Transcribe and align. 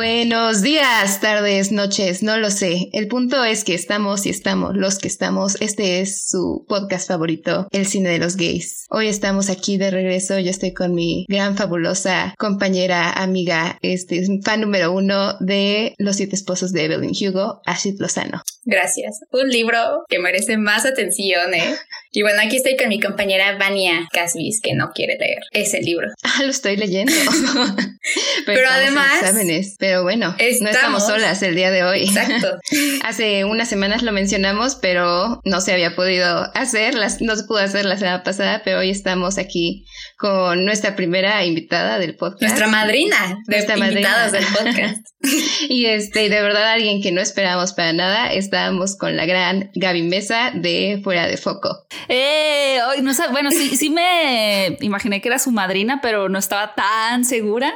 Buenos 0.00 0.62
días, 0.62 1.20
tardes, 1.20 1.72
noches, 1.72 2.22
no 2.22 2.38
lo 2.38 2.50
sé. 2.50 2.88
El 2.94 3.06
punto 3.06 3.44
es 3.44 3.64
que 3.64 3.74
estamos 3.74 4.24
y 4.24 4.30
estamos 4.30 4.74
los 4.74 4.98
que 4.98 5.08
estamos. 5.08 5.60
Este 5.60 6.00
es 6.00 6.26
su 6.26 6.64
podcast 6.66 7.06
favorito, 7.06 7.68
El 7.70 7.84
cine 7.84 8.08
de 8.08 8.18
los 8.18 8.36
gays. 8.36 8.86
Hoy 8.88 9.08
estamos 9.08 9.50
aquí 9.50 9.76
de 9.76 9.90
regreso. 9.90 10.38
Yo 10.38 10.48
estoy 10.48 10.72
con 10.72 10.94
mi 10.94 11.26
gran 11.28 11.54
fabulosa 11.54 12.34
compañera, 12.38 13.12
amiga, 13.12 13.78
este 13.82 14.24
fan 14.42 14.62
número 14.62 14.90
uno 14.90 15.34
de 15.38 15.94
Los 15.98 16.16
siete 16.16 16.34
esposos 16.34 16.72
de 16.72 16.86
Evelyn 16.86 17.12
Hugo, 17.12 17.60
Ashit 17.66 18.00
Lozano. 18.00 18.42
Gracias. 18.64 19.20
Un 19.32 19.50
libro 19.50 20.04
que 20.08 20.18
merece 20.18 20.56
más 20.56 20.86
atención, 20.86 21.52
¿eh? 21.52 21.74
Y 22.12 22.22
bueno, 22.22 22.40
aquí 22.44 22.56
estoy 22.56 22.76
con 22.76 22.88
mi 22.88 22.98
compañera 22.98 23.56
Vania 23.56 24.08
Casvis, 24.12 24.60
que 24.60 24.74
no 24.74 24.90
quiere 24.92 25.16
leer 25.16 25.38
ese 25.52 25.80
libro. 25.80 26.08
Ah, 26.24 26.42
lo 26.42 26.50
estoy 26.50 26.76
leyendo. 26.76 27.12
Pero, 28.46 28.68
además... 28.68 29.22
Exámenes. 29.22 29.76
Pero 29.78 29.89
bueno, 29.98 30.36
no 30.60 30.68
estamos 30.68 31.06
solas 31.06 31.42
el 31.42 31.54
día 31.54 31.70
de 31.70 31.84
hoy. 31.84 32.04
Exacto. 32.04 32.58
Hace 33.04 33.44
unas 33.44 33.68
semanas 33.68 34.02
lo 34.02 34.12
mencionamos, 34.12 34.76
pero 34.76 35.40
no 35.44 35.60
se 35.60 35.72
había 35.72 35.94
podido 35.94 36.50
hacer, 36.54 36.94
no 37.20 37.36
se 37.36 37.44
pudo 37.44 37.58
hacer 37.58 37.84
la 37.84 37.96
semana 37.96 38.22
pasada, 38.22 38.62
pero 38.64 38.78
hoy 38.78 38.90
estamos 38.90 39.38
aquí 39.38 39.84
con 40.16 40.64
nuestra 40.64 40.96
primera 40.96 41.44
invitada 41.44 41.98
del 41.98 42.16
podcast. 42.16 42.42
Nuestra 42.42 42.66
madrina 42.66 43.38
de 43.46 43.56
nuestra 43.56 43.78
invitados 43.78 44.32
del 44.32 44.44
podcast. 44.44 45.06
y 45.68 45.86
este, 45.86 46.28
de 46.28 46.42
verdad 46.42 46.72
alguien 46.72 47.02
que 47.02 47.12
no 47.12 47.20
esperábamos 47.20 47.72
para 47.72 47.92
nada, 47.92 48.32
estábamos 48.32 48.96
con 48.96 49.16
la 49.16 49.26
gran 49.26 49.70
Gaby 49.74 50.02
Mesa 50.02 50.52
de 50.54 51.00
Fuera 51.02 51.26
de 51.26 51.36
Foco. 51.36 51.86
Eh, 52.08 52.78
no, 53.02 53.12
bueno, 53.30 53.50
sí, 53.50 53.76
sí 53.76 53.90
me 53.90 54.76
imaginé 54.80 55.20
que 55.20 55.28
era 55.28 55.38
su 55.38 55.50
madrina, 55.50 56.00
pero 56.02 56.28
no 56.28 56.38
estaba 56.38 56.74
tan 56.74 57.24
segura. 57.24 57.72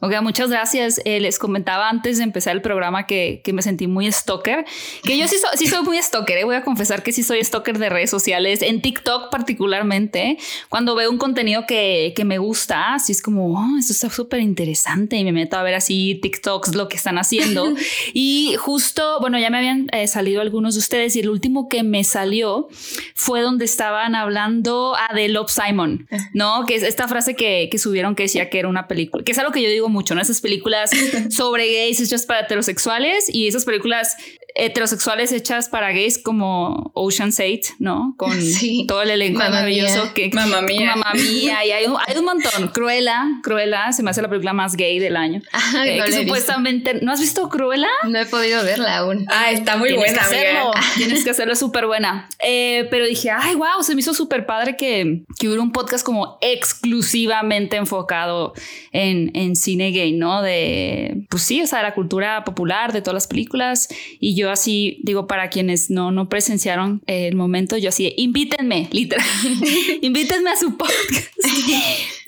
Ok, 0.00 0.12
muchas 0.22 0.48
gracias. 0.48 1.00
Eh, 1.04 1.18
les 1.18 1.40
comentaba 1.40 1.88
antes 1.88 2.18
de 2.18 2.24
empezar 2.24 2.54
el 2.54 2.62
programa 2.62 3.04
que, 3.06 3.40
que 3.42 3.52
me 3.52 3.62
sentí 3.62 3.88
muy 3.88 4.10
stalker, 4.12 4.64
que 5.02 5.18
yo 5.18 5.26
sí, 5.26 5.36
sí 5.56 5.66
soy 5.66 5.82
muy 5.82 6.00
stalker, 6.00 6.38
eh. 6.38 6.44
voy 6.44 6.54
a 6.54 6.62
confesar 6.62 7.02
que 7.02 7.10
sí 7.10 7.24
soy 7.24 7.42
stalker 7.42 7.78
de 7.78 7.88
redes 7.88 8.08
sociales, 8.08 8.62
en 8.62 8.80
TikTok 8.80 9.28
particularmente, 9.28 10.38
cuando 10.68 10.94
veo 10.94 11.10
un 11.10 11.18
contenido 11.18 11.66
que, 11.66 12.12
que 12.14 12.24
me 12.24 12.38
gusta, 12.38 12.94
así 12.94 13.10
es 13.10 13.20
como, 13.20 13.58
oh, 13.58 13.76
esto 13.76 13.92
está 13.92 14.08
súper 14.08 14.38
interesante 14.38 15.16
y 15.16 15.24
me 15.24 15.32
meto 15.32 15.56
a 15.56 15.64
ver 15.64 15.74
así 15.74 16.20
TikToks, 16.22 16.76
lo 16.76 16.88
que 16.88 16.96
están 16.96 17.18
haciendo. 17.18 17.74
y 18.14 18.54
justo, 18.56 19.18
bueno, 19.20 19.36
ya 19.40 19.50
me 19.50 19.58
habían 19.58 19.88
eh, 19.90 20.06
salido 20.06 20.40
algunos 20.42 20.74
de 20.74 20.78
ustedes 20.78 21.16
y 21.16 21.20
el 21.20 21.28
último 21.28 21.68
que 21.68 21.82
me 21.82 22.04
salió 22.04 22.68
fue 23.16 23.40
donde 23.40 23.64
estaban 23.64 24.14
hablando 24.14 24.94
a 24.94 25.12
de 25.12 25.28
Love 25.28 25.50
Simon, 25.50 26.06
¿no? 26.34 26.66
Que 26.66 26.76
es 26.76 26.84
esta 26.84 27.08
frase 27.08 27.34
que, 27.34 27.68
que 27.68 27.78
subieron 27.78 28.14
que 28.14 28.22
decía 28.22 28.48
que 28.48 28.60
era 28.60 28.68
una 28.68 28.86
película, 28.86 29.24
que 29.24 29.32
es 29.32 29.38
algo 29.40 29.50
que 29.50 29.60
yo 29.60 29.68
digo 29.68 29.87
mucho, 29.88 30.14
¿no? 30.14 30.20
Esas 30.20 30.40
películas 30.40 30.90
sobre 31.30 31.72
gays 31.72 32.00
hechas 32.00 32.26
para 32.26 32.40
heterosexuales 32.40 33.28
y 33.32 33.48
esas 33.48 33.64
películas 33.64 34.16
heterosexuales 34.58 35.30
hechas 35.32 35.68
para 35.68 35.92
gays 35.92 36.18
como 36.18 36.90
Ocean's 36.94 37.38
8, 37.38 37.74
¿no? 37.78 38.14
Con 38.18 38.36
todo 38.88 39.02
el 39.02 39.10
elenco 39.10 39.38
maravilloso 39.38 40.12
que 40.14 40.30
Mamma 40.32 40.62
mía. 40.62 40.96
Mamma 40.96 41.14
mía 41.14 41.64
y 41.64 41.70
hay 41.72 41.86
un, 41.86 41.96
hay 42.04 42.16
un, 42.16 42.24
montón. 42.24 42.68
Cruella, 42.68 43.24
Cruella 43.42 43.92
se 43.92 44.02
me 44.02 44.10
hace 44.10 44.20
la 44.20 44.28
película 44.28 44.52
más 44.52 44.76
gay 44.76 44.98
del 44.98 45.16
año. 45.16 45.40
Eh, 45.84 46.02
que 46.04 46.12
supuestamente 46.12 46.94
¿no 47.02 47.12
has 47.12 47.20
visto 47.20 47.48
Cruella? 47.48 47.88
No 48.08 48.18
he 48.18 48.26
podido 48.26 48.64
verla 48.64 48.98
aún. 48.98 49.26
Ah, 49.28 49.52
está 49.52 49.76
muy 49.76 49.90
Tienes 49.90 50.12
buena. 50.12 50.18
Que 50.18 50.36
hacerlo. 50.36 50.70
Tienes 50.96 51.24
que 51.24 51.30
hacerlo 51.30 51.54
súper 51.54 51.86
buena. 51.86 52.28
Eh, 52.42 52.88
pero 52.90 53.06
dije, 53.06 53.30
ay, 53.30 53.54
wow, 53.54 53.82
se 53.82 53.94
me 53.94 54.00
hizo 54.00 54.12
súper 54.12 54.44
padre 54.44 54.76
que, 54.76 55.22
que 55.38 55.46
hubiera 55.46 55.62
un 55.62 55.72
podcast 55.72 56.04
como 56.04 56.36
exclusivamente 56.40 57.76
enfocado 57.76 58.54
en, 58.90 59.30
en 59.34 59.54
cine 59.54 59.77
gay, 59.78 60.12
¿no? 60.12 60.42
De, 60.42 61.26
pues 61.28 61.42
sí, 61.42 61.62
o 61.62 61.66
sea, 61.66 61.78
de 61.78 61.84
la 61.84 61.94
cultura 61.94 62.44
popular, 62.44 62.92
de 62.92 63.00
todas 63.00 63.14
las 63.14 63.26
películas. 63.26 63.88
Y 64.20 64.34
yo 64.34 64.50
así, 64.50 65.00
digo, 65.02 65.26
para 65.26 65.50
quienes 65.50 65.90
no, 65.90 66.10
no 66.10 66.28
presenciaron 66.28 67.02
el 67.06 67.36
momento, 67.36 67.76
yo 67.76 67.88
así, 67.88 68.12
invítenme, 68.16 68.88
literal, 68.92 69.26
invítenme 70.02 70.50
a 70.50 70.56
su 70.56 70.76
podcast. 70.76 70.94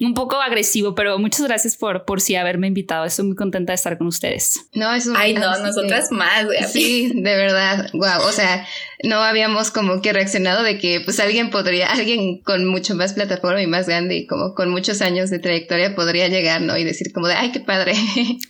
un 0.00 0.14
poco 0.14 0.36
agresivo, 0.40 0.94
pero 0.94 1.18
muchas 1.18 1.46
gracias 1.46 1.76
por, 1.76 2.04
por 2.04 2.20
sí 2.20 2.34
haberme 2.36 2.66
invitado. 2.68 3.04
Estoy 3.04 3.26
muy 3.26 3.36
contenta 3.36 3.72
de 3.72 3.74
estar 3.74 3.98
con 3.98 4.06
ustedes. 4.06 4.66
No, 4.72 4.92
es 4.94 5.06
un... 5.06 5.16
Ay, 5.16 5.34
no, 5.34 5.58
nosotras 5.58 6.10
más, 6.10 6.46
güey. 6.46 6.62
Sí, 6.72 7.12
de 7.14 7.36
verdad. 7.36 7.90
Wow, 7.92 8.26
o 8.26 8.32
sea, 8.32 8.66
no 9.02 9.16
habíamos 9.16 9.70
como 9.70 10.02
que 10.02 10.12
reaccionado 10.12 10.62
de 10.62 10.78
que 10.78 11.00
pues 11.00 11.20
alguien 11.20 11.50
podría, 11.50 11.90
alguien 11.90 12.42
con 12.42 12.66
mucho 12.66 12.94
más 12.94 13.14
plataforma 13.14 13.62
y 13.62 13.66
más 13.66 13.86
grande 13.86 14.16
y 14.16 14.26
como 14.26 14.54
con 14.54 14.70
muchos 14.70 15.00
años 15.00 15.30
de 15.30 15.38
trayectoria 15.38 15.94
podría 15.94 16.28
llegar, 16.28 16.60
¿no? 16.60 16.76
Y 16.76 16.84
decir 16.84 17.12
como 17.12 17.26
de, 17.26 17.34
ay, 17.34 17.52
qué 17.52 17.60
padre. 17.60 17.94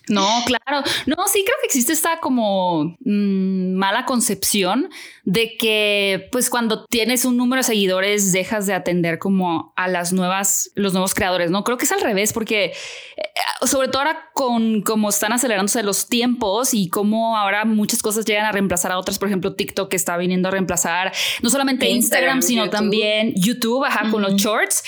No, 0.08 0.26
claro. 0.44 0.84
No, 1.06 1.16
sí 1.28 1.44
creo 1.44 1.56
que 1.60 1.66
existe 1.66 1.92
esta 1.92 2.18
como 2.18 2.96
mmm, 3.00 3.74
mala 3.74 4.06
concepción 4.06 4.90
de 5.24 5.56
que 5.56 6.28
pues 6.32 6.50
cuando 6.50 6.84
tienes 6.86 7.24
un 7.24 7.36
número 7.36 7.60
de 7.60 7.64
seguidores 7.64 8.32
dejas 8.32 8.66
de 8.66 8.74
atender 8.74 9.20
como 9.20 9.72
a 9.76 9.86
las 9.86 10.12
nuevas, 10.12 10.72
los 10.74 10.92
nuevos 10.92 11.14
creadores, 11.14 11.52
¿no? 11.52 11.62
Creo 11.62 11.78
que 11.78 11.84
es 11.84 11.92
al 11.92 12.00
revés 12.00 12.32
porque 12.32 12.64
eh, 12.64 13.22
sobre 13.66 13.86
todo 13.86 13.98
ahora 14.02 14.30
con 14.34 14.82
cómo 14.82 15.10
están 15.10 15.32
acelerándose 15.32 15.84
los 15.84 16.08
tiempos 16.08 16.74
y 16.74 16.88
cómo 16.88 17.36
ahora 17.36 17.64
muchas 17.64 18.02
cosas 18.02 18.24
llegan 18.24 18.46
a 18.46 18.52
reemplazar 18.52 18.90
a 18.90 18.98
otras, 18.98 19.20
por 19.20 19.28
ejemplo 19.28 19.54
TikTok 19.54 19.90
que 19.90 19.96
está 19.96 20.16
viniendo 20.16 20.39
a 20.48 20.52
reemplazar 20.52 21.12
no 21.42 21.50
solamente 21.50 21.88
Instagram, 21.88 22.38
Instagram 22.38 22.42
sino 22.42 22.70
también 22.70 23.32
YouTube, 23.34 23.84
ajá, 23.84 24.04
uh 24.04 24.06
-huh. 24.06 24.10
con 24.10 24.22
los 24.22 24.34
shorts. 24.36 24.82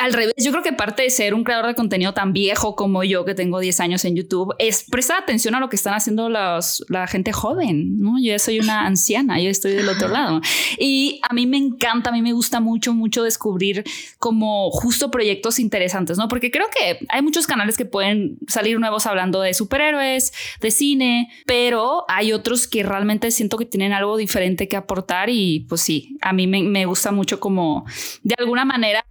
Al 0.00 0.12
revés, 0.12 0.34
yo 0.36 0.50
creo 0.50 0.62
que 0.62 0.72
parte 0.72 1.02
de 1.02 1.10
ser 1.10 1.34
un 1.34 1.44
creador 1.44 1.66
de 1.66 1.74
contenido 1.74 2.12
tan 2.12 2.32
viejo 2.32 2.74
como 2.74 3.04
yo, 3.04 3.24
que 3.24 3.34
tengo 3.34 3.60
10 3.60 3.78
años 3.80 4.04
en 4.04 4.16
YouTube, 4.16 4.54
es 4.58 4.84
prestar 4.84 5.22
atención 5.22 5.54
a 5.54 5.60
lo 5.60 5.68
que 5.68 5.76
están 5.76 5.94
haciendo 5.94 6.28
los, 6.28 6.84
la 6.88 7.06
gente 7.06 7.32
joven, 7.32 7.98
¿no? 8.00 8.18
Yo 8.18 8.32
ya 8.32 8.38
soy 8.38 8.58
una 8.58 8.86
anciana, 8.86 9.40
yo 9.40 9.50
estoy 9.50 9.72
del 9.72 9.88
otro 9.88 10.08
lado. 10.08 10.40
Y 10.78 11.20
a 11.28 11.32
mí 11.32 11.46
me 11.46 11.58
encanta, 11.58 12.10
a 12.10 12.12
mí 12.12 12.22
me 12.22 12.32
gusta 12.32 12.60
mucho, 12.60 12.92
mucho 12.92 13.22
descubrir 13.22 13.84
como 14.18 14.70
justo 14.70 15.10
proyectos 15.10 15.58
interesantes, 15.60 16.18
¿no? 16.18 16.28
Porque 16.28 16.50
creo 16.50 16.66
que 16.76 17.06
hay 17.08 17.22
muchos 17.22 17.46
canales 17.46 17.76
que 17.76 17.84
pueden 17.84 18.38
salir 18.48 18.80
nuevos 18.80 19.06
hablando 19.06 19.40
de 19.40 19.54
superhéroes, 19.54 20.32
de 20.60 20.70
cine, 20.70 21.30
pero 21.46 22.04
hay 22.08 22.32
otros 22.32 22.66
que 22.66 22.82
realmente 22.82 23.30
siento 23.30 23.58
que 23.58 23.64
tienen 23.64 23.92
algo 23.92 24.16
diferente 24.16 24.68
que 24.68 24.76
aportar 24.76 25.30
y 25.30 25.66
pues 25.68 25.82
sí, 25.82 26.18
a 26.20 26.32
mí 26.32 26.46
me, 26.46 26.62
me 26.62 26.86
gusta 26.86 27.12
mucho 27.12 27.38
como 27.38 27.86
de 28.22 28.34
alguna 28.38 28.64
manera 28.64 29.04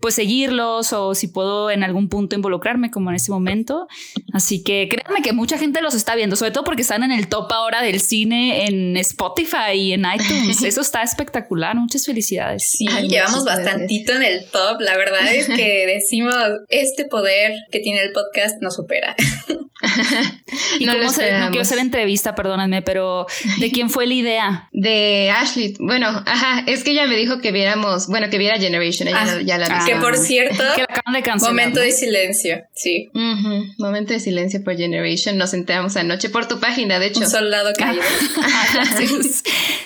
pues 0.00 0.14
seguirlos 0.14 0.92
o 0.92 1.14
si 1.14 1.28
puedo 1.28 1.70
en 1.70 1.82
algún 1.82 2.08
punto 2.08 2.36
involucrarme 2.36 2.90
como 2.90 3.10
en 3.10 3.16
este 3.16 3.32
momento. 3.32 3.86
Así 4.32 4.62
que 4.62 4.88
créanme 4.88 5.22
que 5.22 5.32
mucha 5.32 5.58
gente 5.58 5.80
los 5.80 5.94
está 5.94 6.14
viendo, 6.14 6.36
sobre 6.36 6.50
todo 6.50 6.64
porque 6.64 6.82
están 6.82 7.02
en 7.02 7.12
el 7.12 7.28
top 7.28 7.52
ahora 7.52 7.82
del 7.82 8.00
cine 8.00 8.66
en 8.66 8.96
Spotify 8.96 9.74
y 9.74 9.92
en 9.92 10.04
iTunes. 10.04 10.62
Eso 10.64 10.80
está 10.80 11.02
espectacular. 11.02 11.76
Muchas 11.76 12.06
felicidades. 12.06 12.68
Sí, 12.70 12.86
Ay, 12.90 13.08
llevamos 13.08 13.44
bastantito 13.44 14.12
en 14.12 14.22
el 14.22 14.46
top. 14.50 14.80
La 14.80 14.96
verdad 14.96 15.32
es 15.32 15.46
que 15.46 15.86
decimos, 15.94 16.34
este 16.68 17.04
poder 17.04 17.52
que 17.70 17.80
tiene 17.80 18.00
el 18.00 18.12
podcast 18.12 18.60
nos 18.60 18.74
supera. 18.76 19.14
y 20.78 20.86
no, 20.86 20.94
cómo 20.94 21.10
se, 21.10 21.38
no 21.38 21.48
quiero 21.48 21.62
hacer 21.62 21.78
entrevista, 21.78 22.34
perdónenme, 22.34 22.82
pero 22.82 23.26
¿de 23.58 23.70
quién 23.70 23.90
fue 23.90 24.06
la 24.06 24.14
idea? 24.14 24.68
De 24.72 25.30
Ashley. 25.30 25.74
Bueno, 25.78 26.08
ajá, 26.26 26.64
es 26.66 26.84
que 26.84 26.92
ella 26.92 27.06
me 27.06 27.16
dijo 27.16 27.40
que 27.40 27.52
viéramos, 27.52 28.08
bueno, 28.08 28.30
que 28.30 28.38
viera 28.38 28.58
Generation. 28.58 29.08
Ella 29.08 29.22
ah, 29.22 29.40
ya 29.44 29.58
la 29.58 29.66
ah, 29.70 29.84
Que 29.86 29.96
por 29.96 30.16
cierto, 30.16 30.56
que 30.74 30.82
la 30.82 30.86
acaban 30.88 31.14
de 31.14 31.22
cancelar, 31.22 31.52
momento 31.52 31.80
¿no? 31.80 31.84
de 31.84 31.92
silencio, 31.92 32.64
sí. 32.74 33.10
Uh 33.14 33.18
-huh. 33.18 33.74
Momento 33.78 34.12
de 34.12 34.20
silencio 34.20 34.62
por 34.62 34.76
Generation. 34.76 35.36
Nos 35.36 35.54
enteramos 35.54 35.96
anoche 35.96 36.30
por 36.30 36.46
tu 36.46 36.60
página, 36.60 36.98
de 36.98 37.06
hecho. 37.06 37.20
Un 37.20 37.28
soldado 37.28 37.72
caído. 37.78 38.02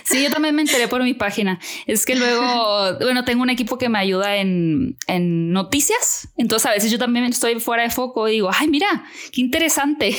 sí, 0.04 0.22
yo 0.22 0.30
también 0.30 0.54
me 0.54 0.62
enteré 0.62 0.88
por 0.88 1.02
mi 1.02 1.14
página. 1.14 1.58
Es 1.86 2.06
que 2.06 2.16
luego, 2.16 2.98
bueno, 3.00 3.24
tengo 3.24 3.42
un 3.42 3.50
equipo 3.50 3.78
que 3.78 3.88
me 3.88 3.98
ayuda 3.98 4.36
en, 4.36 4.96
en 5.06 5.52
noticias. 5.52 6.28
Entonces 6.36 6.66
a 6.66 6.72
veces 6.72 6.90
yo 6.90 6.98
también 6.98 7.24
estoy 7.24 7.60
fuera 7.60 7.82
de 7.82 7.90
foco 7.90 8.28
y 8.28 8.32
digo, 8.32 8.50
ay, 8.52 8.68
mira, 8.68 9.04
qué 9.32 9.40
interesante. 9.40 10.16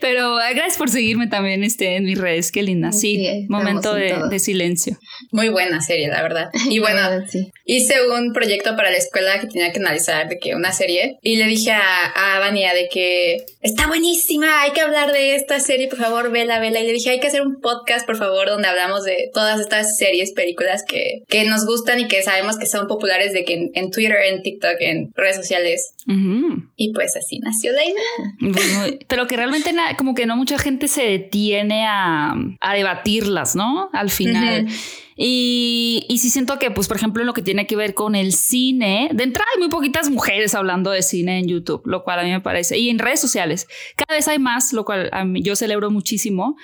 Pero 0.00 0.36
gracias 0.36 0.76
por 0.76 0.90
seguirme 0.90 1.26
también 1.26 1.64
este, 1.64 1.96
en 1.96 2.04
mis 2.04 2.18
redes, 2.18 2.52
qué 2.52 2.62
linda. 2.62 2.92
Sí, 2.92 3.16
sí 3.16 3.46
momento 3.48 3.94
de, 3.94 4.28
de, 4.30 4.38
silencio. 4.38 4.98
Muy 5.32 5.48
buena 5.48 5.80
serie, 5.80 6.08
la 6.08 6.22
verdad. 6.22 6.50
Y 6.68 6.78
bueno, 6.78 7.07
sí. 7.28 7.50
hice 7.64 7.94
un 8.08 8.32
proyecto 8.32 8.76
para 8.76 8.90
la 8.90 8.96
escuela 8.96 9.40
que 9.40 9.46
tenía 9.46 9.72
que 9.72 9.78
analizar 9.78 10.28
de 10.28 10.38
que 10.38 10.54
una 10.54 10.72
serie 10.72 11.18
y 11.22 11.36
le 11.36 11.46
dije 11.46 11.72
a, 11.72 12.34
a 12.36 12.38
Vania 12.38 12.72
de 12.74 12.88
que 12.88 13.44
está 13.60 13.86
buenísima, 13.86 14.62
hay 14.62 14.72
que 14.72 14.80
hablar 14.80 15.12
de 15.12 15.34
esta 15.34 15.60
serie, 15.60 15.88
por 15.88 15.98
favor, 15.98 16.30
vela, 16.30 16.60
vela. 16.60 16.80
Y 16.80 16.86
le 16.86 16.92
dije, 16.92 17.10
hay 17.10 17.20
que 17.20 17.26
hacer 17.26 17.42
un 17.42 17.60
podcast, 17.60 18.06
por 18.06 18.16
favor, 18.16 18.48
donde 18.48 18.68
hablamos 18.68 19.04
de 19.04 19.30
todas 19.32 19.60
estas 19.60 19.96
series, 19.96 20.32
películas 20.32 20.84
que, 20.86 21.22
que 21.28 21.44
nos 21.44 21.66
gustan 21.66 22.00
y 22.00 22.08
que 22.08 22.22
sabemos 22.22 22.58
que 22.58 22.66
son 22.66 22.86
populares 22.86 23.32
de 23.32 23.44
que 23.44 23.54
en, 23.54 23.70
en 23.74 23.90
Twitter, 23.90 24.16
en 24.26 24.42
TikTok, 24.42 24.76
en 24.80 25.12
redes 25.14 25.36
sociales. 25.36 25.92
Uh 26.06 26.12
-huh. 26.12 26.68
Y 26.76 26.92
pues 26.92 27.16
así 27.16 27.38
nació 27.40 27.72
la 27.72 27.84
idea. 27.84 27.94
Bueno, 28.40 28.98
pero 29.08 29.26
que 29.26 29.36
realmente 29.36 29.74
como 29.96 30.14
que 30.14 30.26
no 30.26 30.36
mucha 30.36 30.58
gente 30.58 30.88
se 30.88 31.02
detiene 31.02 31.86
a, 31.86 32.34
a 32.60 32.74
debatirlas, 32.74 33.56
¿no? 33.56 33.90
Al 33.92 34.10
final. 34.10 34.64
Uh 34.64 34.68
-huh. 34.68 35.04
Y, 35.20 36.06
y 36.08 36.18
sí 36.18 36.30
siento 36.30 36.60
que, 36.60 36.70
pues, 36.70 36.86
por 36.86 36.96
ejemplo, 36.96 37.22
en 37.22 37.26
lo 37.26 37.34
que 37.34 37.42
tiene 37.42 37.66
que 37.66 37.74
ver 37.74 37.92
con 37.92 38.14
el 38.14 38.32
cine, 38.32 39.10
de 39.12 39.24
entrada 39.24 39.48
hay 39.52 39.58
muy 39.58 39.68
poquitas 39.68 40.10
mujeres 40.10 40.54
hablando 40.54 40.92
de 40.92 41.02
cine 41.02 41.40
en 41.40 41.48
YouTube, 41.48 41.82
lo 41.86 42.04
cual 42.04 42.20
a 42.20 42.22
mí 42.22 42.30
me 42.30 42.40
parece, 42.40 42.78
y 42.78 42.88
en 42.88 43.00
redes 43.00 43.20
sociales, 43.20 43.66
cada 43.96 44.16
vez 44.16 44.28
hay 44.28 44.38
más, 44.38 44.72
lo 44.72 44.84
cual 44.84 45.10
a 45.12 45.24
mí, 45.24 45.42
yo 45.42 45.56
celebro 45.56 45.90
muchísimo, 45.90 46.56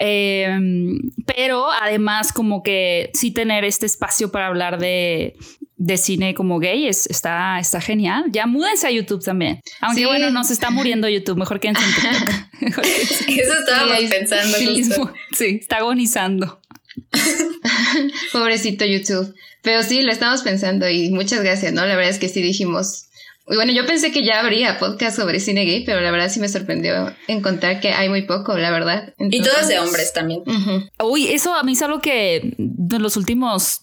em, 0.00 0.98
pero 1.24 1.70
además 1.70 2.32
como 2.32 2.64
que 2.64 3.10
sí 3.14 3.30
tener 3.30 3.64
este 3.64 3.86
espacio 3.86 4.32
para 4.32 4.48
hablar 4.48 4.80
de, 4.80 5.36
de 5.76 5.96
cine 5.96 6.34
como 6.34 6.58
gay 6.58 6.88
es, 6.88 7.06
está, 7.06 7.58
está 7.58 7.80
genial. 7.80 8.24
Ya 8.30 8.46
múdense 8.46 8.86
a 8.86 8.90
YouTube 8.90 9.24
también. 9.24 9.62
Aunque 9.80 10.04
bueno, 10.04 10.30
no 10.30 10.44
se 10.44 10.52
está 10.52 10.70
muriendo 10.70 11.08
YouTube, 11.08 11.38
mejor 11.38 11.58
que 11.58 11.68
en 11.68 11.74
TikTok. 12.60 12.84
Eso 13.28 13.54
estábamos 13.60 14.10
pensando. 14.10 15.12
Sí, 15.32 15.58
está 15.60 15.78
agonizando. 15.78 16.59
Pobrecito 18.32 18.84
YouTube. 18.84 19.34
Pero 19.62 19.82
sí, 19.82 20.02
lo 20.02 20.12
estamos 20.12 20.42
pensando 20.42 20.88
y 20.88 21.10
muchas 21.10 21.42
gracias, 21.42 21.72
¿no? 21.72 21.84
La 21.86 21.96
verdad 21.96 22.10
es 22.10 22.18
que 22.18 22.28
sí 22.28 22.40
dijimos, 22.40 23.09
bueno, 23.46 23.72
yo 23.72 23.84
pensé 23.84 24.12
que 24.12 24.24
ya 24.24 24.40
habría 24.40 24.78
podcast 24.78 25.16
sobre 25.16 25.40
cine 25.40 25.64
gay, 25.64 25.84
pero 25.84 26.00
la 26.00 26.10
verdad 26.10 26.28
sí 26.28 26.38
me 26.38 26.48
sorprendió 26.48 27.12
encontrar 27.26 27.80
que 27.80 27.88
hay 27.90 28.08
muy 28.08 28.22
poco, 28.22 28.56
la 28.56 28.70
verdad. 28.70 29.14
y 29.18 29.42
todos 29.42 29.66
de 29.66 29.80
hombres 29.80 30.12
también. 30.12 30.42
Uy, 31.02 31.28
eso 31.28 31.54
a 31.54 31.62
mí 31.62 31.72
es 31.72 31.82
algo 31.82 32.00
que 32.00 32.54
de 32.58 32.98
los 32.98 33.16
últimos 33.16 33.80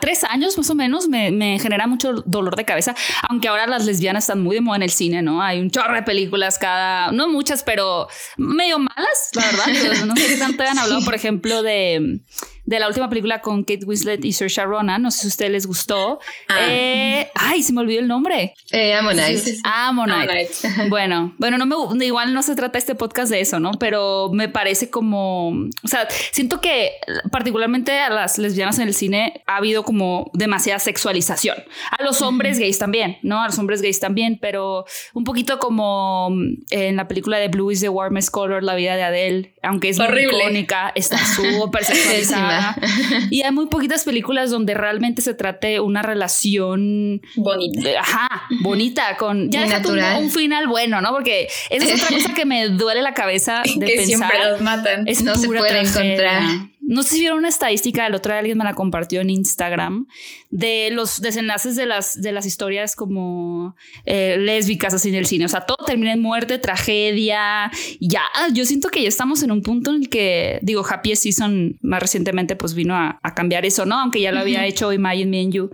tres 0.00 0.24
años 0.24 0.58
más 0.58 0.70
o 0.70 0.74
menos 0.74 1.08
me, 1.08 1.30
me, 1.30 1.58
genera 1.58 1.86
mucho 1.86 2.24
dolor 2.26 2.56
de 2.56 2.64
cabeza, 2.64 2.94
aunque 3.28 3.48
ahora 3.48 3.66
las 3.66 3.86
lesbianas 3.86 4.24
están 4.24 4.42
muy 4.42 4.56
de 4.56 4.62
moda 4.62 4.76
en 4.76 4.82
el 4.82 4.90
cine, 4.90 5.22
¿no? 5.22 5.42
Hay 5.42 5.60
un 5.60 5.70
chorro 5.70 5.94
de 5.94 6.02
películas 6.02 6.58
cada, 6.58 7.12
no 7.12 7.28
muchas, 7.28 7.62
pero 7.62 8.08
medio 8.36 8.78
malas, 8.78 9.30
la 9.34 9.44
verdad. 9.46 9.66
no 10.06 10.16
sé 10.16 10.26
qué 10.26 10.36
tanto 10.36 10.64
han 10.64 10.78
hablado, 10.78 11.04
por 11.04 11.14
ejemplo, 11.14 11.62
de 11.62 12.20
de 12.68 12.78
la 12.78 12.86
última 12.86 13.08
película 13.08 13.40
con 13.40 13.64
Kate 13.64 13.86
Winslet 13.86 14.22
y 14.26 14.32
Saoirse 14.34 14.62
Ronan. 14.62 15.00
No 15.00 15.10
sé 15.10 15.20
si 15.20 15.26
a 15.26 15.28
ustedes 15.28 15.50
les 15.50 15.66
gustó. 15.66 16.20
Ah. 16.48 16.66
Eh, 16.68 17.30
ay, 17.34 17.62
se 17.62 17.72
me 17.72 17.80
olvidó 17.80 18.00
el 18.00 18.08
nombre. 18.08 18.52
Eh, 18.72 18.92
Ammonite. 18.92 19.56
Ammonite. 19.64 20.50
bueno, 20.90 21.34
bueno, 21.38 21.56
no 21.56 21.64
me 21.64 22.04
igual 22.04 22.34
no 22.34 22.42
se 22.42 22.54
trata 22.54 22.76
este 22.76 22.94
podcast 22.94 23.30
de 23.30 23.40
eso, 23.40 23.58
¿no? 23.58 23.70
Pero 23.80 24.28
me 24.34 24.50
parece 24.50 24.90
como, 24.90 25.48
o 25.48 25.88
sea, 25.88 26.06
siento 26.30 26.60
que 26.60 26.92
particularmente 27.32 27.98
a 27.98 28.10
las 28.10 28.36
lesbianas 28.36 28.78
en 28.78 28.88
el 28.88 28.94
cine 28.94 29.42
ha 29.46 29.56
habido 29.56 29.82
como 29.82 30.30
demasiada 30.34 30.78
sexualización. 30.78 31.56
A 31.98 32.02
los 32.02 32.20
hombres 32.20 32.58
gays 32.58 32.78
también, 32.78 33.16
¿no? 33.22 33.40
A 33.40 33.46
los 33.46 33.58
hombres 33.58 33.80
gays 33.80 33.98
también, 33.98 34.38
pero 34.42 34.84
un 35.14 35.24
poquito 35.24 35.58
como 35.58 36.30
en 36.68 36.96
la 36.96 37.08
película 37.08 37.38
de 37.38 37.48
Blue 37.48 37.70
is 37.70 37.80
the 37.80 37.88
Warmest 37.88 38.30
Color, 38.30 38.62
la 38.62 38.74
vida 38.74 38.94
de 38.94 39.04
Adele, 39.04 39.54
aunque 39.62 39.88
es 39.88 39.98
muy 39.98 40.26
icónica, 40.26 40.92
está 40.94 41.16
súper 41.24 41.82
sexualizada. 41.86 42.57
y 43.30 43.42
hay 43.42 43.52
muy 43.52 43.66
poquitas 43.66 44.04
películas 44.04 44.50
donde 44.50 44.74
realmente 44.74 45.22
se 45.22 45.34
trate 45.34 45.80
una 45.80 46.02
relación 46.02 47.22
bonita. 47.36 48.00
Ajá, 48.00 48.28
bonita, 48.62 49.16
con 49.16 49.50
ya 49.50 49.66
natural. 49.66 50.22
Un, 50.22 50.30
final 50.30 50.68
bueno, 50.68 51.00
¿no? 51.00 51.12
Porque 51.12 51.48
esa 51.70 51.86
es 51.86 52.02
otra 52.02 52.16
cosa 52.16 52.34
que 52.34 52.44
me 52.44 52.68
duele 52.68 53.02
la 53.02 53.14
cabeza 53.14 53.62
de 53.76 53.86
que 53.86 54.06
siempre 54.06 54.38
los 54.50 54.60
matan. 54.60 55.04
no 55.04 55.36
se 55.36 55.46
puede 55.46 55.80
encontrar. 55.80 56.42
No 56.80 57.02
sé 57.02 57.16
si 57.16 57.20
vieron 57.20 57.38
una 57.38 57.48
estadística, 57.48 58.06
el 58.06 58.14
otro 58.14 58.32
día 58.32 58.38
alguien 58.38 58.56
me 58.56 58.64
la 58.64 58.72
compartió 58.72 59.20
en 59.20 59.28
Instagram, 59.28 60.06
de 60.50 60.88
los 60.90 61.20
desenlaces 61.20 61.76
de 61.76 61.84
las, 61.84 62.20
de 62.20 62.32
las 62.32 62.46
historias 62.46 62.96
como 62.96 63.76
eh, 64.06 64.36
lésbicas 64.38 64.94
así 64.94 65.10
en 65.10 65.14
el 65.16 65.26
cine. 65.26 65.44
O 65.44 65.48
sea, 65.48 65.62
todo 65.62 65.84
termina 65.86 66.12
en 66.12 66.22
muerte, 66.22 66.58
tragedia. 66.58 67.70
Ya, 68.00 68.22
yo 68.52 68.64
siento 68.64 68.88
que 68.88 69.02
ya 69.02 69.08
estamos 69.08 69.42
en 69.42 69.50
un 69.50 69.62
punto 69.62 69.90
en 69.90 70.02
el 70.02 70.08
que, 70.08 70.58
digo, 70.62 70.84
Happy 70.88 71.14
Season 71.16 71.78
más 71.82 72.00
recientemente 72.00 72.56
pues 72.56 72.74
vino 72.74 72.94
a, 72.94 73.18
cambiar 73.34 73.66
eso, 73.66 73.84
¿no? 73.84 74.00
Aunque 74.00 74.20
ya 74.20 74.32
lo 74.32 74.40
había 74.40 74.66
hecho 74.66 74.92
Imagine 74.92 75.30
Me 75.30 75.40
and 75.42 75.52
You. 75.52 75.70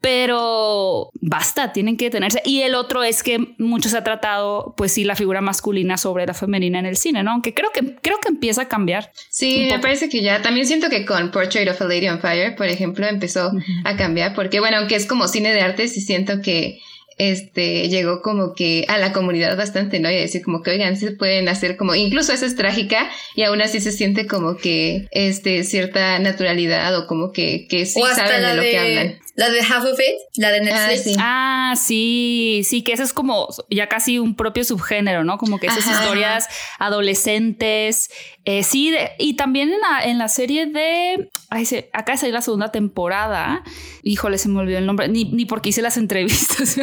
Pero 0.00 1.10
basta, 1.20 1.72
tienen 1.72 1.96
que 1.96 2.06
detenerse. 2.06 2.42
Y 2.44 2.62
el 2.62 2.74
otro 2.74 3.04
es 3.04 3.22
que 3.22 3.54
mucho 3.58 3.88
se 3.88 3.96
ha 3.96 4.04
tratado, 4.04 4.74
pues 4.76 4.92
sí, 4.92 5.04
la 5.04 5.16
figura 5.16 5.40
masculina 5.40 5.96
sobre 5.96 6.26
la 6.26 6.34
femenina 6.34 6.78
en 6.78 6.86
el 6.86 6.96
cine, 6.96 7.22
¿no? 7.22 7.30
Aunque 7.30 7.54
creo 7.54 7.70
que, 7.72 7.96
creo 7.96 8.18
que 8.20 8.28
empieza 8.28 8.62
a 8.62 8.68
cambiar. 8.68 9.12
Sí, 9.30 9.68
me 9.70 9.78
parece 9.78 10.08
que 10.08 10.22
ya. 10.22 10.42
También 10.42 10.66
siento 10.66 10.90
que 10.90 11.04
con 11.04 11.30
Portrait 11.30 11.68
of 11.68 11.80
a 11.80 11.84
Lady 11.84 12.08
on 12.08 12.20
Fire, 12.20 12.56
por 12.56 12.66
ejemplo, 12.66 13.06
empezó 13.06 13.52
a 13.84 13.96
cambiar 13.96 14.13
porque 14.34 14.60
bueno, 14.60 14.78
aunque 14.78 14.96
es 14.96 15.06
como 15.06 15.28
cine 15.28 15.52
de 15.52 15.60
arte, 15.60 15.88
sí 15.88 16.00
siento 16.00 16.40
que 16.42 16.80
este 17.18 17.88
llegó 17.88 18.22
como 18.22 18.54
que 18.54 18.84
a 18.88 18.98
la 18.98 19.12
comunidad 19.12 19.56
bastante, 19.56 20.00
¿no? 20.00 20.10
Y 20.10 20.16
decir 20.16 20.42
como 20.42 20.62
que, 20.62 20.70
oigan, 20.70 20.96
se 20.96 21.12
pueden 21.12 21.48
hacer 21.48 21.76
como, 21.76 21.94
incluso 21.94 22.32
esa 22.32 22.46
es 22.46 22.56
trágica 22.56 23.10
y 23.36 23.42
aún 23.42 23.62
así 23.62 23.80
se 23.80 23.92
siente 23.92 24.26
como 24.26 24.56
que, 24.56 25.06
este, 25.12 25.64
cierta 25.64 26.18
naturalidad 26.18 26.96
o 26.98 27.06
como 27.06 27.32
que, 27.32 27.66
que 27.68 27.86
sí 27.86 28.00
saben 28.14 28.42
de 28.42 28.54
lo 28.56 28.62
que 28.62 28.78
hablan. 28.78 29.18
La 29.34 29.50
de 29.50 29.60
Half 29.60 29.84
of 29.84 29.98
It, 29.98 30.38
la 30.38 30.52
de 30.52 30.58
ah, 30.58 30.62
Netflix. 30.62 31.16
Ah, 31.18 31.74
sí. 31.76 32.62
sí, 32.64 32.82
que 32.82 32.92
eso 32.92 33.02
es 33.02 33.12
como 33.12 33.48
ya 33.68 33.88
casi 33.88 34.18
un 34.20 34.36
propio 34.36 34.62
subgénero, 34.62 35.24
¿no? 35.24 35.38
Como 35.38 35.58
que 35.58 35.66
esas 35.66 35.86
historias 35.86 36.46
adolescentes. 36.78 38.10
Eh, 38.44 38.62
sí, 38.62 38.94
y 39.18 39.34
también 39.34 39.72
en 39.72 39.80
la, 39.80 40.04
en 40.04 40.18
la 40.18 40.28
serie 40.28 40.66
de. 40.66 41.30
Ay, 41.50 41.66
acá 41.92 42.16
salió 42.16 42.34
la 42.34 42.42
segunda 42.42 42.70
temporada. 42.70 43.64
Híjole, 44.02 44.38
se 44.38 44.48
me 44.48 44.60
olvidó 44.60 44.78
el 44.78 44.86
nombre. 44.86 45.08
Ni, 45.08 45.24
ni 45.24 45.46
porque 45.46 45.70
hice 45.70 45.82
las 45.82 45.96
entrevistas, 46.04 46.76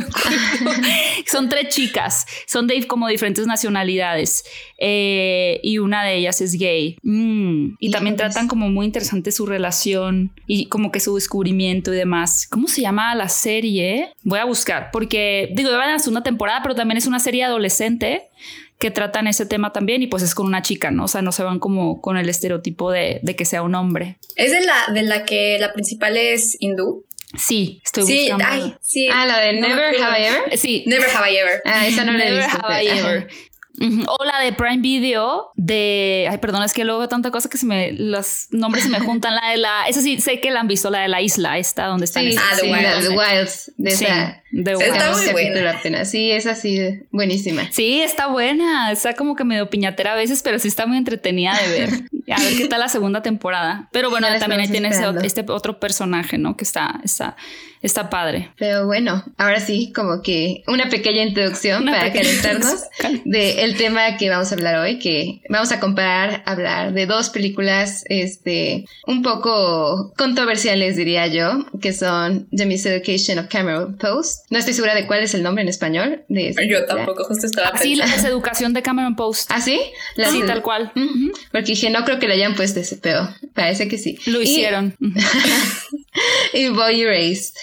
son 1.28 1.48
tres 1.48 1.74
chicas. 1.74 2.26
Son 2.48 2.68
de 2.68 2.86
como 2.88 3.08
diferentes 3.08 3.48
nacionalidades. 3.48 4.44
Eh, 4.78 5.60
y 5.64 5.78
una 5.78 6.04
de 6.04 6.18
ellas 6.18 6.42
es 6.42 6.58
gay. 6.58 6.98
Mm, 7.04 7.76
y 7.80 7.92
también 7.92 8.18
tratan 8.18 8.48
como 8.48 8.70
muy 8.70 8.86
interesante 8.86 9.32
su 9.32 9.46
relación 9.46 10.34
y 10.48 10.66
como 10.66 10.92
que 10.92 11.00
su 11.00 11.16
descubrimiento 11.16 11.94
y 11.94 11.98
demás. 11.98 12.41
¿Cómo 12.50 12.68
se 12.68 12.82
llama 12.82 13.16
la 13.16 13.30
serie? 13.30 14.14
Voy 14.24 14.40
a 14.40 14.46
buscar, 14.46 14.90
porque 14.92 15.50
digo, 15.54 15.72
van 15.72 15.90
a 15.90 16.10
una 16.10 16.24
temporada, 16.24 16.62
pero 16.64 16.76
también 16.76 16.98
es 16.98 17.08
una 17.08 17.20
serie 17.20 17.44
adolescente 17.44 18.30
que 18.80 18.90
tratan 18.92 19.28
ese 19.28 19.46
tema 19.46 19.72
también 19.72 20.02
y 20.02 20.08
pues 20.08 20.24
es 20.24 20.34
con 20.34 20.48
una 20.48 20.64
chica, 20.64 20.90
¿no? 20.90 21.06
O 21.06 21.08
sea, 21.08 21.22
no 21.22 21.32
se 21.32 21.44
van 21.44 21.60
como 21.60 22.02
con 22.02 22.18
el 22.18 22.28
estereotipo 22.28 22.92
de, 22.92 23.22
que 23.38 23.46
sea 23.46 23.62
un 23.62 23.76
hombre. 23.76 24.18
¿Es 24.36 24.52
de 24.52 24.62
la, 24.62 24.94
de 24.94 25.04
la 25.04 25.24
que 25.24 25.58
la 25.60 25.72
principal 25.72 26.18
es 26.18 26.58
hindú? 26.60 27.06
Sí, 27.38 27.80
estoy 27.86 28.06
sí, 28.06 28.30
buscando. 28.30 28.46
Ay, 28.50 28.76
sí. 28.82 29.08
Ah, 29.14 29.26
la 29.26 29.40
de 29.40 29.54
Never 29.54 29.96
Have 30.02 30.20
I 30.20 30.26
Ever. 30.26 30.58
Sí. 30.58 30.84
Never 30.88 31.08
Have 31.16 31.32
I 31.32 31.38
Ever. 31.38 31.62
Ah, 31.64 31.88
esa 31.88 32.04
no 32.04 32.14
la 32.14 32.28
he 32.28 32.38
visto. 32.38 32.58
Have 32.66 32.84
I 32.84 32.88
Ever. 32.88 33.28
O 34.08 34.24
la 34.24 34.40
de 34.40 34.54
Prime 34.54 34.78
Video 34.78 35.52
de. 35.56 36.28
Ay, 36.30 36.38
perdón, 36.38 36.64
es 36.64 36.74
que 36.74 36.86
luego 36.86 37.08
tanta 37.08 37.32
cosa 37.32 37.50
que 37.50 37.58
se 37.58 37.66
me. 37.66 37.92
Los 37.94 38.48
nombres 38.52 38.84
se 38.84 38.90
me 38.90 39.00
juntan. 39.00 39.36
La 39.36 39.50
de 39.52 39.58
la. 39.58 39.86
Eso 39.88 40.02
sí, 40.02 40.20
sé 40.20 40.40
que 40.40 40.52
la 40.52 40.60
han 40.60 40.68
visto, 40.68 40.90
la 40.90 41.02
de 41.02 41.08
la 41.08 41.22
isla, 41.22 41.58
esta 41.58 41.88
donde 41.88 42.06
están. 42.06 42.24
Sí, 42.24 42.36
ah, 42.38 42.58
The 42.60 42.72
Wilds. 42.72 43.08
The 43.08 43.18
Wilds. 43.18 43.72
De 43.78 43.92
sí, 43.92 44.06
esa. 44.06 44.44
De 44.52 44.72
está 44.74 45.12
muy 45.12 45.32
buena. 45.32 46.06
Sí, 46.06 46.32
es 46.32 46.46
así, 46.46 46.80
buenísima. 47.12 47.72
Sí, 47.72 48.02
está 48.02 48.28
buena. 48.28 48.92
Está 48.92 49.14
como 49.14 49.36
que 49.36 49.44
medio 49.44 49.70
piñatera 49.70 50.14
a 50.14 50.16
veces, 50.16 50.42
pero 50.44 50.60
sí 50.60 50.68
está 50.68 50.86
muy 50.86 50.98
entretenida 50.98 51.58
de 51.62 51.70
ver. 51.70 51.90
A 52.32 52.40
ver 52.40 52.56
qué 52.56 52.68
tal 52.68 52.80
la 52.80 52.88
segunda 52.88 53.22
temporada. 53.22 53.90
Pero 53.92 54.10
bueno, 54.10 54.28
también 54.40 54.62
ahí 54.62 54.68
tienes 54.70 54.98
este 55.24 55.44
otro 55.50 55.80
personaje, 55.82 56.38
¿no? 56.38 56.56
Que 56.56 56.64
está, 56.64 57.02
está, 57.04 57.36
está 57.82 58.10
padre. 58.10 58.52
Pero 58.58 58.86
bueno, 58.86 59.24
ahora 59.38 59.60
sí, 59.60 59.92
como 59.94 60.22
que 60.22 60.64
una 60.68 60.90
pequeña 60.90 61.24
introducción 61.24 61.86
para 61.86 62.12
calentarnos 62.14 62.84
del 63.26 63.78
tema 63.78 64.18
que 64.18 64.30
vamos 64.30 64.52
a 64.52 64.56
hablar 64.56 64.76
hoy, 64.78 65.00
que 65.00 65.42
vamos 65.50 65.72
a 65.72 65.80
comparar, 65.80 66.44
hablar 66.46 66.94
de 66.94 67.06
dos 67.06 67.30
películas, 67.30 68.04
este, 68.08 68.86
un 69.08 69.22
poco 69.22 70.14
controversiales, 70.18 70.96
diría 70.96 71.28
yo, 71.28 71.66
que 71.82 71.94
son 71.94 72.48
The 72.56 72.66
Miseducation 72.66 73.40
of 73.40 73.48
Cameron 73.48 73.98
Post. 73.98 74.46
No 74.50 74.58
estoy 74.58 74.74
segura 74.74 74.96
de 74.96 75.08
cuál 75.08 75.24
es 75.24 75.34
el 75.34 75.44
nombre 75.44 75.64
en 75.64 75.70
español. 75.70 76.24
De 76.28 76.56
yo 76.68 76.86
tampoco, 76.86 77.24
justo 77.26 77.46
estaba 77.46 77.78
Sí, 77.78 77.96
la 77.96 78.06
deseducación 78.06 78.74
de 78.74 78.82
Cameron 78.82 79.16
Post. 79.16 79.50
¿Ah, 79.52 79.62
sí? 79.62 79.80
sí, 80.16 80.44
tal 80.46 80.62
cual. 80.62 80.92
Porque 81.52 81.72
dije, 81.72 81.90
no 81.90 82.04
creo 82.06 82.20
que 82.20 82.28
le 82.28 82.36
hayan 82.36 82.56
puesto 82.56 82.80
ese 82.80 82.98
pero 82.98 83.28
Parece 83.54 83.88
que 83.88 83.98
sí. 83.98 84.18
Lo 84.26 84.42
hicieron. 84.42 84.96
y 85.00 85.14
Boy 86.74 87.02
Erased. 87.02 87.56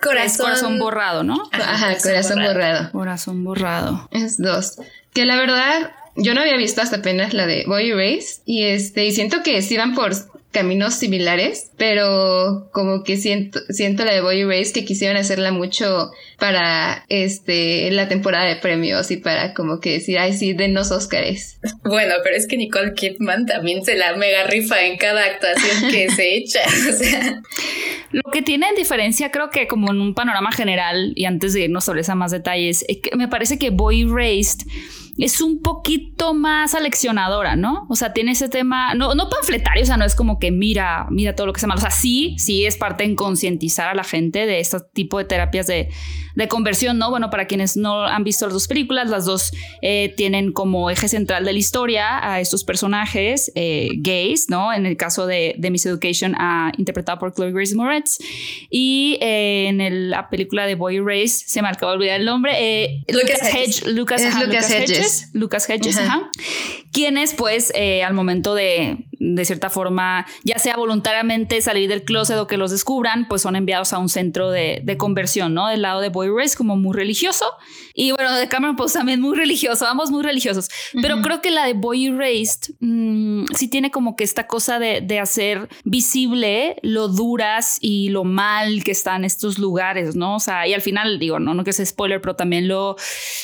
Corazón... 0.00 0.78
borrado, 0.78 1.22
¿no? 1.22 1.48
Ajá, 1.52 1.96
corazón, 2.02 2.42
borrado. 2.42 2.92
Corazón 2.92 3.44
borrado. 3.44 4.08
Es 4.10 4.38
dos. 4.38 4.76
Que 5.12 5.26
la 5.26 5.36
verdad, 5.36 5.92
yo 6.16 6.34
no 6.34 6.40
había 6.40 6.56
visto 6.56 6.80
hasta 6.80 6.96
apenas 6.96 7.34
la 7.34 7.46
de 7.46 7.64
Boy 7.66 7.90
Erased. 7.90 8.42
Y 8.46 8.64
este, 8.64 9.04
y 9.06 9.12
siento 9.12 9.42
que 9.42 9.62
sí 9.62 9.76
van 9.76 9.94
por 9.94 10.12
caminos 10.52 10.94
similares, 10.94 11.70
pero 11.76 12.68
como 12.72 13.04
que 13.04 13.16
siento, 13.16 13.60
siento 13.68 14.04
la 14.04 14.12
de 14.12 14.20
Boy 14.20 14.44
Race 14.44 14.72
que 14.72 14.84
quisieron 14.84 15.16
hacerla 15.16 15.52
mucho 15.52 16.10
para 16.38 17.04
este 17.08 17.90
la 17.92 18.08
temporada 18.08 18.46
de 18.46 18.56
premios 18.56 19.10
y 19.10 19.16
para 19.16 19.54
como 19.54 19.80
que 19.80 19.92
decir, 19.92 20.18
ay 20.18 20.32
sí, 20.32 20.52
denos 20.52 20.90
Óscares. 20.90 21.58
Bueno, 21.84 22.14
pero 22.24 22.36
es 22.36 22.46
que 22.46 22.56
Nicole 22.56 22.94
Kidman 22.94 23.46
también 23.46 23.84
se 23.84 23.94
la 23.96 24.16
mega 24.16 24.44
rifa 24.44 24.82
en 24.82 24.98
cada 24.98 25.24
actuación 25.24 25.90
que 25.90 26.10
se 26.16 26.36
echa. 26.36 26.60
O 26.88 26.92
sea. 26.96 27.42
Lo 28.10 28.22
que 28.32 28.42
tiene 28.42 28.68
en 28.68 28.74
diferencia, 28.74 29.30
creo 29.30 29.50
que 29.50 29.68
como 29.68 29.92
en 29.92 30.00
un 30.00 30.14
panorama 30.14 30.50
general, 30.50 31.12
y 31.14 31.26
antes 31.26 31.52
de 31.52 31.62
irnos 31.62 31.84
sobre 31.84 32.00
esa 32.00 32.16
más 32.16 32.32
detalles, 32.32 32.84
me 33.16 33.28
parece 33.28 33.56
que 33.56 33.70
Boy 33.70 34.04
Raised 34.04 34.62
es 35.20 35.40
un 35.40 35.60
poquito 35.60 36.34
más 36.34 36.74
aleccionadora, 36.74 37.56
¿no? 37.56 37.86
O 37.88 37.96
sea, 37.96 38.12
tiene 38.12 38.32
ese 38.32 38.48
tema, 38.48 38.94
no, 38.94 39.14
no 39.14 39.28
panfletario, 39.28 39.82
o 39.82 39.86
sea, 39.86 39.96
no 39.96 40.04
es 40.04 40.14
como 40.14 40.38
que 40.38 40.50
mira, 40.50 41.06
mira 41.10 41.34
todo 41.34 41.46
lo 41.46 41.52
que 41.52 41.60
se 41.60 41.66
mal. 41.66 41.78
O 41.78 41.80
sea, 41.80 41.90
sí, 41.90 42.36
sí 42.38 42.64
es 42.64 42.76
parte 42.76 43.04
en 43.04 43.14
concientizar 43.14 43.88
a 43.88 43.94
la 43.94 44.04
gente 44.04 44.46
de 44.46 44.60
este 44.60 44.78
tipo 44.94 45.18
de 45.18 45.24
terapias 45.24 45.66
de, 45.66 45.90
de 46.34 46.48
conversión, 46.48 46.98
¿no? 46.98 47.10
Bueno, 47.10 47.30
para 47.30 47.46
quienes 47.46 47.76
no 47.76 48.04
han 48.04 48.24
visto 48.24 48.46
las 48.46 48.54
dos 48.54 48.66
películas, 48.66 49.10
las 49.10 49.24
dos 49.24 49.52
eh, 49.82 50.14
tienen 50.16 50.52
como 50.52 50.90
eje 50.90 51.08
central 51.08 51.44
de 51.44 51.52
la 51.52 51.58
historia 51.58 52.32
a 52.32 52.40
estos 52.40 52.64
personajes 52.64 53.52
eh, 53.54 53.90
gays, 53.98 54.48
¿no? 54.48 54.72
En 54.72 54.86
el 54.86 54.96
caso 54.96 55.26
de, 55.26 55.54
de 55.58 55.70
Miss 55.70 55.86
Education, 55.86 56.34
uh, 56.34 56.70
interpretado 56.78 57.18
por 57.18 57.34
Chloe 57.34 57.52
Grace 57.52 57.74
Moretz, 57.74 58.18
y 58.70 59.18
eh, 59.20 59.66
en 59.68 60.10
la 60.10 60.28
película 60.30 60.66
de 60.66 60.74
Boy 60.74 61.00
Race, 61.00 61.44
se 61.46 61.60
me 61.62 61.68
acaba 61.68 61.92
de 61.92 61.98
olvidar 61.98 62.20
el 62.20 62.26
nombre, 62.26 63.04
Lucas, 63.08 63.54
Hedges. 63.54 63.86
Lucas, 63.86 64.22
Hedges. 64.22 65.09
Lucas 65.32 65.68
Hedges, 65.68 65.96
ajá. 65.98 66.30
Quienes, 66.92 67.34
pues, 67.34 67.72
al 68.04 68.14
momento 68.14 68.54
de, 68.54 69.06
de 69.20 69.44
cierta 69.44 69.70
forma, 69.70 70.26
ya 70.44 70.58
sea 70.58 70.76
voluntariamente 70.76 71.60
salir 71.60 71.88
del 71.88 72.04
closet 72.04 72.38
o 72.38 72.46
que 72.46 72.56
los 72.56 72.70
descubran, 72.70 73.28
pues 73.28 73.42
son 73.42 73.54
enviados 73.54 73.92
a 73.92 73.98
un 73.98 74.08
centro 74.08 74.50
de, 74.50 74.80
de 74.82 74.96
conversión, 74.96 75.54
¿no? 75.54 75.68
Del 75.68 75.82
lado 75.82 76.00
de 76.00 76.08
Boy 76.08 76.28
Race 76.34 76.56
como 76.56 76.76
muy 76.76 76.96
religioso 76.96 77.44
y 77.94 78.12
bueno, 78.12 78.34
de 78.34 78.48
Cameron 78.48 78.76
Post 78.76 78.94
también 78.94 79.20
muy 79.20 79.36
religioso, 79.36 79.86
ambos 79.86 80.10
muy 80.10 80.22
religiosos, 80.22 80.68
pero 81.02 81.20
creo 81.20 81.42
que 81.42 81.50
la 81.50 81.66
de 81.66 81.74
Boy 81.74 82.06
Erased 82.06 82.74
mmm, 82.80 83.44
sí 83.54 83.68
tiene 83.68 83.90
como 83.90 84.16
que 84.16 84.24
esta 84.24 84.46
cosa 84.46 84.78
de, 84.78 85.02
de, 85.02 85.20
hacer 85.20 85.68
visible 85.84 86.76
lo 86.82 87.08
duras 87.08 87.76
y 87.80 88.08
lo 88.08 88.24
mal 88.24 88.82
que 88.84 88.92
están 88.92 89.26
estos 89.26 89.58
lugares, 89.58 90.16
¿no? 90.16 90.36
O 90.36 90.40
sea, 90.40 90.66
y 90.66 90.72
al 90.72 90.80
final 90.80 91.18
digo, 91.18 91.38
no, 91.38 91.52
no 91.52 91.62
que 91.62 91.74
sea 91.74 91.84
spoiler, 91.84 92.22
pero 92.22 92.36
también 92.36 92.68
lo, 92.68 92.96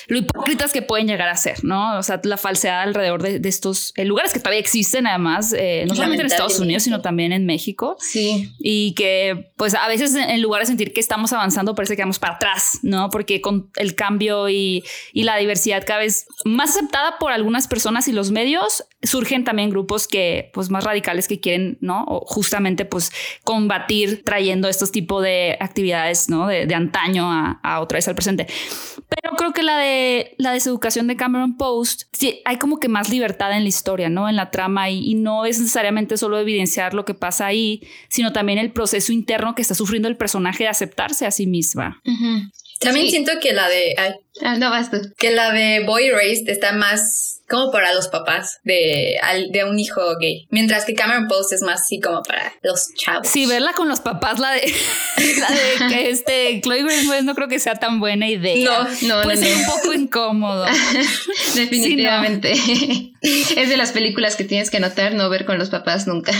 lo 0.06 0.18
hipócritas 0.18 0.72
que 0.72 0.80
pueden 0.80 1.06
llegar 1.06 1.28
a 1.28 1.36
ser, 1.36 1.62
¿no? 1.62 1.98
O 1.98 2.02
sea, 2.02 2.20
la 2.24 2.38
falsedad 2.38 2.80
alrededor 2.80 3.22
de, 3.22 3.38
de 3.38 3.48
estos 3.50 3.92
eh, 3.96 4.06
lugares 4.06 4.32
que 4.32 4.38
todavía 4.38 4.60
existen 4.60 5.06
además, 5.06 5.52
eh, 5.52 5.65
no 5.88 5.94
solamente 5.94 6.22
en 6.22 6.26
Estados 6.26 6.58
Unidos, 6.58 6.82
sino 6.82 7.00
también 7.00 7.32
en 7.32 7.46
México. 7.46 7.96
Sí. 8.00 8.52
Y 8.58 8.94
que 8.94 9.52
pues 9.56 9.74
a 9.74 9.88
veces 9.88 10.14
en 10.14 10.42
lugar 10.42 10.62
de 10.62 10.66
sentir 10.66 10.92
que 10.92 11.00
estamos 11.00 11.32
avanzando, 11.32 11.74
parece 11.74 11.96
que 11.96 12.02
vamos 12.02 12.18
para 12.18 12.34
atrás, 12.34 12.80
¿no? 12.82 13.10
Porque 13.10 13.40
con 13.40 13.70
el 13.76 13.94
cambio 13.94 14.48
y, 14.48 14.84
y, 15.12 15.24
la 15.24 15.36
diversidad 15.36 15.84
cada 15.86 16.00
vez 16.00 16.26
más 16.44 16.70
aceptada 16.70 17.18
por 17.18 17.32
algunas 17.32 17.68
personas 17.68 18.08
y 18.08 18.12
los 18.12 18.30
medios, 18.30 18.84
surgen 19.02 19.44
también 19.44 19.70
grupos 19.70 20.06
que, 20.06 20.50
pues, 20.52 20.70
más 20.70 20.84
radicales 20.84 21.28
que 21.28 21.40
quieren, 21.40 21.78
¿no? 21.80 22.04
O 22.06 22.24
justamente, 22.26 22.84
pues, 22.84 23.12
combatir 23.44 24.22
trayendo 24.24 24.68
estos 24.68 24.92
tipos 24.92 25.22
de 25.22 25.56
actividades, 25.60 26.28
¿no? 26.28 26.46
De, 26.46 26.66
de 26.66 26.74
antaño 26.74 27.30
a, 27.30 27.60
a, 27.62 27.80
otra 27.80 27.96
vez 27.96 28.08
al 28.08 28.14
presente. 28.14 28.46
Pero 29.08 29.36
creo 29.36 29.52
que 29.52 29.62
la 29.62 29.78
de 29.78 30.34
la 30.38 30.52
deseducación 30.52 31.06
de 31.06 31.16
Cameron 31.16 31.56
Post, 31.56 32.04
sí, 32.12 32.40
hay 32.44 32.58
como 32.58 32.78
que 32.78 32.88
más 32.88 33.08
libertad 33.08 33.52
en 33.52 33.62
la 33.62 33.68
historia, 33.68 34.08
¿no? 34.08 34.28
En 34.28 34.36
la 34.36 34.50
trama 34.50 34.90
y, 34.90 34.98
y 35.10 35.14
no 35.14 35.44
es 35.46 35.55
necesariamente 35.60 36.16
solo 36.16 36.38
evidenciar 36.38 36.94
lo 36.94 37.04
que 37.04 37.14
pasa 37.14 37.46
ahí, 37.46 37.82
sino 38.08 38.32
también 38.32 38.58
el 38.58 38.72
proceso 38.72 39.12
interno 39.12 39.54
que 39.54 39.62
está 39.62 39.74
sufriendo 39.74 40.08
el 40.08 40.16
personaje 40.16 40.64
de 40.64 40.68
aceptarse 40.68 41.26
a 41.26 41.30
sí 41.30 41.46
misma. 41.46 42.00
Uh 42.04 42.10
-huh. 42.10 42.52
También 42.80 43.06
sí. 43.06 43.12
siento 43.12 43.32
que 43.40 43.52
la 43.52 43.68
de. 43.68 43.94
Ah, 44.42 44.56
no 44.56 44.70
vas 44.70 44.90
tú. 44.90 44.98
Que 45.16 45.30
la 45.30 45.52
de 45.52 45.84
Boy 45.84 46.10
Raised 46.10 46.48
está 46.48 46.72
más 46.72 47.36
como 47.48 47.70
para 47.70 47.94
los 47.94 48.08
papás 48.08 48.58
de, 48.64 49.16
de 49.50 49.64
un 49.64 49.78
hijo 49.78 50.00
gay. 50.20 50.46
Mientras 50.50 50.84
que 50.84 50.94
Cameron 50.94 51.28
Post 51.28 51.52
es 51.52 51.62
más 51.62 51.82
así 51.82 52.00
como 52.00 52.22
para 52.22 52.52
los 52.62 52.88
chavos. 52.94 53.28
Sí, 53.28 53.46
verla 53.46 53.72
con 53.72 53.88
los 53.88 54.00
papás, 54.00 54.40
la 54.40 54.50
de, 54.52 54.62
la 55.38 55.48
de 55.48 55.94
que 55.94 56.10
este 56.10 56.60
Chloe 56.60 56.82
Grace 56.82 57.22
no 57.22 57.34
creo 57.34 57.48
que 57.48 57.60
sea 57.60 57.76
tan 57.76 58.00
buena 58.00 58.28
idea. 58.28 58.88
No, 59.02 59.16
no, 59.16 59.22
Puede 59.22 59.36
no, 59.36 59.42
ser 59.46 59.56
no. 59.56 59.62
un 59.62 59.66
poco 59.66 59.92
incómodo. 59.92 60.66
Definitivamente. 61.54 62.54
Sí, 63.26 63.44
no. 63.56 63.60
es 63.62 63.68
de 63.68 63.76
las 63.76 63.92
películas 63.92 64.36
que 64.36 64.44
tienes 64.44 64.70
que 64.70 64.76
anotar, 64.76 65.14
no 65.14 65.28
ver 65.30 65.46
con 65.46 65.58
los 65.58 65.70
papás 65.70 66.06
nunca. 66.06 66.32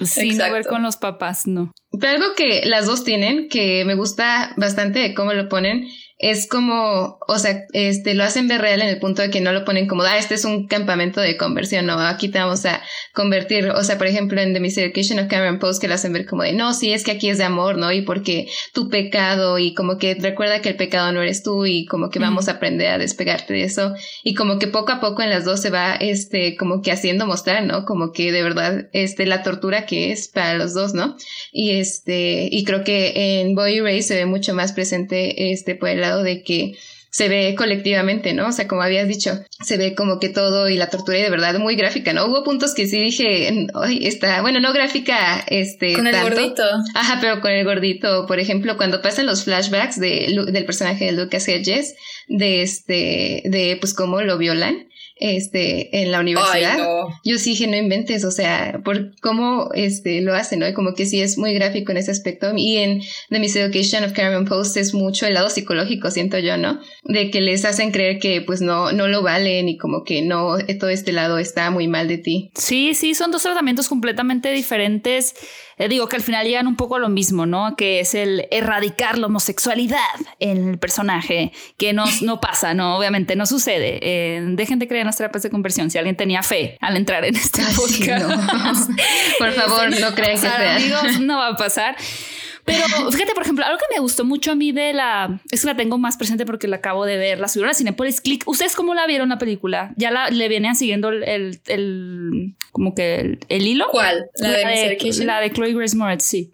Sí, 0.00 0.30
Exacto. 0.30 0.46
no 0.46 0.52
ver 0.52 0.66
con 0.66 0.82
los 0.82 0.96
papás, 0.96 1.46
no. 1.46 1.72
Pero 1.98 2.12
algo 2.12 2.34
que 2.36 2.62
las 2.64 2.86
dos 2.86 3.02
tienen, 3.02 3.48
que 3.48 3.84
me 3.84 3.94
gusta 3.94 4.52
bastante 4.56 4.98
de 5.00 5.14
cómo 5.14 5.32
lo 5.32 5.48
ponen, 5.48 5.88
es 6.18 6.48
como, 6.48 7.18
o 7.28 7.38
sea, 7.38 7.66
este, 7.74 8.14
lo 8.14 8.24
hacen 8.24 8.48
ver 8.48 8.62
real 8.62 8.80
en 8.80 8.88
el 8.88 8.98
punto 8.98 9.20
de 9.20 9.28
que 9.28 9.42
no 9.42 9.52
lo 9.52 9.66
ponen 9.66 9.86
como, 9.86 10.02
ah, 10.02 10.16
este 10.16 10.34
es 10.34 10.46
un 10.46 10.66
campamento 10.66 11.20
de 11.20 11.36
conversión, 11.36 11.84
no, 11.84 11.98
aquí 12.00 12.28
te 12.28 12.38
vamos 12.38 12.64
a 12.64 12.82
convertir, 13.12 13.68
o 13.68 13.84
sea, 13.84 13.98
por 13.98 14.06
ejemplo, 14.06 14.40
en 14.40 14.54
The 14.54 14.60
Miseducation 14.60 15.18
of 15.18 15.28
Cameron 15.28 15.58
Post, 15.58 15.80
que 15.80 15.88
lo 15.88 15.94
hacen 15.94 16.14
ver 16.14 16.24
como 16.24 16.42
de, 16.42 16.54
no, 16.54 16.72
sí, 16.72 16.92
es 16.92 17.04
que 17.04 17.10
aquí 17.10 17.28
es 17.28 17.36
de 17.36 17.44
amor, 17.44 17.76
¿no? 17.76 17.92
Y 17.92 18.00
porque 18.00 18.48
tu 18.72 18.88
pecado, 18.88 19.58
y 19.58 19.74
como 19.74 19.98
que 19.98 20.14
recuerda 20.14 20.62
que 20.62 20.70
el 20.70 20.76
pecado 20.76 21.12
no 21.12 21.20
eres 21.20 21.42
tú, 21.42 21.66
y 21.66 21.84
como 21.84 22.08
que 22.08 22.18
vamos 22.18 22.48
a 22.48 22.52
aprender 22.52 22.88
a 22.88 22.98
despegarte 22.98 23.52
de 23.52 23.64
eso, 23.64 23.92
y 24.24 24.34
como 24.34 24.58
que 24.58 24.68
poco 24.68 24.92
a 24.92 25.00
poco 25.00 25.20
en 25.20 25.28
las 25.28 25.44
dos 25.44 25.60
se 25.60 25.68
va, 25.68 25.96
este, 25.96 26.56
como 26.56 26.80
que 26.80 26.92
haciendo 26.92 27.26
mostrar, 27.26 27.62
¿no? 27.64 27.84
Como 27.84 28.12
que 28.12 28.32
de 28.32 28.42
verdad, 28.42 28.88
este, 28.94 29.26
la 29.26 29.42
tortura 29.42 29.84
que 29.84 30.12
es 30.12 30.28
para 30.28 30.54
los 30.54 30.72
dos, 30.72 30.94
¿no? 30.94 31.16
Y 31.52 31.72
este, 31.72 32.48
y 32.50 32.64
creo 32.64 32.84
que 32.84 33.40
en 33.40 33.54
Boy 33.54 33.80
Ray 33.80 34.00
se 34.00 34.14
ve 34.14 34.24
mucho 34.24 34.54
más 34.54 34.72
presente, 34.72 35.52
este, 35.52 35.74
por 35.74 35.90
el 35.90 36.05
de 36.22 36.42
que 36.42 36.76
se 37.16 37.30
ve 37.30 37.54
colectivamente, 37.56 38.34
¿no? 38.34 38.48
O 38.48 38.52
sea, 38.52 38.68
como 38.68 38.82
habías 38.82 39.08
dicho, 39.08 39.40
se 39.64 39.78
ve 39.78 39.94
como 39.94 40.20
que 40.20 40.28
todo 40.28 40.68
y 40.68 40.76
la 40.76 40.90
tortura 40.90 41.16
y 41.16 41.22
de 41.22 41.30
verdad 41.30 41.58
muy 41.58 41.74
gráfica, 41.74 42.12
¿no? 42.12 42.26
Hubo 42.26 42.44
puntos 42.44 42.74
que 42.74 42.86
sí 42.86 43.00
dije, 43.00 43.68
ay, 43.72 44.06
está, 44.06 44.42
bueno, 44.42 44.60
no 44.60 44.74
gráfica, 44.74 45.42
este. 45.46 45.94
Con 45.94 46.06
el 46.06 46.12
tanto. 46.12 46.28
gordito. 46.28 46.62
Ajá, 46.94 47.16
pero 47.22 47.40
con 47.40 47.52
el 47.52 47.64
gordito, 47.64 48.26
por 48.26 48.38
ejemplo, 48.38 48.76
cuando 48.76 49.00
pasan 49.00 49.24
los 49.24 49.44
flashbacks 49.44 49.98
de, 49.98 50.46
del 50.52 50.66
personaje 50.66 51.06
de 51.06 51.12
Lucas 51.12 51.48
Hedges, 51.48 51.94
de 52.28 52.60
este, 52.60 53.42
de 53.46 53.78
pues 53.80 53.94
cómo 53.94 54.20
lo 54.20 54.36
violan 54.36 54.86
este, 55.16 56.02
en 56.02 56.12
la 56.12 56.20
universidad. 56.20 56.74
Ay, 56.74 56.78
no. 56.78 57.08
Yo 57.24 57.38
sí 57.38 57.50
dije, 57.50 57.66
no 57.66 57.76
inventes, 57.76 58.24
o 58.24 58.30
sea, 58.30 58.80
por 58.84 59.18
cómo 59.20 59.70
este, 59.74 60.20
lo 60.20 60.34
hacen, 60.34 60.60
¿no? 60.60 60.68
Y 60.68 60.74
como 60.74 60.94
que 60.94 61.06
sí 61.06 61.20
es 61.20 61.38
muy 61.38 61.54
gráfico 61.54 61.90
en 61.92 61.98
ese 61.98 62.10
aspecto. 62.10 62.52
Y 62.54 62.76
en 62.76 63.02
The 63.30 63.38
Miseducation 63.38 64.04
of 64.04 64.12
Cameron 64.12 64.44
Post 64.44 64.76
es 64.76 64.94
mucho 64.94 65.26
el 65.26 65.34
lado 65.34 65.48
psicológico, 65.48 66.10
siento 66.10 66.38
yo, 66.38 66.56
¿no? 66.56 66.80
De 67.04 67.30
que 67.30 67.40
les 67.40 67.64
hacen 67.64 67.90
creer 67.90 68.18
que 68.18 68.42
pues 68.42 68.60
no, 68.60 68.92
no 68.92 69.08
lo 69.08 69.22
valen 69.22 69.68
y 69.68 69.78
como 69.78 70.04
que 70.04 70.22
no, 70.22 70.58
todo 70.78 70.90
este 70.90 71.12
lado 71.12 71.38
está 71.38 71.70
muy 71.70 71.88
mal 71.88 72.08
de 72.08 72.18
ti. 72.18 72.50
Sí, 72.54 72.94
sí, 72.94 73.14
son 73.14 73.30
dos 73.30 73.42
tratamientos 73.42 73.88
completamente 73.88 74.52
diferentes. 74.52 75.34
Eh, 75.78 75.88
digo 75.88 76.08
que 76.08 76.16
al 76.16 76.22
final 76.22 76.46
llegan 76.46 76.66
un 76.66 76.76
poco 76.76 76.96
a 76.96 76.98
lo 76.98 77.08
mismo, 77.08 77.44
¿no? 77.44 77.76
Que 77.76 78.00
es 78.00 78.14
el 78.14 78.46
erradicar 78.50 79.18
la 79.18 79.26
homosexualidad 79.26 79.98
en 80.40 80.70
el 80.70 80.78
personaje, 80.78 81.52
que 81.76 81.92
no, 81.92 82.04
no 82.22 82.40
pasa, 82.40 82.74
¿no? 82.74 82.96
Obviamente 82.96 83.36
no 83.36 83.46
sucede. 83.46 83.98
Eh, 84.02 84.42
dejen 84.42 84.78
de 84.78 84.88
creer 84.88 85.02
en 85.02 85.06
las 85.06 85.16
terapias 85.16 85.42
de 85.42 85.50
conversión. 85.50 85.90
Si 85.90 85.98
alguien 85.98 86.16
tenía 86.16 86.42
fe 86.42 86.78
al 86.80 86.96
entrar 86.96 87.24
en 87.24 87.36
este 87.36 87.62
podcast, 87.76 88.26
no. 88.26 88.96
por 89.38 89.52
favor, 89.52 89.90
no 90.00 90.14
crean 90.14 90.32
que 90.32 90.38
sea. 90.38 90.76
Amigos, 90.76 91.20
no 91.20 91.38
va 91.38 91.48
a 91.48 91.56
pasar. 91.56 91.96
Pero 92.66 93.12
fíjate, 93.12 93.32
por 93.32 93.44
ejemplo, 93.44 93.64
algo 93.64 93.78
que 93.78 93.94
me 93.94 94.00
gustó 94.00 94.24
mucho 94.24 94.50
a 94.50 94.54
mí 94.56 94.72
de 94.72 94.92
la. 94.92 95.40
Es 95.52 95.60
que 95.60 95.68
la 95.68 95.76
tengo 95.76 95.98
más 95.98 96.16
presente 96.16 96.44
porque 96.44 96.66
la 96.66 96.76
acabo 96.76 97.06
de 97.06 97.16
ver. 97.16 97.38
La 97.38 97.46
subieron 97.46 97.70
a 97.70 97.74
Cinepolis 97.74 98.20
Click. 98.20 98.42
¿Ustedes 98.46 98.74
cómo 98.74 98.92
la 98.92 99.06
vieron 99.06 99.28
la 99.28 99.38
película? 99.38 99.94
¿Ya 99.96 100.10
la, 100.10 100.30
le 100.30 100.48
venían 100.48 100.74
siguiendo 100.74 101.10
el. 101.10 101.22
el, 101.22 101.60
el 101.68 102.56
como 102.72 102.96
que 102.96 103.20
el, 103.20 103.38
el, 103.48 103.66
hilo? 103.68 103.86
¿Cuál? 103.92 104.26
La, 104.38 104.48
la 104.48 104.58
de, 104.68 104.98
de 104.98 105.24
La 105.24 105.40
de 105.40 105.52
Chloe 105.52 105.74
Grace 105.74 105.96
Moretz, 105.96 106.24
sí. 106.24 106.52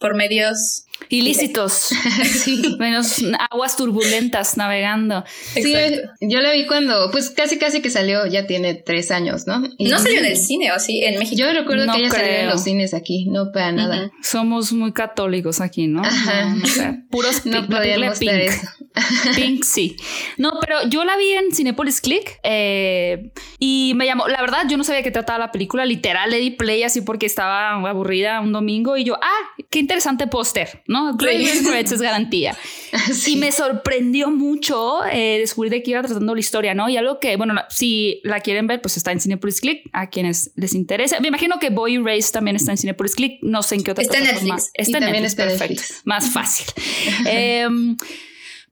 Por 0.00 0.16
medios 0.16 0.84
ilícitos, 1.08 1.72
sí. 2.24 2.76
menos 2.78 3.22
aguas 3.50 3.76
turbulentas 3.76 4.56
navegando. 4.56 5.24
Sí, 5.54 5.74
yo 6.20 6.40
la 6.40 6.52
vi 6.52 6.66
cuando, 6.66 7.10
pues 7.10 7.30
casi 7.30 7.58
casi 7.58 7.82
que 7.82 7.90
salió, 7.90 8.26
ya 8.26 8.46
tiene 8.46 8.74
tres 8.74 9.10
años, 9.10 9.46
¿no? 9.46 9.62
Y 9.78 9.88
no 9.88 9.98
salió 9.98 10.18
en 10.18 10.26
el 10.26 10.36
cine, 10.36 10.72
¿o 10.72 10.78
sí? 10.78 11.04
En 11.04 11.18
México. 11.18 11.40
Yo 11.40 11.52
recuerdo 11.52 11.86
no 11.86 11.94
que 11.94 12.00
ella 12.00 12.10
creo. 12.10 12.24
salió 12.24 12.38
en 12.40 12.46
los 12.48 12.64
cines 12.64 12.94
aquí, 12.94 13.26
no 13.26 13.52
para 13.52 13.72
nada. 13.72 13.96
Uh 13.96 14.06
-huh. 14.06 14.10
Somos 14.22 14.72
muy 14.72 14.92
católicos 14.92 15.60
aquí, 15.60 15.86
¿no? 15.86 16.02
Ajá. 16.04 16.46
No, 16.46 16.56
no 16.56 16.66
sé, 16.66 17.02
puros 17.10 17.46
no 17.46 17.66
podíamos 17.66 18.18
pink. 18.18 18.32
Eso. 18.32 18.66
pink, 19.36 19.64
sí. 19.64 19.96
No, 20.36 20.58
pero 20.60 20.86
yo 20.88 21.04
la 21.04 21.16
vi 21.16 21.30
en 21.30 21.52
Cinepolis 21.52 22.00
Click 22.00 22.38
eh, 22.42 23.30
y 23.58 23.92
me 23.96 24.06
llamó, 24.06 24.28
la 24.28 24.40
verdad, 24.40 24.64
yo 24.68 24.76
no 24.76 24.84
sabía 24.84 25.02
qué 25.02 25.10
trataba 25.10 25.38
la 25.38 25.52
película, 25.52 25.84
literal, 25.84 26.30
le 26.30 26.38
di 26.38 26.50
play 26.50 26.82
así 26.82 27.00
porque 27.00 27.26
estaba 27.26 27.72
aburrida 27.88 28.40
un 28.40 28.52
domingo 28.52 28.96
y 28.96 29.04
yo, 29.04 29.14
ah, 29.22 29.62
qué 29.70 29.78
interesante 29.78 30.26
póster, 30.26 30.82
¿no? 30.92 31.16
es 31.18 32.00
garantía. 32.00 32.56
Sí. 33.14 33.32
Y 33.32 33.36
me 33.36 33.50
sorprendió 33.52 34.30
mucho 34.30 35.02
eh, 35.06 35.38
descubrir 35.38 35.72
de 35.72 35.82
qué 35.82 35.92
iba 35.92 36.02
tratando 36.02 36.34
la 36.34 36.40
historia, 36.40 36.74
¿no? 36.74 36.90
Y 36.90 36.98
algo 36.98 37.20
que, 37.20 37.36
bueno, 37.36 37.54
si 37.70 38.20
la 38.22 38.40
quieren 38.40 38.66
ver, 38.66 38.82
pues 38.82 38.98
está 38.98 39.12
en 39.12 39.20
Cinepolis 39.20 39.62
Click, 39.62 39.88
a 39.94 40.10
quienes 40.10 40.52
les 40.56 40.74
interesa. 40.74 41.18
Me 41.20 41.28
imagino 41.28 41.58
que 41.58 41.70
Boy 41.70 41.96
Race 41.96 42.30
también 42.30 42.56
está 42.56 42.72
en 42.72 42.76
Cinepolis 42.76 43.14
Click, 43.14 43.38
no 43.40 43.62
sé 43.62 43.76
en 43.76 43.84
qué 43.84 43.92
otra 43.92 44.02
Está 44.02 44.18
en 44.18 44.24
Netflix. 44.24 44.70
Está 44.74 44.98
en 44.98 45.04
Netflix, 45.04 45.26
está 45.26 45.44
perfecto. 45.44 45.80
Netflix. 45.80 46.02
Más 46.04 46.30
fácil. 46.30 46.66
eh, 47.26 47.66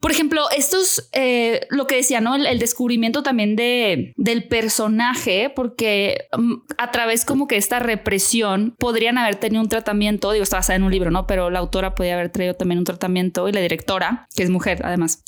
por 0.00 0.10
ejemplo, 0.10 0.46
estos, 0.56 1.10
eh, 1.12 1.66
lo 1.68 1.86
que 1.86 1.96
decía, 1.96 2.22
¿no? 2.22 2.34
El, 2.34 2.58
descubrimiento 2.58 3.22
también 3.22 3.54
de, 3.54 4.14
del 4.16 4.44
personaje, 4.48 5.52
porque 5.54 6.26
mm, 6.36 6.54
a 6.78 6.90
través 6.90 7.26
como 7.26 7.46
que 7.46 7.56
esta 7.56 7.80
represión 7.80 8.74
podrían 8.78 9.18
haber 9.18 9.36
tenido 9.36 9.62
un 9.62 9.68
tratamiento, 9.68 10.32
digo, 10.32 10.42
está 10.42 10.56
basada 10.56 10.76
en 10.76 10.84
un 10.84 10.90
libro, 10.90 11.10
¿no? 11.10 11.26
Pero 11.26 11.50
la 11.50 11.58
autora 11.58 11.94
podía 11.94 12.14
haber 12.14 12.30
traído 12.30 12.54
también 12.54 12.78
un 12.78 12.84
tratamiento 12.84 13.46
y 13.48 13.52
la 13.52 13.60
directora, 13.60 14.26
que 14.34 14.42
es 14.42 14.48
mujer 14.48 14.80
además, 14.84 15.22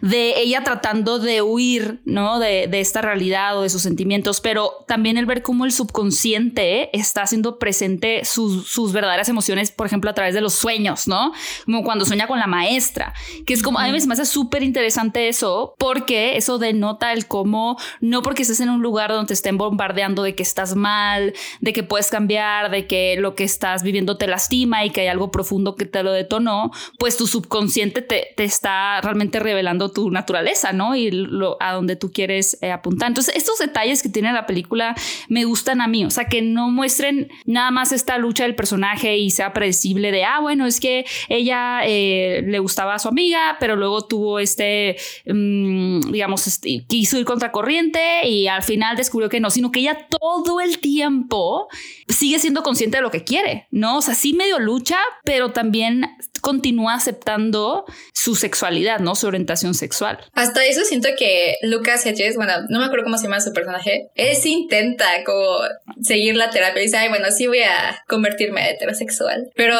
de 0.00 0.40
ella 0.40 0.64
tratando 0.64 1.18
de 1.18 1.42
huir, 1.42 2.00
¿no? 2.06 2.38
De, 2.38 2.66
de 2.66 2.80
esta 2.80 3.02
realidad 3.02 3.58
o 3.58 3.62
de 3.62 3.68
sus 3.68 3.82
sentimientos, 3.82 4.40
pero 4.40 4.84
también 4.88 5.18
el 5.18 5.26
ver 5.26 5.42
cómo 5.42 5.66
el 5.66 5.72
subconsciente 5.72 6.96
está 6.98 7.22
haciendo 7.22 7.58
presente 7.58 8.24
sus, 8.24 8.68
sus 8.70 8.94
verdaderas 8.94 9.28
emociones, 9.28 9.70
por 9.70 9.86
ejemplo, 9.86 10.10
a 10.10 10.14
través 10.14 10.34
de 10.34 10.40
los 10.40 10.54
sueños, 10.54 11.08
¿no? 11.08 11.32
Como 11.66 11.84
cuando 11.84 12.06
sueña 12.06 12.26
con 12.26 12.38
la 12.38 12.46
maestra, 12.46 13.12
que 13.44 13.52
es 13.52 13.62
como, 13.62 13.78
a 13.78 13.84
mí 13.84 13.92
me 13.92 14.13
hace 14.14 14.24
súper 14.24 14.62
interesante 14.62 15.28
eso, 15.28 15.74
porque 15.78 16.36
eso 16.36 16.58
denota 16.58 17.12
el 17.12 17.26
cómo, 17.26 17.76
no 18.00 18.22
porque 18.22 18.42
estés 18.42 18.60
en 18.60 18.70
un 18.70 18.82
lugar 18.82 19.10
donde 19.10 19.28
te 19.28 19.34
estén 19.34 19.58
bombardeando 19.58 20.22
de 20.22 20.34
que 20.34 20.42
estás 20.42 20.74
mal, 20.74 21.34
de 21.60 21.72
que 21.72 21.82
puedes 21.82 22.10
cambiar, 22.10 22.70
de 22.70 22.86
que 22.86 23.16
lo 23.18 23.34
que 23.34 23.44
estás 23.44 23.82
viviendo 23.82 24.16
te 24.16 24.26
lastima 24.26 24.84
y 24.84 24.90
que 24.90 25.02
hay 25.02 25.08
algo 25.08 25.30
profundo 25.30 25.76
que 25.76 25.86
te 25.86 26.02
lo 26.02 26.12
detonó, 26.12 26.70
pues 26.98 27.16
tu 27.16 27.26
subconsciente 27.26 28.02
te, 28.02 28.28
te 28.36 28.44
está 28.44 29.00
realmente 29.00 29.40
revelando 29.40 29.90
tu 29.90 30.10
naturaleza, 30.10 30.72
¿no? 30.72 30.96
Y 30.96 31.10
lo, 31.10 31.56
a 31.60 31.72
donde 31.72 31.96
tú 31.96 32.12
quieres 32.12 32.58
eh, 32.60 32.70
apuntar. 32.70 33.08
Entonces, 33.08 33.34
estos 33.36 33.58
detalles 33.58 34.02
que 34.02 34.08
tiene 34.08 34.32
la 34.32 34.46
película 34.46 34.94
me 35.28 35.44
gustan 35.44 35.80
a 35.80 35.88
mí, 35.88 36.04
o 36.04 36.10
sea, 36.10 36.26
que 36.26 36.42
no 36.42 36.70
muestren 36.70 37.30
nada 37.44 37.70
más 37.70 37.92
esta 37.92 38.18
lucha 38.18 38.44
del 38.44 38.54
personaje 38.54 39.18
y 39.18 39.30
sea 39.30 39.52
predecible 39.52 40.12
de, 40.12 40.24
ah, 40.24 40.40
bueno, 40.40 40.66
es 40.66 40.80
que 40.80 41.04
ella 41.28 41.80
eh, 41.84 42.42
le 42.46 42.58
gustaba 42.58 42.94
a 42.94 42.98
su 42.98 43.08
amiga, 43.08 43.56
pero 43.60 43.76
luego 43.76 44.03
tuvo 44.06 44.38
este, 44.38 44.96
mm, 45.26 46.12
digamos, 46.12 46.46
este, 46.46 46.84
quiso 46.86 47.18
ir 47.18 47.24
contracorriente 47.24 48.26
y 48.26 48.48
al 48.48 48.62
final 48.62 48.96
descubrió 48.96 49.28
que 49.28 49.40
no, 49.40 49.50
sino 49.50 49.70
que 49.70 49.80
ella 49.80 50.06
todo 50.08 50.60
el 50.60 50.78
tiempo 50.78 51.68
sigue 52.08 52.38
siendo 52.38 52.62
consciente 52.62 52.98
de 52.98 53.02
lo 53.02 53.10
que 53.10 53.24
quiere, 53.24 53.66
¿no? 53.70 53.98
O 53.98 54.02
sea, 54.02 54.14
sí 54.14 54.32
medio 54.34 54.58
lucha, 54.58 54.98
pero 55.24 55.52
también 55.52 56.06
continúa 56.40 56.94
aceptando 56.94 57.84
su 58.12 58.34
sexualidad, 58.34 59.00
¿no? 59.00 59.14
Su 59.14 59.26
orientación 59.26 59.74
sexual. 59.74 60.18
Hasta 60.34 60.64
eso 60.64 60.84
siento 60.84 61.08
que 61.18 61.56
Lucas 61.62 62.04
Hedges, 62.04 62.36
bueno, 62.36 62.52
no 62.68 62.80
me 62.80 62.84
acuerdo 62.84 63.04
cómo 63.04 63.16
se 63.16 63.24
llama 63.24 63.40
su 63.40 63.52
personaje, 63.52 64.10
él 64.14 64.36
intenta 64.44 65.24
como 65.24 65.60
seguir 66.02 66.36
la 66.36 66.50
terapia 66.50 66.80
y 66.80 66.86
dice, 66.86 66.98
ay, 66.98 67.08
bueno, 67.08 67.30
sí 67.30 67.46
voy 67.46 67.60
a 67.60 68.02
convertirme 68.08 68.60
a 68.60 68.70
heterosexual. 68.70 69.50
Pero 69.54 69.76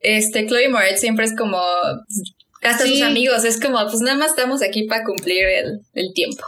este, 0.00 0.46
Chloe 0.46 0.68
Moretz 0.68 1.00
siempre 1.00 1.26
es 1.26 1.36
como 1.36 1.58
hasta 2.62 2.86
sus 2.86 3.02
amigos, 3.02 3.44
es 3.44 3.60
como, 3.60 3.78
pues 3.84 4.00
nada 4.00 4.16
más 4.16 4.30
estamos 4.30 4.62
aquí 4.62 4.84
para 4.84 5.04
cumplir 5.04 5.44
el, 5.94 6.12
tiempo. 6.14 6.42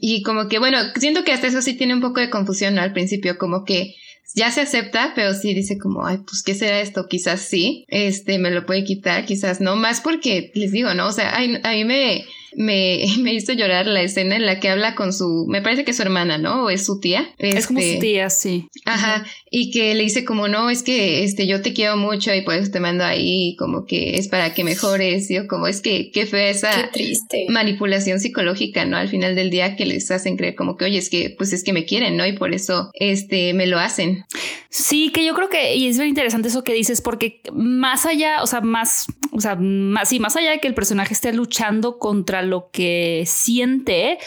Y 0.00 0.22
como 0.22 0.48
que, 0.48 0.58
bueno, 0.58 0.78
siento 0.96 1.24
que 1.24 1.32
hasta 1.32 1.46
eso 1.46 1.62
sí 1.62 1.74
tiene 1.74 1.94
un 1.94 2.00
poco 2.00 2.20
de 2.20 2.30
confusión 2.30 2.78
al 2.78 2.92
principio, 2.92 3.38
como 3.38 3.64
que 3.64 3.94
ya 4.34 4.50
se 4.50 4.60
acepta, 4.60 5.12
pero 5.14 5.32
sí 5.34 5.54
dice 5.54 5.78
como, 5.78 6.06
ay, 6.06 6.18
pues, 6.18 6.42
¿qué 6.42 6.54
será 6.54 6.80
esto? 6.80 7.06
Quizás 7.08 7.40
sí, 7.40 7.84
este, 7.88 8.38
me 8.38 8.50
lo 8.50 8.66
puede 8.66 8.84
quitar, 8.84 9.24
quizás 9.24 9.60
no, 9.60 9.76
más 9.76 10.00
porque, 10.00 10.50
les 10.54 10.72
digo, 10.72 10.92
¿no? 10.94 11.06
O 11.06 11.12
sea, 11.12 11.36
a 11.36 11.40
mí 11.40 11.84
me, 11.84 12.24
me, 12.56 13.04
me 13.20 13.34
hizo 13.34 13.52
llorar 13.52 13.86
la 13.86 14.02
escena 14.02 14.34
en 14.36 14.46
la 14.46 14.58
que 14.58 14.68
habla 14.68 14.94
con 14.94 15.12
su, 15.12 15.46
me 15.48 15.62
parece 15.62 15.84
que 15.84 15.92
es 15.92 15.96
su 15.96 16.02
hermana, 16.02 16.38
¿no? 16.38 16.64
O 16.64 16.70
es 16.70 16.84
su 16.84 16.98
tía. 16.98 17.28
es 17.38 17.66
como 17.66 17.80
su 17.80 17.86
este, 17.86 18.00
tía, 18.00 18.30
sí. 18.30 18.68
Ajá. 18.84 19.24
Y 19.50 19.70
que 19.70 19.94
le 19.94 20.02
dice 20.02 20.24
como, 20.24 20.48
no, 20.48 20.70
es 20.70 20.82
que 20.82 21.22
este, 21.22 21.46
yo 21.46 21.62
te 21.62 21.72
quiero 21.72 21.96
mucho 21.96 22.34
y 22.34 22.42
por 22.42 22.54
eso 22.54 22.70
te 22.70 22.80
mando 22.80 23.04
ahí, 23.04 23.54
como 23.56 23.84
que 23.84 24.16
es 24.16 24.28
para 24.28 24.54
que 24.54 24.64
mejores. 24.64 25.28
Yo 25.28 25.46
como, 25.46 25.66
es 25.66 25.80
que 25.80 26.10
qué 26.10 26.26
fue 26.26 26.50
esa 26.50 26.90
triste. 26.92 27.46
manipulación 27.48 28.18
psicológica, 28.18 28.84
¿no? 28.84 28.96
Al 28.96 29.08
final 29.08 29.34
del 29.36 29.50
día 29.50 29.76
que 29.76 29.86
les 29.86 30.10
hacen 30.10 30.36
creer 30.36 30.54
como 30.54 30.76
que, 30.76 30.86
oye, 30.86 30.98
es 30.98 31.10
que, 31.10 31.34
pues 31.36 31.52
es 31.52 31.62
que 31.62 31.72
me 31.72 31.84
quieren, 31.84 32.16
¿no? 32.16 32.26
Y 32.26 32.32
por 32.32 32.54
eso, 32.54 32.90
este, 32.94 33.52
me 33.54 33.66
lo 33.66 33.78
hacen. 33.78 34.24
Sí, 34.70 35.10
que 35.10 35.24
yo 35.24 35.34
creo 35.34 35.48
que, 35.48 35.76
y 35.76 35.88
es 35.88 35.96
muy 35.96 36.06
interesante 36.06 36.48
eso 36.48 36.64
que 36.64 36.74
dices, 36.74 37.00
porque 37.00 37.40
más 37.52 38.04
allá, 38.04 38.42
o 38.42 38.46
sea, 38.46 38.60
más, 38.60 39.06
o 39.32 39.40
sea, 39.40 39.56
más, 39.56 40.08
sí, 40.08 40.20
más 40.20 40.36
allá 40.36 40.50
de 40.50 40.60
que 40.60 40.68
el 40.68 40.74
personaje 40.74 41.14
esté 41.14 41.32
luchando 41.32 41.98
contra 41.98 42.42
lo 42.46 42.70
que 42.70 43.24
siente, 43.26 44.18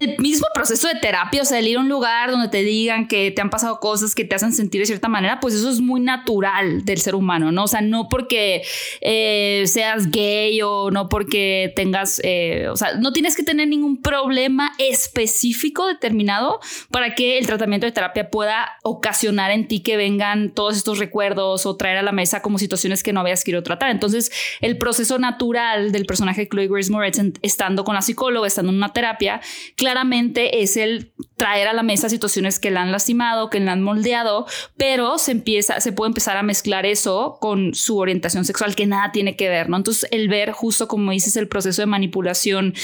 el 0.00 0.16
mismo 0.18 0.46
proceso 0.54 0.88
de 0.88 0.94
terapia, 0.94 1.42
o 1.42 1.44
sea, 1.44 1.58
el 1.58 1.68
ir 1.68 1.76
a 1.76 1.80
un 1.80 1.88
lugar 1.88 2.30
donde 2.30 2.48
te 2.48 2.62
digan 2.62 3.06
que 3.06 3.30
te 3.30 3.42
han 3.42 3.50
pasado 3.50 3.78
cosas 3.78 4.14
que 4.14 4.24
te 4.24 4.34
hacen 4.34 4.52
sentir 4.52 4.80
de 4.80 4.86
cierta 4.86 5.08
manera, 5.08 5.38
pues 5.38 5.54
eso 5.54 5.68
es 5.70 5.80
muy 5.80 6.00
natural 6.00 6.84
del 6.84 6.98
ser 6.98 7.14
humano, 7.14 7.52
¿no? 7.52 7.64
O 7.64 7.68
sea, 7.68 7.82
no 7.82 8.08
porque 8.08 8.62
eh, 9.02 9.64
seas 9.66 10.10
gay 10.10 10.62
o 10.62 10.90
no 10.90 11.10
porque 11.10 11.72
tengas, 11.76 12.20
eh, 12.24 12.68
o 12.70 12.76
sea, 12.76 12.94
no 12.94 13.12
tienes 13.12 13.36
que 13.36 13.42
tener 13.42 13.68
ningún 13.68 14.00
problema 14.00 14.72
específico 14.78 15.86
determinado 15.86 16.60
para 16.90 17.14
que 17.14 17.36
el 17.36 17.46
tratamiento 17.46 17.86
de 17.86 17.92
terapia 17.92 18.30
pueda 18.30 18.78
ocasionar 18.82 19.50
en 19.50 19.68
ti 19.68 19.80
que 19.80 19.98
vengan 19.98 20.50
todos 20.50 20.76
estos 20.76 20.98
recuerdos 20.98 21.66
o 21.66 21.76
traer 21.76 21.98
a 21.98 22.02
la 22.02 22.12
mesa 22.12 22.40
como 22.40 22.58
situaciones 22.58 23.02
que 23.02 23.12
no 23.12 23.20
habías 23.20 23.44
querido 23.44 23.62
tratar. 23.62 23.90
Entonces, 23.90 24.32
el 24.62 24.78
proceso 24.78 25.18
natural 25.18 25.92
del 25.92 26.06
personaje 26.06 26.48
Chloe 26.48 26.68
Grace 26.68 26.90
Moretz 26.90 27.20
estando 27.42 27.84
con 27.84 27.94
la 27.94 28.00
psicóloga, 28.00 28.46
estando 28.46 28.72
en 28.72 28.78
una 28.78 28.94
terapia, 28.94 29.40
claramente 29.82 30.62
es 30.62 30.76
el 30.76 31.12
traer 31.36 31.66
a 31.66 31.72
la 31.72 31.82
mesa 31.82 32.08
situaciones 32.08 32.60
que 32.60 32.70
la 32.70 32.82
han 32.82 32.92
lastimado, 32.92 33.50
que 33.50 33.58
la 33.58 33.72
han 33.72 33.82
moldeado, 33.82 34.46
pero 34.76 35.18
se 35.18 35.32
empieza, 35.32 35.80
se 35.80 35.90
puede 35.90 36.10
empezar 36.10 36.36
a 36.36 36.44
mezclar 36.44 36.86
eso 36.86 37.38
con 37.40 37.74
su 37.74 37.98
orientación 37.98 38.44
sexual 38.44 38.76
que 38.76 38.86
nada 38.86 39.10
tiene 39.10 39.34
que 39.34 39.48
ver, 39.48 39.68
¿no? 39.68 39.76
Entonces 39.76 40.08
el 40.12 40.28
ver 40.28 40.52
justo 40.52 40.86
como 40.86 41.10
dices 41.10 41.36
el 41.36 41.48
proceso 41.48 41.82
de 41.82 41.86
manipulación, 41.86 42.74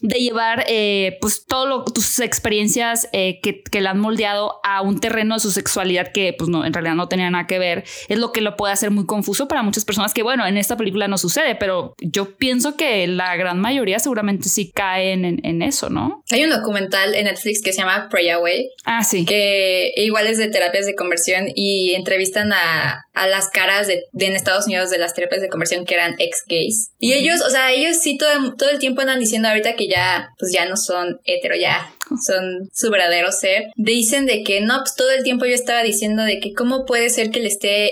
de 0.00 0.18
llevar 0.18 0.64
eh, 0.66 1.18
pues 1.20 1.44
todo 1.44 1.84
tus 1.84 2.20
experiencias 2.20 3.06
eh, 3.12 3.38
que, 3.42 3.80
la 3.82 3.90
han 3.90 4.00
moldeado 4.00 4.60
a 4.64 4.80
un 4.80 4.98
terreno 4.98 5.34
de 5.34 5.40
su 5.40 5.50
sexualidad 5.50 6.10
que 6.12 6.32
pues 6.32 6.48
no, 6.48 6.64
en 6.64 6.72
realidad 6.72 6.94
no 6.94 7.08
tenía 7.08 7.30
nada 7.30 7.46
que 7.46 7.58
ver, 7.58 7.84
es 8.08 8.18
lo 8.18 8.32
que 8.32 8.40
lo 8.40 8.56
puede 8.56 8.72
hacer 8.72 8.90
muy 8.90 9.04
confuso 9.04 9.46
para 9.46 9.62
muchas 9.62 9.84
personas 9.84 10.14
que 10.14 10.22
bueno, 10.22 10.46
en 10.46 10.56
esta 10.56 10.78
película 10.78 11.06
no 11.06 11.18
sucede, 11.18 11.54
pero 11.54 11.94
yo 12.00 12.34
pienso 12.38 12.76
que 12.76 13.06
la 13.06 13.36
gran 13.36 13.60
mayoría 13.60 13.98
seguramente 13.98 14.48
sí 14.48 14.70
caen 14.74 15.26
en, 15.26 15.44
en 15.44 15.60
eso, 15.60 15.90
¿no? 15.90 16.24
Hay 16.30 16.45
un 16.46 16.56
documental 16.56 17.14
en 17.14 17.24
Netflix 17.24 17.62
que 17.62 17.72
se 17.72 17.80
llama 17.80 18.08
Pray 18.10 18.30
Away. 18.30 18.70
Ah, 18.84 19.04
sí. 19.04 19.24
Que 19.24 19.92
igual 19.96 20.26
es 20.26 20.38
de 20.38 20.48
terapias 20.48 20.86
de 20.86 20.94
conversión 20.94 21.46
y 21.54 21.94
entrevistan 21.94 22.52
a, 22.52 23.06
a 23.12 23.26
las 23.26 23.48
caras 23.48 23.86
de, 23.86 24.04
en 24.18 24.36
Estados 24.36 24.66
Unidos 24.66 24.90
de 24.90 24.98
las 24.98 25.14
terapias 25.14 25.40
de 25.40 25.48
conversión 25.48 25.84
que 25.84 25.94
eran 25.94 26.14
ex 26.18 26.44
gays. 26.46 26.90
Y 26.98 27.14
ellos, 27.14 27.40
o 27.42 27.50
sea, 27.50 27.72
ellos 27.72 27.98
sí 28.00 28.16
todo, 28.16 28.54
todo 28.56 28.70
el 28.70 28.78
tiempo 28.78 29.00
andan 29.00 29.20
diciendo 29.20 29.48
ahorita 29.48 29.74
que 29.74 29.88
ya, 29.88 30.30
pues 30.38 30.52
ya 30.52 30.66
no 30.66 30.76
son 30.76 31.20
hetero, 31.24 31.56
ya 31.56 31.92
son 32.24 32.68
su 32.72 32.90
verdadero 32.90 33.32
ser. 33.32 33.64
Dicen 33.76 34.26
de 34.26 34.42
que 34.42 34.60
no, 34.60 34.78
pues 34.78 34.94
todo 34.94 35.10
el 35.10 35.22
tiempo 35.24 35.46
yo 35.46 35.54
estaba 35.54 35.82
diciendo 35.82 36.22
de 36.22 36.40
que 36.40 36.52
cómo 36.52 36.84
puede 36.86 37.10
ser 37.10 37.30
que 37.30 37.40
le 37.40 37.48
esté 37.48 37.90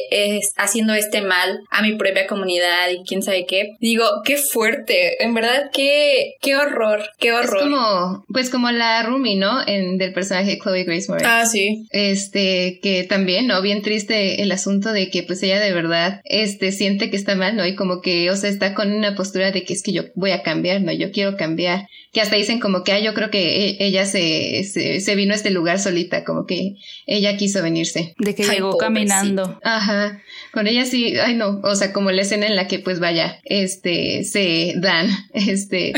haciendo 0.57 0.95
este 0.95 1.23
mal 1.23 1.61
a 1.71 1.83
mi 1.83 1.95
propia 1.95 2.27
comunidad 2.27 2.91
y 2.91 3.05
quién 3.05 3.23
sabe 3.23 3.47
qué. 3.47 3.75
Digo, 3.81 4.05
qué 4.25 4.37
fuerte, 4.37 5.23
en 5.23 5.35
verdad, 5.35 5.71
qué, 5.73 6.35
qué 6.41 6.57
horror, 6.57 7.05
qué 7.19 7.33
horror. 7.33 7.57
Es 7.57 7.63
como, 7.63 8.25
pues 8.29 8.51
como 8.51 8.71
la 8.71 9.03
Rumi, 9.03 9.37
¿no? 9.37 9.67
En, 9.67 9.99
del 9.99 10.13
personaje 10.13 10.53
de 10.53 10.59
Chloe 10.59 10.85
Grace 10.85 11.07
Moretz. 11.09 11.27
Ah, 11.27 11.47
sí. 11.47 11.87
Este, 11.91 12.79
que 12.83 13.05
también, 13.05 13.47
¿no? 13.47 13.61
Bien 13.63 13.83
triste 13.83 14.43
el 14.43 14.53
asunto 14.53 14.93
de 14.93 15.11
que 15.11 15.23
pues 15.23 15.43
ella 15.43 15.61
de 15.61 15.73
verdad, 15.73 16.21
este, 16.25 16.73
siente 16.73 17.11
que 17.11 17.17
está 17.17 17.35
mal, 17.35 17.57
¿no? 17.57 17.67
Y 17.67 17.75
como 17.75 18.01
que, 18.01 18.31
o 18.31 18.37
sea, 18.37 18.51
está 18.51 18.75
con 18.75 18.93
una 18.93 19.15
postura 19.15 19.51
de 19.51 19.65
que 19.65 19.73
es 19.73 19.83
que 19.83 19.93
yo 19.93 20.05
voy 20.15 20.31
a 20.31 20.43
cambiar, 20.43 20.81
¿no? 20.81 20.93
Yo 20.93 21.11
quiero 21.13 21.37
cambiar. 21.37 21.87
Que 22.13 22.21
hasta 22.21 22.37
dicen 22.37 22.61
como 22.61 22.85
que, 22.85 22.93
ah, 22.93 23.01
yo 23.01 23.13
creo 23.13 23.31
que 23.31 23.77
e, 23.81 23.91
ella 24.05 24.65
se, 24.65 25.01
se, 25.01 25.15
vino 25.15 25.33
a 25.33 25.37
este 25.37 25.51
lugar 25.51 25.79
solita, 25.79 26.25
como 26.25 26.47
que 26.47 26.77
ella 27.07 27.37
quiso 27.37 27.63
venirse. 27.63 28.15
De 28.19 28.35
que 28.35 28.45
llegó 28.45 28.77
caminando. 28.77 29.59
Ajá. 29.63 30.21
Con 30.55 30.69
ella 30.69 30.85
sí, 30.85 31.19
ay 31.19 31.35
no, 31.35 31.61
o 31.65 31.75
sea, 31.75 31.93
como 31.93 32.13
la 32.13 32.23
escena 32.23 32.47
en 32.47 32.55
la 32.55 32.69
que 32.69 32.79
pues 32.79 33.01
vaya, 33.01 33.41
este, 33.43 34.23
se 34.23 34.75
dan, 34.77 35.09
este, 35.35 35.93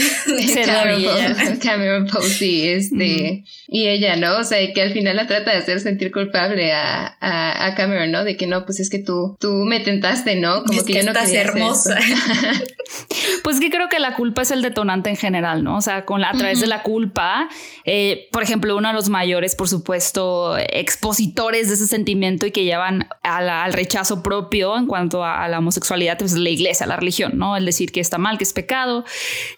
Cameron, 0.64 1.58
Cameron 1.62 2.06
Posey, 2.06 2.68
este, 2.68 3.44
y 3.68 3.86
ella, 3.86 4.16
¿no? 4.16 4.38
O 4.38 4.44
sea, 4.44 4.58
que 4.72 4.80
al 4.80 4.94
final 4.94 5.16
la 5.16 5.26
trata 5.26 5.50
de 5.50 5.58
hacer 5.58 5.80
sentir 5.80 6.10
culpable 6.10 6.72
a, 6.72 7.16
a, 7.20 7.74
Cameron, 7.74 8.10
¿no? 8.10 8.24
De 8.24 8.38
que 8.38 8.46
no, 8.46 8.64
pues 8.64 8.80
es 8.80 8.88
que 8.88 8.98
tú, 8.98 9.36
tú 9.38 9.52
me 9.66 9.80
tentaste, 9.80 10.36
¿no? 10.36 10.64
Como 10.64 10.82
que, 10.86 10.94
yo 10.94 11.02
no 11.02 11.10
estás 11.10 11.30
hermosa. 11.34 11.98
pues 13.44 13.60
que 13.60 13.68
creo 13.68 13.90
que 13.90 13.98
la 13.98 14.14
culpa 14.14 14.40
es 14.40 14.50
el 14.52 14.62
detonante 14.62 15.10
en 15.10 15.16
general, 15.16 15.62
¿no? 15.64 15.76
O 15.76 15.80
sea, 15.82 16.06
con 16.06 16.24
a 16.24 16.32
través 16.32 16.60
de 16.60 16.66
la 16.66 16.82
culpa, 16.82 17.50
eh, 17.84 18.28
por 18.32 18.42
ejemplo, 18.42 18.74
uno 18.74 18.88
de 18.88 18.94
los 18.94 19.10
mayores, 19.10 19.54
por 19.54 19.68
supuesto, 19.68 20.56
expositores 20.56 21.68
de 21.68 21.74
ese 21.74 21.86
sentimiento 21.86 22.46
y 22.46 22.52
que 22.52 22.64
llevan 22.64 23.06
al 23.22 23.74
rechazo 23.74 24.22
propio 24.22 24.45
en 24.52 24.86
cuanto 24.86 25.24
a, 25.24 25.48
la 25.48 25.58
homosexualidad, 25.58 26.18
pues 26.18 26.32
la 26.32 26.50
iglesia, 26.50 26.86
la 26.86 26.96
religión, 26.96 27.32
¿no? 27.36 27.56
El 27.56 27.66
decir 27.66 27.92
que 27.92 28.00
está 28.00 28.18
mal, 28.18 28.38
que 28.38 28.44
es 28.44 28.52
pecado. 28.52 29.04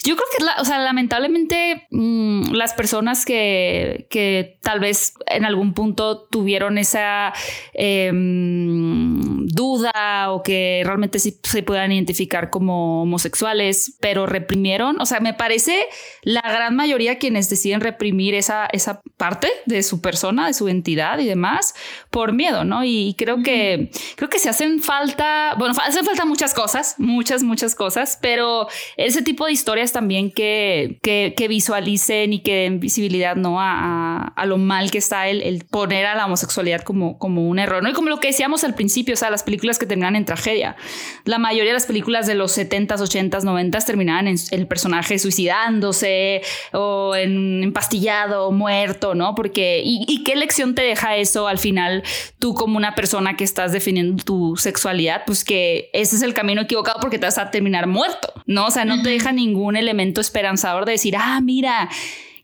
Yo 0.04 0.16
creo 0.16 0.26
que, 0.36 0.60
o 0.60 0.64
sea, 0.64 0.78
lamentablemente 0.78 1.86
mm, 1.90 2.52
las 2.52 2.74
personas 2.74 3.24
que, 3.24 4.06
que 4.10 4.58
tal 4.62 4.80
vez 4.80 5.14
en 5.26 5.44
algún 5.44 5.74
punto 5.74 6.26
tuvieron 6.30 6.78
esa, 6.78 7.32
em, 7.74 9.37
duda 9.48 10.30
o 10.30 10.42
que 10.42 10.82
realmente 10.84 11.18
sí 11.18 11.38
se 11.42 11.62
puedan 11.62 11.92
identificar 11.92 12.50
como 12.50 13.02
homosexuales, 13.02 13.96
pero 14.00 14.26
reprimieron, 14.26 15.00
o 15.00 15.06
sea, 15.06 15.20
me 15.20 15.34
parece 15.34 15.86
la 16.22 16.42
gran 16.42 16.76
mayoría 16.76 17.18
quienes 17.18 17.48
deciden 17.50 17.80
reprimir 17.80 18.34
esa, 18.34 18.66
esa 18.72 19.00
parte 19.16 19.48
de 19.66 19.82
su 19.82 20.00
persona, 20.00 20.46
de 20.46 20.54
su 20.54 20.68
entidad 20.68 21.18
y 21.18 21.26
demás, 21.26 21.74
por 22.10 22.32
miedo, 22.32 22.64
¿no? 22.64 22.84
Y 22.84 23.14
creo 23.18 23.42
que, 23.42 23.90
creo 24.16 24.28
que 24.28 24.38
se 24.38 24.48
hacen 24.48 24.80
falta, 24.80 25.54
bueno, 25.58 25.74
hacen 25.84 26.04
falta 26.04 26.24
muchas 26.24 26.54
cosas, 26.54 26.94
muchas, 26.98 27.42
muchas 27.42 27.74
cosas, 27.74 28.18
pero 28.20 28.68
ese 28.96 29.22
tipo 29.22 29.46
de 29.46 29.52
historias 29.52 29.92
también 29.92 30.30
que, 30.30 30.98
que, 31.02 31.34
que 31.36 31.48
visualicen 31.48 32.32
y 32.32 32.40
que 32.40 32.62
den 32.62 32.80
visibilidad, 32.80 33.36
¿no? 33.36 33.60
A, 33.60 34.32
a, 34.36 34.46
lo 34.46 34.58
mal 34.58 34.90
que 34.90 34.98
está 34.98 35.28
el, 35.28 35.42
el, 35.42 35.64
poner 35.64 36.06
a 36.06 36.14
la 36.14 36.26
homosexualidad 36.26 36.82
como, 36.82 37.18
como 37.18 37.48
un 37.48 37.58
error, 37.58 37.82
¿no? 37.82 37.90
Y 37.90 37.92
como 37.92 38.08
lo 38.08 38.20
que 38.20 38.28
decíamos 38.28 38.64
al 38.64 38.74
principio, 38.74 39.14
o 39.14 39.16
sea, 39.16 39.30
las 39.30 39.37
películas 39.42 39.78
que 39.78 39.86
terminan 39.86 40.16
en 40.16 40.24
tragedia. 40.24 40.76
La 41.24 41.38
mayoría 41.38 41.70
de 41.70 41.74
las 41.74 41.86
películas 41.86 42.26
de 42.26 42.34
los 42.34 42.56
70s, 42.56 42.98
80s, 42.98 43.42
90s 43.42 43.84
terminaban 43.84 44.28
en 44.28 44.36
el 44.50 44.66
personaje 44.66 45.18
suicidándose 45.18 46.42
o 46.72 47.14
en 47.14 47.62
empastillado, 47.62 48.50
muerto, 48.52 49.14
¿no? 49.14 49.34
Porque, 49.34 49.82
¿y, 49.84 50.04
¿y 50.08 50.24
qué 50.24 50.36
lección 50.36 50.74
te 50.74 50.82
deja 50.82 51.16
eso 51.16 51.48
al 51.48 51.58
final 51.58 52.02
tú 52.38 52.54
como 52.54 52.76
una 52.76 52.94
persona 52.94 53.36
que 53.36 53.44
estás 53.44 53.72
definiendo 53.72 54.22
tu 54.24 54.56
sexualidad? 54.56 55.22
Pues 55.26 55.44
que 55.44 55.90
ese 55.92 56.16
es 56.16 56.22
el 56.22 56.34
camino 56.34 56.62
equivocado 56.62 57.00
porque 57.00 57.18
te 57.18 57.26
vas 57.26 57.38
a 57.38 57.50
terminar 57.50 57.86
muerto, 57.86 58.32
¿no? 58.46 58.66
O 58.66 58.70
sea, 58.70 58.84
no 58.84 59.02
te 59.02 59.10
deja 59.10 59.32
ningún 59.32 59.76
elemento 59.76 60.20
esperanzador 60.20 60.84
de 60.84 60.92
decir, 60.92 61.14
ah, 61.16 61.40
mira, 61.40 61.88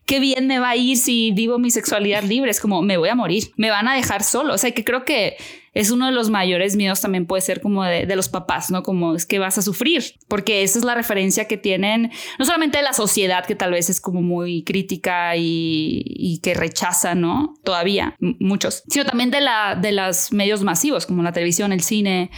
qué 0.05 0.19
bien 0.19 0.47
me 0.47 0.59
va 0.59 0.69
a 0.69 0.75
ir 0.75 0.97
si 0.97 1.31
vivo 1.31 1.57
mi 1.59 1.71
sexualidad 1.71 2.23
libre. 2.23 2.51
Es 2.51 2.59
como, 2.59 2.81
me 2.81 2.97
voy 2.97 3.09
a 3.09 3.15
morir, 3.15 3.51
me 3.57 3.69
van 3.69 3.87
a 3.87 3.95
dejar 3.95 4.23
solo. 4.23 4.53
O 4.53 4.57
sea, 4.57 4.71
que 4.71 4.83
creo 4.83 5.05
que 5.05 5.37
es 5.75 5.91
uno 5.91 6.05
de 6.07 6.13
los 6.13 6.29
mayores 6.29 6.75
miedos 6.75 7.01
también 7.01 7.27
puede 7.27 7.41
ser 7.41 7.61
como 7.61 7.83
de, 7.83 8.15
los 8.15 8.29
papás, 8.29 8.71
¿no? 8.71 8.81
Como 8.81 9.13
es 9.13 9.25
que 9.25 9.39
vas 9.39 9.57
a 9.57 9.61
sufrir, 9.61 10.15
porque 10.29 10.63
esa 10.63 10.79
es 10.79 10.85
la 10.85 10.95
referencia 10.95 11.49
que 11.49 11.57
tienen, 11.57 12.11
no 12.39 12.45
solamente 12.45 12.77
de 12.77 12.83
la 12.83 12.93
sociedad, 12.93 13.45
que 13.45 13.55
tal 13.55 13.71
vez 13.71 13.89
es 13.89 13.99
como 13.99 14.21
muy 14.21 14.63
crítica 14.63 15.35
y, 15.35 16.01
y 16.05 16.39
que 16.39 16.53
rechaza, 16.53 17.13
¿no? 17.13 17.55
Todavía, 17.65 18.15
muchos, 18.39 18.83
sino 18.87 19.03
también 19.03 19.31
de, 19.31 19.41
la, 19.41 19.75
de 19.75 19.91
los 19.91 20.31
medios 20.31 20.63
masivos, 20.63 21.05
como 21.05 21.23
la 21.23 21.33
televisión, 21.33 21.73
el 21.73 21.81
cine, 21.81 22.31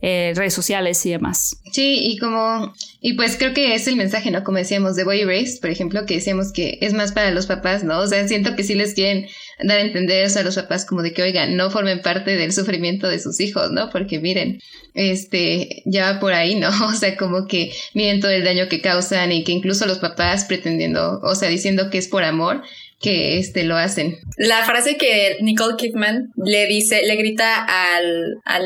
eh, 0.00 0.32
redes 0.36 0.54
sociales 0.54 1.04
y 1.06 1.10
demás. 1.10 1.56
Sí, 1.72 1.98
y 2.04 2.18
como, 2.18 2.72
y 3.00 3.14
pues 3.14 3.36
creo 3.36 3.52
que 3.52 3.74
es 3.74 3.88
el 3.88 3.96
mensaje, 3.96 4.30
¿no? 4.30 4.44
Como 4.44 4.58
decíamos 4.58 4.94
de 4.94 5.04
Boy 5.04 5.24
Race, 5.24 5.58
por 5.60 5.70
ejemplo, 5.70 6.06
que 6.06 6.14
decíamos 6.14 6.52
que 6.52 6.78
es 6.80 6.92
más 6.92 7.12
para 7.12 7.32
los 7.32 7.46
papás, 7.46 7.82
¿no? 7.82 7.98
O 7.98 8.06
sea, 8.06 8.26
siento 8.28 8.54
que 8.54 8.62
sí 8.62 8.74
les 8.74 8.94
quieren 8.94 9.26
dar 9.62 9.78
a 9.78 9.82
entender 9.82 10.24
eso 10.24 10.38
a 10.38 10.44
los 10.44 10.54
papás 10.54 10.84
como 10.84 11.02
de 11.02 11.12
que, 11.12 11.22
oigan, 11.22 11.56
no 11.56 11.70
formen 11.70 12.00
parte 12.00 12.36
del 12.36 12.52
sufrimiento 12.52 13.08
de 13.08 13.18
sus 13.18 13.40
hijos, 13.40 13.72
¿no? 13.72 13.90
Porque 13.90 14.20
miren, 14.20 14.60
este, 14.94 15.82
ya 15.84 16.12
va 16.12 16.20
por 16.20 16.32
ahí, 16.32 16.54
¿no? 16.54 16.68
O 16.88 16.92
sea, 16.92 17.16
como 17.16 17.46
que 17.46 17.72
miren 17.94 18.20
todo 18.20 18.30
el 18.30 18.44
daño 18.44 18.68
que 18.68 18.80
causan 18.80 19.32
y 19.32 19.44
que 19.44 19.52
incluso 19.52 19.86
los 19.86 19.98
papás 19.98 20.44
pretendiendo, 20.44 21.20
o 21.22 21.34
sea, 21.34 21.48
diciendo 21.48 21.90
que 21.90 21.98
es 21.98 22.08
por 22.08 22.22
amor, 22.22 22.62
que 23.00 23.38
este 23.38 23.64
lo 23.64 23.76
hacen. 23.76 24.18
La 24.36 24.64
frase 24.64 24.96
que 24.96 25.36
Nicole 25.40 25.76
Kidman 25.76 26.32
le 26.36 26.66
dice, 26.66 27.02
le 27.06 27.16
grita 27.16 27.64
al, 27.64 28.36
al 28.44 28.64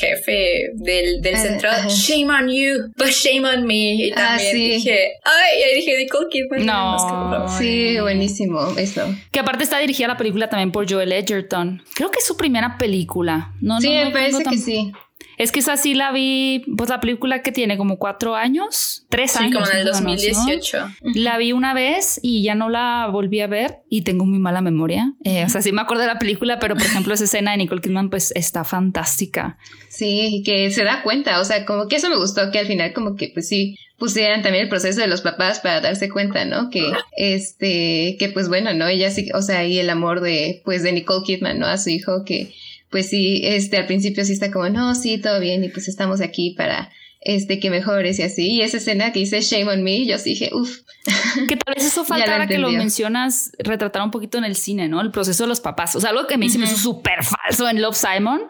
jefe 0.00 0.70
del, 0.74 1.20
del 1.20 1.36
centro, 1.36 1.68
shame 1.88 2.30
on 2.30 2.48
you, 2.48 2.92
but 2.96 3.08
shame 3.08 3.46
on 3.46 3.66
me. 3.66 3.94
Y 3.94 4.12
ah, 4.12 4.14
también 4.14 4.52
sí. 4.52 4.68
dije, 4.70 5.12
ay, 5.24 5.76
dije 5.76 5.98
Nicole 5.98 6.28
Kidman. 6.30 6.66
No, 6.66 7.48
sí, 7.58 8.00
buenísimo 8.00 8.76
eso. 8.76 9.02
Que 9.30 9.40
aparte 9.40 9.64
está 9.64 9.78
dirigida 9.78 10.08
la 10.08 10.16
película 10.16 10.48
también 10.48 10.72
por 10.72 10.90
Joel 10.90 11.12
Edgerton. 11.12 11.82
Creo 11.94 12.10
que 12.10 12.20
es 12.20 12.26
su 12.26 12.36
primera 12.36 12.78
película. 12.78 13.52
No, 13.60 13.80
sí, 13.80 13.94
no, 13.94 14.06
me 14.06 14.10
parece 14.10 14.44
que 14.44 14.56
sí. 14.56 14.92
Es 15.38 15.52
que 15.52 15.60
esa 15.60 15.76
sí 15.76 15.94
la 15.94 16.10
vi, 16.10 16.64
pues 16.76 16.90
la 16.90 17.00
película 17.00 17.42
que 17.42 17.52
tiene 17.52 17.78
como 17.78 17.98
cuatro 17.98 18.34
años, 18.34 19.06
tres 19.08 19.32
sí, 19.32 19.44
años. 19.44 19.60
como 19.60 19.70
en 19.70 19.78
el 19.78 19.84
2018. 19.84 20.78
¿no? 20.80 21.12
La 21.14 21.38
vi 21.38 21.52
una 21.52 21.74
vez 21.74 22.18
y 22.22 22.42
ya 22.42 22.56
no 22.56 22.68
la 22.68 23.08
volví 23.10 23.40
a 23.40 23.46
ver 23.46 23.76
y 23.88 24.02
tengo 24.02 24.26
muy 24.26 24.40
mala 24.40 24.60
memoria. 24.60 25.14
Eh, 25.24 25.44
o 25.44 25.48
sea, 25.48 25.62
sí 25.62 25.70
me 25.70 25.80
acuerdo 25.80 26.02
de 26.02 26.08
la 26.08 26.18
película, 26.18 26.58
pero 26.58 26.74
por 26.74 26.84
ejemplo 26.84 27.14
esa 27.14 27.24
escena 27.24 27.52
de 27.52 27.58
Nicole 27.58 27.80
Kidman 27.80 28.10
pues 28.10 28.32
está 28.34 28.64
fantástica. 28.64 29.58
Sí, 29.88 30.42
que 30.44 30.70
se 30.72 30.82
da 30.82 31.02
cuenta, 31.02 31.40
o 31.40 31.44
sea, 31.44 31.64
como 31.64 31.86
que 31.86 31.96
eso 31.96 32.10
me 32.10 32.16
gustó, 32.16 32.50
que 32.50 32.58
al 32.58 32.66
final 32.66 32.92
como 32.92 33.14
que 33.14 33.30
pues 33.32 33.48
sí 33.48 33.76
pusieran 33.96 34.42
también 34.42 34.64
el 34.64 34.70
proceso 34.70 35.00
de 35.00 35.08
los 35.08 35.20
papás 35.20 35.60
para 35.60 35.80
darse 35.80 36.08
cuenta, 36.08 36.44
¿no? 36.44 36.70
Que 36.70 36.92
este, 37.16 38.16
que 38.18 38.30
pues 38.32 38.48
bueno, 38.48 38.72
¿no? 38.74 38.86
Ella 38.86 39.10
sí, 39.10 39.28
o 39.34 39.42
sea, 39.42 39.64
y 39.64 39.78
el 39.78 39.90
amor 39.90 40.20
de 40.20 40.62
pues 40.64 40.82
de 40.82 40.92
Nicole 40.92 41.24
Kidman, 41.24 41.58
¿no? 41.58 41.66
A 41.66 41.78
su 41.78 41.90
hijo 41.90 42.24
que 42.24 42.52
pues 42.90 43.08
sí, 43.08 43.42
este, 43.44 43.76
al 43.76 43.86
principio 43.86 44.24
sí 44.24 44.32
está 44.32 44.50
como, 44.50 44.68
no, 44.68 44.94
sí, 44.94 45.18
todo 45.18 45.40
bien, 45.40 45.64
y 45.64 45.68
pues 45.68 45.88
estamos 45.88 46.20
aquí 46.20 46.54
para, 46.56 46.90
este, 47.28 47.60
que 47.60 47.68
mejores 47.68 48.18
y 48.18 48.22
así. 48.22 48.52
Y 48.54 48.62
esa 48.62 48.78
escena 48.78 49.12
que 49.12 49.20
dice 49.20 49.42
Shame 49.42 49.70
on 49.70 49.82
Me, 49.82 50.06
yo 50.06 50.16
sí 50.18 50.30
dije, 50.30 50.50
uff. 50.52 50.78
Que 51.48 51.56
tal 51.56 51.74
vez 51.74 51.84
eso 51.84 52.04
falta 52.04 52.32
ahora 52.32 52.46
que 52.46 52.58
lo 52.58 52.70
mencionas, 52.70 53.52
retratar 53.58 54.02
un 54.02 54.10
poquito 54.10 54.38
en 54.38 54.44
el 54.44 54.56
cine, 54.56 54.88
¿no? 54.88 55.00
El 55.00 55.10
proceso 55.10 55.44
de 55.44 55.48
los 55.48 55.60
papás. 55.60 55.94
O 55.94 56.00
sea, 56.00 56.10
algo 56.10 56.26
que 56.26 56.38
me 56.38 56.46
dice 56.46 56.58
uh 56.58 56.62
-huh. 56.62 56.74
súper 56.74 57.22
falso 57.22 57.68
en 57.68 57.82
Love 57.82 57.96
Simon. 57.96 58.40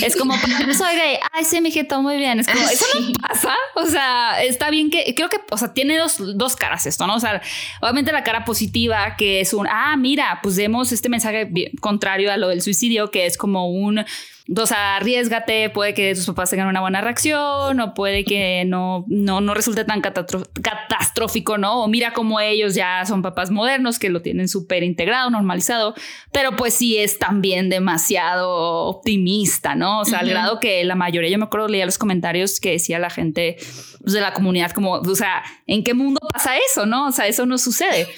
Es 0.00 0.16
como, 0.16 0.34
soy 0.34 0.96
gay. 0.96 1.18
Ay, 1.32 1.44
sí, 1.44 1.60
me 1.60 1.70
todo 1.84 2.02
muy 2.02 2.16
bien. 2.16 2.38
Es 2.38 2.46
como, 2.46 2.60
eso 2.60 2.84
sí. 2.92 3.12
no 3.12 3.28
pasa. 3.28 3.54
O 3.74 3.86
sea, 3.86 4.42
está 4.42 4.70
bien 4.70 4.90
que, 4.90 5.12
creo 5.16 5.28
que, 5.28 5.38
o 5.50 5.56
sea, 5.56 5.72
tiene 5.72 5.98
dos, 5.98 6.16
dos 6.36 6.54
caras 6.54 6.86
esto, 6.86 7.06
¿no? 7.06 7.16
O 7.16 7.20
sea, 7.20 7.42
obviamente 7.80 8.12
la 8.12 8.22
cara 8.22 8.44
positiva, 8.44 9.16
que 9.16 9.40
es 9.40 9.52
un, 9.52 9.66
ah, 9.68 9.96
mira, 9.96 10.38
pues 10.42 10.56
demos 10.56 10.92
este 10.92 11.08
mensaje 11.08 11.50
contrario 11.80 12.32
a 12.32 12.36
lo 12.36 12.48
del 12.48 12.62
suicidio, 12.62 13.10
que 13.10 13.26
es 13.26 13.36
como 13.36 13.70
un 13.70 14.04
o 14.56 14.66
sea, 14.66 14.96
arriesgate, 14.96 15.70
puede 15.70 15.94
que 15.94 16.14
tus 16.14 16.26
papás 16.26 16.50
tengan 16.50 16.66
una 16.66 16.80
buena 16.80 17.00
reacción 17.00 17.78
o 17.78 17.94
puede 17.94 18.24
que 18.24 18.64
no, 18.66 19.04
no, 19.06 19.40
no 19.40 19.54
resulte 19.54 19.84
tan 19.84 20.00
catastrófico, 20.00 21.56
¿no? 21.56 21.84
O 21.84 21.88
mira 21.88 22.12
cómo 22.12 22.40
ellos 22.40 22.74
ya 22.74 23.04
son 23.06 23.22
papás 23.22 23.50
modernos 23.50 23.98
que 23.98 24.08
lo 24.08 24.22
tienen 24.22 24.48
súper 24.48 24.82
integrado, 24.82 25.30
normalizado, 25.30 25.94
pero 26.32 26.56
pues 26.56 26.74
sí 26.74 26.98
es 26.98 27.18
también 27.18 27.68
demasiado 27.68 28.86
optimista, 28.86 29.74
¿no? 29.76 30.00
O 30.00 30.04
sea, 30.04 30.18
uh 30.18 30.22
-huh. 30.22 30.24
al 30.24 30.30
grado 30.30 30.60
que 30.60 30.82
la 30.84 30.96
mayoría, 30.96 31.30
yo 31.30 31.38
me 31.38 31.44
acuerdo, 31.44 31.68
leía 31.68 31.86
los 31.86 31.98
comentarios 31.98 32.58
que 32.58 32.72
decía 32.72 32.98
la 32.98 33.10
gente 33.10 33.56
pues, 34.00 34.14
de 34.14 34.20
la 34.20 34.32
comunidad 34.32 34.72
como, 34.72 34.94
o 34.94 35.14
sea, 35.14 35.44
¿en 35.66 35.84
qué 35.84 35.94
mundo 35.94 36.20
pasa 36.32 36.56
eso, 36.70 36.86
no? 36.86 37.06
O 37.06 37.12
sea, 37.12 37.28
eso 37.28 37.46
no 37.46 37.56
sucede. 37.56 38.08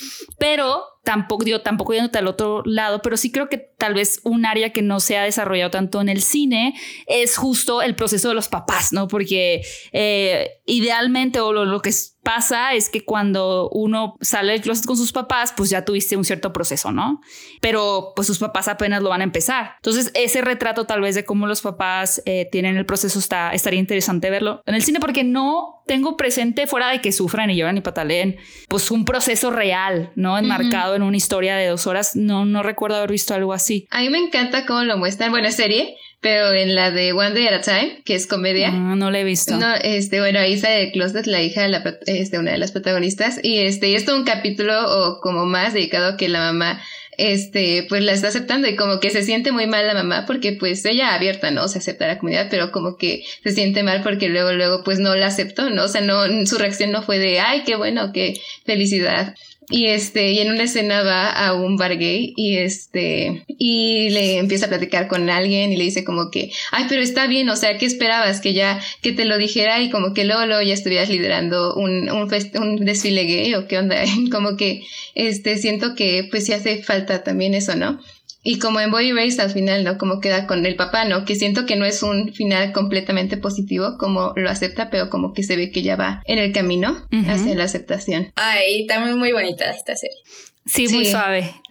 Pero 0.43 0.83
tampoco, 1.05 1.45
digo, 1.45 1.61
tampoco 1.61 1.95
yéndote 1.95 2.19
al 2.19 2.27
otro 2.27 2.65
lado, 2.65 3.01
pero 3.01 3.17
sí 3.17 3.31
creo 3.31 3.49
que 3.49 3.59
tal 3.59 3.95
vez 3.95 4.19
un 4.25 4.45
área 4.45 4.73
que 4.73 4.83
no 4.83 4.99
se 4.99 5.17
ha 5.17 5.23
desarrollado 5.23 5.71
tanto 5.71 6.01
en 6.01 6.09
el 6.09 6.21
cine 6.21 6.75
es 7.07 7.37
justo 7.37 7.81
el 7.81 7.95
proceso 7.95 8.31
de 8.31 8.35
los 8.35 8.49
papás, 8.49 8.93
¿no? 8.93 9.07
Porque 9.07 9.63
eh, 9.93 10.61
idealmente 10.67 11.39
o 11.39 11.53
lo, 11.53 11.65
lo 11.65 11.81
que 11.81 11.93
pasa 12.23 12.75
es 12.75 12.89
que 12.89 13.05
cuando 13.05 13.69
uno 13.71 14.17
sale 14.21 14.53
del 14.53 14.61
closet 14.61 14.87
con 14.87 14.97
sus 14.97 15.13
papás, 15.13 15.53
pues 15.57 15.71
ya 15.71 15.85
tuviste 15.85 16.17
un 16.17 16.25
cierto 16.25 16.53
proceso, 16.53 16.93
¿no? 16.93 17.21
Pero 17.61 18.13
pues 18.15 18.27
sus 18.27 18.39
papás 18.39 18.69
apenas 18.69 19.03
lo 19.03 19.09
van 19.09 19.21
a 19.21 19.25
empezar. 19.25 19.75
Entonces, 19.77 20.11
ese 20.15 20.41
retrato 20.41 20.85
tal 20.85 21.01
vez 21.01 21.15
de 21.15 21.25
cómo 21.25 21.47
los 21.47 21.63
papás 21.63 22.23
eh, 22.25 22.49
tienen 22.51 22.77
el 22.77 22.87
proceso 22.87 23.19
está, 23.19 23.51
estaría 23.51 23.81
interesante 23.81 24.31
verlo 24.31 24.63
en 24.67 24.75
el 24.75 24.83
cine 24.83 25.01
porque 25.01 25.25
no 25.25 25.83
tengo 25.87 26.17
presente 26.17 26.67
fuera 26.67 26.91
de 26.91 27.01
que 27.01 27.13
sufran 27.13 27.51
y 27.51 27.57
lloran 27.57 27.77
y 27.77 27.81
pataleen, 27.81 28.37
pues 28.69 28.91
un 28.91 29.05
proceso 29.05 29.51
real, 29.51 30.13
¿no? 30.15 30.39
Enmarcado 30.39 30.93
uh 30.93 30.95
-huh. 30.95 30.97
en 30.97 31.03
una 31.03 31.17
historia 31.17 31.57
de 31.57 31.67
dos 31.67 31.87
horas. 31.87 32.15
No, 32.15 32.45
no 32.45 32.63
recuerdo 32.63 32.97
haber 32.97 33.11
visto 33.11 33.35
algo 33.35 33.53
así. 33.53 33.87
A 33.91 34.01
mí 34.01 34.09
me 34.11 34.19
encanta 34.19 34.65
cómo 34.65 34.83
lo 34.85 34.97
muestran. 34.97 35.31
Bueno, 35.31 35.51
serie, 35.51 35.97
pero 36.23 36.55
en 36.55 36.77
la 36.77 36.93
de 36.93 37.13
One 37.13 37.35
Day 37.35 37.49
at 37.49 37.55
a 37.55 37.61
Time, 37.61 38.01
que 38.05 38.15
es 38.15 38.29
comedia. 38.29 38.71
No, 38.71 38.95
no 38.95 39.11
la 39.11 39.19
he 39.19 39.25
visto. 39.25 39.57
No, 39.57 39.75
este, 39.75 40.21
bueno, 40.21 40.39
ahí 40.39 40.57
sale 40.57 40.77
de 40.77 40.93
Closet, 40.93 41.27
la 41.27 41.43
hija 41.43 41.63
de 41.63 41.69
la, 41.69 41.99
este, 42.07 42.39
una 42.39 42.53
de 42.53 42.59
las 42.59 42.71
protagonistas, 42.71 43.41
y 43.43 43.59
este, 43.59 43.89
y 43.89 43.97
esto 43.97 44.17
un 44.17 44.25
capítulo 44.25 44.73
o 44.87 45.21
como 45.21 45.47
más 45.47 45.75
dedicado 45.75 46.13
a 46.13 46.17
que 46.17 46.29
la 46.29 46.39
mamá, 46.39 46.81
este, 47.19 47.87
pues 47.89 48.05
la 48.05 48.13
está 48.13 48.29
aceptando 48.29 48.69
y 48.69 48.77
como 48.77 49.01
que 49.01 49.11
se 49.11 49.25
siente 49.25 49.51
muy 49.51 49.67
mal 49.67 49.87
la 49.87 49.95
mamá 49.95 50.25
porque 50.27 50.53
pues 50.53 50.85
ella 50.85 51.13
abierta, 51.13 51.51
¿no? 51.51 51.67
Se 51.67 51.79
acepta 51.79 52.07
la 52.07 52.19
comunidad, 52.19 52.47
pero 52.51 52.71
como 52.71 52.97
que 52.97 53.25
se 53.43 53.51
siente 53.51 53.83
mal 53.83 54.03
porque 54.03 54.29
luego, 54.29 54.53
luego 54.53 54.85
pues 54.85 55.01
no 55.01 55.15
la 55.17 55.27
aceptó, 55.27 55.71
¿no? 55.71 55.85
O 55.85 55.89
sea, 55.89 56.01
no, 56.03 56.25
su 56.47 56.57
reacción 56.57 56.93
no 56.93 57.03
fue 57.03 57.19
de, 57.19 57.41
ay, 57.41 57.65
qué 57.67 57.75
bueno, 57.75 58.13
qué 58.13 58.41
felicidad. 58.65 59.35
Y 59.73 59.87
este, 59.87 60.33
y 60.33 60.39
en 60.41 60.51
una 60.51 60.65
escena 60.65 61.03
va 61.03 61.31
a 61.31 61.55
un 61.55 61.79
bar 61.79 61.97
gay 61.97 62.35
y 62.37 62.59
este, 62.59 63.43
y 63.49 64.11
le 64.11 64.37
empieza 64.37 64.67
a 64.67 64.69
platicar 64.69 65.09
con 65.09 65.31
alguien 65.31 65.73
y 65.73 65.77
le 65.77 65.85
dice 65.85 66.05
como 66.05 66.31
que, 66.31 66.53
ay, 66.73 66.85
pero 66.91 67.01
está 67.01 67.27
bien, 67.27 67.49
o 67.49 67.57
sea, 67.57 67.79
¿qué 67.79 67.87
esperabas? 67.87 68.43
Que 68.43 68.53
ya, 68.53 68.81
que 69.01 69.13
te 69.13 69.25
lo 69.25 69.39
dijera 69.39 69.81
y 69.81 69.89
como 69.89 70.13
que 70.13 70.27
luego 70.27 70.61
ya 70.61 70.75
estuvieras 70.75 71.09
liderando 71.09 71.75
un, 71.75 72.11
un, 72.11 72.31
un 72.61 72.85
desfile 72.85 73.25
gay 73.25 73.55
o 73.55 73.67
qué 73.67 73.79
onda, 73.79 73.97
como 74.31 74.59
que, 74.59 74.83
este, 75.15 75.57
siento 75.57 75.95
que 75.95 76.29
pues 76.31 76.45
sí 76.45 76.53
hace 76.53 76.83
falta 76.83 77.25
también 77.25 77.55
eso, 77.55 77.75
¿no? 77.75 77.99
Y 78.43 78.59
como 78.59 78.81
en 78.81 78.91
Boy 78.91 79.13
Race 79.13 79.41
al 79.41 79.51
final, 79.51 79.85
¿no? 79.85 79.99
Como 79.99 80.21
queda 80.21 80.47
con 80.47 80.67
el 80.67 80.75
papá, 80.75 81.05
¿no? 81.05 81.25
Que 81.25 81.37
siento 81.37 81.65
que 81.65 81.77
no 81.77 81.85
es 81.85 82.03
un 82.03 82.33
final 82.35 82.73
completamente 82.73 83.37
positivo, 83.37 83.97
como 83.99 84.33
lo 84.35 84.51
acepta, 84.51 84.91
pero 84.91 85.11
como 85.11 85.33
que 85.33 85.43
se 85.45 85.57
ve 85.57 85.71
que 85.71 85.83
ya 85.83 85.97
va 85.97 86.23
en 86.25 86.39
el 86.39 86.53
camino 86.53 87.07
uh 87.13 87.17
-huh. 87.17 87.31
hacia 87.31 87.55
la 87.55 87.65
aceptación. 87.65 88.33
Ay, 88.35 88.87
también 88.87 89.17
muy 89.19 89.33
bonita 89.33 89.71
esta 89.71 89.95
serie. 89.95 90.17
Sí, 90.65 90.87
muy 90.89 91.07
suave. 91.07 91.53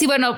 y 0.00 0.06
bueno, 0.06 0.36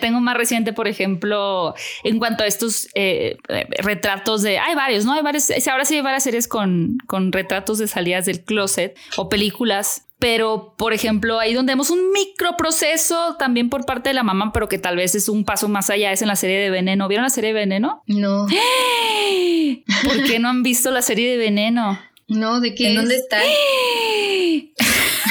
tengo 0.00 0.20
más 0.20 0.36
reciente, 0.36 0.72
por 0.72 0.88
ejemplo, 0.88 1.74
en 2.02 2.18
cuanto 2.18 2.42
a 2.42 2.46
estos 2.46 2.88
eh, 2.94 3.36
retratos 3.78 4.42
de. 4.42 4.58
Hay 4.58 4.74
varios, 4.74 5.04
¿no? 5.04 5.12
Hay 5.12 5.22
varios. 5.22 5.48
Ahora 5.68 5.84
sí 5.84 5.94
hay 5.94 6.00
varias 6.00 6.24
series 6.24 6.48
con, 6.48 6.98
con 7.06 7.30
retratos 7.30 7.78
de 7.78 7.86
salidas 7.86 8.26
del 8.26 8.42
closet 8.42 8.98
o 9.16 9.28
películas 9.28 10.05
pero 10.18 10.74
por 10.76 10.92
ejemplo, 10.92 11.38
ahí 11.38 11.52
donde 11.52 11.72
vemos 11.72 11.90
un 11.90 12.10
microproceso 12.12 13.36
también 13.38 13.68
por 13.68 13.84
parte 13.84 14.10
de 14.10 14.14
la 14.14 14.22
mamá, 14.22 14.50
pero 14.52 14.68
que 14.68 14.78
tal 14.78 14.96
vez 14.96 15.14
es 15.14 15.28
un 15.28 15.44
paso 15.44 15.68
más 15.68 15.90
allá, 15.90 16.12
es 16.12 16.22
en 16.22 16.28
la 16.28 16.36
serie 16.36 16.58
de 16.58 16.70
Veneno. 16.70 17.06
¿Vieron 17.08 17.24
la 17.24 17.30
serie 17.30 17.48
de 17.48 17.54
Veneno? 17.54 18.02
No. 18.06 18.46
¿Por 20.04 20.24
qué 20.24 20.38
no 20.38 20.48
han 20.48 20.62
visto 20.62 20.90
la 20.90 21.02
serie 21.02 21.30
de 21.30 21.36
Veneno? 21.36 21.98
No, 22.28 22.60
¿de 22.60 22.74
qué? 22.74 22.88
¿En 22.90 22.96
dónde 22.96 23.16
está? 23.16 23.38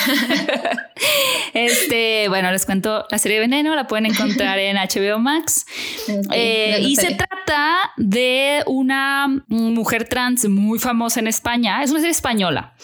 este, 1.53 2.29
bueno, 2.29 2.51
les 2.51 2.65
cuento 2.65 3.05
la 3.09 3.17
serie 3.17 3.35
de 3.37 3.41
Veneno, 3.41 3.75
la 3.75 3.87
pueden 3.87 4.05
encontrar 4.05 4.59
en 4.59 4.77
HBO 4.77 5.19
Max. 5.19 5.65
Eh, 6.31 6.81
y 6.81 6.95
se 6.97 7.15
trata 7.15 7.91
de 7.97 8.61
una 8.67 9.27
mujer 9.47 10.07
trans 10.07 10.47
muy 10.47 10.77
famosa 10.77 11.19
en 11.19 11.25
España. 11.27 11.81
Es 11.81 11.89
una 11.89 11.99
serie 11.99 12.11
española. 12.11 12.75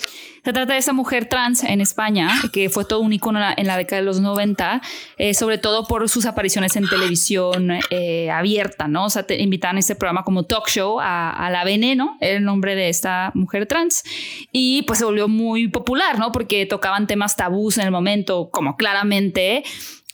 Se 0.44 0.54
trata 0.54 0.74
de 0.74 0.80
esa 0.80 0.92
mujer 0.92 1.28
trans 1.28 1.64
en 1.64 1.82
España, 1.82 2.32
que 2.52 2.72
fue 2.72 2.84
todo 2.84 3.02
un 3.02 3.14
icono 3.14 3.40
en 3.56 3.68
la, 3.68 3.78
década 3.78 4.02
de 4.02 4.06
los 4.06 4.22
90, 4.22 4.82
eh, 5.18 5.36
sobre 5.36 5.60
todo 5.60 5.86
por 5.86 6.10
sus 6.10 6.26
apariciones 6.26 6.76
en 6.76 6.88
televisión 6.88 7.74
eh, 7.92 8.32
abierta, 8.32 8.88
¿no? 8.88 9.06
O 9.06 9.10
sea, 9.12 9.22
te 9.22 9.40
invitaban 9.40 9.78
a 9.78 9.80
este 9.82 9.96
programa 9.96 10.24
como 10.24 10.44
talk 10.44 10.68
show 10.68 10.98
a, 11.00 11.48
La 11.52 11.64
Veneno, 11.64 12.18
el 12.22 12.44
nombre 12.44 12.74
de 12.74 12.90
esta 12.90 13.32
mujer 13.36 13.68
trans, 13.68 14.04
y 14.52 14.82
pues 14.84 14.98
se 14.98 15.06
volvió 15.06 15.28
muy 15.28 15.68
popular, 15.68 16.18
¿no? 16.18 16.32
Porque 16.32 16.66
tocaban 16.66 17.06
temas 17.06 17.36
tabús 17.36 17.78
en 17.78 17.86
el 17.86 17.92
momento, 17.92 18.50
como 18.50 18.78
claramente 18.78 19.64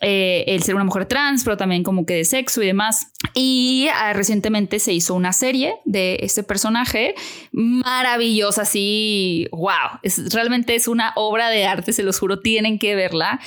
eh, 0.01 0.43
el 0.47 0.63
ser 0.63 0.75
una 0.75 0.83
mujer 0.83 1.05
trans, 1.05 1.43
pero 1.43 1.57
también 1.57 1.83
como 1.83 2.05
que 2.05 2.15
de 2.15 2.25
sexo 2.25 2.62
y 2.62 2.67
demás. 2.67 3.12
Y 3.33 3.88
ah, 3.93 4.13
recientemente 4.13 4.79
se 4.79 4.93
hizo 4.93 5.15
una 5.15 5.33
serie 5.33 5.75
de 5.86 6.19
este 6.21 6.43
personaje 6.43 7.15
maravillosa, 7.51 8.63
así, 8.63 9.47
wow, 9.51 9.99
realmente 10.31 10.75
es 10.75 10.88
una 10.88 11.13
obra 11.15 11.49
de 11.49 11.65
arte, 11.65 11.93
se 11.93 12.03
los 12.03 12.19
juro, 12.19 12.39
tienen 12.39 12.79
que 12.79 12.95
verla. 12.95 13.39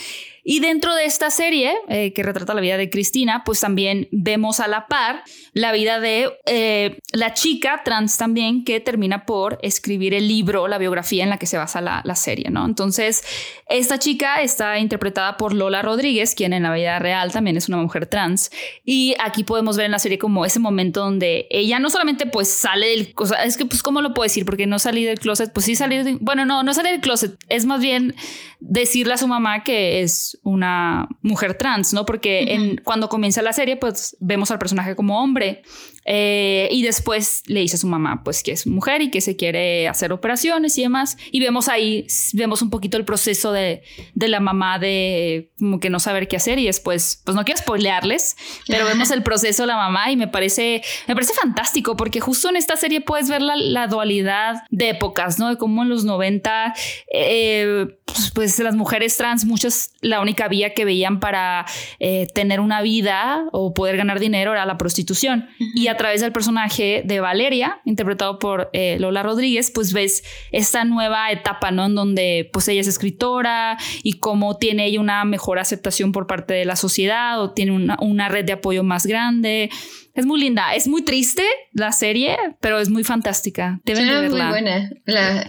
Y 0.50 0.58
dentro 0.58 0.96
de 0.96 1.04
esta 1.04 1.30
serie, 1.30 1.72
eh, 1.86 2.12
que 2.12 2.24
retrata 2.24 2.54
la 2.54 2.60
vida 2.60 2.76
de 2.76 2.90
Cristina, 2.90 3.44
pues 3.44 3.60
también 3.60 4.08
vemos 4.10 4.58
a 4.58 4.66
la 4.66 4.88
par 4.88 5.22
la 5.52 5.70
vida 5.70 6.00
de 6.00 6.28
eh, 6.44 6.98
la 7.12 7.34
chica 7.34 7.82
trans 7.84 8.16
también 8.16 8.64
que 8.64 8.80
termina 8.80 9.26
por 9.26 9.60
escribir 9.62 10.12
el 10.12 10.26
libro, 10.26 10.66
la 10.66 10.78
biografía 10.78 11.22
en 11.22 11.30
la 11.30 11.38
que 11.38 11.46
se 11.46 11.56
basa 11.56 11.80
la, 11.80 12.02
la 12.04 12.16
serie, 12.16 12.50
¿no? 12.50 12.66
Entonces, 12.66 13.22
esta 13.68 14.00
chica 14.00 14.42
está 14.42 14.80
interpretada 14.80 15.36
por 15.36 15.54
Lola 15.54 15.82
Rodríguez, 15.82 16.34
quien 16.34 16.52
en 16.52 16.64
la 16.64 16.74
vida 16.74 16.98
real 16.98 17.30
también 17.30 17.56
es 17.56 17.68
una 17.68 17.76
mujer 17.76 18.06
trans. 18.06 18.50
Y 18.84 19.14
aquí 19.20 19.44
podemos 19.44 19.76
ver 19.76 19.86
en 19.86 19.92
la 19.92 20.00
serie 20.00 20.18
como 20.18 20.44
ese 20.44 20.58
momento 20.58 20.98
donde 20.98 21.46
ella 21.50 21.78
no 21.78 21.90
solamente 21.90 22.26
pues 22.26 22.52
sale 22.52 22.88
del... 22.88 23.12
O 23.14 23.26
sea, 23.26 23.44
es 23.44 23.56
que 23.56 23.66
pues, 23.66 23.84
¿cómo 23.84 24.02
lo 24.02 24.14
puedo 24.14 24.24
decir? 24.24 24.44
Porque 24.44 24.66
no 24.66 24.80
salí 24.80 25.04
del 25.04 25.20
closet, 25.20 25.52
pues 25.52 25.66
sí 25.66 25.76
salir... 25.76 26.18
Bueno, 26.20 26.44
no, 26.44 26.64
no 26.64 26.74
sale 26.74 26.90
del 26.90 27.00
closet, 27.00 27.36
es 27.48 27.66
más 27.66 27.80
bien 27.80 28.16
decirle 28.58 29.14
a 29.14 29.16
su 29.16 29.28
mamá 29.28 29.62
que 29.62 30.02
es 30.02 30.39
una 30.42 31.08
mujer 31.22 31.54
trans, 31.54 31.92
¿no? 31.92 32.06
Porque 32.06 32.54
en, 32.54 32.76
cuando 32.82 33.08
comienza 33.08 33.42
la 33.42 33.52
serie, 33.52 33.76
pues 33.76 34.16
vemos 34.20 34.50
al 34.50 34.58
personaje 34.58 34.96
como 34.96 35.22
hombre 35.22 35.62
eh, 36.04 36.68
y 36.70 36.82
después 36.82 37.42
le 37.46 37.60
dice 37.60 37.76
a 37.76 37.78
su 37.78 37.86
mamá, 37.86 38.22
pues 38.24 38.42
que 38.42 38.52
es 38.52 38.66
mujer 38.66 39.02
y 39.02 39.10
que 39.10 39.20
se 39.20 39.36
quiere 39.36 39.88
hacer 39.88 40.12
operaciones 40.12 40.76
y 40.78 40.82
demás. 40.82 41.16
Y 41.30 41.40
vemos 41.40 41.68
ahí, 41.68 42.06
vemos 42.32 42.62
un 42.62 42.70
poquito 42.70 42.96
el 42.96 43.04
proceso 43.04 43.52
de, 43.52 43.82
de 44.14 44.28
la 44.28 44.40
mamá 44.40 44.78
de 44.78 45.52
como 45.58 45.80
que 45.80 45.90
no 45.90 46.00
saber 46.00 46.28
qué 46.28 46.36
hacer 46.36 46.58
y 46.58 46.66
después, 46.66 47.22
pues 47.24 47.34
no 47.36 47.44
quiero 47.44 47.60
spoilearles, 47.60 48.36
pero 48.66 48.86
vemos 48.86 49.10
el 49.10 49.22
proceso 49.22 49.64
de 49.64 49.68
la 49.68 49.76
mamá 49.76 50.10
y 50.10 50.16
me 50.16 50.28
parece, 50.28 50.82
me 51.06 51.14
parece 51.14 51.34
fantástico 51.34 51.96
porque 51.96 52.20
justo 52.20 52.48
en 52.48 52.56
esta 52.56 52.76
serie 52.76 53.00
puedes 53.00 53.28
ver 53.28 53.42
la, 53.42 53.56
la 53.56 53.86
dualidad 53.86 54.62
de 54.70 54.90
épocas, 54.90 55.38
¿no? 55.38 55.48
De 55.48 55.56
cómo 55.56 55.82
en 55.82 55.88
los 55.88 56.04
90, 56.04 56.74
eh, 57.12 57.86
pues, 58.04 58.30
pues, 58.34 58.58
las 58.58 58.74
mujeres 58.74 59.16
trans, 59.16 59.44
muchas, 59.44 59.92
la 60.00 60.20
única 60.20 60.48
vía 60.48 60.74
que 60.74 60.84
veían 60.84 61.20
para 61.20 61.66
eh, 61.98 62.26
tener 62.34 62.60
una 62.60 62.82
vida 62.82 63.44
o 63.52 63.74
poder 63.74 63.96
ganar 63.96 64.18
dinero 64.18 64.52
era 64.52 64.66
la 64.66 64.76
prostitución. 64.76 65.48
Y 65.74 65.88
a 65.90 65.96
través 65.96 66.20
del 66.20 66.32
personaje 66.32 67.02
de 67.04 67.20
Valeria, 67.20 67.80
interpretado 67.84 68.38
por 68.38 68.70
eh, 68.72 68.96
Lola 68.98 69.22
Rodríguez, 69.22 69.70
pues 69.70 69.92
ves 69.92 70.24
esta 70.52 70.84
nueva 70.84 71.30
etapa, 71.30 71.70
¿no? 71.70 71.86
En 71.86 71.94
donde 71.94 72.48
pues 72.52 72.68
ella 72.68 72.80
es 72.80 72.86
escritora 72.86 73.76
y 74.02 74.14
cómo 74.14 74.56
tiene 74.56 74.86
ella 74.86 75.00
una 75.00 75.24
mejor 75.24 75.58
aceptación 75.58 76.12
por 76.12 76.26
parte 76.26 76.54
de 76.54 76.64
la 76.64 76.76
sociedad 76.76 77.40
o 77.40 77.52
tiene 77.52 77.72
una, 77.72 77.96
una 78.00 78.28
red 78.28 78.44
de 78.44 78.52
apoyo 78.52 78.82
más 78.82 79.06
grande. 79.06 79.70
Es 80.14 80.26
muy 80.26 80.40
linda. 80.40 80.74
Es 80.74 80.88
muy 80.88 81.02
triste 81.02 81.42
la 81.72 81.92
serie, 81.92 82.36
pero 82.60 82.78
es 82.78 82.88
muy 82.88 83.04
fantástica. 83.04 83.80
Deben 83.84 84.06
de 84.06 84.20
verla. 84.20 84.44
muy 84.44 84.60
buena. 84.60 84.90
La, 85.04 85.42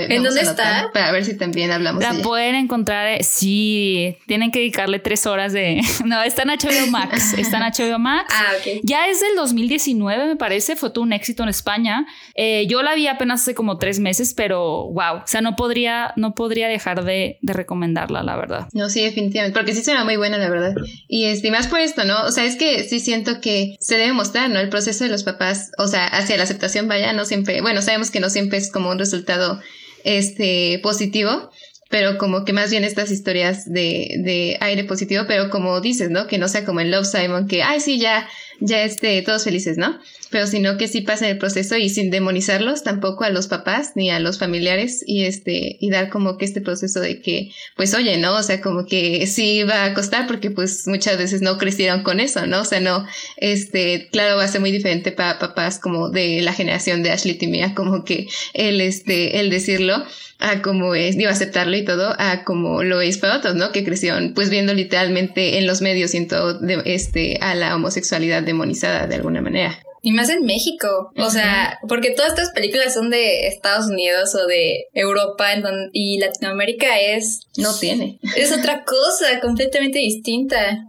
¿En 0.00 0.22
dónde 0.22 0.40
está? 0.40 0.90
Para 0.92 1.12
ver 1.12 1.24
si 1.24 1.36
también 1.36 1.70
hablamos 1.70 2.02
La 2.02 2.14
pueden 2.22 2.54
encontrar. 2.54 3.06
Eh, 3.06 3.22
sí, 3.22 4.16
tienen 4.26 4.50
que 4.50 4.58
dedicarle 4.60 4.98
tres 4.98 5.26
horas 5.26 5.52
de. 5.52 5.80
no, 6.04 6.22
está 6.22 6.42
en 6.42 6.48
HBO 6.48 6.90
Max. 6.90 7.34
Está 7.34 7.58
en 7.58 7.62
HBO 7.72 7.98
Max. 7.98 8.34
ah, 8.36 8.52
ok. 8.58 8.80
Ya 8.82 9.06
es 9.08 9.20
del 9.20 9.36
2019, 9.36 10.26
me 10.26 10.36
parece. 10.36 10.76
Fue 10.76 10.90
todo 10.90 11.02
un 11.02 11.12
éxito 11.12 11.42
en 11.42 11.48
España. 11.48 12.06
Eh, 12.34 12.66
yo 12.68 12.82
la 12.82 12.94
vi 12.94 13.06
apenas 13.06 13.42
hace 13.42 13.54
como 13.54 13.78
tres 13.78 14.00
meses, 14.00 14.34
pero 14.34 14.88
wow. 14.90 15.18
O 15.18 15.26
sea, 15.26 15.40
no 15.40 15.56
podría, 15.56 16.12
no 16.16 16.34
podría 16.34 16.68
dejar 16.68 17.04
de, 17.04 17.38
de 17.40 17.52
recomendarla, 17.52 18.22
la 18.22 18.36
verdad. 18.36 18.68
No, 18.72 18.88
sí, 18.88 19.02
definitivamente. 19.02 19.58
Porque 19.58 19.74
sí 19.74 19.82
suena 19.82 20.04
muy 20.04 20.16
buena, 20.16 20.38
la 20.38 20.50
verdad. 20.50 20.74
Y 21.06 21.26
este, 21.26 21.50
más 21.50 21.68
por 21.68 21.80
esto, 21.80 22.04
¿no? 22.04 22.24
O 22.24 22.30
sea, 22.30 22.44
es 22.44 22.56
que 22.56 22.84
sí 22.84 23.00
siento 23.00 23.40
que 23.40 23.76
se 23.80 23.96
debe 23.96 24.07
mostrar, 24.14 24.50
¿no? 24.50 24.58
El 24.58 24.68
proceso 24.68 25.04
de 25.04 25.10
los 25.10 25.24
papás, 25.24 25.70
o 25.78 25.86
sea, 25.86 26.06
hacia 26.06 26.36
la 26.36 26.44
aceptación, 26.44 26.88
vaya, 26.88 27.12
no 27.12 27.24
siempre, 27.24 27.60
bueno, 27.60 27.82
sabemos 27.82 28.10
que 28.10 28.20
no 28.20 28.30
siempre 28.30 28.58
es 28.58 28.70
como 28.70 28.90
un 28.90 28.98
resultado, 28.98 29.60
este, 30.04 30.80
positivo, 30.82 31.50
pero 31.90 32.18
como 32.18 32.44
que 32.44 32.52
más 32.52 32.70
bien 32.70 32.84
estas 32.84 33.10
historias 33.10 33.70
de, 33.70 34.16
de 34.24 34.58
aire 34.60 34.84
positivo, 34.84 35.24
pero 35.26 35.50
como 35.50 35.80
dices, 35.80 36.10
¿no? 36.10 36.26
Que 36.26 36.38
no 36.38 36.48
sea 36.48 36.64
como 36.64 36.80
el 36.80 36.90
Love 36.90 37.06
Simon, 37.06 37.46
que, 37.46 37.62
ay, 37.62 37.80
sí, 37.80 37.98
ya, 37.98 38.28
ya 38.60 38.82
este, 38.82 39.22
todos 39.22 39.44
felices, 39.44 39.78
¿no? 39.78 39.98
Pero 40.30 40.46
sino 40.46 40.76
que 40.76 40.88
sí 40.88 41.00
pasen 41.00 41.30
el 41.30 41.38
proceso 41.38 41.76
y 41.76 41.88
sin 41.88 42.10
demonizarlos 42.10 42.82
tampoco 42.82 43.24
a 43.24 43.30
los 43.30 43.46
papás 43.46 43.92
ni 43.94 44.10
a 44.10 44.20
los 44.20 44.38
familiares 44.38 45.02
y 45.06 45.24
este, 45.24 45.76
y 45.80 45.90
dar 45.90 46.10
como 46.10 46.36
que 46.36 46.44
este 46.44 46.60
proceso 46.60 47.00
de 47.00 47.20
que, 47.20 47.52
pues 47.76 47.94
oye, 47.94 48.18
¿no? 48.18 48.34
O 48.34 48.42
sea, 48.42 48.60
como 48.60 48.84
que 48.84 49.26
sí 49.26 49.62
va 49.62 49.84
a 49.84 49.94
costar 49.94 50.26
porque 50.26 50.50
pues 50.50 50.86
muchas 50.86 51.18
veces 51.18 51.40
no 51.40 51.56
crecieron 51.56 52.02
con 52.02 52.20
eso, 52.20 52.46
¿no? 52.46 52.62
O 52.62 52.64
sea, 52.64 52.80
no, 52.80 53.06
este, 53.36 54.08
claro, 54.10 54.36
va 54.36 54.44
a 54.44 54.48
ser 54.48 54.60
muy 54.60 54.72
diferente 54.72 55.12
para 55.12 55.38
papás 55.38 55.78
como 55.78 56.10
de 56.10 56.42
la 56.42 56.52
generación 56.52 57.02
de 57.02 57.10
Ashley 57.10 57.34
Timia, 57.34 57.74
como 57.74 58.04
que 58.04 58.28
el, 58.54 58.80
este, 58.80 59.40
el 59.40 59.50
decirlo 59.50 60.04
a 60.38 60.62
como 60.62 60.94
es, 60.94 61.16
digo, 61.16 61.30
aceptarlo 61.30 61.76
y 61.76 61.84
todo, 61.84 62.14
a 62.18 62.44
como 62.44 62.82
lo 62.82 63.00
es 63.00 63.18
para 63.18 63.36
otros, 63.36 63.54
¿no? 63.54 63.72
Que 63.72 63.84
crecieron 63.84 64.34
pues 64.34 64.50
viendo 64.50 64.72
literalmente 64.72 65.58
en 65.58 65.66
los 65.66 65.80
medios 65.80 66.14
y 66.14 66.18
en 66.18 66.28
todo, 66.28 66.54
de, 66.58 66.82
este, 66.86 67.38
a 67.40 67.54
la 67.54 67.74
homosexualidad 67.74 68.42
demonizada 68.42 69.06
de 69.06 69.16
alguna 69.16 69.40
manera. 69.40 69.78
Y 70.00 70.12
más 70.12 70.30
en 70.30 70.44
México, 70.44 71.12
o 71.16 71.30
sea, 71.30 71.78
porque 71.88 72.12
todas 72.12 72.30
estas 72.30 72.50
películas 72.50 72.94
son 72.94 73.10
de 73.10 73.48
Estados 73.48 73.86
Unidos 73.88 74.32
o 74.36 74.46
de 74.46 74.84
Europa 74.94 75.52
en 75.52 75.62
donde, 75.62 75.90
y 75.92 76.18
Latinoamérica 76.18 77.00
es... 77.00 77.40
No 77.56 77.76
tiene. 77.76 78.20
Es 78.36 78.52
otra 78.52 78.84
cosa 78.84 79.40
completamente 79.40 79.98
distinta. 79.98 80.86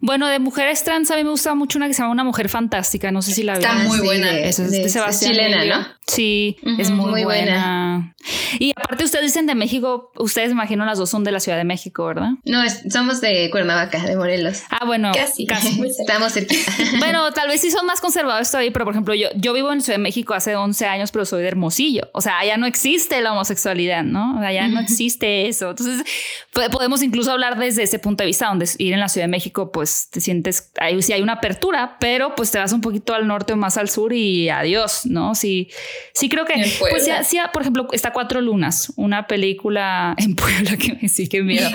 Bueno, 0.00 0.28
de 0.28 0.38
mujeres 0.38 0.84
trans 0.84 1.10
a 1.10 1.16
mí 1.16 1.24
me 1.24 1.30
gusta 1.30 1.54
mucho 1.54 1.78
una 1.78 1.88
que 1.88 1.94
se 1.94 2.02
llama 2.02 2.12
Una 2.12 2.24
Mujer 2.24 2.48
Fantástica. 2.48 3.10
No 3.10 3.22
sé 3.22 3.32
si 3.32 3.42
la 3.42 3.54
Está 3.54 3.74
muy 3.74 4.00
buena. 4.00 4.30
es 4.38 4.56
de, 4.70 4.88
Sebastián. 4.88 5.32
Chilena, 5.32 5.64
¿no? 5.64 5.86
Sí, 6.06 6.56
es 6.78 6.90
muy, 6.90 7.24
buena. 7.24 8.14
Y 8.60 8.72
aparte 8.76 9.04
ustedes 9.04 9.24
dicen 9.24 9.46
de 9.46 9.56
México, 9.56 10.12
ustedes 10.16 10.52
imagino 10.52 10.84
las 10.84 10.98
dos 10.98 11.10
son 11.10 11.24
de 11.24 11.32
la 11.32 11.40
Ciudad 11.40 11.58
de 11.58 11.64
México, 11.64 12.06
¿verdad? 12.06 12.30
No, 12.44 12.62
somos 12.88 13.20
de 13.20 13.50
Cuernavaca, 13.50 14.00
de 14.04 14.16
Morelos. 14.16 14.62
Ah, 14.70 14.84
bueno. 14.84 15.10
Casi. 15.12 15.46
casi. 15.46 15.82
Estamos 16.00 16.32
cerquita. 16.32 16.70
bueno, 16.98 17.32
tal 17.32 17.48
vez 17.48 17.60
sí 17.60 17.72
son 17.72 17.86
más 17.86 18.00
conservadores 18.00 18.50
todavía, 18.50 18.72
pero 18.72 18.84
por 18.84 18.94
ejemplo, 18.94 19.14
yo, 19.14 19.28
yo 19.34 19.52
vivo 19.52 19.72
en 19.72 19.80
Ciudad 19.80 19.98
de 19.98 20.02
México 20.02 20.34
hace 20.34 20.54
11 20.54 20.86
años, 20.86 21.10
pero 21.10 21.24
soy 21.24 21.42
de 21.42 21.48
Hermosillo. 21.48 22.08
O 22.12 22.20
sea, 22.20 22.38
allá 22.38 22.56
no 22.56 22.66
existe 22.66 23.20
la 23.20 23.32
homosexualidad, 23.32 24.04
¿no? 24.04 24.36
O 24.36 24.38
sea, 24.38 24.48
allá 24.48 24.68
no 24.68 24.80
existe 24.80 25.48
eso. 25.48 25.70
Entonces, 25.70 26.04
podemos 26.70 27.02
incluso 27.02 27.32
hablar 27.32 27.58
desde 27.58 27.82
ese 27.82 27.98
punto 27.98 28.22
de 28.22 28.26
vista, 28.26 28.46
donde 28.46 28.68
ir 28.78 28.92
en 28.92 29.00
la 29.00 29.08
Ciudad 29.08 29.24
de 29.24 29.30
México, 29.30 29.72
pues 29.72 29.85
te 30.10 30.20
sientes, 30.20 30.72
ahí 30.78 31.00
sí 31.02 31.12
hay 31.12 31.22
una 31.22 31.34
apertura, 31.34 31.96
pero 32.00 32.34
pues 32.34 32.50
te 32.50 32.58
vas 32.58 32.72
un 32.72 32.80
poquito 32.80 33.14
al 33.14 33.26
norte 33.26 33.52
o 33.52 33.56
más 33.56 33.76
al 33.76 33.88
sur 33.88 34.12
y 34.12 34.48
adiós, 34.48 35.06
¿no? 35.06 35.34
Sí, 35.34 35.68
sí 36.14 36.28
creo 36.28 36.44
que, 36.44 36.54
pues 36.90 37.06
ya, 37.06 37.52
por 37.52 37.62
ejemplo, 37.62 37.86
está 37.92 38.12
Cuatro 38.12 38.40
Lunas, 38.40 38.92
una 38.96 39.26
película 39.26 40.14
en 40.18 40.34
Puebla 40.34 40.76
que 40.76 40.98
me 41.00 41.08
sí 41.08 41.28
que 41.28 41.42
miedo, 41.42 41.70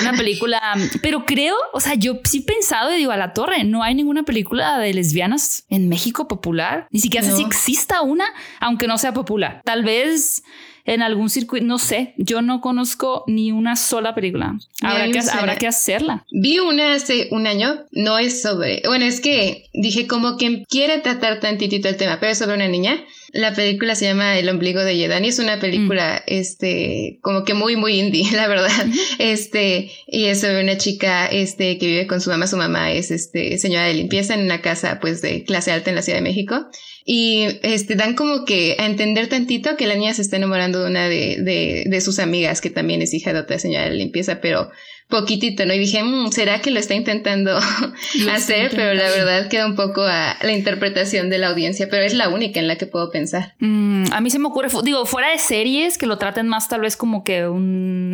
una 0.00 0.12
película, 0.12 0.60
pero 1.02 1.24
creo, 1.24 1.56
o 1.72 1.80
sea, 1.80 1.94
yo 1.94 2.20
sí 2.24 2.38
he 2.38 2.42
pensado 2.42 2.92
y 2.92 2.98
digo, 2.98 3.12
a 3.12 3.16
la 3.16 3.32
torre, 3.32 3.64
no 3.64 3.82
hay 3.82 3.94
ninguna 3.94 4.22
película 4.22 4.78
de 4.78 4.94
lesbianas 4.94 5.64
en 5.68 5.88
México 5.88 6.28
popular, 6.28 6.86
ni 6.90 7.00
siquiera 7.00 7.26
sé 7.26 7.36
si 7.36 7.42
exista 7.42 8.02
una, 8.02 8.26
aunque 8.60 8.86
no 8.86 8.98
sea 8.98 9.12
popular. 9.12 9.60
Tal 9.64 9.84
vez 9.84 10.42
en 10.84 11.02
algún 11.02 11.30
circuito, 11.30 11.64
no 11.66 11.78
sé, 11.78 12.14
yo 12.16 12.42
no 12.42 12.60
conozco 12.60 13.24
ni 13.26 13.52
una 13.52 13.76
sola 13.76 14.14
película. 14.14 14.58
Habrá, 14.82 15.10
que, 15.10 15.18
habrá 15.18 15.56
que 15.56 15.66
hacerla. 15.66 16.24
Vi 16.30 16.58
una 16.58 16.94
hace 16.94 17.28
un 17.30 17.46
año, 17.46 17.84
no 17.92 18.18
es 18.18 18.42
sobre, 18.42 18.82
bueno, 18.86 19.06
es 19.06 19.20
que 19.20 19.66
dije 19.72 20.06
como 20.06 20.36
que 20.36 20.64
quiere 20.68 20.98
tratar 20.98 21.40
tantitito 21.40 21.88
el 21.88 21.96
tema, 21.96 22.18
pero 22.20 22.32
es 22.32 22.38
sobre 22.38 22.54
una 22.54 22.68
niña 22.68 23.02
la 23.34 23.52
película 23.52 23.96
se 23.96 24.06
llama 24.06 24.38
El 24.38 24.48
ombligo 24.48 24.84
de 24.84 24.96
Yedani. 24.96 25.28
Es 25.28 25.40
una 25.40 25.58
película, 25.58 26.22
mm. 26.24 26.32
este, 26.32 27.18
como 27.20 27.44
que 27.44 27.52
muy, 27.52 27.74
muy 27.74 27.98
indie, 27.98 28.30
la 28.32 28.46
verdad. 28.46 28.70
Este, 29.18 29.90
y 30.06 30.26
es 30.26 30.40
sobre 30.40 30.62
una 30.62 30.78
chica, 30.78 31.26
este, 31.26 31.76
que 31.78 31.86
vive 31.86 32.06
con 32.06 32.20
su 32.20 32.30
mamá. 32.30 32.46
Su 32.46 32.56
mamá 32.56 32.92
es, 32.92 33.10
este, 33.10 33.58
señora 33.58 33.86
de 33.86 33.94
limpieza 33.94 34.34
en 34.34 34.42
una 34.42 34.62
casa, 34.62 34.98
pues, 35.00 35.20
de 35.20 35.42
clase 35.42 35.72
alta 35.72 35.90
en 35.90 35.96
la 35.96 36.02
Ciudad 36.02 36.18
de 36.18 36.22
México. 36.22 36.66
Y, 37.04 37.46
este, 37.62 37.96
dan 37.96 38.14
como 38.14 38.44
que 38.44 38.76
a 38.78 38.86
entender 38.86 39.28
tantito 39.28 39.76
que 39.76 39.88
la 39.88 39.96
niña 39.96 40.14
se 40.14 40.22
está 40.22 40.36
enamorando 40.36 40.80
de 40.80 40.90
una 40.90 41.08
de, 41.08 41.38
de, 41.42 41.84
de 41.86 42.00
sus 42.00 42.20
amigas, 42.20 42.60
que 42.60 42.70
también 42.70 43.02
es 43.02 43.12
hija 43.14 43.32
de 43.32 43.40
otra 43.40 43.58
señora 43.58 43.90
de 43.90 43.96
limpieza, 43.96 44.40
pero 44.40 44.70
poquitito, 45.08 45.66
¿no? 45.66 45.74
Y 45.74 45.78
dije, 45.78 46.02
mm, 46.02 46.32
¿será 46.32 46.60
que 46.60 46.70
lo 46.70 46.80
está 46.80 46.94
intentando 46.94 47.56
hacer? 48.32 48.70
Pero 48.70 48.94
la 48.94 49.10
verdad 49.10 49.48
queda 49.48 49.66
un 49.66 49.76
poco 49.76 50.02
a 50.02 50.36
la 50.42 50.52
interpretación 50.52 51.30
de 51.30 51.38
la 51.38 51.48
audiencia, 51.48 51.88
pero 51.90 52.04
es 52.04 52.14
la 52.14 52.28
única 52.28 52.60
en 52.60 52.68
la 52.68 52.76
que 52.76 52.86
puedo 52.86 53.10
pensar. 53.10 53.54
Mm, 53.58 54.12
a 54.12 54.20
mí 54.20 54.30
se 54.30 54.38
me 54.38 54.48
ocurre, 54.48 54.68
digo, 54.82 55.04
fuera 55.06 55.30
de 55.30 55.38
series, 55.38 55.98
que 55.98 56.06
lo 56.06 56.18
traten 56.18 56.48
más 56.48 56.68
tal 56.68 56.80
vez 56.80 56.96
como 56.96 57.22
que 57.24 57.46
un 57.46 58.12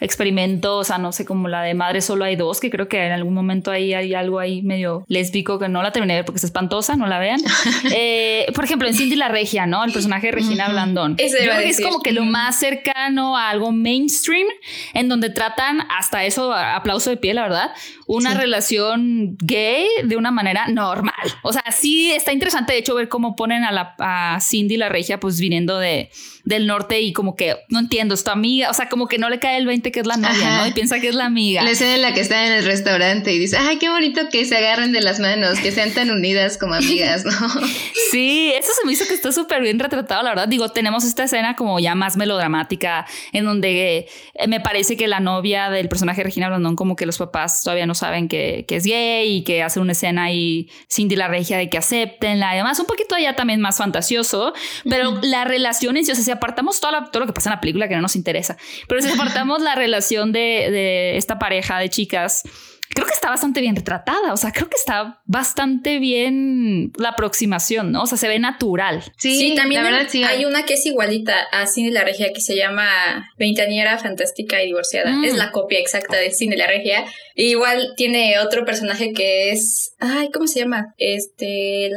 experimento, 0.00 0.78
o 0.78 0.84
sea, 0.84 0.98
no 0.98 1.12
sé, 1.12 1.24
como 1.24 1.48
la 1.48 1.62
de 1.62 1.74
Madre 1.74 2.00
Solo 2.00 2.24
hay 2.24 2.36
dos, 2.36 2.60
que 2.60 2.70
creo 2.70 2.88
que 2.88 3.04
en 3.04 3.12
algún 3.12 3.34
momento 3.34 3.70
ahí 3.70 3.94
hay 3.94 4.14
algo 4.14 4.38
ahí 4.38 4.62
medio 4.62 5.04
lésbico 5.08 5.58
que 5.58 5.68
no 5.68 5.82
la 5.82 5.90
terminé 5.90 6.14
de 6.14 6.18
ver 6.20 6.24
porque 6.24 6.38
es 6.38 6.44
espantosa, 6.44 6.96
no 6.96 7.06
la 7.06 7.18
vean. 7.18 7.40
Eh, 7.90 8.46
por 8.54 8.64
ejemplo, 8.64 8.86
en 8.86 8.94
Cindy 8.94 9.16
la 9.16 9.28
Regia, 9.28 9.66
¿no? 9.66 9.82
El 9.82 9.92
personaje 9.92 10.26
de 10.26 10.32
Regina 10.32 10.68
Blandón. 10.68 11.16
es 11.18 11.80
como 11.80 12.00
que 12.00 12.12
lo 12.12 12.24
más 12.24 12.58
cercano 12.58 13.36
a 13.36 13.50
algo 13.50 13.72
mainstream, 13.72 14.46
en 14.94 15.08
donde 15.08 15.30
tratan 15.30 15.80
hasta 15.90 16.24
eso, 16.24 16.52
aplauso 16.52 17.10
de 17.10 17.16
pie, 17.16 17.34
la 17.34 17.42
verdad, 17.42 17.70
una 18.06 18.34
relación 18.34 19.36
gay 19.42 19.86
de 20.04 20.16
una 20.16 20.30
manera 20.30 20.68
normal. 20.68 21.14
O 21.42 21.52
sea, 21.52 21.64
sí 21.70 22.10
está 22.10 22.32
interesante, 22.32 22.72
de 22.72 22.80
hecho, 22.80 22.94
ver 22.94 23.08
cómo 23.08 23.36
ponen 23.36 23.64
a, 23.64 23.72
la, 23.72 23.94
a 23.98 24.38
Cindy 24.40 24.76
la 24.76 24.88
Regia, 24.88 25.20
pues 25.20 25.40
viniendo 25.40 25.78
de, 25.78 26.10
del 26.44 26.66
norte 26.66 27.00
y 27.00 27.12
como 27.12 27.36
que 27.36 27.56
no 27.68 27.78
entiendo, 27.78 28.14
es 28.14 28.24
tu 28.24 28.30
amiga, 28.30 28.70
o 28.70 28.74
sea, 28.74 28.88
como 28.88 29.06
que 29.06 29.18
no 29.18 29.28
le 29.28 29.38
cae 29.38 29.58
el 29.58 29.66
20 29.66 29.87
que 29.92 30.00
es 30.00 30.06
la 30.06 30.16
novia, 30.16 30.58
¿no? 30.58 30.66
Y 30.66 30.72
piensa 30.72 31.00
que 31.00 31.08
es 31.08 31.14
la 31.14 31.26
amiga. 31.26 31.62
La 31.62 31.70
escena 31.70 31.94
en 31.94 32.02
la 32.02 32.12
que 32.14 32.20
está 32.20 32.46
en 32.46 32.52
el 32.52 32.64
restaurante 32.64 33.32
y 33.32 33.38
dice, 33.38 33.56
ay, 33.56 33.78
qué 33.78 33.88
bonito 33.88 34.28
que 34.30 34.44
se 34.44 34.56
agarren 34.56 34.92
de 34.92 35.00
las 35.00 35.20
manos, 35.20 35.58
que 35.60 35.72
sean 35.72 35.92
tan 35.92 36.10
unidas 36.10 36.58
como 36.58 36.74
amigas, 36.74 37.24
¿no? 37.24 37.32
Sí, 38.10 38.52
eso 38.56 38.70
se 38.80 38.86
me 38.86 38.92
hizo 38.92 39.06
que 39.06 39.12
está 39.12 39.32
súper 39.32 39.60
bien 39.60 39.78
retratado, 39.78 40.22
la 40.22 40.30
verdad. 40.30 40.48
Digo, 40.48 40.70
tenemos 40.70 41.04
esta 41.04 41.24
escena 41.24 41.56
como 41.56 41.78
ya 41.78 41.94
más 41.94 42.16
melodramática, 42.16 43.06
en 43.32 43.44
donde 43.44 44.08
eh, 44.34 44.48
me 44.48 44.60
parece 44.60 44.96
que 44.96 45.08
la 45.08 45.20
novia 45.20 45.68
del 45.68 45.90
personaje 45.90 46.22
Regina 46.22 46.48
Blandón, 46.48 46.74
como 46.74 46.96
que 46.96 47.04
los 47.04 47.18
papás 47.18 47.62
todavía 47.62 47.86
no 47.86 47.94
saben 47.94 48.28
que, 48.28 48.64
que 48.66 48.76
es 48.76 48.84
gay 48.84 49.36
y 49.36 49.44
que 49.44 49.62
hace 49.62 49.78
una 49.80 49.92
escena 49.92 50.32
y 50.32 50.70
Cindy 50.90 51.16
la 51.16 51.28
regia 51.28 51.58
de 51.58 51.68
que 51.68 51.76
aceptenla 51.76 52.54
y 52.54 52.56
demás, 52.58 52.78
un 52.80 52.86
poquito 52.86 53.16
ya 53.18 53.36
también 53.36 53.60
más 53.60 53.76
fantasioso, 53.76 54.52
pero 54.88 55.18
la 55.22 55.44
relación 55.44 55.96
en 55.96 56.04
sí, 56.04 56.12
o 56.12 56.14
sea, 56.14 56.24
si 56.24 56.30
apartamos 56.30 56.80
todo 56.80 56.92
lo 56.92 57.26
que 57.26 57.32
pasa 57.32 57.50
en 57.50 57.56
la 57.56 57.60
película 57.60 57.88
que 57.88 57.94
no 57.94 58.02
nos 58.02 58.16
interesa, 58.16 58.56
pero 58.88 59.02
si 59.02 59.08
apartamos 59.10 59.60
la 59.60 59.74
relación 59.78 60.32
de, 60.32 60.68
de 60.70 61.16
esta 61.16 61.38
pareja 61.38 61.78
de 61.78 61.88
chicas, 61.88 62.42
creo 62.88 63.06
que 63.06 63.14
está 63.14 63.30
bastante 63.30 63.60
bien 63.60 63.76
retratada. 63.76 64.32
O 64.32 64.36
sea, 64.36 64.52
creo 64.52 64.68
que 64.68 64.76
está 64.76 65.20
bastante 65.24 65.98
bien 65.98 66.92
la 66.96 67.10
aproximación, 67.10 67.92
¿no? 67.92 68.02
O 68.02 68.06
sea, 68.06 68.18
se 68.18 68.28
ve 68.28 68.38
natural. 68.38 69.04
Sí, 69.16 69.54
también 69.54 69.84
la 69.84 69.90
verdad, 69.90 70.08
sí. 70.08 70.24
hay 70.24 70.44
una 70.44 70.64
que 70.64 70.74
es 70.74 70.86
igualita 70.86 71.36
a 71.52 71.66
Cine 71.66 71.90
la 71.90 72.04
Regia 72.04 72.32
que 72.32 72.40
se 72.40 72.56
llama 72.56 73.30
Veintañera 73.38 73.98
Fantástica 73.98 74.62
y 74.62 74.66
Divorciada. 74.66 75.10
Es 75.24 75.34
mm. 75.34 75.36
la 75.36 75.52
copia 75.52 75.78
exacta 75.78 76.16
de 76.16 76.30
Cine 76.30 76.56
la 76.56 76.66
Regia. 76.66 77.04
igual 77.34 77.92
tiene 77.96 78.38
otro 78.40 78.64
personaje 78.64 79.12
que 79.12 79.50
es. 79.50 79.94
Ay, 79.98 80.30
¿cómo 80.32 80.46
se 80.46 80.60
llama? 80.60 80.94
Este. 80.98 81.90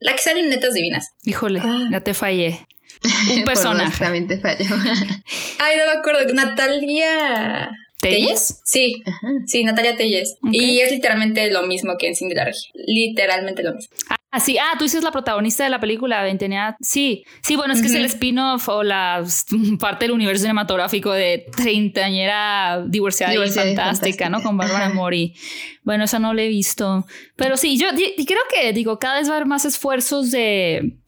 La, 0.00 0.12
que 0.12 0.22
sale 0.22 0.40
en 0.40 0.48
Netas 0.48 0.74
Divinas. 0.74 1.10
Híjole, 1.24 1.60
ah. 1.62 1.88
ya 1.90 2.00
te 2.00 2.14
fallé. 2.14 2.66
Un 3.36 3.44
personaje. 3.44 3.98
También 3.98 4.26
te 4.26 4.38
falló. 4.38 4.64
Ay, 5.58 5.76
no 5.76 5.92
me 5.92 5.98
acuerdo. 5.98 6.32
Natalia. 6.32 7.70
¿Telles? 8.00 8.60
Sí, 8.64 9.02
sí, 9.46 9.64
Natalia 9.64 9.96
Telles. 9.96 10.36
Y 10.52 10.80
es 10.80 10.90
literalmente 10.90 11.50
lo 11.50 11.62
mismo 11.66 11.96
que 11.98 12.08
en 12.08 12.14
Cindy 12.14 12.34
la 12.34 12.44
Regia. 12.44 12.70
Literalmente 12.74 13.62
lo 13.62 13.74
mismo. 13.74 13.94
Ah, 14.30 14.40
sí. 14.40 14.58
Ah, 14.58 14.74
tú 14.76 14.84
dices 14.84 15.02
la 15.02 15.12
protagonista 15.12 15.64
de 15.64 15.70
la 15.70 15.80
película, 15.80 16.22
Ventenea. 16.22 16.76
Sí, 16.80 17.24
sí, 17.40 17.56
bueno, 17.56 17.72
es 17.72 17.80
que 17.80 17.86
es 17.86 17.94
el 17.94 18.04
spin-off 18.04 18.68
o 18.68 18.82
la 18.82 19.24
parte 19.80 20.04
del 20.04 20.12
universo 20.12 20.42
cinematográfico 20.42 21.10
de 21.12 21.46
treintañera 21.56 22.84
divorciada, 22.86 23.34
y 23.34 23.50
fantástica, 23.50 24.28
¿no? 24.28 24.42
Con 24.42 24.58
Bárbara 24.58 24.90
Mori. 24.90 25.34
Bueno, 25.82 26.04
esa 26.04 26.18
no 26.18 26.34
la 26.34 26.42
he 26.42 26.48
visto. 26.48 27.06
Pero 27.36 27.56
sí, 27.56 27.78
yo 27.78 27.88
creo 27.90 28.42
que, 28.54 28.74
digo, 28.74 28.98
cada 28.98 29.18
vez 29.18 29.28
va 29.28 29.32
a 29.32 29.36
haber 29.36 29.48
más 29.48 29.64
esfuerzos 29.64 30.30
de 30.30 30.98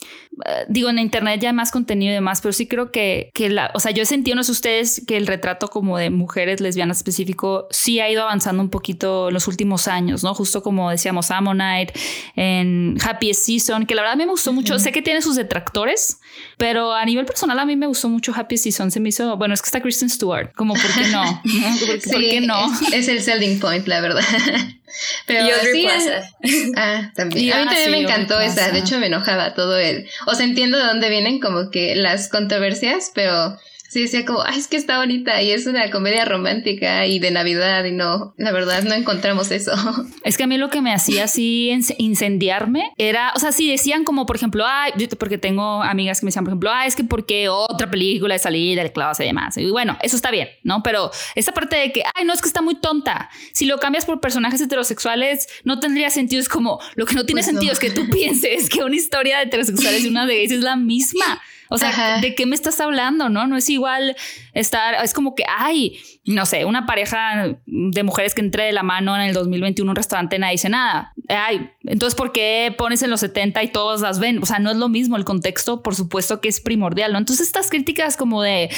digo, 0.68 0.88
en 0.90 0.98
internet 0.98 1.40
ya 1.40 1.50
hay 1.50 1.54
más 1.54 1.70
contenido 1.70 2.12
y 2.12 2.14
demás, 2.14 2.40
pero 2.40 2.52
sí 2.52 2.66
creo 2.66 2.92
que, 2.92 3.30
que 3.34 3.48
la, 3.48 3.70
o 3.74 3.80
sea, 3.80 3.90
yo 3.90 4.02
he 4.02 4.06
sentido, 4.06 4.36
no 4.36 4.44
sé 4.44 4.52
ustedes, 4.52 5.02
que 5.06 5.16
el 5.16 5.26
retrato 5.26 5.68
como 5.68 5.98
de 5.98 6.10
mujeres 6.10 6.60
lesbianas 6.60 6.98
específico 6.98 7.66
sí 7.70 8.00
ha 8.00 8.10
ido 8.10 8.22
avanzando 8.22 8.62
un 8.62 8.70
poquito 8.70 9.28
en 9.28 9.34
los 9.34 9.48
últimos 9.48 9.88
años, 9.88 10.22
¿no? 10.22 10.34
Justo 10.34 10.62
como 10.62 10.90
decíamos, 10.90 11.30
Ammonite, 11.30 11.92
en 12.36 12.96
Happiest 13.02 13.44
Season, 13.44 13.86
que 13.86 13.94
la 13.94 14.02
verdad 14.02 14.16
me 14.16 14.26
gustó 14.26 14.52
mucho, 14.52 14.78
sé 14.78 14.92
que 14.92 15.02
tiene 15.02 15.22
sus 15.22 15.36
detractores, 15.36 16.20
pero 16.56 16.92
a 16.92 17.04
nivel 17.04 17.26
personal 17.26 17.58
a 17.58 17.64
mí 17.64 17.76
me 17.76 17.86
gustó 17.86 18.08
mucho 18.08 18.32
Happiest 18.34 18.64
Season, 18.64 18.90
se 18.90 19.00
me 19.00 19.08
hizo, 19.08 19.36
bueno, 19.36 19.54
es 19.54 19.62
que 19.62 19.66
está 19.66 19.80
Kristen 19.80 20.08
Stewart, 20.08 20.52
como, 20.54 20.74
¿por 20.74 20.94
qué 20.94 21.08
no? 21.08 21.42
¿Por, 22.10 22.20
qué 22.20 22.40
no? 22.40 22.70
Es, 22.92 23.08
el 23.08 23.22
selling 23.22 23.58
point, 23.58 23.86
la 23.86 24.00
verdad. 24.00 24.24
Pero 25.26 25.46
sí, 25.72 25.86
Ah, 26.76 27.10
también. 27.14 27.52
a 27.52 27.60
mí 27.60 27.64
también 27.66 27.90
me 27.90 28.00
encantó 28.00 28.40
esa. 28.40 28.70
De 28.70 28.78
hecho, 28.80 28.98
me 28.98 29.06
enojaba 29.06 29.54
todo 29.54 29.78
el. 29.78 30.08
O 30.26 30.34
sea, 30.34 30.44
entiendo 30.46 30.78
de 30.78 30.84
dónde 30.84 31.10
vienen 31.10 31.40
como 31.40 31.70
que 31.70 31.94
las 31.94 32.28
controversias, 32.28 33.10
pero 33.14 33.58
Sí, 33.88 34.02
decía 34.02 34.26
como, 34.26 34.42
ay, 34.42 34.58
es 34.58 34.68
que 34.68 34.76
está 34.76 34.98
bonita 34.98 35.40
y 35.40 35.50
es 35.50 35.66
una 35.66 35.90
comedia 35.90 36.26
romántica 36.26 37.06
y 37.06 37.18
de 37.18 37.30
Navidad 37.30 37.84
y 37.86 37.92
no, 37.92 38.34
la 38.36 38.52
verdad 38.52 38.82
no 38.82 38.94
encontramos 38.94 39.50
eso. 39.50 39.72
Es 40.24 40.36
que 40.36 40.42
a 40.42 40.46
mí 40.46 40.58
lo 40.58 40.68
que 40.68 40.82
me 40.82 40.92
hacía 40.92 41.24
así 41.24 41.70
incendiarme 41.96 42.92
era, 42.98 43.32
o 43.34 43.38
sea, 43.38 43.50
si 43.50 43.70
decían 43.70 44.04
como, 44.04 44.26
por 44.26 44.36
ejemplo, 44.36 44.64
ay, 44.66 44.92
porque 45.18 45.38
tengo 45.38 45.82
amigas 45.82 46.20
que 46.20 46.26
me 46.26 46.28
decían, 46.28 46.44
por 46.44 46.52
ejemplo, 46.52 46.70
ay, 46.70 46.88
es 46.88 46.96
que 46.96 47.04
porque 47.04 47.48
otra 47.48 47.90
película 47.90 48.34
de 48.34 48.38
salida 48.38 48.82
del 48.82 48.92
clase 48.92 49.24
y 49.24 49.28
demás. 49.28 49.56
Y 49.56 49.70
bueno, 49.70 49.96
eso 50.02 50.16
está 50.16 50.30
bien, 50.30 50.48
¿no? 50.64 50.82
Pero 50.82 51.10
esa 51.34 51.52
parte 51.52 51.76
de 51.76 51.92
que, 51.92 52.02
ay, 52.14 52.26
no, 52.26 52.34
es 52.34 52.42
que 52.42 52.48
está 52.48 52.60
muy 52.60 52.74
tonta. 52.74 53.30
Si 53.52 53.64
lo 53.64 53.78
cambias 53.78 54.04
por 54.04 54.20
personajes 54.20 54.60
heterosexuales, 54.60 55.48
no 55.64 55.80
tendría 55.80 56.10
sentido. 56.10 56.42
Es 56.42 56.50
como, 56.50 56.78
lo 56.94 57.06
que 57.06 57.14
no 57.14 57.24
tiene 57.24 57.40
pues 57.40 57.46
sentido 57.46 57.72
es 57.72 57.78
que 57.78 57.90
tú 57.90 58.06
pienses 58.12 58.68
que 58.68 58.84
una 58.84 58.96
historia 58.96 59.38
de 59.38 59.44
heterosexuales 59.44 60.04
y 60.04 60.08
una 60.08 60.26
de 60.26 60.36
gays 60.36 60.52
es 60.52 60.60
la 60.60 60.76
misma. 60.76 61.40
O 61.68 61.78
sea, 61.78 62.20
¿de 62.20 62.34
qué 62.34 62.46
me 62.46 62.54
estás 62.54 62.80
hablando? 62.80 63.28
No, 63.28 63.46
no 63.46 63.56
es 63.56 63.68
igual 63.68 64.16
estar, 64.58 64.94
es 65.02 65.14
como 65.14 65.34
que, 65.34 65.44
ay, 65.48 65.98
no 66.24 66.44
sé, 66.46 66.64
una 66.64 66.86
pareja 66.86 67.56
de 67.66 68.02
mujeres 68.02 68.34
que 68.34 68.40
entre 68.40 68.64
de 68.64 68.72
la 68.72 68.82
mano 68.82 69.14
en 69.16 69.22
el 69.22 69.34
2021 69.34 69.90
un 69.90 69.96
restaurante 69.96 70.38
nadie 70.38 70.52
dice 70.52 70.68
nada. 70.68 71.14
Ay, 71.28 71.70
entonces, 71.84 72.14
¿por 72.14 72.32
qué 72.32 72.74
pones 72.76 73.02
en 73.02 73.10
los 73.10 73.20
70 73.20 73.62
y 73.62 73.68
todos 73.68 74.00
las 74.00 74.18
ven? 74.18 74.42
O 74.42 74.46
sea, 74.46 74.58
no 74.58 74.70
es 74.70 74.76
lo 74.76 74.88
mismo, 74.88 75.16
el 75.16 75.24
contexto, 75.24 75.82
por 75.82 75.94
supuesto 75.94 76.40
que 76.40 76.48
es 76.48 76.60
primordial, 76.60 77.12
¿no? 77.12 77.18
Entonces, 77.18 77.46
estas 77.46 77.70
críticas 77.70 78.16
como 78.16 78.42
de, 78.42 78.70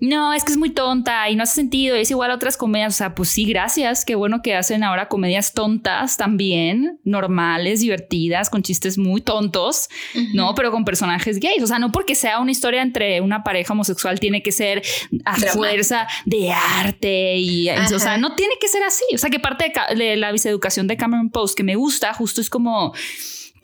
no, 0.00 0.32
es 0.32 0.44
que 0.44 0.52
es 0.52 0.58
muy 0.58 0.70
tonta 0.70 1.28
y 1.30 1.36
no 1.36 1.42
hace 1.42 1.54
sentido, 1.54 1.96
es 1.96 2.10
igual 2.10 2.30
a 2.30 2.34
otras 2.34 2.56
comedias, 2.56 2.94
o 2.94 2.96
sea, 2.96 3.14
pues 3.14 3.28
sí, 3.28 3.44
gracias, 3.44 4.04
qué 4.04 4.14
bueno 4.14 4.42
que 4.42 4.54
hacen 4.54 4.82
ahora 4.82 5.08
comedias 5.08 5.52
tontas 5.52 6.16
también, 6.16 6.98
normales, 7.04 7.80
divertidas, 7.80 8.50
con 8.50 8.62
chistes 8.62 8.98
muy 8.98 9.20
tontos, 9.20 9.88
¿no? 10.34 10.54
Pero 10.54 10.70
con 10.70 10.84
personajes 10.84 11.38
gays, 11.38 11.62
o 11.62 11.66
sea, 11.66 11.78
no 11.78 11.92
porque 11.92 12.14
sea 12.14 12.40
una 12.40 12.50
historia 12.50 12.82
entre 12.82 13.20
una 13.20 13.44
pareja 13.44 13.72
homosexual 13.72 14.18
tiene 14.20 14.42
que 14.42 14.52
ser 14.52 14.82
a 15.26 15.36
fuerza 15.36 16.06
de 16.24 16.52
arte 16.52 17.36
y, 17.36 17.68
o 17.68 17.98
sea, 17.98 18.16
no 18.16 18.34
tiene 18.34 18.54
que 18.60 18.68
ser 18.68 18.82
así, 18.84 19.04
o 19.12 19.18
sea, 19.18 19.28
que 19.28 19.40
parte 19.40 19.72
de, 19.94 20.16
la 20.16 20.32
viceeducación 20.32 20.86
de 20.86 20.96
Cameron 20.96 21.30
Post 21.30 21.56
que 21.56 21.64
me 21.64 21.74
gusta 21.74 22.14
justo 22.14 22.40
es 22.40 22.48
como 22.48 22.94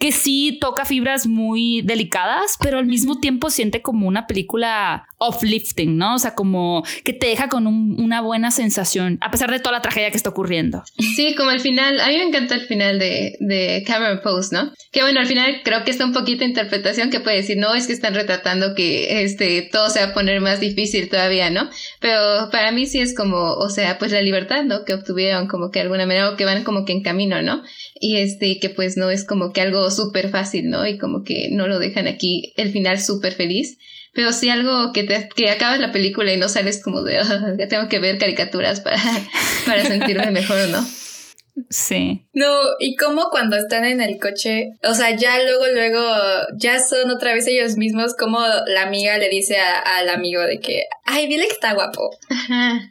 que 0.03 0.11
sí 0.11 0.57
toca 0.59 0.83
fibras 0.83 1.27
muy 1.27 1.81
delicadas, 1.81 2.57
pero 2.59 2.77
al 2.77 2.85
mismo 2.85 3.21
tiempo 3.21 3.49
siente 3.49 3.81
como 3.81 4.05
una 4.05 4.27
película 4.27 5.07
uplifting, 5.17 5.97
¿no? 5.97 6.15
O 6.15 6.19
sea, 6.19 6.35
como 6.35 6.83
que 7.05 7.13
te 7.13 7.27
deja 7.27 7.47
con 7.47 7.67
una 7.67 8.19
buena 8.19 8.51
sensación, 8.51 9.17
a 9.21 9.31
pesar 9.31 9.49
de 9.49 9.59
toda 9.59 9.71
la 9.71 9.81
tragedia 9.81 10.11
que 10.11 10.17
está 10.17 10.31
ocurriendo. 10.31 10.83
Sí, 11.15 11.35
como 11.35 11.51
el 11.51 11.61
final, 11.61 12.01
a 12.01 12.09
mí 12.09 12.17
me 12.17 12.23
encanta 12.23 12.55
el 12.55 12.65
final 12.65 12.99
de, 12.99 13.37
de 13.39 13.81
Cameron 13.87 14.19
Post, 14.21 14.51
¿no? 14.51 14.73
Que 14.91 15.03
bueno, 15.03 15.21
al 15.21 15.25
final 15.25 15.61
creo 15.63 15.85
que 15.85 15.91
está 15.91 16.03
un 16.03 16.11
poquito 16.11 16.39
de 16.39 16.49
interpretación 16.49 17.09
que 17.09 17.21
puede 17.21 17.37
decir, 17.37 17.55
no, 17.55 17.73
es 17.73 17.87
que 17.87 17.93
están 17.93 18.13
retratando 18.13 18.75
que 18.75 19.23
este, 19.23 19.69
todo 19.71 19.89
se 19.89 20.01
va 20.01 20.07
a 20.07 20.13
poner 20.13 20.41
más 20.41 20.59
difícil 20.59 21.07
todavía, 21.07 21.49
¿no? 21.49 21.69
Pero 22.01 22.49
para 22.51 22.73
mí 22.73 22.87
sí 22.87 22.99
es 22.99 23.15
como, 23.15 23.53
o 23.53 23.69
sea, 23.69 23.97
pues 23.99 24.11
la 24.11 24.21
libertad, 24.21 24.65
¿no? 24.65 24.83
Que 24.83 24.95
obtuvieron 24.95 25.47
como 25.47 25.71
que 25.71 25.79
de 25.79 25.83
alguna 25.83 26.05
manera, 26.05 26.29
o 26.29 26.35
que 26.35 26.43
van 26.43 26.65
como 26.65 26.83
que 26.83 26.91
en 26.91 27.03
camino, 27.03 27.41
¿no? 27.41 27.63
Y 28.01 28.17
este, 28.17 28.59
que 28.59 28.69
pues 28.69 28.97
no 28.97 29.09
es 29.09 29.23
como 29.23 29.53
que 29.53 29.61
algo 29.61 29.92
súper 29.95 30.29
fácil, 30.29 30.69
¿no? 30.69 30.85
Y 30.85 30.97
como 30.97 31.23
que 31.23 31.49
no 31.51 31.67
lo 31.67 31.79
dejan 31.79 32.07
aquí 32.07 32.53
el 32.57 32.71
final 32.71 32.99
súper 32.99 33.33
feliz. 33.33 33.77
pero 34.13 34.31
sí 34.31 34.49
algo 34.49 34.93
que 34.93 35.03
te 35.03 35.29
que 35.35 35.49
acabas 35.49 35.79
la 35.79 35.91
película 35.91 36.31
y 36.31 36.37
no 36.37 36.47
sales 36.47 36.81
como 36.83 37.01
de 37.01 37.17
ah, 37.19 37.55
tengo 37.69 37.87
que 37.89 37.99
ver 37.99 38.17
caricaturas 38.17 38.79
para, 38.81 39.01
para 39.65 39.85
sentirme 39.85 40.31
mejor, 40.31 40.69
¿no? 40.69 40.85
Sí. 41.69 42.25
No, 42.33 42.51
y 42.79 42.95
como 42.95 43.29
cuando 43.29 43.55
están 43.55 43.85
en 43.85 44.01
el 44.01 44.19
coche, 44.19 44.71
o 44.83 44.93
sea, 44.93 45.15
ya 45.15 45.41
luego, 45.43 45.65
luego, 45.73 46.03
ya 46.57 46.79
son 46.79 47.11
otra 47.11 47.33
vez 47.33 47.47
ellos 47.47 47.77
mismos, 47.77 48.15
como 48.15 48.39
la 48.67 48.83
amiga 48.83 49.17
le 49.17 49.29
dice 49.29 49.57
al 49.57 50.09
amigo 50.09 50.41
de 50.41 50.59
que, 50.59 50.83
ay, 51.05 51.27
dile 51.27 51.45
que 51.45 51.53
está 51.53 51.73
guapo. 51.73 52.09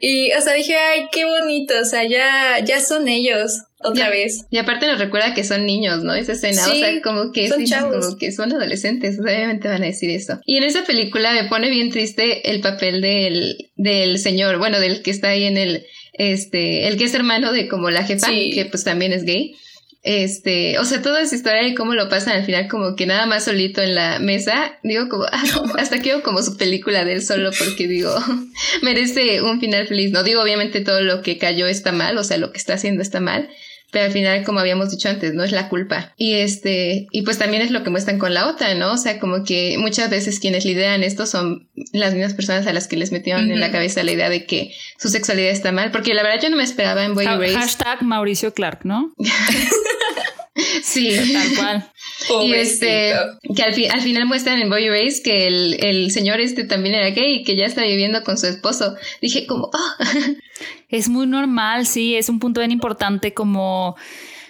Y, 0.00 0.32
o 0.32 0.40
sea, 0.40 0.54
dije, 0.54 0.76
ay, 0.76 1.06
qué 1.10 1.24
bonito, 1.24 1.74
o 1.80 1.84
sea, 1.84 2.04
ya, 2.04 2.64
ya 2.64 2.80
son 2.80 3.08
ellos. 3.08 3.62
Otra 3.84 4.10
vez. 4.10 4.46
Y 4.48 4.58
aparte 4.58 4.86
nos 4.86 5.00
recuerda 5.00 5.34
que 5.34 5.42
son 5.42 5.66
niños, 5.66 6.04
¿no? 6.04 6.14
Esa 6.14 6.34
escena, 6.34 6.62
o 6.68 6.72
sea, 6.72 7.02
como 7.02 7.32
que 7.32 7.48
son 7.48 7.64
como 7.90 8.16
que 8.16 8.30
son 8.30 8.52
adolescentes, 8.52 9.18
obviamente 9.18 9.66
van 9.66 9.82
a 9.82 9.86
decir 9.86 10.10
eso. 10.10 10.38
Y 10.46 10.58
en 10.58 10.62
esa 10.62 10.84
película 10.84 11.32
me 11.32 11.48
pone 11.48 11.68
bien 11.68 11.90
triste 11.90 12.48
el 12.48 12.60
papel 12.60 13.00
del, 13.00 13.72
del 13.74 14.18
señor, 14.20 14.58
bueno, 14.58 14.78
del 14.78 15.02
que 15.02 15.10
está 15.10 15.30
ahí 15.30 15.42
en 15.46 15.56
el, 15.56 15.84
este, 16.12 16.88
el 16.88 16.96
que 16.96 17.04
es 17.04 17.14
hermano 17.14 17.52
de 17.52 17.68
como 17.68 17.90
la 17.90 18.04
jefa, 18.04 18.28
que 18.28 18.66
pues 18.70 18.84
también 18.84 19.12
es 19.12 19.24
gay. 19.24 19.56
Este, 20.04 20.80
o 20.80 20.84
sea, 20.84 21.00
toda 21.00 21.22
esa 21.22 21.36
historia 21.36 21.66
y 21.68 21.74
cómo 21.74 21.94
lo 21.94 22.08
pasan 22.08 22.34
al 22.34 22.44
final, 22.44 22.66
como 22.66 22.96
que 22.96 23.06
nada 23.06 23.24
más 23.26 23.44
solito 23.44 23.80
en 23.80 23.94
la 23.94 24.18
mesa, 24.18 24.78
digo 24.82 25.08
como, 25.08 25.24
ah, 25.32 25.44
hasta 25.78 26.00
quiero 26.00 26.22
como 26.22 26.42
su 26.42 26.56
película 26.56 27.04
de 27.04 27.14
él 27.14 27.22
solo 27.22 27.50
porque 27.56 27.86
digo, 27.86 28.12
merece 28.82 29.42
un 29.42 29.60
final 29.60 29.86
feliz, 29.86 30.10
no 30.10 30.24
digo 30.24 30.42
obviamente 30.42 30.80
todo 30.80 31.02
lo 31.02 31.22
que 31.22 31.38
cayó 31.38 31.66
está 31.66 31.92
mal, 31.92 32.18
o 32.18 32.24
sea, 32.24 32.38
lo 32.38 32.50
que 32.50 32.58
está 32.58 32.74
haciendo 32.74 33.00
está 33.00 33.20
mal, 33.20 33.48
pero 33.92 34.06
al 34.06 34.12
final, 34.12 34.42
como 34.42 34.58
habíamos 34.58 34.90
dicho 34.90 35.10
antes, 35.10 35.34
no 35.34 35.44
es 35.44 35.52
la 35.52 35.68
culpa. 35.68 36.14
Y 36.16 36.32
este, 36.32 37.06
y 37.10 37.22
pues 37.22 37.38
también 37.38 37.62
es 37.62 37.70
lo 37.70 37.84
que 37.84 37.90
muestran 37.90 38.18
con 38.18 38.32
la 38.32 38.48
otra, 38.48 38.74
¿no? 38.74 38.92
O 38.92 38.96
sea, 38.96 39.20
como 39.20 39.44
que 39.44 39.76
muchas 39.78 40.08
veces 40.08 40.40
quienes 40.40 40.64
lideran 40.64 41.02
esto 41.02 41.26
son 41.26 41.68
las 41.92 42.14
mismas 42.14 42.32
personas 42.32 42.66
a 42.66 42.72
las 42.72 42.88
que 42.88 42.96
les 42.96 43.12
metieron 43.12 43.50
en 43.50 43.60
la 43.60 43.70
cabeza 43.70 44.02
la 44.02 44.12
idea 44.12 44.30
de 44.30 44.46
que 44.46 44.72
su 44.98 45.10
sexualidad 45.10 45.50
está 45.50 45.72
mal, 45.72 45.90
porque 45.90 46.14
la 46.14 46.22
verdad 46.22 46.42
yo 46.42 46.48
no 46.48 46.56
me 46.56 46.64
esperaba 46.64 47.04
en 47.04 47.14
Boy 47.14 47.26
Race. 47.26 47.54
Hashtag 47.54 48.02
Mauricio 48.02 48.54
Clark, 48.54 48.80
¿no? 48.84 49.12
Sí, 50.82 51.16
tal 51.32 51.56
cual. 51.56 51.88
Y 52.44 52.52
este, 52.52 53.14
que 53.56 53.62
al, 53.62 53.74
al, 53.90 54.00
final 54.00 54.26
muestran 54.26 54.60
en 54.60 54.70
Boy 54.70 54.88
Race 54.88 55.22
que 55.24 55.48
el, 55.48 55.76
el, 55.82 56.10
señor 56.12 56.40
este 56.40 56.62
también 56.62 56.94
era 56.94 57.10
gay 57.10 57.40
y 57.40 57.42
que 57.42 57.56
ya 57.56 57.64
está 57.64 57.82
viviendo 57.82 58.22
con 58.22 58.38
su 58.38 58.46
esposo. 58.46 58.94
Dije 59.20 59.46
como, 59.46 59.70
ah. 59.72 59.96
Es 60.88 61.08
muy 61.08 61.26
normal, 61.26 61.86
sí, 61.86 62.14
es 62.16 62.28
un 62.28 62.38
punto 62.38 62.60
bien 62.60 62.70
importante 62.70 63.34
como 63.34 63.96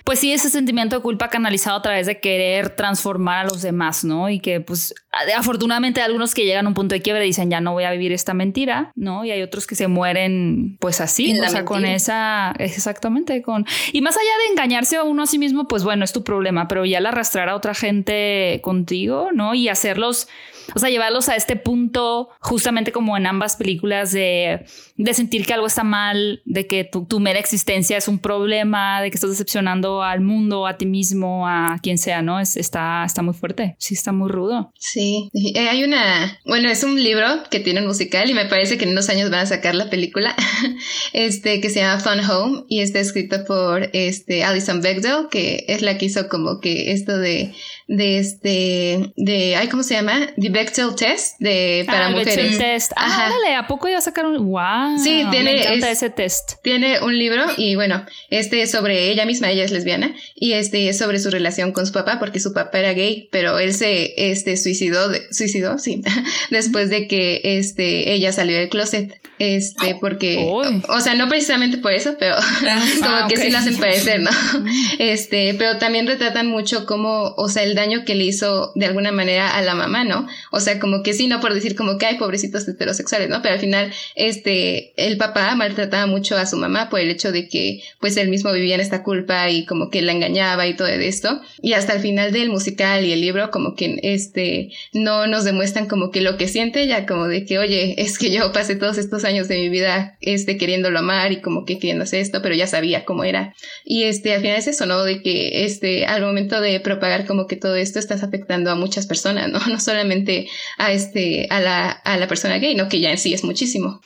pues 0.05 0.18
sí, 0.18 0.32
ese 0.32 0.50
sentimiento 0.50 0.96
de 0.96 1.03
culpa 1.03 1.28
canalizado 1.28 1.76
a 1.76 1.82
través 1.82 2.07
de 2.07 2.20
querer 2.20 2.70
transformar 2.70 3.38
a 3.38 3.48
los 3.48 3.62
demás, 3.62 4.05
¿no? 4.05 4.28
Y 4.28 4.40
que 4.40 4.61
pues 4.61 4.94
afortunadamente 5.36 6.00
hay 6.00 6.07
algunos 6.07 6.34
que 6.34 6.44
llegan 6.44 6.66
a 6.66 6.68
un 6.68 6.74
punto 6.74 6.94
de 6.94 7.03
quiebre 7.03 7.24
y 7.24 7.28
dicen, 7.28 7.50
ya 7.50 7.61
no 7.61 7.72
voy 7.72 7.84
a 7.84 7.90
vivir 7.92 8.12
esta 8.12 8.34
mentira, 8.34 8.92
¿no? 8.94 9.24
Y 9.24 9.30
hay 9.30 9.42
otros 9.42 9.66
que 9.66 9.74
se 9.74 9.88
mueren 9.88 10.76
pues 10.80 11.00
así, 11.00 11.38
o 11.38 11.48
sea, 11.48 11.64
con 11.64 11.84
esa, 11.84 12.53
exactamente, 12.59 13.42
con... 13.42 13.66
Y 13.92 14.00
más 14.00 14.16
allá 14.16 14.30
de 14.44 14.53
engañarse 14.53 14.96
a 14.96 15.03
uno 15.05 15.22
a 15.22 15.26
sí 15.26 15.38
mismo, 15.38 15.68
pues 15.68 15.84
bueno, 15.84 16.05
es 16.05 16.12
tu 16.12 16.24
problema, 16.24 16.68
pero 16.68 16.84
ya 16.84 16.98
el 16.98 17.07
arrastrar 17.07 17.48
a 17.48 17.57
otra 17.57 17.74
gente 17.74 18.61
contigo, 18.62 19.30
¿no? 19.32 19.55
Y 19.55 19.68
hacerlos 19.68 20.28
o 20.74 20.78
sea, 20.78 20.90
llevarlos 20.90 21.28
a 21.28 21.36
este 21.36 21.56
punto, 21.56 22.28
justamente 22.40 22.92
como 22.92 23.16
en 23.16 23.26
ambas 23.26 23.56
películas, 23.56 24.12
de, 24.12 24.64
de 24.96 25.14
sentir 25.14 25.46
que 25.46 25.54
algo 25.54 25.66
está 25.66 25.84
mal, 25.84 26.42
de 26.44 26.66
que 26.66 26.84
tu, 26.84 27.04
tu, 27.04 27.20
mera 27.20 27.38
existencia 27.38 27.96
es 27.96 28.08
un 28.08 28.18
problema, 28.18 29.00
de 29.02 29.10
que 29.10 29.16
estás 29.16 29.30
decepcionando 29.30 30.02
al 30.02 30.20
mundo, 30.20 30.66
a 30.66 30.76
ti 30.76 30.86
mismo, 30.86 31.46
a 31.46 31.78
quien 31.82 31.98
sea, 31.98 32.22
¿no? 32.22 32.40
Es, 32.40 32.56
está, 32.56 33.04
está 33.04 33.22
muy 33.22 33.34
fuerte, 33.34 33.76
sí, 33.78 33.94
está 33.94 34.12
muy 34.12 34.30
rudo. 34.30 34.72
Sí, 34.78 35.30
eh, 35.34 35.68
hay 35.68 35.84
una, 35.84 36.38
bueno, 36.46 36.68
es 36.68 36.82
un 36.84 37.02
libro 37.02 37.26
que 37.50 37.60
tiene 37.60 37.80
un 37.80 37.86
musical 37.86 38.28
y 38.28 38.34
me 38.34 38.46
parece 38.46 38.78
que 38.78 38.84
en 38.84 38.90
unos 38.90 39.08
años 39.08 39.30
van 39.30 39.40
a 39.40 39.46
sacar 39.46 39.74
la 39.74 39.90
película, 39.90 40.34
este, 41.12 41.60
que 41.60 41.70
se 41.70 41.80
llama 41.80 42.00
Fun 42.00 42.20
Home 42.20 42.64
y 42.68 42.80
está 42.80 43.00
escrito 43.00 43.44
por, 43.44 43.90
este, 43.92 44.44
Alison 44.44 44.80
Bechdel, 44.80 45.28
que 45.30 45.64
es 45.68 45.82
la 45.82 45.98
que 45.98 46.06
hizo 46.06 46.28
como 46.28 46.60
que 46.60 46.92
esto 46.92 47.18
de 47.18 47.54
de 47.89 48.18
este, 48.18 49.12
de, 49.16 49.57
ay, 49.57 49.68
¿cómo 49.68 49.83
se 49.83 49.95
llama? 49.95 50.28
The 50.41 50.51
Bechtel 50.51 50.95
Test 50.95 51.39
de, 51.41 51.85
para 51.87 52.07
ah, 52.07 52.11
mujeres. 52.11 52.59
Test. 52.59 52.93
Ah, 52.97 53.30
dale, 53.30 53.55
¿a 53.55 53.66
poco 53.66 53.89
iba 53.89 53.99
a 53.99 54.03
sacar 54.03 54.26
un, 54.26 54.51
wow. 54.51 54.99
Sí, 54.99 55.24
tiene, 55.30 55.55
me 55.55 55.91
ese 55.91 56.11
test. 56.11 56.55
Tiene 56.62 57.01
un 57.01 57.16
libro 57.18 57.45
y 57.57 57.74
bueno, 57.74 58.05
este 58.30 58.62
es 58.62 58.70
sobre 58.70 59.11
ella 59.11 59.26
misma, 59.26 59.51
ella 59.51 59.64
es 59.64 59.70
lesbiana, 59.70 60.14
y 60.35 60.53
este 60.53 60.89
es 60.89 60.99
sobre 60.99 61.18
su 61.18 61.30
relación 61.30 61.72
con 61.72 61.87
su 61.87 61.93
papá, 61.93 62.18
porque 62.18 62.41
su 62.41 62.53
papá 62.53 62.78
era 62.78 62.93
gay, 62.93 63.28
pero 63.30 63.59
él 63.59 63.74
se, 63.74 64.14
este, 64.16 64.57
suicidó, 64.57 65.11
suicidó, 65.30 65.78
sí, 65.78 66.03
después 66.51 66.91
de 66.91 67.09
que, 67.09 67.41
este, 67.45 68.12
ella 68.12 68.33
salió 68.33 68.57
del 68.57 68.68
closet, 68.68 69.20
este, 69.39 69.97
porque, 70.01 70.47
o, 70.89 71.01
sea, 71.01 71.14
no 71.14 71.28
precisamente 71.28 71.78
por 71.78 71.93
eso, 71.93 72.16
pero 72.18 72.37
ah, 72.68 72.85
como 73.01 73.28
que 73.28 73.37
sí 73.37 73.51
lo 73.51 73.59
hacen 73.59 73.76
parecer, 73.76 74.20
¿no? 74.20 74.30
Este, 74.99 75.55
pero 75.55 75.78
también 75.78 76.07
retratan 76.07 76.47
mucho 76.47 76.87
cómo, 76.87 77.35
o 77.37 77.49
sea, 77.49 77.62
el 77.62 77.71
daño 77.74 78.04
que 78.04 78.14
le 78.14 78.24
hizo 78.24 78.72
de 78.74 78.86
alguna 78.86 79.12
manera 79.12 79.56
a 79.56 79.62
la 79.62 79.74
mamá, 79.74 80.04
¿no? 80.04 80.26
O 80.50 80.60
sea, 80.60 80.78
como 80.78 81.02
que 81.02 81.14
sí, 81.14 81.26
no 81.26 81.40
por 81.40 81.54
decir 81.54 81.74
como 81.74 81.98
que 81.98 82.06
hay 82.06 82.18
pobrecitos 82.18 82.66
heterosexuales, 82.68 83.28
¿no? 83.28 83.42
Pero 83.42 83.54
al 83.54 83.60
final, 83.60 83.92
este, 84.14 84.92
el 84.96 85.16
papá 85.16 85.54
maltrataba 85.54 86.06
mucho 86.06 86.36
a 86.36 86.46
su 86.46 86.56
mamá 86.56 86.88
por 86.90 87.00
el 87.00 87.10
hecho 87.10 87.32
de 87.32 87.48
que, 87.48 87.82
pues, 88.00 88.16
él 88.16 88.28
mismo 88.28 88.52
vivía 88.52 88.74
en 88.74 88.80
esta 88.80 89.02
culpa 89.02 89.48
y 89.50 89.66
como 89.66 89.90
que 89.90 90.02
la 90.02 90.12
engañaba 90.12 90.66
y 90.66 90.74
todo 90.76 90.88
esto. 90.88 91.40
Y 91.60 91.72
hasta 91.74 91.94
el 91.94 92.00
final 92.00 92.32
del 92.32 92.50
musical 92.50 93.04
y 93.04 93.12
el 93.12 93.20
libro, 93.20 93.50
como 93.50 93.74
que, 93.74 93.98
este, 94.02 94.70
no 94.92 95.26
nos 95.26 95.44
demuestran 95.44 95.86
como 95.86 96.10
que 96.10 96.20
lo 96.20 96.36
que 96.36 96.48
siente 96.48 96.86
ya 96.86 97.06
como 97.06 97.28
de 97.28 97.44
que, 97.44 97.58
oye, 97.58 97.94
es 97.98 98.18
que 98.18 98.30
yo 98.30 98.52
pasé 98.52 98.76
todos 98.76 98.98
estos 98.98 99.24
años 99.24 99.48
de 99.48 99.58
mi 99.58 99.68
vida, 99.68 100.16
este, 100.20 100.56
queriéndolo 100.56 100.98
amar 100.98 101.32
y 101.32 101.40
como 101.40 101.64
que 101.64 101.78
queriendo 101.78 102.04
hacer 102.04 102.20
esto, 102.20 102.42
pero 102.42 102.54
ya 102.54 102.66
sabía 102.66 103.04
cómo 103.04 103.24
era. 103.24 103.54
Y 103.84 104.04
este, 104.04 104.34
al 104.34 104.40
final 104.40 104.56
es 104.56 104.66
eso, 104.66 104.86
¿no? 104.86 105.04
De 105.04 105.22
que, 105.22 105.64
este, 105.64 106.06
al 106.06 106.22
momento 106.22 106.60
de 106.60 106.80
propagar 106.80 107.26
como 107.26 107.46
que 107.46 107.56
todo 107.62 107.76
esto 107.76 107.98
estás 107.98 108.22
afectando 108.22 108.70
a 108.70 108.74
muchas 108.74 109.06
personas, 109.06 109.48
¿no? 109.48 109.58
No 109.72 109.80
solamente 109.80 110.48
a 110.76 110.92
este, 110.92 111.46
a 111.48 111.60
la, 111.60 111.90
a 111.90 112.18
la 112.18 112.26
persona 112.26 112.58
gay, 112.58 112.74
¿no? 112.74 112.88
Que 112.88 113.00
ya 113.00 113.10
en 113.10 113.18
sí 113.18 113.32
es 113.32 113.44
muchísimo. 113.44 114.00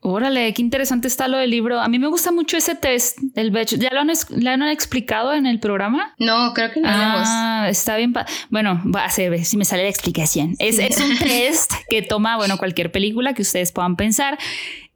Órale, 0.00 0.52
qué 0.54 0.62
interesante 0.62 1.08
está 1.08 1.28
lo 1.28 1.38
del 1.38 1.50
libro. 1.50 1.80
A 1.80 1.88
mí 1.88 1.98
me 1.98 2.08
gusta 2.08 2.30
mucho 2.30 2.56
ese 2.56 2.74
test 2.74 3.18
del 3.18 3.50
Bechdel. 3.50 3.80
¿Ya 3.80 3.90
lo 3.90 4.00
han, 4.00 4.62
han 4.62 4.68
explicado 4.68 5.32
en 5.32 5.46
el 5.46 5.60
programa? 5.60 6.14
No, 6.18 6.52
creo 6.52 6.70
que 6.72 6.80
no. 6.80 6.88
Ah, 6.90 7.66
está 7.68 7.96
bien. 7.96 8.12
Bueno, 8.50 8.82
va 8.94 9.04
a 9.04 9.10
ser, 9.10 9.44
si 9.44 9.56
me 9.56 9.64
sale 9.64 9.84
la 9.84 9.88
explicación. 9.88 10.54
Es, 10.58 10.78
es 10.78 10.98
un 10.98 11.16
test 11.18 11.72
que 11.88 12.02
toma, 12.02 12.36
bueno, 12.36 12.58
cualquier 12.58 12.92
película 12.92 13.34
que 13.34 13.42
ustedes 13.42 13.72
puedan 13.72 13.96
pensar 13.96 14.38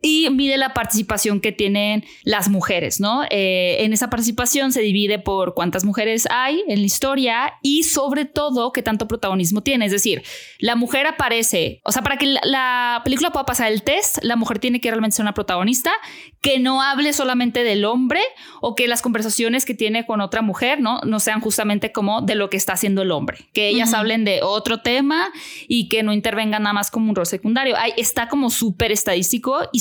y 0.02 0.28
mide 0.30 0.56
la 0.58 0.74
participación 0.74 1.40
que 1.40 1.52
tienen 1.52 2.04
las 2.24 2.48
mujeres, 2.48 3.00
¿no? 3.00 3.22
Eh, 3.30 3.76
en 3.80 3.92
esa 3.92 4.10
participación 4.10 4.72
se 4.72 4.80
divide 4.80 5.20
por 5.20 5.54
cuántas 5.54 5.84
mujeres 5.84 6.26
hay 6.30 6.62
en 6.66 6.80
la 6.80 6.86
historia 6.86 7.54
y 7.62 7.84
sobre 7.84 8.24
todo 8.24 8.72
qué 8.72 8.82
tanto 8.82 9.06
protagonismo 9.06 9.62
tiene. 9.62 9.86
Es 9.86 9.92
decir, 9.92 10.22
la 10.58 10.74
mujer 10.74 11.06
aparece, 11.06 11.80
o 11.84 11.92
sea, 11.92 12.02
para 12.02 12.18
que 12.18 12.26
la, 12.42 13.00
película 13.04 13.30
pueda 13.30 13.46
pasar 13.46 13.70
el 13.70 13.82
test, 13.82 14.18
la 14.22 14.36
mujer 14.36 14.58
tiene 14.58 14.80
que 14.80 14.90
realmente 14.90 15.16
ser 15.16 15.24
una 15.24 15.34
protagonista 15.34 15.92
que 16.40 16.58
no 16.58 16.82
hable 16.82 17.12
solamente 17.12 17.62
del 17.62 17.84
hombre 17.84 18.20
o 18.60 18.74
que 18.74 18.88
las 18.88 19.02
conversaciones 19.02 19.64
que 19.64 19.74
tiene 19.74 20.04
con 20.04 20.20
otra 20.20 20.42
mujer, 20.42 20.80
¿no? 20.80 21.00
No 21.02 21.20
sean 21.20 21.40
justamente 21.40 21.92
como 21.92 22.22
de 22.22 22.34
lo 22.34 22.50
que 22.50 22.56
está 22.56 22.72
haciendo 22.72 23.02
el 23.02 23.12
hombre, 23.12 23.38
que 23.52 23.68
ellas 23.68 23.94
hablen 23.94 24.24
de 24.24 24.40
otro 24.42 24.80
tema 24.80 25.30
y 25.68 25.88
que 25.88 26.02
no 26.02 26.12
intervengan 26.12 26.64
nada 26.64 26.72
más 26.72 26.90
como 26.90 27.08
un 27.08 27.14
rol 27.14 27.26
secundario. 27.26 27.76
Ahí 27.76 27.92
está 27.96 28.28
como 28.28 28.50
súper 28.50 28.90
estadístico 28.90 29.60
y 29.72 29.80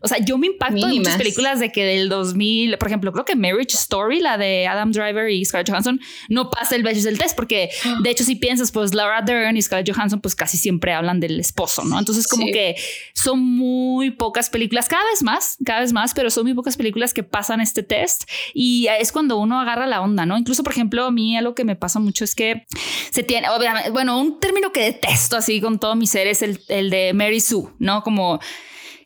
o 0.00 0.08
sea, 0.08 0.18
yo 0.18 0.38
me 0.38 0.48
impacto 0.48 0.88
en 0.88 0.98
muchas 0.98 1.16
películas 1.16 1.60
de 1.60 1.70
que 1.70 1.84
del 1.84 2.08
2000, 2.08 2.78
por 2.78 2.88
ejemplo, 2.88 3.12
creo 3.12 3.24
que 3.24 3.36
Marriage 3.36 3.74
Story, 3.74 4.20
la 4.20 4.38
de 4.38 4.66
Adam 4.66 4.92
Driver 4.92 5.30
y 5.30 5.44
Scarlett 5.44 5.70
Johansson, 5.70 6.00
no 6.28 6.50
pasa 6.50 6.76
el 6.76 6.82
del 6.82 7.18
test, 7.18 7.36
porque 7.36 7.70
de 8.02 8.10
hecho 8.10 8.24
si 8.24 8.36
piensas, 8.36 8.72
pues 8.72 8.94
Laura 8.94 9.22
Dern 9.22 9.56
y 9.56 9.62
Scarlett 9.62 9.94
Johansson, 9.94 10.20
pues 10.20 10.34
casi 10.34 10.56
siempre 10.56 10.92
hablan 10.92 11.20
del 11.20 11.40
esposo, 11.40 11.84
¿no? 11.84 11.98
Entonces 11.98 12.28
como 12.28 12.46
que 12.46 12.76
son 13.14 13.40
muy 13.40 14.10
pocas 14.10 14.50
películas, 14.50 14.88
cada 14.88 15.04
vez 15.04 15.22
más, 15.22 15.56
cada 15.64 15.80
vez 15.80 15.92
más, 15.92 16.14
pero 16.14 16.30
son 16.30 16.44
muy 16.44 16.54
pocas 16.54 16.76
películas 16.76 17.14
que 17.14 17.22
pasan 17.22 17.60
este 17.60 17.82
test 17.82 18.28
y 18.54 18.88
es 18.98 19.12
cuando 19.12 19.38
uno 19.38 19.60
agarra 19.60 19.86
la 19.86 20.00
onda, 20.00 20.26
¿no? 20.26 20.36
Incluso, 20.36 20.62
por 20.62 20.72
ejemplo, 20.72 21.04
a 21.04 21.10
mí 21.10 21.36
algo 21.36 21.54
que 21.54 21.64
me 21.64 21.76
pasa 21.76 21.98
mucho 21.98 22.24
es 22.24 22.34
que 22.34 22.66
se 23.10 23.22
tiene, 23.22 23.48
bueno, 23.92 24.20
un 24.20 24.40
término 24.40 24.72
que 24.72 24.82
detesto 24.82 25.36
así 25.36 25.60
con 25.60 25.78
todo 25.78 25.94
mi 25.94 26.06
ser 26.06 26.26
es 26.26 26.42
el, 26.42 26.60
el 26.68 26.90
de 26.90 27.12
Mary 27.14 27.40
Sue, 27.40 27.68
¿no? 27.78 28.02
Como 28.02 28.40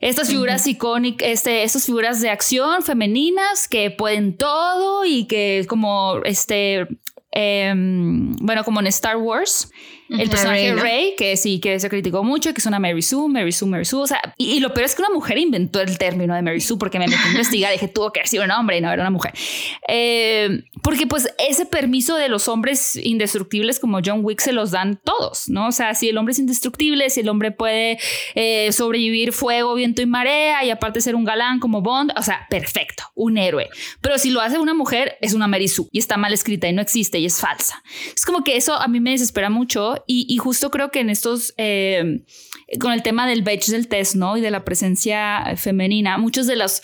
estas 0.00 0.28
figuras 0.28 0.66
icónicas, 0.66 1.28
este, 1.28 1.62
estas 1.62 1.86
figuras 1.86 2.20
de 2.20 2.30
acción 2.30 2.82
femeninas 2.82 3.68
que 3.68 3.90
pueden 3.90 4.36
todo 4.36 5.04
y 5.04 5.26
que 5.26 5.64
como 5.68 6.20
este, 6.24 6.86
em, 7.32 8.34
bueno, 8.36 8.64
como 8.64 8.80
en 8.80 8.86
Star 8.88 9.16
Wars, 9.16 9.70
el 10.08 10.28
personaje 10.30 10.74
Ray, 10.74 11.14
que 11.16 11.36
sí, 11.36 11.58
que 11.60 11.80
se 11.80 11.88
criticó 11.88 12.22
mucho, 12.22 12.52
que 12.54 12.60
es 12.60 12.66
una 12.66 12.78
Mary 12.78 13.02
Sue, 13.02 13.28
Mary 13.28 13.52
Sue, 13.52 13.68
Mary 13.68 13.84
Sue. 13.84 14.00
O 14.00 14.06
sea, 14.06 14.20
y, 14.36 14.60
lo 14.60 14.72
peor 14.72 14.86
es 14.86 14.94
que 14.94 15.02
una 15.02 15.10
mujer 15.10 15.38
inventó 15.38 15.80
el 15.80 15.98
término 15.98 16.34
de 16.34 16.42
Mary 16.42 16.60
Sue 16.60 16.78
porque 16.78 16.98
me 16.98 17.06
metí 17.06 17.22
a 17.22 17.30
investigar 17.30 17.72
y 17.72 17.74
dije, 17.74 17.88
tuvo 17.88 18.12
que 18.12 18.20
haber 18.20 18.28
sido 18.28 18.44
un 18.44 18.50
hombre 18.50 18.78
y 18.78 18.80
no 18.80 18.92
era 18.92 19.02
una 19.02 19.10
mujer. 19.10 19.32
Eh, 19.88 20.64
porque 20.82 21.06
pues 21.06 21.28
ese 21.38 21.66
permiso 21.66 22.16
de 22.16 22.28
los 22.28 22.48
hombres 22.48 22.96
indestructibles 22.96 23.80
como 23.80 23.98
John 24.04 24.20
Wick 24.22 24.40
se 24.40 24.52
los 24.52 24.70
dan 24.70 25.00
todos, 25.02 25.48
¿no? 25.48 25.68
O 25.68 25.72
sea, 25.72 25.94
si 25.94 26.08
el 26.08 26.18
hombre 26.18 26.32
es 26.32 26.38
indestructible, 26.38 27.10
si 27.10 27.20
el 27.20 27.28
hombre 27.28 27.50
puede 27.50 27.98
eh, 28.34 28.70
sobrevivir 28.72 29.32
fuego, 29.32 29.74
viento 29.74 30.02
y 30.02 30.06
marea 30.06 30.64
y 30.64 30.70
aparte 30.70 31.00
ser 31.00 31.14
un 31.14 31.24
galán 31.24 31.58
como 31.58 31.82
Bond, 31.82 32.12
o 32.16 32.22
sea, 32.22 32.46
perfecto, 32.48 33.04
un 33.14 33.38
héroe. 33.38 33.68
Pero 34.00 34.18
si 34.18 34.30
lo 34.30 34.40
hace 34.40 34.58
una 34.58 34.74
mujer, 34.74 35.16
es 35.20 35.34
una 35.34 35.48
Mary 35.48 35.68
Sue 35.68 35.86
y 35.92 35.98
está 35.98 36.16
mal 36.16 36.32
escrita 36.32 36.68
y 36.68 36.72
no 36.72 36.82
existe 36.82 37.18
y 37.18 37.26
es 37.26 37.40
falsa. 37.40 37.82
Es 38.14 38.24
como 38.24 38.44
que 38.44 38.56
eso 38.56 38.74
a 38.74 38.86
mí 38.88 39.00
me 39.00 39.10
desespera 39.10 39.50
mucho 39.50 39.95
y, 40.06 40.36
justo 40.38 40.70
creo 40.70 40.90
que 40.90 41.00
en 41.00 41.10
estos, 41.10 41.54
eh, 41.56 42.24
con 42.80 42.92
el 42.92 43.02
tema 43.02 43.26
del 43.26 43.42
beige 43.42 43.70
del 43.72 43.88
test, 43.88 44.14
¿no? 44.14 44.36
Y 44.36 44.40
de 44.40 44.50
la 44.50 44.64
presencia 44.64 45.54
femenina, 45.56 46.18
muchos 46.18 46.46
de 46.46 46.56
los 46.56 46.82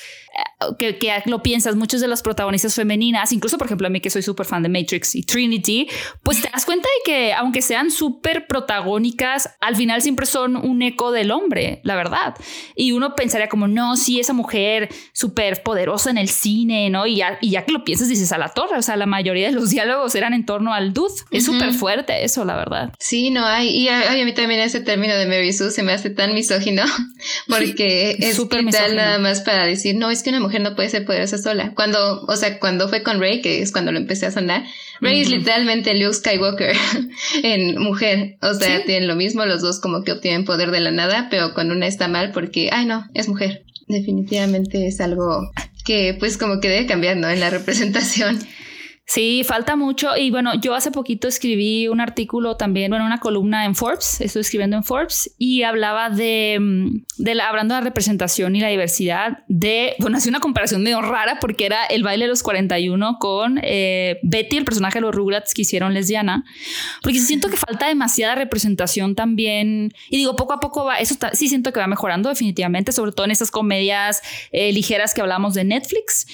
que, 0.78 0.98
que, 0.98 1.12
lo 1.26 1.42
piensas, 1.42 1.76
muchas 1.76 2.00
de 2.00 2.08
las 2.08 2.22
protagonistas 2.22 2.74
femeninas, 2.74 3.32
incluso 3.32 3.58
por 3.58 3.66
ejemplo 3.66 3.86
a 3.86 3.90
mí 3.90 4.00
que 4.00 4.10
soy 4.10 4.22
súper 4.22 4.46
fan 4.46 4.62
de 4.62 4.68
Matrix 4.68 5.14
y 5.14 5.22
Trinity, 5.22 5.88
pues 6.22 6.40
te 6.40 6.48
das 6.50 6.64
cuenta 6.64 6.88
de 6.88 7.12
que 7.12 7.32
aunque 7.32 7.62
sean 7.62 7.90
súper 7.90 8.46
protagónicas, 8.46 9.50
al 9.60 9.76
final 9.76 10.02
siempre 10.02 10.26
son 10.26 10.56
un 10.56 10.82
eco 10.82 11.12
del 11.12 11.30
hombre, 11.30 11.80
la 11.84 11.96
verdad. 11.96 12.34
Y 12.74 12.92
uno 12.92 13.14
pensaría 13.14 13.48
como, 13.48 13.68
no, 13.68 13.96
sí, 13.96 14.20
esa 14.20 14.32
mujer 14.32 14.88
súper 15.12 15.62
poderosa 15.62 16.10
en 16.10 16.18
el 16.18 16.28
cine, 16.28 16.90
¿no? 16.90 17.06
Y 17.06 17.16
ya, 17.16 17.38
y 17.40 17.50
ya 17.50 17.64
que 17.64 17.72
lo 17.72 17.84
piensas, 17.84 18.08
dices 18.08 18.32
a 18.32 18.38
la 18.38 18.48
torre, 18.48 18.76
o 18.76 18.82
sea, 18.82 18.96
la 18.96 19.06
mayoría 19.06 19.48
de 19.48 19.52
los 19.52 19.70
diálogos 19.70 20.14
eran 20.14 20.34
en 20.34 20.46
torno 20.46 20.72
al 20.74 20.92
dude. 20.92 21.12
Es 21.30 21.44
súper 21.44 21.72
fuerte 21.72 22.24
eso, 22.24 22.44
la 22.44 22.56
verdad. 22.56 22.92
Sí, 22.98 23.30
no 23.30 23.44
hay. 23.44 23.68
Y 23.68 23.88
a, 23.88 24.12
mí 24.24 24.32
también 24.34 24.60
ese 24.60 24.80
término 24.80 25.14
de 25.14 25.26
Mary 25.26 25.52
Sue 25.52 25.70
se 25.70 25.82
me 25.82 25.92
hace 25.92 26.10
tan 26.10 26.34
misógino, 26.34 26.84
porque 27.48 28.16
es 28.18 28.36
súper 28.36 28.64
nada 28.64 29.18
más 29.18 29.40
para 29.40 29.66
decir, 29.66 29.96
no, 29.96 30.10
es 30.10 30.22
que 30.22 30.30
una 30.30 30.40
mujer 30.40 30.51
no 30.60 30.74
puede 30.74 30.88
ser 30.88 31.04
poderosa 31.04 31.38
sola. 31.38 31.72
Cuando, 31.74 32.22
o 32.22 32.36
sea, 32.36 32.58
cuando 32.58 32.88
fue 32.88 33.02
con 33.02 33.20
Rey, 33.20 33.40
que 33.40 33.62
es 33.62 33.72
cuando 33.72 33.92
lo 33.92 33.98
empecé 33.98 34.26
a 34.26 34.30
sonar, 34.30 34.64
Rey 35.00 35.20
es 35.20 35.30
literalmente 35.30 35.94
Luke 35.94 36.14
Skywalker 36.14 36.76
en 37.42 37.80
mujer. 37.80 38.36
O 38.42 38.54
sea, 38.54 38.84
tienen 38.84 39.08
lo 39.08 39.16
mismo, 39.16 39.44
los 39.44 39.62
dos 39.62 39.80
como 39.80 40.02
que 40.02 40.12
obtienen 40.12 40.44
poder 40.44 40.70
de 40.70 40.80
la 40.80 40.90
nada, 40.90 41.28
pero 41.30 41.54
con 41.54 41.70
una 41.70 41.86
está 41.86 42.08
mal 42.08 42.32
porque, 42.32 42.70
ay 42.72 42.86
no, 42.86 43.06
es 43.14 43.28
mujer. 43.28 43.64
Definitivamente 43.88 44.86
es 44.86 45.00
algo 45.00 45.50
que 45.84 46.16
pues 46.18 46.38
como 46.38 46.60
que 46.60 46.68
debe 46.68 46.86
cambiar, 46.86 47.16
¿no? 47.16 47.28
En 47.28 47.40
la 47.40 47.50
representación. 47.50 48.38
Sí, 49.04 49.42
falta 49.44 49.76
mucho. 49.76 50.16
Y 50.16 50.30
bueno, 50.30 50.54
yo 50.54 50.74
hace 50.74 50.90
poquito 50.90 51.28
escribí 51.28 51.88
un 51.88 52.00
artículo 52.00 52.56
también, 52.56 52.90
bueno, 52.90 53.04
una 53.04 53.18
columna 53.18 53.64
en 53.64 53.74
Forbes, 53.74 54.20
estoy 54.20 54.40
escribiendo 54.40 54.76
en 54.76 54.84
Forbes, 54.84 55.34
y 55.38 55.64
hablaba 55.64 56.08
de, 56.08 56.58
mm, 56.60 57.04
de 57.18 57.34
la, 57.34 57.48
hablando 57.48 57.74
de 57.74 57.80
la 57.80 57.84
representación 57.84 58.54
y 58.54 58.60
la 58.60 58.68
diversidad, 58.68 59.38
de, 59.48 59.96
bueno, 59.98 60.16
hacía 60.18 60.30
una 60.30 60.40
comparación 60.40 60.82
medio 60.82 61.02
rara 61.02 61.38
porque 61.40 61.66
era 61.66 61.84
el 61.86 62.04
baile 62.04 62.24
de 62.24 62.28
los 62.28 62.42
41 62.42 63.18
con 63.18 63.58
eh, 63.62 64.18
Betty, 64.22 64.56
el 64.56 64.64
personaje 64.64 64.98
de 64.98 65.02
los 65.02 65.14
Rugrats 65.14 65.52
que 65.52 65.62
hicieron 65.62 65.94
lesbiana, 65.94 66.44
porque 67.02 67.18
siento 67.18 67.48
que 67.48 67.56
falta 67.56 67.88
demasiada 67.88 68.36
representación 68.36 69.14
también, 69.14 69.92
y 70.08 70.16
digo, 70.16 70.36
poco 70.36 70.54
a 70.54 70.60
poco 70.60 70.84
va, 70.84 70.98
eso 71.00 71.16
sí 71.32 71.48
siento 71.48 71.72
que 71.72 71.80
va 71.80 71.86
mejorando 71.88 72.28
definitivamente, 72.28 72.92
sobre 72.92 73.12
todo 73.12 73.26
en 73.26 73.32
estas 73.32 73.50
comedias 73.50 74.22
eh, 74.52 74.72
ligeras 74.72 75.12
que 75.12 75.20
hablamos 75.20 75.54
de 75.54 75.64
Netflix, 75.64 76.26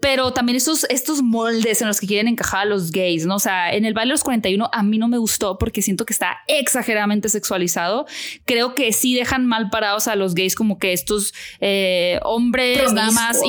pero 0.00 0.32
también 0.32 0.56
estos, 0.56 0.84
estos 0.88 1.22
moldes 1.22 1.80
en 1.82 1.88
los 1.88 2.00
que 2.00 2.13
quieren 2.14 2.28
encajar 2.28 2.60
a 2.60 2.64
los 2.64 2.92
gays, 2.92 3.26
¿no? 3.26 3.36
O 3.36 3.38
sea, 3.40 3.74
en 3.74 3.84
el 3.84 3.92
baile 3.92 4.10
de 4.10 4.14
los 4.14 4.22
41 4.22 4.70
a 4.72 4.82
mí 4.84 4.98
no 4.98 5.08
me 5.08 5.18
gustó 5.18 5.58
porque 5.58 5.82
siento 5.82 6.06
que 6.06 6.12
está 6.12 6.38
exageradamente 6.46 7.28
sexualizado. 7.28 8.06
Creo 8.44 8.74
que 8.76 8.92
sí 8.92 9.16
dejan 9.16 9.46
mal 9.46 9.68
parados 9.68 10.06
a 10.06 10.14
los 10.14 10.34
gays 10.34 10.54
como 10.54 10.78
que 10.78 10.92
estos 10.92 11.34
eh, 11.60 12.20
hombres 12.22 12.92
nada 12.92 13.10
más, 13.10 13.40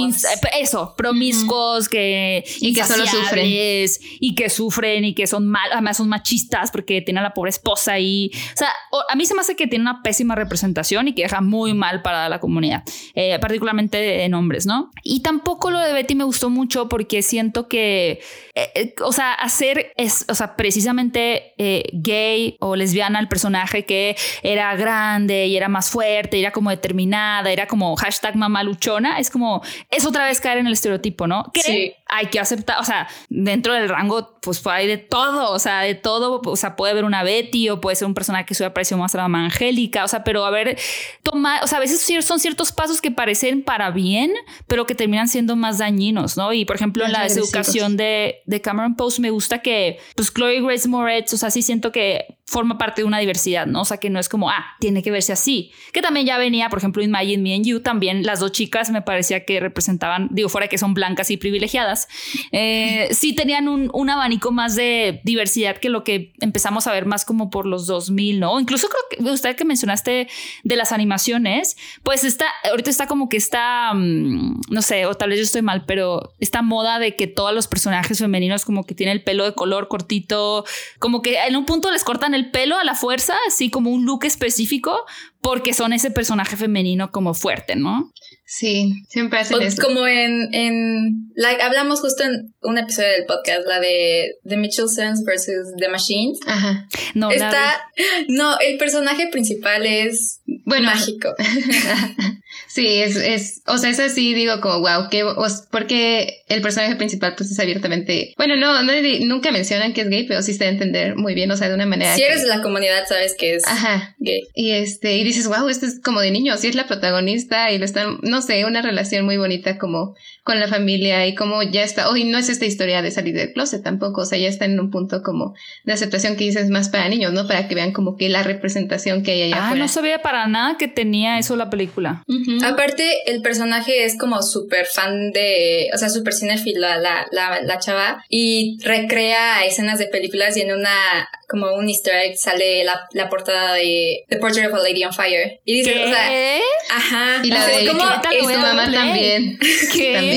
eso, 0.60 0.96
promiscuos, 0.98 1.88
que 1.88 2.44
y 2.60 2.74
que 2.74 2.84
solo 2.84 3.06
sufren 3.06 3.46
y 3.46 4.36
que 4.36 4.50
sufren 4.50 5.06
y 5.06 5.14
que 5.14 5.28
son 5.28 5.46
mal, 5.46 5.70
además 5.72 5.98
son 5.98 6.10
machistas 6.10 6.72
porque 6.72 7.02
tienen 7.02 7.20
a 7.20 7.24
la 7.24 7.34
pobre 7.34 7.50
esposa 7.50 8.00
y, 8.00 8.32
o 8.34 8.58
sea, 8.58 8.70
a 9.08 9.16
mí 9.16 9.26
se 9.26 9.36
me 9.36 9.42
hace 9.42 9.56
que 9.56 9.68
tiene 9.68 9.84
una 9.84 10.02
pésima 10.02 10.34
representación 10.34 11.08
y 11.08 11.14
que 11.14 11.24
deja 11.24 11.42
muy 11.42 11.76
mal 11.76 12.02
para 12.02 12.30
la 12.30 12.40
comunidad, 12.40 12.84
eh, 13.14 13.38
particularmente 13.40 14.24
en 14.24 14.34
hombres, 14.34 14.66
¿no? 14.66 14.90
Y 15.04 15.22
tampoco 15.22 15.70
lo 15.70 15.80
de 15.80 15.94
Betty 15.94 16.16
me 16.16 16.24
gustó 16.24 16.50
mucho 16.50 16.90
porque 16.90 17.22
siento 17.22 17.68
que 17.68 18.22
eh, 18.58 18.72
eh, 18.74 18.96
o 19.02 19.12
sea, 19.12 19.34
hacer 19.34 19.92
es, 19.98 20.26
o 20.30 20.34
sea, 20.34 20.56
precisamente 20.56 21.54
eh, 21.58 21.90
gay 21.92 22.56
o 22.62 22.78
lesbiana 22.78 23.20
el 23.20 23.28
personaje 23.28 23.86
que 23.86 24.16
era 24.44 24.74
grande 24.78 25.48
y 25.48 25.58
era 25.58 25.68
más 25.68 25.90
fuerte, 25.90 26.40
era 26.40 26.52
como 26.52 26.70
determinada, 26.70 27.52
era 27.52 27.68
como 27.68 27.94
hashtag 27.98 28.38
mamaluchona, 28.38 29.20
es 29.20 29.30
como, 29.30 29.62
es 29.92 30.06
otra 30.06 30.26
vez 30.26 30.40
caer 30.40 30.60
en 30.60 30.68
el 30.68 30.74
estereotipo, 30.74 31.28
¿no? 31.28 31.52
Que 31.54 31.62
sí. 31.62 31.94
hay 32.08 32.28
que 32.28 32.40
aceptar, 32.40 32.80
o 32.80 32.86
sea, 32.86 33.10
dentro 33.28 33.74
del 33.74 33.90
rango, 33.90 34.40
pues 34.42 34.66
hay 34.68 34.88
de 34.88 35.00
todo, 35.00 35.52
o 35.52 35.60
sea, 35.60 35.82
de 35.82 35.96
todo, 35.96 36.42
o 36.46 36.56
sea, 36.56 36.78
puede 36.78 36.92
haber 36.92 37.04
una 37.04 37.24
Betty 37.24 37.68
o 37.70 37.82
puede 37.82 37.98
ser 37.98 38.08
un 38.08 38.14
personaje 38.14 38.46
que 38.46 38.56
se 38.56 38.70
parecido 38.70 38.98
más 38.98 39.14
a 39.16 39.18
la 39.18 39.24
mamá 39.28 39.44
Angélica, 39.46 40.06
o 40.06 40.08
sea, 40.08 40.24
pero 40.24 40.46
a 40.46 40.50
ver, 40.50 40.78
toma, 41.24 41.60
o 41.62 41.68
sea, 41.68 41.80
a 41.80 41.82
veces 41.82 42.06
son 42.24 42.40
ciertos 42.40 42.72
pasos 42.72 43.02
que 43.02 43.12
parecen 43.12 43.64
para 43.64 43.92
bien, 43.92 44.34
pero 44.66 44.86
que 44.86 44.96
terminan 44.96 45.28
siendo 45.28 45.58
más 45.58 45.80
dañinos, 45.80 46.38
¿no? 46.38 46.54
Y 46.54 46.64
por 46.64 46.78
ejemplo, 46.78 47.06
en 47.06 47.12
la 47.12 47.24
deseducación 47.24 47.98
de 47.98 48.44
de 48.46 48.62
Cameron 48.62 48.96
Post 48.96 49.20
me 49.20 49.30
gusta 49.30 49.60
que, 49.60 49.98
pues, 50.16 50.34
Chloe 50.34 50.62
Grace 50.62 50.88
Moretz, 50.88 51.34
o 51.34 51.38
sea, 51.38 51.50
sí 51.50 51.62
siento 51.62 51.92
que 51.92 52.38
forma 52.48 52.78
parte 52.78 53.02
de 53.02 53.08
una 53.08 53.18
diversidad, 53.18 53.66
¿no? 53.66 53.82
O 53.82 53.86
sea, 53.86 53.98
que 53.98 54.10
no 54.10 54.20
es 54.20 54.30
como, 54.30 54.50
ah, 54.50 54.64
tiene 54.80 55.02
que 55.02 55.10
verse 55.10 55.34
así. 55.34 55.72
Que 55.92 56.02
también 56.02 56.28
ya 56.28 56.38
venía, 56.38 56.70
por 56.70 56.78
ejemplo, 56.78 57.02
Imagine 57.02 57.42
Me 57.42 57.56
and 57.56 57.66
You, 57.66 57.80
también 57.80 58.24
las 58.24 58.40
dos 58.40 58.52
chicas 58.52 58.92
me 58.92 59.02
parecía 59.02 59.46
que 59.46 59.60
representaban, 59.60 60.30
digo, 60.32 60.48
fuera 60.48 60.68
que 60.68 60.78
son 60.78 60.94
blancas 60.94 61.32
y 61.32 61.38
privilegiadas, 61.38 62.08
eh, 62.52 63.08
sí 63.12 63.34
tenían 63.34 63.68
un, 63.68 63.90
un, 63.94 64.10
abanico 64.10 64.52
más 64.52 64.76
de 64.76 65.22
diversidad 65.24 65.78
que 65.78 65.90
lo 65.90 66.04
que 66.04 66.34
empezamos 66.40 66.86
a 66.86 66.92
ver 66.92 67.06
más 67.06 67.26
como 67.26 67.50
por 67.50 67.66
los 67.66 67.88
2000, 67.88 68.40
¿no? 68.40 68.60
Incluso 68.60 68.88
creo 68.88 69.26
que 69.26 69.32
usted 69.32 69.56
que 69.56 69.66
mencionaste 69.66 70.28
de 70.64 70.76
las 70.76 70.92
animaciones, 70.92 71.76
pues 72.04 72.24
está, 72.24 72.46
ahorita 72.70 72.92
está 72.92 73.08
como 73.08 73.28
que 73.28 73.38
está, 73.38 73.92
mm, 73.94 74.62
no 74.70 74.82
sé, 74.84 75.08
o 75.08 75.16
tal 75.16 75.30
vez 75.30 75.40
yo 75.40 75.44
estoy 75.44 75.64
mal, 75.64 75.86
pero 75.86 76.36
esta 76.40 76.62
moda 76.62 77.00
de 77.00 77.16
que 77.16 77.26
todos 77.26 77.54
los 77.54 77.68
personajes 77.68 78.20
femeninos 78.20 78.35
como 78.66 78.86
que 78.86 78.96
tienen 78.96 79.18
el 79.18 79.24
pelo 79.24 79.46
de 79.46 79.54
color 79.54 79.88
cortito, 79.88 80.66
como 81.00 81.22
que 81.22 81.38
en 81.38 81.56
un 81.56 81.66
punto 81.66 81.92
les 81.92 82.04
cortan 82.04 82.34
el 82.34 82.52
pelo 82.52 82.78
a 82.78 82.84
la 82.84 82.96
fuerza, 82.96 83.36
así 83.48 83.70
como 83.70 83.92
un 83.92 84.06
look 84.06 84.26
específico, 84.26 85.06
porque 85.42 85.74
son 85.74 85.94
ese 85.94 86.12
personaje 86.12 86.58
femenino 86.58 87.12
como 87.12 87.34
fuerte, 87.34 87.76
¿no? 87.76 88.12
Sí, 88.48 88.94
siempre 89.10 89.40
hacen 89.40 89.62
eso. 89.62 89.82
Como 89.82 90.06
en, 90.08 90.54
en 90.54 91.32
hablamos 91.62 92.00
justo 92.00 92.24
en 92.24 92.54
un 92.62 92.78
episodio 92.78 93.10
del 93.10 93.26
podcast, 93.26 93.68
la 93.68 93.80
de 93.80 94.36
The 94.48 94.58
Mitchellsons 94.58 95.24
versus 95.26 95.74
The 95.80 95.90
Machines. 95.90 96.40
Ajá. 96.46 96.88
No, 97.16 97.32
Está, 97.32 97.82
no, 98.28 98.58
el 98.60 98.78
personaje 98.78 99.28
principal 99.32 99.86
es 99.86 100.42
bueno, 100.64 100.86
mágico. 100.86 101.34
sí, 102.68 102.88
es, 102.88 103.16
es, 103.16 103.62
o 103.68 103.78
sea, 103.78 103.90
es 103.90 104.00
así, 104.00 104.34
digo 104.34 104.62
como, 104.62 104.80
wow, 104.80 105.10
que, 105.10 105.26
porque 105.72 106.44
el 106.48 106.62
personaje 106.62 106.96
principal 106.96 107.36
pues 107.36 107.52
es 107.52 107.60
abiertamente, 107.60 108.34
bueno, 108.38 108.56
no, 108.56 108.84
no, 108.84 108.94
nunca 109.26 109.52
mencionan 109.52 109.94
que 109.94 110.02
es 110.02 110.10
gay, 110.10 110.26
pero 110.28 110.42
sí 110.42 110.54
se 110.54 110.60
debe 110.60 110.74
entender 110.74 111.16
muy 111.16 111.34
bien, 111.34 111.52
o 111.52 111.58
sea, 111.58 111.70
de 111.70 111.76
una 111.76 111.86
manera. 111.86 112.16
Si 112.16 112.24
eres 112.24 112.42
de 112.42 112.48
la 112.48 112.62
comunidad, 112.62 113.06
sabes 113.08 113.36
que 113.38 113.56
es 113.56 113.68
Ajá. 113.68 114.16
gay. 114.20 114.42
Y 114.54 114.72
este, 114.72 115.18
y 115.18 115.24
dices, 115.24 115.48
wow, 115.48 115.68
esto 115.68 115.86
es 115.86 116.00
como 116.00 116.22
de 116.22 116.32
niño, 116.32 116.56
sí 116.58 116.68
es 116.68 116.76
la 116.76 116.88
protagonista 116.88 117.72
y 117.72 117.78
lo 117.78 117.86
están, 117.86 118.20
no 118.22 118.42
sé, 118.42 118.66
una 118.66 118.82
relación 118.82 119.26
muy 119.26 119.38
bonita 119.38 119.78
como 119.78 120.16
con 120.46 120.60
la 120.60 120.68
familia 120.68 121.26
y 121.26 121.34
como 121.34 121.64
ya 121.64 121.82
está, 121.82 122.08
hoy 122.08 122.24
no 122.24 122.38
es 122.38 122.50
esta 122.50 122.66
historia 122.66 123.02
de 123.02 123.10
salir 123.10 123.34
del 123.34 123.52
closet 123.52 123.82
tampoco, 123.82 124.22
o 124.22 124.26
sea, 124.26 124.38
ya 124.38 124.48
está 124.48 124.66
en 124.66 124.80
un 124.80 124.92
punto 124.92 125.24
como 125.24 125.56
de 125.86 125.94
aceptación 125.94 126.36
que 126.36 126.44
dices 126.44 126.70
más 126.70 126.90
para 126.90 127.10
niños, 127.10 127.34
¿no? 127.34 127.48
Para 127.48 127.68
que 127.68 127.74
vean 127.74 127.92
como 127.92 128.16
que 128.16 128.30
la 128.30 128.44
representación 128.44 129.24
que 129.24 129.32
hay 129.32 129.42
allá. 129.42 129.70
Ah, 129.70 129.74
no 129.74 129.88
sabía 129.88 130.22
para 130.22 130.46
nada 130.46 130.78
que 130.78 130.88
tenía 130.88 131.40
eso 131.40 131.56
la 131.56 131.72
película. 131.72 132.24
Aparte, 132.64 133.24
el 133.26 133.42
personaje 133.42 134.06
es 134.06 134.20
como 134.20 134.44
súper 134.44 134.86
fan 134.86 135.32
de, 135.32 135.90
o 135.92 135.98
sea, 135.98 136.10
súper 136.10 136.36
cinéfila 136.36 136.98
la, 136.98 137.26
la, 137.32 137.62
la 137.64 137.80
chava 137.80 138.24
y 138.30 138.78
recrea 138.84 139.66
escenas 139.66 139.98
de 139.98 140.06
películas 140.06 140.56
y 140.58 140.62
en 140.62 140.74
una, 140.76 141.28
como 141.50 141.74
un 141.74 141.90
easter 141.90 142.14
egg 142.24 142.38
sale 142.38 142.84
la, 142.84 143.08
la 143.14 143.30
portada 143.30 143.74
de 143.74 144.26
The 144.30 144.38
Portrait 144.38 144.68
of 144.72 144.76
a 144.76 144.84
Lady 144.84 145.04
on 145.06 145.14
Fire. 145.14 145.60
Y 145.66 145.82
dice, 145.82 146.06
o 146.06 146.08
sea, 146.08 146.60
ajá. 146.96 147.44
Y 147.44 147.48
la 147.48 147.66
de 147.66 147.88
como, 147.88 148.04
tu 148.04 148.60
mamá 148.60 148.92
también. 148.92 149.58
¿Qué? 149.92 150.35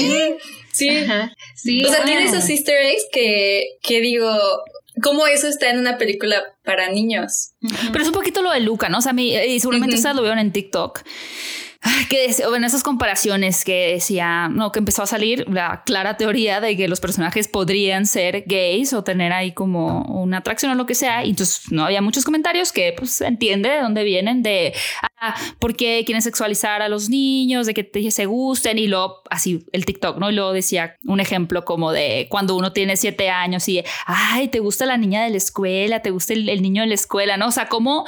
Sí. 0.73 1.05
sí. 1.55 1.85
O 1.85 1.89
sea, 1.89 2.05
tiene 2.05 2.25
esos 2.25 2.49
easter 2.49 2.77
eggs 2.77 3.05
que, 3.13 3.65
que 3.83 4.01
digo, 4.01 4.31
¿cómo 5.03 5.27
eso 5.27 5.49
está 5.49 5.71
en 5.71 5.79
una 5.79 5.99
película 5.99 6.43
para 6.65 6.91
niños? 6.91 7.53
Pero 7.93 8.03
es 8.03 8.09
un 8.09 8.15
poquito 8.15 8.43
lo 8.43 8.53
de 8.53 8.61
Luca, 8.61 8.89
¿no? 8.89 8.99
O 8.99 9.01
sea, 9.01 9.11
a 9.11 9.15
mí, 9.15 9.37
y 9.37 9.61
seguramente 9.61 9.97
ustedes 9.97 10.15
lo 10.15 10.23
vieron 10.23 10.39
en 10.39 10.53
TikTok 10.53 11.03
que 12.11 12.35
bueno, 12.49 12.67
esas 12.67 12.83
comparaciones 12.83 13.65
que 13.65 13.93
decía, 13.93 14.49
no, 14.49 14.73
que 14.73 14.81
empezó 14.81 15.03
a 15.03 15.07
salir 15.07 15.49
la 15.49 15.83
clara 15.85 16.17
teoría 16.17 16.61
de 16.61 16.77
que 16.77 16.89
los 16.89 16.99
personajes 16.99 17.47
podrían 17.47 18.07
ser 18.07 18.45
gays 18.47 18.93
o 18.93 19.05
tener 19.05 19.33
ahí 19.33 19.53
como 19.53 20.03
una 20.03 20.39
atracción 20.39 20.73
o 20.73 20.75
lo 20.75 20.87
que 20.87 20.97
sea. 20.97 21.25
Y 21.25 21.31
entonces 21.31 21.71
no 21.71 21.85
había 21.85 22.03
muchos 22.03 22.25
comentarios 22.25 22.73
que 22.73 22.95
pues 22.97 23.13
se 23.13 23.27
entiende 23.27 23.69
de 23.69 23.81
dónde 23.81 24.03
vienen, 24.03 24.43
de 24.43 24.75
ah, 25.21 25.37
por 25.61 25.77
qué 25.77 26.03
quieren 26.05 26.23
sexualizar 26.23 26.83
a 26.83 26.89
los 26.89 27.09
niños, 27.09 27.67
de 27.67 27.75
que 27.75 28.11
se 28.11 28.27
gusten 28.27 28.79
y 28.79 28.89
luego 28.89 29.23
así 29.31 29.65
el 29.73 29.85
TikTok, 29.85 30.19
¿no? 30.19 30.31
Y 30.31 30.35
luego 30.35 30.53
decía 30.53 30.97
un 31.05 31.21
ejemplo 31.21 31.65
como 31.65 31.93
de 31.93 32.27
cuando 32.29 32.57
uno 32.57 32.73
tiene 32.73 32.97
siete 32.97 33.31
años 33.31 33.69
y, 33.69 33.85
ay, 34.07 34.49
te 34.49 34.59
gusta 34.59 34.85
la 34.85 34.97
niña 34.97 35.23
de 35.23 35.31
la 35.31 35.37
escuela, 35.37 36.03
te 36.03 36.11
gusta 36.11 36.33
el, 36.33 36.49
el 36.49 36.61
niño 36.61 36.83
de 36.83 36.89
la 36.89 36.95
escuela, 36.95 37.37
¿no? 37.37 37.47
O 37.47 37.53
sea, 37.53 37.69
como 37.69 38.05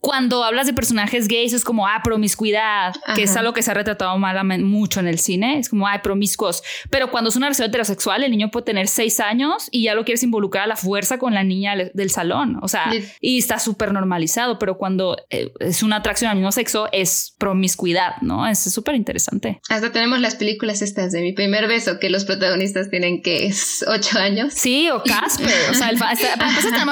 cuando 0.00 0.42
hablas 0.44 0.66
de 0.66 0.72
personajes 0.72 1.28
gays 1.28 1.52
es 1.52 1.62
como, 1.62 1.86
ah, 1.86 2.00
promiscuidad, 2.02 2.94
que 3.14 3.24
es 3.24 3.36
algo 3.36 3.52
que 3.52 3.62
se 3.62 3.70
ha 3.70 3.74
retratado 3.74 4.16
malamente 4.18 4.64
mucho 4.64 4.98
en 4.98 5.06
el 5.06 5.18
cine, 5.18 5.58
es 5.58 5.68
como, 5.68 5.86
ah, 5.86 6.00
promiscuos. 6.02 6.62
Pero 6.88 7.10
cuando 7.10 7.28
es 7.28 7.36
una 7.36 7.46
relación 7.46 7.68
heterosexual, 7.68 8.24
el 8.24 8.30
niño 8.30 8.50
puede 8.50 8.64
tener 8.64 8.88
seis 8.88 9.20
años 9.20 9.68
y 9.70 9.84
ya 9.84 9.94
lo 9.94 10.04
quieres 10.04 10.22
involucrar 10.22 10.64
a 10.64 10.66
la 10.66 10.76
fuerza 10.76 11.18
con 11.18 11.34
la 11.34 11.44
niña 11.44 11.74
del 11.76 12.10
salón, 12.10 12.58
o 12.62 12.68
sea, 12.68 12.90
y 13.20 13.38
está 13.38 13.58
súper 13.58 13.92
normalizado, 13.92 14.58
pero 14.58 14.78
cuando 14.78 15.16
eh, 15.28 15.52
es 15.60 15.82
una 15.82 15.96
atracción 15.96 16.30
al 16.30 16.36
mismo 16.36 16.52
sexo 16.52 16.88
es 16.92 17.34
promiscuidad, 17.38 18.16
¿no? 18.22 18.46
Es 18.46 18.60
súper 18.60 18.94
interesante. 18.94 19.60
Hasta 19.68 19.92
tenemos 19.92 20.20
las 20.20 20.34
películas 20.36 20.80
estas 20.80 21.12
de 21.12 21.20
mi 21.20 21.32
primer 21.32 21.68
beso, 21.68 21.98
que 21.98 22.08
los 22.08 22.24
protagonistas 22.24 22.88
tienen 22.88 23.22
que 23.22 23.52
ocho 23.86 24.18
años. 24.18 24.54
Sí, 24.54 24.88
o 24.90 25.02
Casper, 25.02 25.70
o 25.70 25.74
sea, 25.74 25.90
el 25.90 25.98
fa 25.98 26.10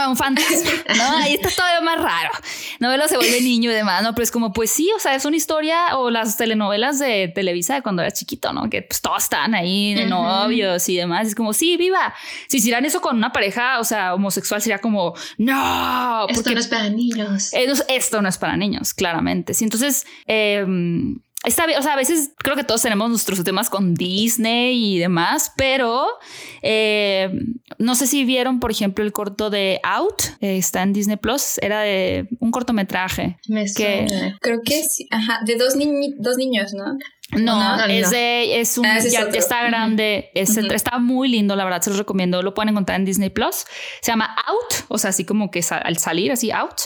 un 0.08 0.16
fantasma, 0.16 0.70
¿no? 0.96 1.16
Ahí 1.18 1.34
está 1.34 1.48
todavía 1.50 1.80
más 1.80 2.00
raro, 2.00 2.30
¿no? 2.80 2.97
Se 3.06 3.16
vuelve 3.16 3.40
niño 3.40 3.70
y 3.70 3.74
demás, 3.74 4.02
¿no? 4.02 4.14
Pero 4.14 4.24
es 4.24 4.30
como, 4.30 4.52
pues 4.52 4.70
sí, 4.70 4.90
o 4.96 4.98
sea, 4.98 5.14
es 5.14 5.24
una 5.24 5.36
historia 5.36 5.96
o 5.96 6.10
las 6.10 6.36
telenovelas 6.36 6.98
de 6.98 7.28
Televisa 7.28 7.74
de 7.74 7.82
cuando 7.82 8.02
era 8.02 8.10
chiquito, 8.10 8.52
¿no? 8.52 8.68
Que 8.68 8.82
pues 8.82 9.00
todos 9.00 9.24
están 9.24 9.54
ahí 9.54 9.94
de 9.94 10.06
novios 10.06 10.88
y 10.88 10.96
demás. 10.96 11.28
Es 11.28 11.34
como, 11.34 11.52
sí, 11.52 11.76
viva. 11.76 12.14
Si 12.48 12.56
hicieran 12.56 12.84
eso 12.84 13.00
con 13.00 13.16
una 13.16 13.32
pareja, 13.32 13.78
o 13.78 13.84
sea, 13.84 14.14
homosexual, 14.14 14.62
sería 14.62 14.78
como, 14.78 15.14
no. 15.36 16.26
Esto 16.28 16.50
no 16.50 16.60
es 16.60 16.66
para 16.66 16.88
niños. 16.88 17.50
Esto 17.52 18.22
no 18.22 18.28
es 18.28 18.38
para 18.38 18.56
niños, 18.56 18.94
claramente. 18.94 19.54
Sí, 19.54 19.64
entonces, 19.64 20.06
eh, 20.26 20.64
Está 21.44 21.66
bien, 21.66 21.78
o 21.78 21.82
sea, 21.82 21.92
a 21.92 21.96
veces 21.96 22.32
creo 22.36 22.56
que 22.56 22.64
todos 22.64 22.82
tenemos 22.82 23.08
nuestros 23.08 23.44
temas 23.44 23.70
con 23.70 23.94
Disney 23.94 24.96
y 24.96 24.98
demás, 24.98 25.52
pero 25.56 26.08
eh, 26.62 27.30
no 27.78 27.94
sé 27.94 28.08
si 28.08 28.24
vieron, 28.24 28.58
por 28.58 28.72
ejemplo, 28.72 29.04
el 29.04 29.12
corto 29.12 29.48
de 29.48 29.80
Out, 29.84 30.22
eh, 30.40 30.58
está 30.58 30.82
en 30.82 30.92
Disney 30.92 31.16
Plus, 31.16 31.58
era 31.58 31.82
de 31.82 32.28
un 32.40 32.50
cortometraje. 32.50 33.38
Me 33.46 33.66
que, 33.72 34.06
Creo 34.40 34.62
que 34.64 34.82
sí, 34.82 35.06
ajá, 35.12 35.40
de 35.46 35.54
dos, 35.54 35.74
dos 36.18 36.36
niños, 36.36 36.74
¿no? 36.74 36.98
No, 37.36 37.84
es 37.84 38.10
de, 38.10 38.58
es 38.58 38.78
un, 38.78 38.86
ah, 38.86 39.00
ya, 39.00 39.20
está 39.34 39.62
grande, 39.62 40.30
está 40.32 40.98
muy 40.98 41.28
lindo, 41.28 41.56
la 41.56 41.64
verdad, 41.64 41.82
se 41.82 41.90
los 41.90 41.98
recomiendo, 41.98 42.42
lo 42.42 42.54
pueden 42.54 42.70
encontrar 42.70 42.98
en 42.98 43.04
Disney 43.04 43.28
Plus. 43.28 43.66
Se 44.00 44.10
llama 44.10 44.34
Out, 44.46 44.86
o 44.88 44.96
sea, 44.96 45.10
así 45.10 45.26
como 45.26 45.50
que 45.50 45.62
al 45.70 45.98
salir, 45.98 46.32
así 46.32 46.50
Out, 46.50 46.82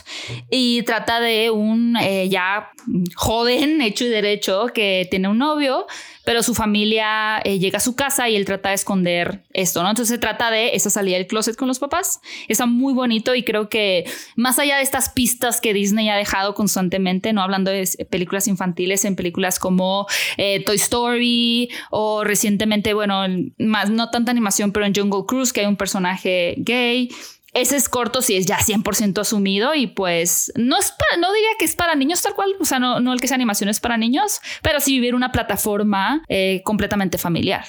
y 0.50 0.82
trata 0.82 1.20
de 1.20 1.50
un 1.50 1.96
eh, 1.96 2.28
ya 2.28 2.72
joven, 3.14 3.80
hecho 3.82 4.04
y 4.04 4.08
derecho, 4.08 4.66
que 4.74 5.06
tiene 5.10 5.28
un 5.28 5.38
novio, 5.38 5.86
pero 6.24 6.42
su 6.42 6.54
familia 6.54 7.40
eh, 7.44 7.58
llega 7.58 7.78
a 7.78 7.80
su 7.80 7.96
casa 7.96 8.28
y 8.28 8.36
él 8.36 8.44
trata 8.44 8.70
de 8.70 8.76
esconder 8.76 9.42
esto, 9.52 9.82
¿no? 9.82 9.90
Entonces 9.90 10.14
se 10.14 10.18
trata 10.18 10.50
de 10.50 10.74
esa 10.74 10.90
salida 10.90 11.16
del 11.16 11.26
closet 11.26 11.56
con 11.56 11.68
los 11.68 11.78
papás. 11.78 12.20
Está 12.48 12.66
muy 12.66 12.94
bonito 12.94 13.34
y 13.34 13.42
creo 13.42 13.68
que 13.68 14.04
más 14.36 14.58
allá 14.58 14.76
de 14.76 14.82
estas 14.82 15.10
pistas 15.10 15.60
que 15.60 15.74
Disney 15.74 16.08
ha 16.08 16.16
dejado 16.16 16.54
constantemente, 16.54 17.32
no 17.32 17.42
hablando 17.42 17.70
de 17.70 17.88
películas 18.10 18.48
infantiles, 18.48 19.04
en 19.04 19.16
películas 19.16 19.58
como 19.58 20.06
eh, 20.36 20.62
Toy 20.64 20.76
Story 20.76 21.70
o 21.90 22.24
recientemente, 22.24 22.94
bueno, 22.94 23.22
más 23.58 23.90
no 23.90 24.10
tanta 24.10 24.30
animación, 24.30 24.72
pero 24.72 24.86
en 24.86 24.94
Jungle 24.94 25.24
Cruise 25.26 25.52
que 25.52 25.60
hay 25.60 25.66
un 25.66 25.76
personaje 25.76 26.54
gay 26.58 27.10
ese 27.54 27.76
es 27.76 27.88
corto 27.88 28.22
si 28.22 28.36
es 28.36 28.46
ya 28.46 28.58
100% 28.58 29.20
asumido 29.20 29.74
y 29.74 29.86
pues 29.86 30.52
no 30.56 30.78
es 30.78 30.90
para, 30.92 31.20
no 31.20 31.32
diría 31.32 31.50
que 31.58 31.66
es 31.66 31.76
para 31.76 31.94
niños 31.94 32.22
tal 32.22 32.34
cual, 32.34 32.54
o 32.58 32.64
sea, 32.64 32.78
no, 32.78 33.00
no 33.00 33.12
el 33.12 33.20
que 33.20 33.28
sea 33.28 33.34
animación 33.34 33.68
es 33.68 33.78
para 33.78 33.98
niños, 33.98 34.40
pero 34.62 34.80
sí 34.80 34.92
vivir 34.94 35.14
una 35.14 35.32
plataforma 35.32 36.22
eh, 36.28 36.62
completamente 36.64 37.18
familiar. 37.18 37.66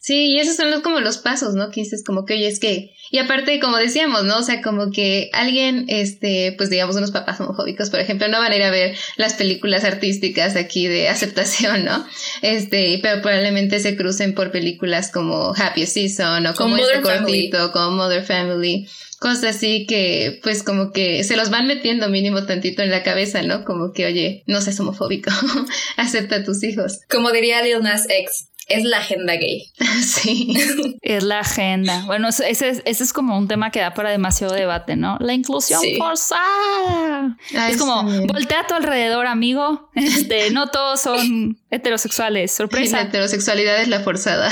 Sí, 0.00 0.32
y 0.32 0.38
esos 0.38 0.56
son 0.56 0.70
los, 0.70 0.80
como 0.80 1.00
los 1.00 1.18
pasos, 1.18 1.54
¿no? 1.54 1.70
Que 1.70 1.82
dices 1.82 2.02
como 2.04 2.24
que, 2.24 2.34
oye, 2.34 2.48
es 2.48 2.58
que, 2.58 2.94
y 3.10 3.18
aparte, 3.18 3.60
como 3.60 3.76
decíamos, 3.76 4.24
¿no? 4.24 4.38
O 4.38 4.42
sea, 4.42 4.62
como 4.62 4.90
que 4.90 5.28
alguien, 5.34 5.84
este, 5.88 6.54
pues 6.56 6.70
digamos 6.70 6.96
unos 6.96 7.10
papás 7.10 7.38
homofóbicos, 7.40 7.90
por 7.90 8.00
ejemplo, 8.00 8.28
no 8.28 8.38
van 8.38 8.52
a 8.52 8.56
ir 8.56 8.62
a 8.62 8.70
ver 8.70 8.96
las 9.16 9.34
películas 9.34 9.84
artísticas 9.84 10.56
aquí 10.56 10.86
de 10.86 11.08
aceptación, 11.08 11.84
¿no? 11.84 12.06
Este, 12.40 12.98
pero 13.02 13.20
probablemente 13.20 13.78
se 13.80 13.94
crucen 13.94 14.34
por 14.34 14.50
películas 14.50 15.10
como 15.12 15.52
Happy 15.54 15.84
Season 15.84 16.46
o 16.46 16.54
como, 16.54 16.78
este 16.78 17.02
cortito, 17.02 17.72
como 17.72 17.90
Mother 17.90 18.24
Family 18.24 18.86
cosas 19.18 19.56
así 19.56 19.86
que 19.86 20.40
pues 20.42 20.62
como 20.62 20.92
que 20.92 21.24
se 21.24 21.36
los 21.36 21.50
van 21.50 21.66
metiendo 21.66 22.08
mínimo 22.08 22.44
tantito 22.46 22.82
en 22.82 22.90
la 22.90 23.02
cabeza, 23.02 23.42
¿no? 23.42 23.64
Como 23.64 23.92
que, 23.92 24.06
oye, 24.06 24.42
no 24.46 24.60
seas 24.60 24.80
homofóbico, 24.80 25.30
acepta 25.96 26.36
a 26.36 26.44
tus 26.44 26.62
hijos. 26.62 27.00
Como 27.10 27.30
diría 27.32 27.62
Lil 27.62 27.82
Nas 27.82 28.06
X, 28.08 28.48
es 28.68 28.84
la 28.84 28.98
agenda 28.98 29.34
gay. 29.34 29.72
Sí. 30.02 30.54
es 31.02 31.22
la 31.22 31.40
agenda. 31.40 32.04
Bueno, 32.06 32.28
ese 32.28 32.48
es, 32.48 32.82
ese 32.84 33.04
es 33.04 33.12
como 33.12 33.36
un 33.36 33.48
tema 33.48 33.70
que 33.70 33.80
da 33.80 33.94
para 33.94 34.10
demasiado 34.10 34.54
debate, 34.54 34.96
¿no? 34.96 35.16
La 35.20 35.32
inclusión 35.32 35.80
forzada. 35.98 37.36
es 37.68 37.76
como, 37.76 38.04
voltea 38.26 38.60
a 38.60 38.66
tu 38.66 38.74
alrededor, 38.74 39.26
amigo. 39.26 39.90
Este, 40.18 40.50
no 40.50 40.68
todos 40.68 41.00
son 41.00 41.58
heterosexuales. 41.70 42.52
Sorpresa. 42.52 42.98
la 42.98 43.02
heterosexualidad 43.04 43.80
es 43.80 43.88
la 43.88 44.00
forzada. 44.00 44.50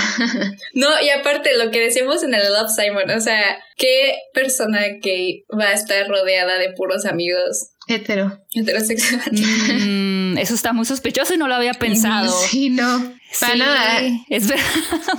no, 0.75 0.89
y 1.01 1.09
aparte 1.11 1.57
lo 1.57 1.71
que 1.71 1.81
decimos 1.81 2.23
en 2.23 2.35
el 2.35 2.43
Love 2.53 2.71
Simon, 2.71 3.11
o 3.11 3.21
sea, 3.21 3.59
¿qué 3.77 4.19
persona 4.35 4.81
gay 5.03 5.45
va 5.59 5.69
a 5.69 5.73
estar 5.73 6.09
rodeada 6.09 6.59
de 6.59 6.73
puros 6.73 7.07
amigos 7.07 7.71
Hetero. 7.89 8.41
Heterosexual. 8.53 9.33
Mm, 9.33 10.39
eso 10.39 10.55
está 10.55 10.73
muy 10.73 10.85
sospechoso 10.85 11.35
y 11.35 11.39
no 11.39 11.47
lo 11.47 11.55
había 11.55 11.75
pensado. 11.75 12.33
Sí, 12.49 12.69
no. 12.69 13.15
Para 13.41 13.57
nada. 13.57 14.01
Es 14.29 14.49
verdad. 14.49 14.65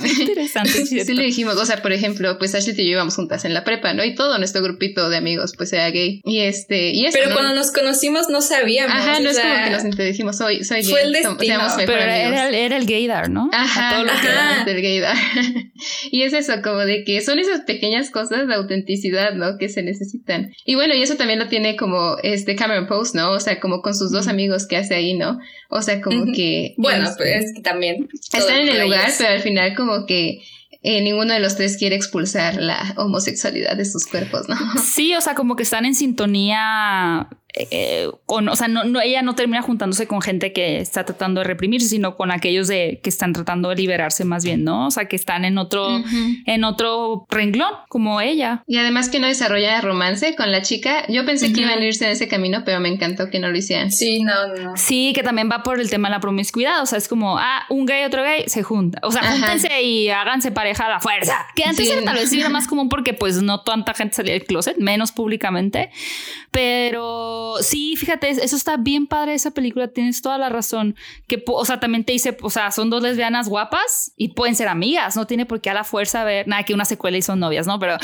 interesante. 0.20 0.70
sí, 0.70 1.00
sí, 1.04 1.14
le 1.14 1.24
dijimos, 1.24 1.56
o 1.56 1.64
sea, 1.64 1.82
por 1.82 1.92
ejemplo, 1.92 2.38
pues 2.38 2.54
Ashley 2.54 2.74
y 2.78 2.84
yo 2.84 2.92
íbamos 2.92 3.14
juntas 3.14 3.44
en 3.44 3.54
la 3.54 3.64
prepa, 3.64 3.92
¿no? 3.92 4.04
Y 4.04 4.14
todo 4.14 4.38
nuestro 4.38 4.62
grupito 4.62 5.08
de 5.08 5.16
amigos, 5.16 5.54
pues 5.56 5.72
era 5.72 5.90
gay. 5.90 6.20
Y 6.24 6.40
este, 6.40 6.90
y 6.90 7.06
eso, 7.06 7.18
Pero 7.20 7.34
cuando 7.34 7.54
nos 7.54 7.70
conocimos 7.70 8.28
no 8.28 8.40
sabíamos. 8.40 8.94
Ajá, 8.94 9.20
no 9.20 9.30
es 9.30 9.38
como 9.38 9.54
que 9.54 9.70
nos 9.70 9.96
dijimos, 9.96 10.36
soy, 10.36 10.64
soy 10.64 10.82
gay. 10.82 10.90
Fue 10.90 11.02
el 11.02 11.12
destino. 11.12 11.60
Pero 11.76 11.92
era, 11.92 12.48
era, 12.50 12.76
el 12.76 12.86
gaydar, 12.86 13.30
¿no? 13.30 13.50
Ajá, 13.52 13.90
todo 13.90 14.04
lo 14.04 14.12
que 14.20 14.26
era 14.26 14.64
del 14.64 14.82
gaydar. 14.82 15.16
y 16.10 16.22
es 16.22 16.32
eso, 16.32 16.54
como 16.62 16.78
de 16.78 17.04
que 17.04 17.20
son 17.20 17.38
esas 17.38 17.60
pequeñas 17.62 18.10
cosas 18.10 18.48
de 18.48 18.54
autenticidad, 18.54 19.34
¿no? 19.34 19.58
Que 19.58 19.68
se 19.68 19.82
necesitan. 19.82 20.52
Y 20.64 20.74
bueno, 20.74 20.94
y 20.94 21.02
eso 21.02 21.16
también 21.16 21.38
lo 21.38 21.48
tiene 21.48 21.76
como 21.76 22.16
este 22.22 22.56
Cameron 22.56 22.86
Post, 22.86 23.14
¿no? 23.14 23.30
O 23.32 23.40
sea, 23.40 23.60
como 23.60 23.82
con 23.82 23.94
sus 23.94 24.10
dos 24.10 24.28
amigos 24.28 24.66
que 24.66 24.76
hace 24.76 24.94
ahí, 24.94 25.14
¿no? 25.14 25.38
O 25.68 25.82
sea, 25.82 26.00
como 26.00 26.26
que... 26.32 26.74
Bueno, 26.78 27.04
este, 27.04 27.16
pues 27.16 27.44
es 27.44 27.54
que 27.54 27.60
también... 27.60 28.08
Están 28.32 28.60
en 28.60 28.68
el 28.68 28.82
lugar, 28.82 29.10
pero 29.18 29.30
al 29.30 29.42
final 29.42 29.74
como 29.74 30.06
que 30.06 30.42
eh, 30.82 31.02
ninguno 31.02 31.34
de 31.34 31.40
los 31.40 31.56
tres 31.56 31.76
quiere 31.76 31.96
expulsar 31.96 32.56
la 32.56 32.94
homosexualidad 32.96 33.76
de 33.76 33.84
sus 33.84 34.06
cuerpos, 34.06 34.48
¿no? 34.48 34.56
Sí, 34.82 35.14
o 35.14 35.20
sea, 35.20 35.34
como 35.34 35.56
que 35.56 35.64
están 35.64 35.84
en 35.84 35.94
sintonía 35.94 37.28
eh, 37.70 38.10
con, 38.26 38.48
o 38.48 38.56
sea, 38.56 38.68
no, 38.68 39.00
ella 39.00 39.22
no 39.22 39.34
termina 39.34 39.62
juntándose 39.62 40.06
con 40.06 40.20
gente 40.20 40.52
que 40.52 40.80
está 40.80 41.04
tratando 41.04 41.40
de 41.40 41.46
reprimirse, 41.46 41.88
sino 41.88 42.16
con 42.16 42.30
aquellos 42.30 42.68
de 42.68 43.00
que 43.02 43.10
están 43.10 43.32
tratando 43.32 43.70
de 43.70 43.76
liberarse 43.76 44.24
más 44.24 44.44
bien, 44.44 44.64
¿no? 44.64 44.86
O 44.86 44.90
sea, 44.90 45.06
que 45.06 45.16
están 45.16 45.44
en 45.44 45.58
otro, 45.58 46.02
en 46.46 46.64
otro 46.64 47.26
renglón, 47.30 47.72
como 47.88 48.20
ella. 48.20 48.62
Y 48.66 48.78
además 48.78 49.08
que 49.08 49.18
no 49.18 49.26
desarrolla 49.26 49.80
romance 49.80 50.36
con 50.36 50.50
la 50.50 50.62
chica. 50.62 51.04
Yo 51.08 51.24
pensé 51.24 51.52
que 51.52 51.62
iban 51.62 51.78
a 51.78 51.84
irse 51.84 52.04
en 52.04 52.12
ese 52.12 52.28
camino, 52.28 52.62
pero 52.64 52.80
me 52.80 52.88
encantó 52.88 53.30
que 53.30 53.38
no 53.38 53.48
lo 53.48 53.56
hicieran. 53.56 53.90
Sí, 53.90 54.22
no, 54.22 54.54
no. 54.54 54.76
Sí, 54.76 55.12
que 55.14 55.22
también 55.22 55.50
va 55.50 55.62
por 55.62 55.80
el 55.80 55.90
tema 55.90 56.08
de 56.08 56.14
la 56.14 56.20
promiscuidad. 56.20 56.82
O 56.82 56.86
sea, 56.86 56.98
es 56.98 57.08
como, 57.08 57.38
ah, 57.38 57.64
un 57.70 57.86
gay, 57.86 58.04
otro 58.04 58.22
gay, 58.22 58.44
se 58.46 58.62
junta. 58.62 59.00
O 59.02 59.10
sea, 59.10 59.22
júntense 59.22 59.82
y 59.82 60.08
háganse 60.10 60.50
pareja 60.50 60.86
a 60.86 60.90
la 60.90 61.00
fuerza. 61.00 61.46
Que 61.54 61.64
antes 61.64 61.90
era 61.90 62.02
tal 62.02 62.16
vez 62.16 62.32
era 62.32 62.48
más 62.48 62.66
común 62.66 62.88
porque 62.88 63.14
pues 63.14 63.42
no 63.42 63.62
tanta 63.62 63.94
gente 63.94 64.14
salía 64.16 64.34
del 64.34 64.44
closet, 64.44 64.76
menos 64.78 65.12
públicamente. 65.12 65.90
Pero 66.50 67.47
sí, 67.60 67.96
fíjate, 67.96 68.30
eso 68.30 68.56
está 68.56 68.76
bien 68.76 69.06
padre 69.06 69.34
esa 69.34 69.50
película, 69.50 69.88
tienes 69.88 70.22
toda 70.22 70.38
la 70.38 70.48
razón. 70.48 70.96
Que, 71.26 71.42
o 71.46 71.64
sea, 71.64 71.80
también 71.80 72.04
te 72.04 72.12
dice, 72.12 72.36
o 72.42 72.50
sea, 72.50 72.70
son 72.70 72.90
dos 72.90 73.02
lesbianas 73.02 73.48
guapas 73.48 74.12
y 74.16 74.28
pueden 74.28 74.54
ser 74.54 74.68
amigas, 74.68 75.16
no 75.16 75.26
tiene 75.26 75.46
por 75.46 75.60
qué 75.60 75.70
a 75.70 75.74
la 75.74 75.84
fuerza 75.84 76.22
haber, 76.22 76.48
nada, 76.48 76.64
que 76.64 76.74
una 76.74 76.84
secuela 76.84 77.16
y 77.16 77.22
son 77.22 77.40
novias, 77.40 77.66
¿no? 77.66 77.78
Pero, 77.78 77.96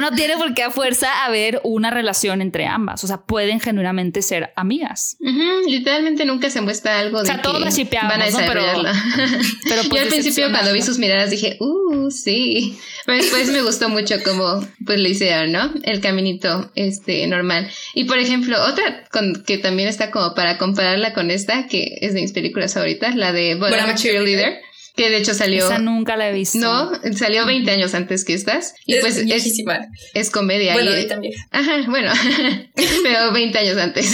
no 0.00 0.10
tiene 0.12 0.36
por 0.36 0.54
qué 0.54 0.62
a 0.64 0.70
fuerza 0.70 1.24
haber 1.24 1.60
una 1.64 1.90
relación 1.90 2.42
entre 2.42 2.66
ambas, 2.66 3.02
o 3.04 3.06
sea, 3.06 3.18
pueden 3.18 3.60
genuinamente 3.60 4.22
ser 4.22 4.52
amigas. 4.56 5.16
Literalmente 5.66 6.24
nunca 6.24 6.50
se 6.50 6.60
muestra 6.60 6.98
algo 6.98 7.22
de 7.22 7.30
que 7.30 7.96
van 8.02 8.22
a 8.22 8.24
desarrollarla. 8.26 8.92
Pero, 9.64 9.82
Yo 9.82 9.88
pues, 9.88 10.02
al 10.02 10.08
principio 10.08 10.50
cuando 10.50 10.72
vi 10.72 10.82
sus 10.82 10.98
miradas 10.98 11.30
dije, 11.30 11.56
uh, 11.60 12.10
sí. 12.10 12.78
Pero 13.04 13.18
después 13.18 13.48
me 13.50 13.62
gustó 13.62 13.88
mucho 13.88 14.16
como 14.24 14.66
pues 14.84 14.98
le 15.00 15.10
hicieron, 15.10 15.52
¿no? 15.52 15.72
El 15.82 16.00
caminito 16.00 16.70
este 16.74 17.26
normal. 17.26 17.70
Y 17.94 18.04
por 18.04 18.18
ejemplo, 18.18 18.56
otra 18.70 19.04
con, 19.10 19.42
que 19.44 19.58
también 19.58 19.88
está 19.88 20.10
como 20.10 20.34
para 20.34 20.58
compararla 20.58 21.12
con 21.12 21.30
esta, 21.30 21.66
que 21.66 21.98
es 22.00 22.14
de 22.14 22.22
mis 22.22 22.32
películas 22.32 22.74
favoritas, 22.74 23.14
la 23.16 23.32
de 23.32 23.54
Bueno, 23.54 23.76
Cheerleader. 23.94 24.60
Que 24.96 25.10
de 25.10 25.18
hecho 25.18 25.34
salió. 25.34 25.66
Esa 25.66 25.78
nunca 25.78 26.16
la 26.16 26.30
he 26.30 26.32
visto. 26.32 26.58
No, 26.58 26.90
salió 27.12 27.44
20 27.44 27.70
años 27.70 27.92
antes 27.92 28.24
que 28.24 28.32
estas. 28.32 28.74
Y 28.86 28.94
es 28.94 29.02
pues 29.02 29.18
es, 29.18 29.62
es 30.14 30.30
comedia. 30.30 30.72
Bueno, 30.72 30.98
y, 30.98 31.06
también. 31.06 31.34
Ajá, 31.50 31.84
bueno, 31.86 32.10
pero 33.02 33.30
20 33.30 33.58
años 33.58 33.76
antes. 33.76 34.10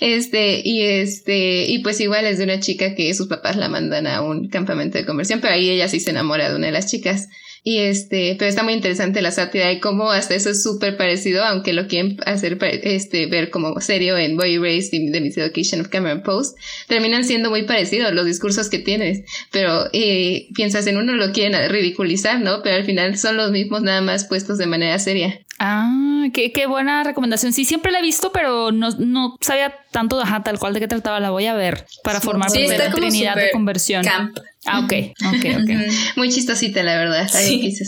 Este, 0.00 0.62
y 0.64 0.82
este, 0.82 1.64
y 1.66 1.80
pues 1.80 2.00
igual 2.00 2.24
es 2.26 2.38
de 2.38 2.44
una 2.44 2.60
chica 2.60 2.94
que 2.94 3.12
sus 3.14 3.26
papás 3.26 3.56
la 3.56 3.68
mandan 3.68 4.06
a 4.06 4.22
un 4.22 4.48
campamento 4.48 4.96
de 4.96 5.04
conversión, 5.04 5.40
pero 5.40 5.54
ahí 5.54 5.68
ella 5.70 5.88
sí 5.88 5.98
se 5.98 6.10
enamora 6.10 6.48
de 6.48 6.54
una 6.54 6.66
de 6.66 6.72
las 6.72 6.86
chicas. 6.86 7.28
Y 7.64 7.78
este, 7.78 8.34
pero 8.38 8.48
está 8.48 8.64
muy 8.64 8.72
interesante 8.72 9.22
la 9.22 9.30
sátira 9.30 9.70
y 9.70 9.78
cómo 9.78 10.10
hasta 10.10 10.34
eso 10.34 10.50
es 10.50 10.64
súper 10.64 10.96
parecido, 10.96 11.44
aunque 11.44 11.72
lo 11.72 11.86
quieren 11.86 12.16
hacer 12.26 12.58
este, 12.60 13.26
ver 13.26 13.50
como 13.50 13.80
serio 13.80 14.18
en 14.18 14.36
Boy 14.36 14.58
Race 14.58 14.88
y 14.90 15.12
The 15.12 15.20
Miseducation 15.20 15.80
of 15.80 15.88
Cameron 15.88 16.24
Post, 16.24 16.58
terminan 16.88 17.22
siendo 17.22 17.50
muy 17.50 17.62
parecidos 17.62 18.12
los 18.14 18.26
discursos 18.26 18.68
que 18.68 18.80
tienes, 18.80 19.22
pero 19.52 19.88
eh, 19.92 20.48
piensas 20.56 20.88
en 20.88 20.96
uno 20.96 21.12
lo 21.14 21.30
quieren 21.30 21.70
ridiculizar, 21.70 22.40
¿no? 22.40 22.62
Pero 22.64 22.76
al 22.76 22.84
final 22.84 23.16
son 23.16 23.36
los 23.36 23.52
mismos 23.52 23.82
nada 23.82 24.00
más 24.00 24.24
puestos 24.24 24.58
de 24.58 24.66
manera 24.66 24.98
seria. 24.98 25.40
Ah, 25.64 26.26
qué, 26.32 26.50
qué 26.50 26.66
buena 26.66 27.04
recomendación. 27.04 27.52
Sí, 27.52 27.64
siempre 27.64 27.92
la 27.92 28.00
he 28.00 28.02
visto, 28.02 28.32
pero 28.32 28.72
no, 28.72 28.90
no 28.98 29.36
sabía 29.40 29.72
tanto 29.92 30.20
ajá, 30.20 30.42
tal 30.42 30.58
cual 30.58 30.74
de 30.74 30.80
qué 30.80 30.88
trataba. 30.88 31.20
La 31.20 31.30
voy 31.30 31.46
a 31.46 31.54
ver 31.54 31.86
para 32.02 32.20
formar 32.20 32.48
parte 32.48 32.68
de 32.68 32.78
la 32.78 32.90
Trinidad 32.90 33.36
de 33.36 33.52
conversión. 33.52 34.04
Camp. 34.04 34.36
Ah, 34.64 34.80
ok, 34.80 34.92
ok, 35.24 35.44
ok. 35.62 35.70
Muy 36.16 36.30
chistosita, 36.30 36.82
la 36.82 36.96
verdad. 36.96 37.28
Sí. 37.28 37.76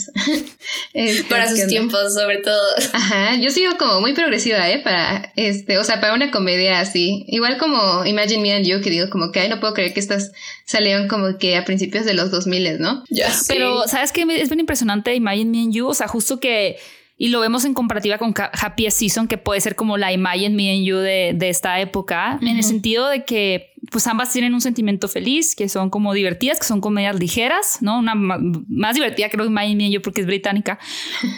Este, 0.93 1.25
para 1.25 1.49
sus 1.49 1.67
tiempos, 1.67 2.15
sobre 2.15 2.39
todo. 2.39 2.61
Ajá, 2.93 3.37
yo 3.37 3.51
sigo 3.51 3.77
como 3.77 4.01
muy 4.01 4.13
progresiva, 4.13 4.71
¿eh? 4.71 4.79
Para, 4.79 5.33
este, 5.35 5.77
o 5.79 5.85
sea, 5.85 6.01
para 6.01 6.15
una 6.15 6.31
comedia 6.31 6.79
así. 6.79 7.25
Igual 7.27 7.59
como 7.59 8.05
Imagine 8.05 8.41
Me 8.41 8.55
and 8.55 8.65
You, 8.65 8.81
que 8.81 8.91
digo 8.91 9.11
como 9.11 9.33
que, 9.33 9.41
ay, 9.41 9.49
no 9.49 9.59
puedo 9.59 9.75
creer 9.75 9.93
que 9.93 10.01
estas 10.01 10.31
salieron 10.65 11.09
como 11.09 11.39
que 11.39 11.57
a 11.57 11.65
principios 11.65 12.05
de 12.05 12.15
los 12.15 12.31
2000, 12.31 12.79
¿no? 12.79 13.03
Ya. 13.11 13.33
Pero, 13.49 13.87
¿sabes 13.89 14.13
qué? 14.13 14.23
Es 14.23 14.49
bien 14.49 14.61
impresionante 14.61 15.15
Imagine 15.15 15.51
Me 15.51 15.63
and 15.63 15.73
You, 15.73 15.89
o 15.89 15.95
sea, 15.95 16.07
justo 16.07 16.39
que 16.39 16.77
y 17.17 17.29
lo 17.29 17.41
vemos 17.41 17.65
en 17.65 17.75
comparativa 17.75 18.19
con 18.19 18.35
Happy 18.37 18.91
Season, 18.91 19.29
que 19.29 19.39
puede 19.39 19.61
ser 19.61 19.77
como 19.77 19.97
la 19.97 20.13
Imagine 20.13 20.55
Me 20.55 20.73
and 20.73 20.85
You 20.85 20.97
de, 20.97 21.33
de 21.35 21.49
esta 21.49 21.81
época, 21.81 22.39
en 22.41 22.57
el 22.57 22.65
sentido 22.65 23.09
de 23.09 23.25
que 23.25 23.74
pues 23.91 24.07
ambas 24.07 24.33
tienen 24.33 24.55
un 24.55 24.61
sentimiento 24.61 25.09
feliz, 25.09 25.55
que 25.55 25.69
son 25.69 25.91
como 25.91 26.13
divertidas, 26.15 26.59
que 26.59 26.67
son 26.67 26.81
comedias 26.81 27.19
ligeras, 27.19 27.79
¿no? 27.81 27.99
Una 27.99 28.15
más 28.15 28.95
divertida 28.95 29.29
creo 29.29 29.45
que 29.45 29.51
Miami 29.51 29.91
yo 29.91 30.03
porque 30.03 30.21
es 30.21 30.27
británica, 30.27 30.79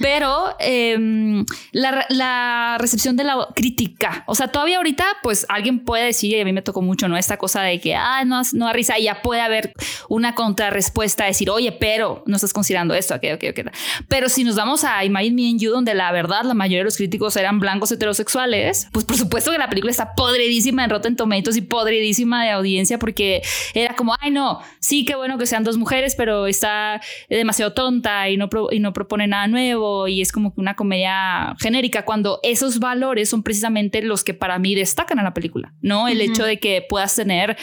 pero 0.01 0.55
em, 0.59 1.45
la, 1.73 2.07
la, 2.09 2.77
recepción 2.79 3.17
de 3.17 3.25
la 3.25 3.49
crítica, 3.55 4.25
o 4.27 4.35
sea, 4.35 4.49
todavía 4.49 4.77
ahorita 4.77 5.05
pues 5.23 5.47
alguien 5.49 5.81
puede 5.81 6.07
decir, 6.07 6.33
y 6.37 6.41
a 6.41 6.45
mí 6.45 6.53
me 6.53 6.63
tocó 6.63 6.83
mucho, 6.83 7.09
¿no? 7.09 7.17
Esta 7.17 7.37
cosa 7.37 7.63
de 7.63 7.81
que, 7.81 7.95
ah, 7.95 8.25
no, 8.25 8.43
no 8.53 8.67
da 8.67 8.73
risa, 8.73 8.99
y 8.99 9.05
ya 9.05 9.23
puede 9.23 9.41
haber 9.41 9.73
una 10.09 10.35
contrarrespuesta, 10.35 11.25
decir, 11.25 11.51
oye, 11.51 11.73
pero 11.73 12.23
no 12.27 12.37
estás 12.37 12.53
considerando 12.53 12.95
esto, 12.95 13.15
aquello, 13.15 13.35
aquello, 13.35 13.53
aquello. 13.53 13.71
Pero 14.09 14.29
si 14.29 14.45
nos 14.45 14.57
vamos 14.57 14.85
a 14.85 15.05
Imagine 15.05 15.35
Me 15.35 15.51
and 15.51 15.61
You, 15.61 15.71
donde 15.71 15.95
la 15.95 16.13
verdad 16.13 16.45
la 16.45 16.55
mayoría 16.55 16.79
de 16.79 16.85
los 16.85 16.97
críticos 16.97 17.37
eran 17.37 17.61
blancos 17.61 17.91
heterosexuales, 17.93 18.89
pues 18.93 19.05
por 19.05 19.17
supuesto 19.17 19.51
que 19.53 19.59
la 19.59 19.69
película 19.69 19.91
está 19.91 20.15
podridísima 20.15 20.85
en 20.85 20.91
Rotten 20.91 21.17
Tomatoes 21.17 21.57
y 21.57 21.63
podridísima 21.63 22.36
de 22.45 22.51
audiencia 22.51 22.99
porque 22.99 23.43
era 23.75 23.95
como, 23.95 24.15
ay 24.21 24.31
no, 24.31 24.61
sí, 24.81 25.05
qué 25.05 25.15
bueno 25.15 25.39
que 25.39 25.47
sean 25.47 25.65
dos 25.65 25.77
mujeres, 25.77 26.15
pero 26.17 26.47
está 26.47 27.01
demasiado 27.29 27.73
tonta 27.73 28.29
y 28.29 28.37
no, 28.37 28.49
y 28.71 28.81
no 28.81 28.93
propone 28.93 29.27
nada 29.27 29.47
nuevo 29.47 30.09
y 30.09 30.21
es 30.21 30.33
como 30.33 30.55
que 30.55 30.61
una 30.61 30.75
comedia 30.75 31.55
genérica 31.61 32.05
cuando 32.05 32.41
esos 32.43 32.79
valores 32.79 33.29
son 33.29 33.43
precisamente 33.43 34.03
los 34.03 34.25
que 34.25 34.35
para 34.35 34.59
mí 34.59 34.75
destacan 34.75 35.19
a 35.19 35.23
la 35.23 35.35
película, 35.35 35.75
¿no? 35.81 36.09
El 36.09 36.21
hecho 36.21 36.45
de 36.45 36.59
que 36.59 36.85
puedas 36.89 37.15
tener 37.15 37.57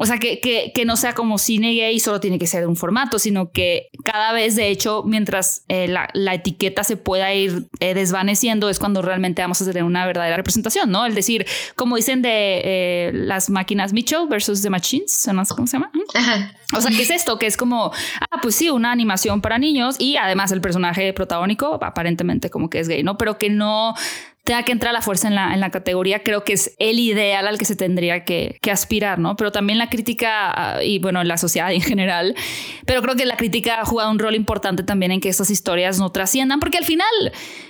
o 0.00 0.06
sea, 0.06 0.18
que, 0.18 0.38
que, 0.38 0.70
que, 0.72 0.84
no 0.84 0.96
sea 0.96 1.12
como 1.12 1.38
cine 1.38 1.74
gay, 1.74 1.98
solo 1.98 2.20
tiene 2.20 2.38
que 2.38 2.46
ser 2.46 2.68
un 2.68 2.76
formato, 2.76 3.18
sino 3.18 3.50
que 3.50 3.88
cada 4.04 4.32
vez, 4.32 4.54
de 4.54 4.68
hecho, 4.68 5.02
mientras 5.04 5.64
eh, 5.66 5.88
la, 5.88 6.08
la, 6.14 6.34
etiqueta 6.34 6.84
se 6.84 6.96
pueda 6.96 7.34
ir 7.34 7.66
eh, 7.80 7.94
desvaneciendo, 7.94 8.68
es 8.68 8.78
cuando 8.78 9.02
realmente 9.02 9.42
vamos 9.42 9.60
a 9.60 9.64
tener 9.64 9.82
una 9.82 10.06
verdadera 10.06 10.36
representación, 10.36 10.92
¿no? 10.92 11.04
El 11.04 11.16
decir, 11.16 11.46
como 11.74 11.96
dicen 11.96 12.22
de 12.22 12.62
eh, 12.64 13.10
las 13.12 13.50
máquinas 13.50 13.92
Mitchell 13.92 14.28
versus 14.28 14.62
The 14.62 14.70
Machines, 14.70 15.28
¿cómo 15.56 15.66
se 15.66 15.72
llama? 15.72 15.90
O 16.76 16.80
sea, 16.80 16.90
¿qué 16.92 17.02
es 17.02 17.10
esto? 17.10 17.36
Que 17.36 17.46
es 17.46 17.56
como, 17.56 17.90
ah, 18.20 18.38
pues 18.40 18.54
sí, 18.54 18.70
una 18.70 18.92
animación 18.92 19.40
para 19.40 19.58
niños 19.58 19.96
y 19.98 20.16
además 20.16 20.52
el 20.52 20.60
personaje 20.60 21.12
protagónico 21.12 21.76
aparentemente 21.82 22.50
como 22.50 22.70
que 22.70 22.78
es 22.78 22.88
gay, 22.88 23.02
¿no? 23.02 23.18
Pero 23.18 23.36
que 23.36 23.50
no 23.50 23.94
tenga 24.48 24.62
que 24.62 24.72
entrar 24.72 24.90
a 24.90 24.92
la 24.94 25.02
fuerza 25.02 25.28
en 25.28 25.34
la, 25.34 25.52
en 25.52 25.60
la 25.60 25.70
categoría, 25.70 26.22
creo 26.22 26.42
que 26.42 26.54
es 26.54 26.74
el 26.78 26.98
ideal 26.98 27.46
al 27.46 27.58
que 27.58 27.66
se 27.66 27.76
tendría 27.76 28.24
que, 28.24 28.58
aspirar, 28.72 29.18
¿no? 29.18 29.36
Pero 29.36 29.52
también 29.52 29.78
la 29.78 29.90
crítica 29.90 30.50
ah, 30.50 30.82
y 30.82 30.98
bueno, 31.00 31.22
la 31.22 31.36
sociedad 31.36 31.70
en 31.70 31.82
general, 31.82 32.34
pero 32.86 33.02
creo 33.02 33.14
que 33.14 33.26
la 33.26 33.36
crítica 33.36 33.80
ha 33.80 33.84
jugado 33.84 34.10
un 34.10 34.18
rol 34.18 34.34
importante 34.34 34.82
también 34.84 35.12
en 35.12 35.20
que 35.20 35.28
estas 35.28 35.50
historias 35.50 35.98
no 35.98 36.10
trasciendan, 36.12 36.60
porque 36.60 36.78
al 36.78 36.86
final 36.86 37.06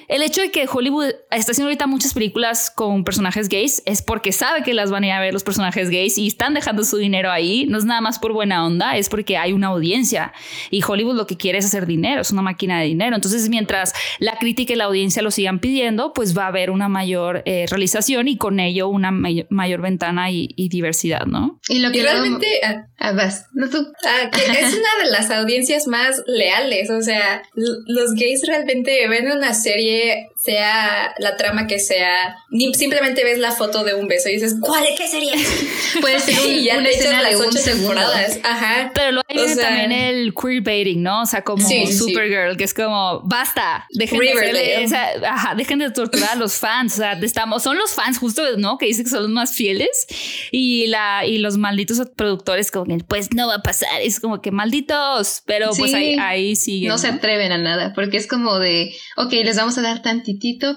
el 0.08 0.22
hecho 0.22 0.40
de 0.40 0.50
que 0.50 0.66
Hollywood 0.66 1.12
está 1.30 1.52
haciendo 1.52 1.68
ahorita 1.68 1.86
muchas 1.86 2.14
películas 2.14 2.72
con 2.74 3.04
personajes 3.04 3.50
gays 3.50 3.82
es 3.84 4.00
porque 4.00 4.32
sabe 4.32 4.62
que 4.62 4.72
las 4.72 4.90
van 4.90 5.04
a 5.04 5.06
ir 5.08 5.12
a 5.12 5.20
ver 5.20 5.34
los 5.34 5.44
personajes 5.44 5.90
gays 5.90 6.16
y 6.16 6.28
están 6.28 6.54
dejando 6.54 6.82
su 6.84 6.96
dinero 6.96 7.30
ahí. 7.30 7.66
No 7.68 7.76
es 7.76 7.84
nada 7.84 8.00
más 8.00 8.18
por 8.18 8.32
buena 8.32 8.64
onda, 8.64 8.96
es 8.96 9.10
porque 9.10 9.36
hay 9.36 9.52
una 9.52 9.66
audiencia 9.66 10.32
y 10.70 10.82
Hollywood 10.82 11.14
lo 11.14 11.26
que 11.26 11.36
quiere 11.36 11.58
es 11.58 11.66
hacer 11.66 11.84
dinero, 11.84 12.22
es 12.22 12.30
una 12.30 12.40
máquina 12.40 12.80
de 12.80 12.86
dinero. 12.86 13.16
Entonces, 13.16 13.50
mientras 13.50 13.92
la 14.18 14.36
crítica 14.38 14.72
y 14.72 14.76
la 14.76 14.84
audiencia 14.84 15.20
lo 15.20 15.30
sigan 15.30 15.58
pidiendo, 15.58 16.14
pues 16.14 16.36
va 16.36 16.44
a 16.44 16.48
haber 16.48 16.67
una 16.70 16.88
mayor 16.88 17.42
eh, 17.44 17.66
realización 17.68 18.28
y 18.28 18.36
con 18.36 18.60
ello 18.60 18.88
una 18.88 19.10
mayor 19.10 19.80
ventana 19.80 20.30
y, 20.30 20.68
diversidad, 20.68 21.24
¿no? 21.26 21.58
Y 21.68 21.78
lo 21.78 21.90
que 21.90 22.02
realmente 22.02 22.46
ah, 22.64 22.86
ah, 22.98 23.12
vas, 23.12 23.46
no 23.52 23.68
tú. 23.68 23.86
Ah, 24.04 24.30
que 24.30 24.40
es 24.60 24.72
una 24.72 25.04
de 25.04 25.10
las 25.10 25.30
audiencias 25.30 25.86
más 25.86 26.22
leales, 26.26 26.90
o 26.90 27.00
sea, 27.00 27.42
los 27.54 28.14
gays 28.14 28.46
realmente 28.46 29.08
ven 29.08 29.30
una 29.30 29.54
serie 29.54 30.28
sea 30.48 31.12
la 31.18 31.36
trama 31.36 31.66
que 31.66 31.78
sea, 31.78 32.38
ni 32.48 32.72
simplemente 32.72 33.22
ves 33.22 33.38
la 33.38 33.52
foto 33.52 33.84
de 33.84 33.92
un 33.92 34.08
beso 34.08 34.30
y 34.30 34.32
dices, 34.32 34.56
¿cuál? 34.58 34.82
¿Qué 34.96 35.06
sería? 35.06 35.34
Puede 36.00 36.18
ser 36.20 36.38
un, 36.40 36.64
ya 36.64 36.78
una 36.78 36.88
escena 36.88 37.22
de 37.22 37.36
ocho 37.36 37.58
temporadas. 37.62 38.38
Ajá. 38.42 38.90
Pero 38.94 39.12
luego 39.12 39.26
hay 39.28 39.56
también 39.56 39.92
el 39.92 40.32
queerbaiting, 40.32 41.02
¿no? 41.02 41.22
O 41.22 41.26
sea, 41.26 41.42
como 41.44 41.68
Supergirl, 41.68 42.56
que 42.56 42.64
es 42.64 42.72
como, 42.72 43.20
basta, 43.26 43.86
dejen 43.90 44.20
de, 44.20 44.88
ajá, 45.26 45.54
dejen 45.54 45.80
de 45.80 45.90
torturar 45.90 46.30
a 46.30 46.36
los 46.36 46.54
fans. 46.54 46.94
O 46.94 46.96
sea, 46.96 47.12
estamos, 47.12 47.62
son 47.62 47.76
los 47.76 47.92
fans 47.92 48.16
justo, 48.16 48.42
¿no? 48.56 48.78
Que 48.78 48.86
dicen 48.86 49.04
que 49.04 49.10
son 49.10 49.24
los 49.24 49.30
más 49.30 49.52
fieles 49.52 50.06
y, 50.50 50.86
la, 50.86 51.26
y 51.26 51.38
los 51.38 51.58
malditos 51.58 52.00
productores 52.16 52.70
como 52.70 52.86
que, 52.86 53.04
pues 53.04 53.34
no 53.34 53.48
va 53.48 53.56
a 53.56 53.62
pasar. 53.62 54.00
Es 54.00 54.18
como 54.18 54.40
que 54.40 54.50
malditos, 54.50 55.42
pero 55.44 55.72
pues 55.76 55.92
ahí, 55.92 56.16
ahí 56.18 56.56
siguen. 56.56 56.88
No, 56.88 56.94
no 56.94 56.98
se 56.98 57.08
atreven 57.08 57.52
a 57.52 57.58
nada 57.58 57.92
porque 57.94 58.16
es 58.16 58.26
como 58.26 58.58
de, 58.58 58.94
ok, 59.18 59.32
les 59.32 59.58
vamos 59.58 59.76
a 59.76 59.82
dar 59.82 60.00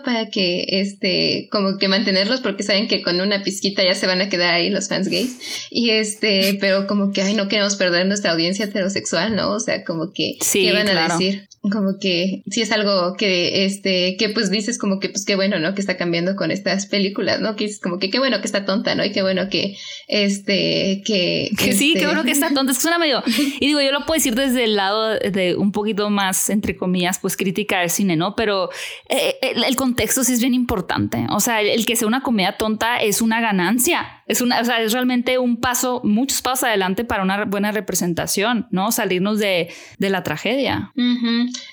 para 0.03 0.29
que, 0.29 0.65
este, 0.67 1.47
como 1.51 1.77
que 1.77 1.87
mantenerlos 1.87 2.41
porque 2.41 2.63
saben 2.63 2.87
que 2.87 3.01
con 3.01 3.19
una 3.21 3.43
pizquita 3.43 3.83
ya 3.83 3.95
se 3.95 4.07
van 4.07 4.21
a 4.21 4.29
quedar 4.29 4.53
ahí 4.53 4.69
los 4.69 4.87
fans 4.87 5.07
gays. 5.07 5.67
Y 5.69 5.91
este, 5.91 6.57
pero 6.59 6.87
como 6.87 7.11
que, 7.11 7.21
ay, 7.21 7.33
no 7.33 7.47
queremos 7.47 7.75
perder 7.75 8.05
nuestra 8.05 8.31
audiencia 8.31 8.65
heterosexual, 8.65 9.35
¿no? 9.35 9.51
O 9.51 9.59
sea, 9.59 9.83
como 9.83 10.11
que, 10.13 10.37
¿qué 10.51 10.71
van 10.73 10.89
a 10.89 11.07
decir? 11.07 11.47
Como 11.61 11.99
que 11.99 12.41
si 12.49 12.61
es 12.61 12.71
algo 12.71 13.15
que, 13.15 13.65
este, 13.65 14.17
que 14.17 14.29
pues 14.29 14.49
dices 14.49 14.79
como 14.79 14.99
que, 14.99 15.09
pues 15.09 15.25
qué 15.25 15.35
bueno, 15.35 15.59
¿no? 15.59 15.75
Que 15.75 15.81
está 15.81 15.95
cambiando 15.95 16.35
con 16.35 16.49
estas 16.49 16.87
películas, 16.87 17.39
¿no? 17.39 17.55
Que 17.55 17.65
dices 17.65 17.79
como 17.79 17.99
que 17.99 18.09
qué 18.09 18.17
bueno 18.17 18.41
que 18.41 18.47
está 18.47 18.65
tonta, 18.65 18.95
¿no? 18.95 19.05
Y 19.05 19.11
qué 19.11 19.21
bueno 19.21 19.47
que, 19.49 19.77
este, 20.07 21.03
que... 21.05 21.51
que 21.57 21.73
sí, 21.73 21.93
qué 21.93 21.99
este 21.99 22.05
bueno 22.07 22.23
que 22.23 22.31
está 22.31 22.53
tonta. 22.53 22.71
Es 22.71 22.77
que 22.77 22.83
suena 22.83 22.97
medio... 22.97 23.23
Y 23.61 23.67
digo, 23.67 23.81
yo 23.81 23.91
lo 23.91 24.05
puedo 24.05 24.17
decir 24.17 24.33
desde 24.33 24.63
el 24.63 24.75
lado 24.75 25.19
de 25.19 25.55
un 25.55 25.71
poquito 25.71 26.09
más, 26.09 26.49
entre 26.49 26.75
comillas, 26.75 27.19
pues 27.19 27.37
crítica 27.37 27.81
de 27.81 27.89
cine, 27.89 28.15
¿no? 28.15 28.35
Pero 28.35 28.69
eh, 29.09 29.35
el, 29.41 29.75
contexto 29.75 30.23
sí 30.23 30.33
es 30.33 30.39
bien 30.39 30.53
importante. 30.53 31.25
O 31.31 31.39
sea, 31.39 31.61
el, 31.61 31.85
que 31.85 31.95
sea 31.95 32.07
una 32.07 32.21
comedia 32.21 32.57
tonta 32.57 32.97
es 32.97 33.21
una 33.21 33.41
ganancia. 33.41 34.20
Es, 34.31 34.41
una, 34.41 34.61
o 34.61 34.65
sea, 34.65 34.81
es 34.81 34.93
realmente 34.93 35.37
un 35.37 35.57
paso, 35.57 35.99
muchos 36.05 36.41
pasos 36.41 36.63
adelante 36.63 37.03
para 37.03 37.21
una 37.21 37.43
buena 37.43 37.71
representación, 37.71 38.67
¿no? 38.71 38.91
Salirnos 38.93 39.39
de, 39.39 39.69
de 39.99 40.09
la 40.09 40.23
tragedia. 40.23 40.93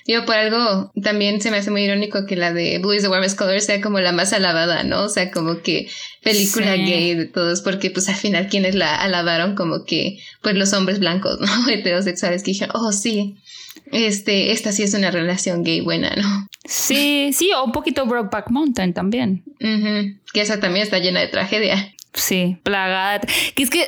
Yo 0.05 0.25
por 0.25 0.35
algo 0.35 0.91
también 1.01 1.39
se 1.39 1.51
me 1.51 1.57
hace 1.57 1.71
muy 1.71 1.83
irónico 1.83 2.25
que 2.25 2.35
la 2.35 2.51
de 2.51 2.79
Blue 2.79 2.93
is 2.93 3.03
the 3.03 3.07
Warmest 3.07 3.37
Color 3.37 3.61
sea 3.61 3.79
como 3.79 3.99
la 3.99 4.11
más 4.11 4.33
alabada, 4.33 4.83
¿no? 4.83 5.03
O 5.03 5.09
sea, 5.09 5.31
como 5.31 5.61
que 5.61 5.89
película 6.21 6.75
gay 6.75 7.15
de 7.15 7.25
todos, 7.25 7.61
porque 7.61 7.91
pues 7.91 8.09
al 8.09 8.15
final 8.15 8.47
quienes 8.47 8.75
la 8.75 8.95
alabaron 8.95 9.55
como 9.55 9.85
que 9.85 10.19
pues 10.41 10.55
los 10.55 10.73
hombres 10.73 10.99
blancos, 10.99 11.39
¿no? 11.39 11.69
Heterosexuales 11.69 12.43
que 12.43 12.51
dijeron, 12.51 12.75
oh 12.75 12.91
sí, 12.91 13.37
este, 13.91 14.51
esta 14.51 14.71
sí 14.71 14.83
es 14.83 14.93
una 14.93 15.11
relación 15.11 15.63
gay 15.63 15.81
buena, 15.81 16.13
¿no? 16.15 16.47
Sí, 16.65 17.31
sí, 17.33 17.51
o 17.53 17.63
un 17.63 17.71
poquito 17.71 18.05
Brokeback 18.05 18.49
Mountain 18.51 18.93
también. 18.93 19.43
Que 20.33 20.41
esa 20.41 20.59
también 20.59 20.83
está 20.83 20.99
llena 20.99 21.21
de 21.21 21.27
tragedia. 21.27 21.93
Sí, 22.13 22.57
plagada. 22.63 23.21
Que 23.55 23.63
es 23.63 23.69
que 23.69 23.87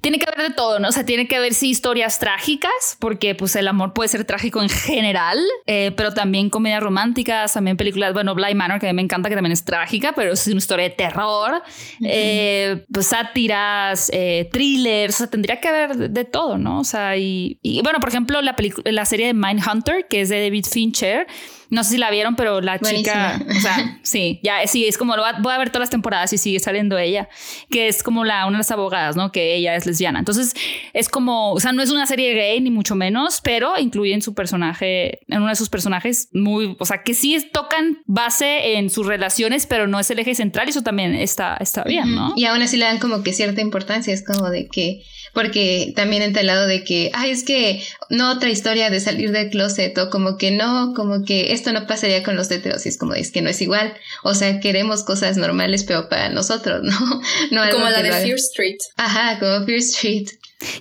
tiene 0.00 0.18
que 0.18 0.26
haber 0.30 0.50
de 0.50 0.54
todo, 0.54 0.78
¿no? 0.78 0.88
O 0.88 0.92
sea, 0.92 1.04
tiene 1.04 1.26
que 1.26 1.36
haber 1.36 1.54
sí 1.54 1.70
historias 1.70 2.18
trágicas, 2.18 2.96
porque 2.98 3.34
pues 3.34 3.56
el 3.56 3.68
amor 3.68 3.92
puede 3.92 4.08
ser 4.08 4.24
trágico 4.24 4.62
en 4.62 4.68
general, 4.68 5.38
eh, 5.66 5.92
pero 5.96 6.12
también 6.14 6.50
comedias 6.50 6.82
románticas, 6.82 7.52
también 7.52 7.76
películas, 7.76 8.12
bueno, 8.12 8.34
Blind 8.34 8.54
Manor, 8.54 8.80
que 8.80 8.88
a 8.88 8.92
mí 8.92 8.96
me 8.96 9.02
encanta, 9.02 9.28
que 9.28 9.34
también 9.34 9.52
es 9.52 9.64
trágica, 9.64 10.12
pero 10.14 10.32
es 10.32 10.46
una 10.46 10.58
historia 10.58 10.88
de 10.88 10.94
terror, 10.94 11.62
eh, 12.02 12.84
pues 12.92 13.08
sátiras, 13.08 14.10
eh, 14.12 14.48
thrillers, 14.52 15.14
o 15.16 15.18
sea, 15.18 15.26
tendría 15.26 15.60
que 15.60 15.68
haber 15.68 16.10
de, 16.10 16.24
todo, 16.24 16.58
¿no? 16.58 16.80
O 16.80 16.84
sea, 16.84 17.16
y, 17.16 17.58
y 17.62 17.80
bueno, 17.82 18.00
por 18.00 18.08
ejemplo, 18.08 18.40
la, 18.42 18.54
la 18.84 19.04
serie 19.04 19.26
de 19.26 19.34
Mindhunter, 19.34 20.06
que 20.08 20.20
es 20.20 20.28
de 20.28 20.42
David 20.42 20.66
Fincher, 20.70 21.26
no 21.70 21.84
sé 21.84 21.90
si 21.90 21.98
la 21.98 22.10
vieron, 22.10 22.34
pero 22.36 22.60
la 22.60 22.78
chica, 22.78 23.40
o 23.48 23.60
sea, 23.60 23.98
sí, 24.02 24.40
ya 24.42 24.66
sí, 24.66 24.86
es 24.86 24.96
como, 24.96 25.14
voy 25.40 25.52
a 25.52 25.58
ver 25.58 25.68
todas 25.68 25.82
las 25.82 25.90
temporadas 25.90 26.32
y 26.32 26.38
sigue 26.38 26.60
saliendo 26.60 26.98
ella, 26.98 27.28
que 27.70 27.88
es 27.88 28.02
como 28.02 28.24
la, 28.24 28.46
una 28.46 28.56
de 28.56 28.58
las 28.58 28.70
abogadas, 28.70 29.16
¿no? 29.16 29.32
Que 29.32 29.54
ella 29.54 29.74
es 29.74 29.86
lesbiana. 29.86 30.18
Entonces, 30.18 30.54
es 30.92 31.08
como, 31.08 31.52
o 31.52 31.60
sea, 31.60 31.72
no 31.72 31.82
es 31.82 31.90
una 31.90 32.06
serie 32.06 32.34
gay 32.34 32.60
ni 32.60 32.70
mucho 32.70 32.94
menos, 32.94 33.40
pero 33.42 33.78
incluye 33.78 34.14
en 34.14 34.22
su 34.22 34.34
personaje, 34.34 35.20
en 35.28 35.42
uno 35.42 35.48
de 35.48 35.56
sus 35.56 35.68
personajes 35.68 36.28
muy, 36.32 36.76
o 36.78 36.84
sea, 36.84 37.02
que 37.02 37.14
sí 37.14 37.38
tocan 37.52 37.98
base 38.06 38.76
en 38.76 38.90
sus 38.90 39.06
relaciones, 39.06 39.66
pero 39.66 39.86
no 39.86 40.00
es 40.00 40.10
el 40.10 40.18
eje 40.18 40.34
central 40.34 40.68
y 40.68 40.70
eso 40.70 40.82
también 40.82 41.14
está, 41.14 41.56
está 41.60 41.84
bien, 41.84 42.14
¿no? 42.14 42.32
Y 42.36 42.46
aún 42.46 42.62
así 42.62 42.76
le 42.76 42.86
dan 42.86 42.98
como 42.98 43.22
que 43.22 43.32
cierta 43.32 43.60
importancia, 43.60 44.12
es 44.14 44.24
como 44.24 44.50
de 44.50 44.68
que 44.68 45.02
porque 45.32 45.92
también 45.94 46.22
entra 46.22 46.40
el 46.40 46.46
lado 46.46 46.66
de 46.66 46.84
que, 46.84 47.10
ay, 47.14 47.30
es 47.30 47.44
que 47.44 47.82
no 48.10 48.30
otra 48.32 48.50
historia 48.50 48.90
de 48.90 49.00
salir 49.00 49.32
del 49.32 49.50
closet 49.50 49.96
o 49.98 50.10
como 50.10 50.36
que 50.36 50.50
no, 50.50 50.94
como 50.94 51.24
que 51.24 51.52
esto 51.52 51.72
no 51.72 51.86
pasaría 51.86 52.22
con 52.22 52.36
los 52.36 52.50
heteros 52.50 52.86
y 52.86 52.88
es 52.88 52.98
como, 52.98 53.14
es 53.14 53.30
que 53.30 53.42
no 53.42 53.50
es 53.50 53.60
igual. 53.60 53.94
O 54.22 54.34
sea, 54.34 54.60
queremos 54.60 55.04
cosas 55.04 55.36
normales, 55.36 55.84
pero 55.84 56.08
para 56.08 56.28
nosotros, 56.28 56.82
¿no? 56.82 57.20
no 57.50 57.70
como 57.70 57.88
la 57.88 58.02
de 58.02 58.10
Fear 58.10 58.36
Street. 58.36 58.78
Ajá, 58.96 59.38
como 59.38 59.64
Fear 59.64 59.78
Street. 59.78 60.28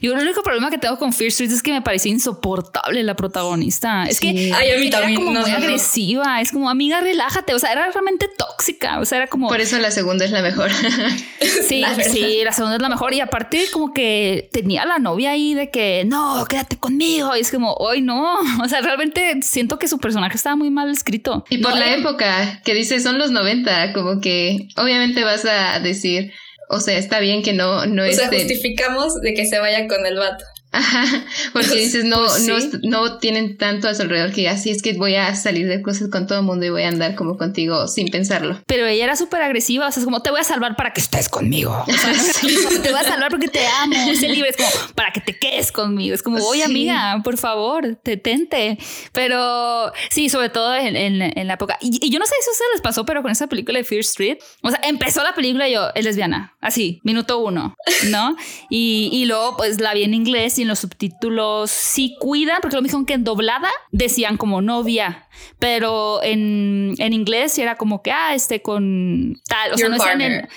Yo 0.01 0.13
el 0.13 0.19
único 0.19 0.41
problema 0.41 0.71
que 0.71 0.79
tengo 0.79 0.97
con 0.97 1.13
Fear 1.13 1.27
Street 1.27 1.51
es 1.51 1.61
que 1.61 1.71
me 1.71 1.83
parecía 1.83 2.11
insoportable 2.11 3.03
la 3.03 3.15
protagonista. 3.15 4.05
Es 4.05 4.19
que 4.19 4.51
Ay, 4.55 4.71
a 4.71 4.77
mí 4.79 4.87
era 4.87 4.99
también, 4.99 5.23
como 5.23 5.39
muy 5.39 5.51
agresiva. 5.51 6.41
Es 6.41 6.51
como, 6.51 6.69
amiga, 6.69 6.99
relájate. 6.99 7.53
O 7.53 7.59
sea, 7.59 7.71
era 7.71 7.91
realmente 7.91 8.27
tóxica. 8.27 8.99
O 8.99 9.05
sea, 9.05 9.19
era 9.19 9.27
como. 9.27 9.47
Por 9.47 9.61
eso 9.61 9.77
la 9.77 9.91
segunda 9.91 10.25
es 10.25 10.31
la 10.31 10.41
mejor. 10.41 10.71
sí, 11.67 11.83
sí, 12.11 12.41
la 12.43 12.53
segunda 12.53 12.77
es 12.77 12.81
la 12.81 12.89
mejor. 12.89 13.13
Y 13.13 13.19
aparte, 13.19 13.65
como 13.71 13.93
que 13.93 14.49
tenía 14.51 14.83
la 14.85 14.97
novia 14.97 15.31
ahí 15.31 15.53
de 15.53 15.69
que 15.69 16.03
no, 16.07 16.43
quédate 16.49 16.77
conmigo. 16.77 17.35
Y 17.35 17.41
es 17.41 17.51
como, 17.51 17.73
hoy 17.73 18.01
no. 18.01 18.37
O 18.63 18.67
sea, 18.67 18.81
realmente 18.81 19.39
siento 19.43 19.77
que 19.77 19.87
su 19.87 19.99
personaje 19.99 20.35
estaba 20.35 20.55
muy 20.55 20.71
mal 20.71 20.89
escrito. 20.89 21.45
Y 21.49 21.59
por 21.59 21.77
la 21.77 21.93
época 21.93 22.61
que 22.63 22.73
dice 22.73 22.99
son 22.99 23.19
los 23.19 23.29
90, 23.29 23.93
como 23.93 24.19
que 24.19 24.67
obviamente 24.75 25.23
vas 25.23 25.45
a 25.45 25.79
decir 25.79 26.33
o 26.67 26.79
sea, 26.79 26.97
está 26.97 27.19
bien 27.19 27.43
que 27.43 27.53
no, 27.53 27.85
no 27.85 28.03
O 28.03 28.11
sea, 28.11 28.27
justificamos 28.27 29.21
de 29.21 29.33
que 29.33 29.45
se 29.45 29.59
vaya 29.59 29.87
con 29.87 30.05
el 30.05 30.17
vato. 30.17 30.45
Ajá, 30.71 31.05
porque 31.53 31.75
dices, 31.75 32.03
no, 32.03 32.25
pues 32.25 32.43
no, 32.43 32.57
no 32.83 33.17
tienen 33.19 33.57
tanto 33.57 33.87
a 33.87 33.95
su 33.95 34.01
alrededor 34.01 34.33
que 34.33 34.49
así 34.49 34.69
es 34.69 34.81
que 34.81 34.93
voy 34.93 35.15
a 35.15 35.33
salir 35.35 35.67
de 35.67 35.81
cosas 35.81 36.09
con 36.09 36.27
todo 36.27 36.39
el 36.39 36.45
mundo 36.45 36.65
y 36.65 36.69
voy 36.69 36.83
a 36.83 36.89
andar 36.89 37.15
como 37.15 37.37
contigo 37.37 37.87
sin 37.87 38.09
pensarlo. 38.09 38.59
Pero 38.67 38.85
ella 38.85 39.05
era 39.05 39.15
súper 39.15 39.41
agresiva, 39.41 39.87
o 39.87 39.91
sea, 39.91 40.01
es 40.01 40.05
como 40.05 40.21
te 40.21 40.29
voy 40.29 40.41
a 40.41 40.43
salvar 40.43 40.75
para 40.75 40.93
que 40.93 41.01
estés 41.01 41.29
conmigo. 41.29 41.85
te 42.83 42.91
voy 42.91 42.99
a 42.99 43.03
salvar 43.03 43.29
porque 43.29 43.47
te 43.47 43.65
amo. 43.65 43.95
Sé 44.19 44.29
libre, 44.29 44.49
es 44.49 44.57
como 44.57 44.69
para 44.93 45.11
que 45.11 45.21
te 45.21 45.37
quedes 45.37 45.71
conmigo. 45.71 46.13
Es 46.13 46.21
como, 46.21 46.37
oye, 46.45 46.63
amiga, 46.63 47.21
por 47.23 47.37
favor, 47.37 47.97
te 48.03 48.17
tente. 48.17 48.77
Pero 49.13 49.91
sí, 50.09 50.29
sobre 50.29 50.49
todo 50.49 50.75
en, 50.75 50.95
en, 50.95 51.47
la 51.47 51.53
época. 51.53 51.77
Y, 51.81 52.09
yo 52.09 52.19
no 52.19 52.25
sé 52.25 52.33
si 52.35 52.41
eso 52.41 52.51
se 52.57 52.63
les 52.73 52.81
pasó, 52.81 53.05
pero 53.05 53.21
con 53.21 53.31
esa 53.31 53.47
película 53.47 53.79
de 53.79 53.85
Fear 53.85 54.01
Street, 54.01 54.37
o 54.63 54.69
sea, 54.69 54.79
empezó 54.83 55.23
la 55.23 55.33
película 55.33 55.69
y 55.69 55.73
yo, 55.73 55.89
es 55.95 56.03
lesbiana, 56.03 56.55
así, 56.59 56.99
minuto 57.03 57.39
uno, 57.39 57.75
¿no? 58.09 58.35
Y, 58.69 59.09
y 59.13 59.25
luego, 59.25 59.55
pues 59.57 59.79
la 59.79 59.93
vi 59.93 60.03
en 60.03 60.13
inglés 60.13 60.56
y 60.57 60.63
en 60.63 60.67
los 60.67 60.79
subtítulos 60.79 61.71
sí 61.71 62.15
cuidan, 62.19 62.59
porque 62.61 62.75
lo 62.75 62.81
mismo 62.81 63.05
que 63.05 63.13
en 63.13 63.23
doblada 63.23 63.69
decían 63.91 64.37
como 64.37 64.61
novia, 64.61 65.27
pero 65.59 66.21
en, 66.23 66.95
en 66.97 67.13
inglés 67.13 67.57
era 67.57 67.75
como 67.75 68.01
que, 68.01 68.11
ah, 68.11 68.33
este 68.33 68.61
con 68.61 69.41
tal, 69.47 69.73
o 69.73 69.77
sea, 69.77 69.89
no 69.89 69.95
decían, 69.95 70.21
el, 70.21 70.47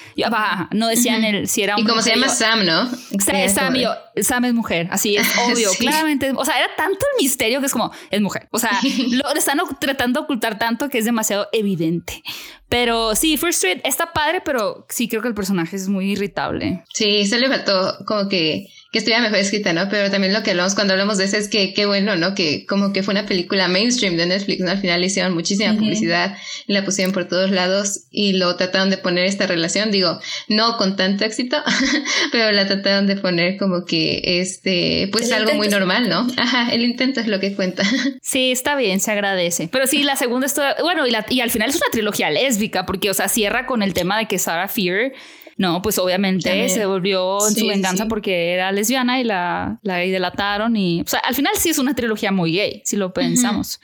no 0.73 0.89
decían 0.89 1.25
el, 1.25 1.49
si 1.49 1.63
era 1.63 1.77
un... 1.77 1.83
Y 1.83 1.85
como 1.85 2.03
se 2.03 2.11
llama 2.11 2.29
Sam, 2.29 2.65
¿no? 2.65 2.89
Sam, 3.19 3.75
Sam 4.23 4.45
es 4.45 4.55
mujer, 4.55 4.89
así 4.91 5.17
es 5.17 5.27
obvio, 5.51 5.71
claramente, 5.79 6.33
o 6.35 6.45
sea, 6.45 6.59
era 6.59 6.69
tanto 6.77 6.99
el 6.99 7.23
misterio 7.23 7.61
que 7.61 7.67
es 7.67 7.73
como, 7.73 7.93
es 8.11 8.21
mujer, 8.21 8.49
o 8.51 8.59
sea, 8.59 8.79
lo 9.11 9.35
están 9.35 9.59
tratando 9.81 10.21
de 10.21 10.25
ocultar 10.25 10.59
tanto 10.59 10.89
que 10.89 10.99
es 10.99 11.05
demasiado 11.05 11.49
evidente. 11.53 12.23
Pero 12.71 13.17
sí, 13.17 13.37
First 13.37 13.65
Street 13.65 13.81
está 13.85 14.13
padre, 14.13 14.41
pero 14.45 14.87
sí 14.89 15.09
creo 15.09 15.21
que 15.21 15.29
el 15.29 15.35
personaje 15.35 15.75
es 15.75 15.89
muy 15.89 16.13
irritable. 16.13 16.85
Sí, 16.95 17.27
se 17.27 17.39
le 17.39 17.49
faltó 17.49 17.97
como 18.07 18.29
que 18.29 18.69
que 18.91 18.99
estuviera 18.99 19.23
mejor 19.23 19.39
escrita, 19.39 19.73
¿no? 19.73 19.89
Pero 19.89 20.11
también 20.11 20.33
lo 20.33 20.43
que 20.43 20.51
hablamos 20.51 20.75
cuando 20.75 20.95
hablamos 20.95 21.17
de 21.19 21.25
eso 21.25 21.37
es 21.37 21.49
que 21.49 21.73
qué 21.75 21.87
bueno, 21.87 22.17
¿no? 22.17 22.35
Que 22.35 22.67
como 22.67 22.93
que 22.93 23.05
fue 23.05 23.13
una 23.13 23.25
película 23.25 23.69
mainstream 23.69 24.17
de 24.17 24.27
Netflix, 24.27 24.61
¿no? 24.61 24.71
Al 24.71 24.81
final 24.81 25.01
le 25.01 25.07
hicieron 25.07 25.33
muchísima 25.33 25.75
publicidad 25.75 26.37
y 26.67 26.73
la 26.73 26.85
pusieron 26.85 27.13
por 27.13 27.27
todos 27.27 27.53
lados 27.53 28.07
y 28.11 28.33
lo 28.33 28.57
trataron 28.57 28.91
de 28.91 28.99
poner 28.99 29.27
esta 29.27 29.47
relación, 29.47 29.93
digo, 29.93 30.19
no 30.49 30.77
con 30.77 30.97
tanto 30.97 31.25
éxito, 31.25 31.57
pero 32.33 32.51
la 32.51 32.67
trataron 32.67 33.07
de 33.07 33.15
poner 33.15 33.59
como 33.59 33.85
que 33.85 34.23
este, 34.25 35.09
pues 35.13 35.31
algo 35.31 35.55
muy 35.55 35.69
normal, 35.69 36.09
¿no? 36.09 36.27
Ajá, 36.37 36.73
el 36.73 36.83
intento 36.83 37.21
es 37.21 37.29
lo 37.29 37.39
que 37.39 37.55
cuenta. 37.55 37.85
Sí, 38.23 38.53
está 38.53 38.77
bien, 38.77 39.01
se 39.01 39.11
agradece. 39.11 39.69
Pero 39.73 39.87
sí, 39.87 40.05
la 40.05 40.15
segunda 40.15 40.47
es 40.47 40.55
toda, 40.55 40.77
bueno, 40.83 41.07
y, 41.07 41.11
la, 41.11 41.27
y 41.29 41.41
al 41.41 41.51
final 41.51 41.71
es 41.71 41.77
una 41.77 41.91
trilogía 41.91 42.31
lésbica, 42.31 42.87
porque, 42.87 43.11
o 43.11 43.15
sea, 43.15 43.29
cierra 43.29 43.67
con 43.67 43.83
el 43.83 43.93
tema 43.93 44.19
de 44.19 44.27
que 44.27 44.39
Sarah 44.39 44.69
Fear 44.69 45.13
no, 45.61 45.83
pues 45.83 45.99
obviamente 45.99 46.71
se 46.71 46.87
volvió 46.87 47.47
en 47.47 47.55
su 47.55 47.67
venganza 47.67 48.07
porque 48.07 48.55
era 48.55 48.73
lesbiana 48.73 49.21
y 49.21 49.25
la, 49.25 49.79
la 49.83 49.97
delataron 49.97 50.75
y, 50.75 51.03
o 51.03 51.07
sea, 51.07 51.19
al 51.19 51.35
final 51.35 51.53
sí 51.59 51.69
es 51.69 51.77
una 51.77 51.95
trilogía 51.95 52.33
muy 52.33 52.53
gay, 52.53 52.81
si 52.87 52.97
lo 52.97 53.13
pensamos. 53.13 53.79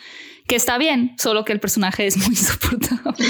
Que 0.46 0.56
está 0.56 0.78
bien, 0.78 1.14
solo 1.18 1.44
que 1.44 1.52
el 1.52 1.60
personaje 1.60 2.06
es 2.06 2.16
muy 2.16 2.28
insoportable. 2.30 3.26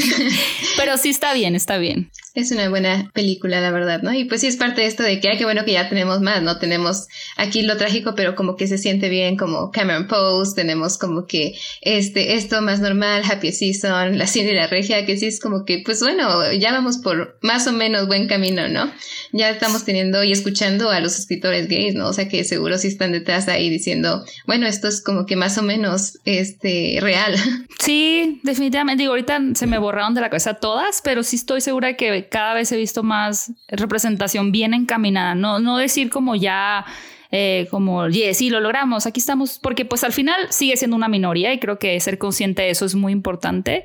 Pero 0.76 0.96
sí 0.96 1.08
está 1.08 1.34
bien, 1.34 1.56
está 1.56 1.78
bien. 1.78 2.12
Es 2.36 2.50
una 2.50 2.68
buena 2.68 3.10
película, 3.14 3.62
la 3.62 3.70
verdad, 3.70 4.02
¿no? 4.02 4.12
Y 4.12 4.26
pues 4.26 4.42
sí 4.42 4.46
es 4.46 4.58
parte 4.58 4.82
de 4.82 4.88
esto 4.88 5.02
de 5.02 5.20
que, 5.20 5.30
ay, 5.30 5.38
qué 5.38 5.44
bueno 5.44 5.64
que 5.64 5.72
ya 5.72 5.88
tenemos 5.88 6.20
más, 6.20 6.42
¿no? 6.42 6.58
Tenemos 6.58 7.08
aquí 7.38 7.62
lo 7.62 7.78
trágico, 7.78 8.14
pero 8.14 8.34
como 8.34 8.56
que 8.56 8.66
se 8.66 8.76
siente 8.76 9.08
bien, 9.08 9.38
como 9.38 9.70
Cameron 9.70 10.06
Post, 10.06 10.54
tenemos 10.54 10.98
como 10.98 11.26
que 11.26 11.54
este, 11.80 12.34
esto 12.34 12.60
más 12.60 12.80
normal, 12.80 13.22
Happy 13.24 13.52
Season, 13.52 14.18
la 14.18 14.26
cine 14.26 14.50
y 14.50 14.54
la 14.54 14.66
regia, 14.66 15.06
que 15.06 15.16
sí 15.16 15.24
es 15.24 15.40
como 15.40 15.64
que, 15.64 15.80
pues 15.82 16.00
bueno, 16.00 16.52
ya 16.52 16.72
vamos 16.72 16.98
por 16.98 17.38
más 17.40 17.66
o 17.68 17.72
menos 17.72 18.06
buen 18.06 18.28
camino, 18.28 18.68
¿no? 18.68 18.92
Ya 19.32 19.48
estamos 19.48 19.86
teniendo 19.86 20.22
y 20.22 20.32
escuchando 20.32 20.90
a 20.90 21.00
los 21.00 21.18
escritores 21.18 21.68
gays, 21.68 21.94
¿no? 21.94 22.08
O 22.08 22.12
sea 22.12 22.28
que 22.28 22.44
seguro 22.44 22.76
sí 22.76 22.88
están 22.88 23.12
detrás 23.12 23.48
ahí 23.48 23.70
diciendo, 23.70 24.26
bueno, 24.46 24.66
esto 24.66 24.88
es 24.88 25.02
como 25.02 25.24
que 25.24 25.36
más 25.36 25.56
o 25.56 25.62
menos, 25.62 26.18
este, 26.26 26.98
real. 27.00 27.34
Sí, 27.78 28.40
definitivamente. 28.42 29.02
Digo, 29.02 29.12
ahorita 29.12 29.40
se 29.54 29.66
me 29.66 29.78
borraron 29.78 30.12
de 30.12 30.20
la 30.20 30.28
cabeza 30.28 30.54
todas, 30.54 31.00
pero 31.04 31.22
sí 31.22 31.36
estoy 31.36 31.60
segura 31.60 31.96
que 31.96 32.25
cada 32.28 32.54
vez 32.54 32.70
he 32.72 32.76
visto 32.76 33.02
más 33.02 33.52
representación 33.68 34.52
bien 34.52 34.74
encaminada, 34.74 35.34
no, 35.34 35.58
no 35.58 35.78
decir 35.78 36.10
como 36.10 36.34
ya... 36.34 36.84
Eh, 37.32 37.66
como, 37.72 38.08
sí, 38.08 38.50
lo 38.50 38.60
logramos, 38.60 39.04
aquí 39.04 39.18
estamos, 39.18 39.58
porque 39.58 39.84
pues 39.84 40.04
al 40.04 40.12
final 40.12 40.36
sigue 40.50 40.76
siendo 40.76 40.96
una 40.96 41.08
minoría 41.08 41.52
y 41.52 41.58
creo 41.58 41.76
que 41.76 41.98
ser 41.98 42.18
consciente 42.18 42.62
de 42.62 42.70
eso 42.70 42.86
es 42.86 42.94
muy 42.94 43.12
importante 43.12 43.84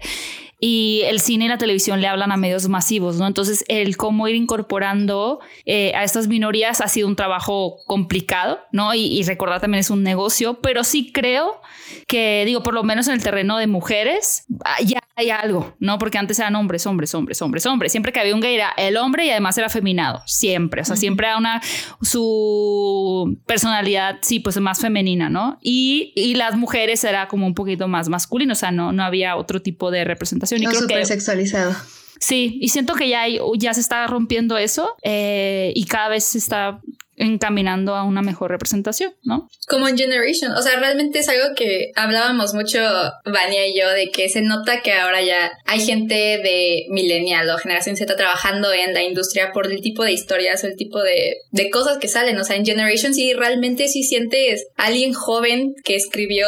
y 0.63 1.01
el 1.05 1.19
cine 1.19 1.45
y 1.45 1.47
la 1.47 1.57
televisión 1.57 2.01
le 2.01 2.07
hablan 2.07 2.31
a 2.31 2.37
medios 2.37 2.69
masivos, 2.69 3.17
¿no? 3.17 3.25
Entonces, 3.25 3.65
el 3.67 3.97
cómo 3.97 4.27
ir 4.27 4.35
incorporando 4.35 5.39
eh, 5.65 5.91
a 5.95 6.03
estas 6.03 6.27
minorías 6.27 6.81
ha 6.81 6.87
sido 6.87 7.07
un 7.07 7.15
trabajo 7.15 7.77
complicado, 7.87 8.59
¿no? 8.71 8.93
Y, 8.93 9.07
y, 9.07 9.23
recordar 9.23 9.59
también 9.59 9.79
es 9.79 9.89
un 9.89 10.03
negocio, 10.03 10.61
pero 10.61 10.83
sí 10.83 11.11
creo 11.11 11.59
que, 12.07 12.43
digo, 12.45 12.61
por 12.61 12.75
lo 12.75 12.83
menos 12.83 13.07
en 13.07 13.15
el 13.15 13.23
terreno 13.23 13.57
de 13.57 13.65
mujeres, 13.65 14.45
ah, 14.63 14.77
ya 14.85 14.99
hay 15.15 15.31
algo, 15.31 15.75
¿no? 15.79 15.97
Porque 15.97 16.19
antes 16.19 16.37
eran 16.37 16.55
hombres, 16.55 16.85
hombres, 16.85 17.13
hombres, 17.15 17.41
hombres, 17.41 17.65
hombres. 17.65 17.91
Siempre 17.91 18.11
que 18.11 18.19
había 18.19 18.35
un 18.35 18.41
gay 18.41 18.53
era 18.53 18.71
el 18.77 18.97
hombre 18.97 19.25
y 19.25 19.29
además 19.31 19.57
era 19.57 19.69
feminado, 19.69 20.21
siempre. 20.27 20.81
O 20.81 20.85
sea, 20.85 20.95
siempre 20.95 21.25
era 21.25 21.37
una, 21.37 21.59
su 22.01 23.39
personalidad, 23.47 24.19
sí, 24.21 24.39
pues 24.39 24.59
más 24.59 24.79
femenina, 24.79 25.27
¿no? 25.27 25.57
Y, 25.61 26.13
y 26.15 26.35
las 26.35 26.55
mujeres 26.55 27.03
era 27.03 27.27
como 27.27 27.47
un 27.47 27.55
poquito 27.55 27.87
más 27.87 28.09
masculino, 28.09 28.53
o 28.53 28.55
sea, 28.55 28.71
no, 28.71 28.91
no 28.91 29.03
había 29.03 29.35
otro 29.35 29.61
tipo 29.61 29.89
de 29.89 30.03
representación. 30.03 30.50
Y 30.57 30.65
no 30.65 30.71
súper 30.71 31.05
sexualizado. 31.05 31.75
Sí, 32.19 32.59
y 32.61 32.69
siento 32.69 32.93
que 32.93 33.09
ya, 33.09 33.23
ya 33.57 33.73
se 33.73 33.81
está 33.81 34.05
rompiendo 34.05 34.57
eso 34.57 34.95
eh, 35.01 35.73
y 35.75 35.85
cada 35.85 36.09
vez 36.09 36.23
se 36.23 36.37
está 36.37 36.79
encaminando 37.21 37.95
a 37.95 38.03
una 38.03 38.21
mejor 38.21 38.51
representación, 38.51 39.13
¿no? 39.23 39.47
Como 39.67 39.87
en 39.87 39.97
Generation, 39.97 40.51
o 40.53 40.61
sea, 40.61 40.79
realmente 40.79 41.19
es 41.19 41.29
algo 41.29 41.55
que 41.55 41.91
hablábamos 41.95 42.53
mucho 42.53 42.79
Vania 43.25 43.67
y 43.67 43.79
yo 43.79 43.89
de 43.89 44.09
que 44.09 44.27
se 44.29 44.41
nota 44.41 44.81
que 44.81 44.93
ahora 44.93 45.21
ya 45.21 45.51
hay 45.65 45.81
gente 45.81 46.15
de 46.15 46.85
millennial 46.89 47.49
o 47.49 47.57
generación 47.57 47.95
Z 47.95 48.15
trabajando 48.15 48.73
en 48.73 48.93
la 48.93 49.03
industria 49.03 49.51
por 49.53 49.71
el 49.71 49.81
tipo 49.81 50.03
de 50.03 50.11
historias 50.11 50.63
o 50.63 50.67
el 50.67 50.75
tipo 50.75 51.01
de, 51.01 51.37
de 51.51 51.69
cosas 51.69 51.97
que 51.99 52.07
salen, 52.07 52.37
o 52.37 52.43
sea, 52.43 52.55
en 52.55 52.65
Generation 52.65 53.13
sí 53.13 53.33
realmente 53.33 53.87
sí 53.87 54.03
sientes 54.03 54.67
alguien 54.75 55.13
joven 55.13 55.75
que 55.83 55.95
escribió 55.95 56.47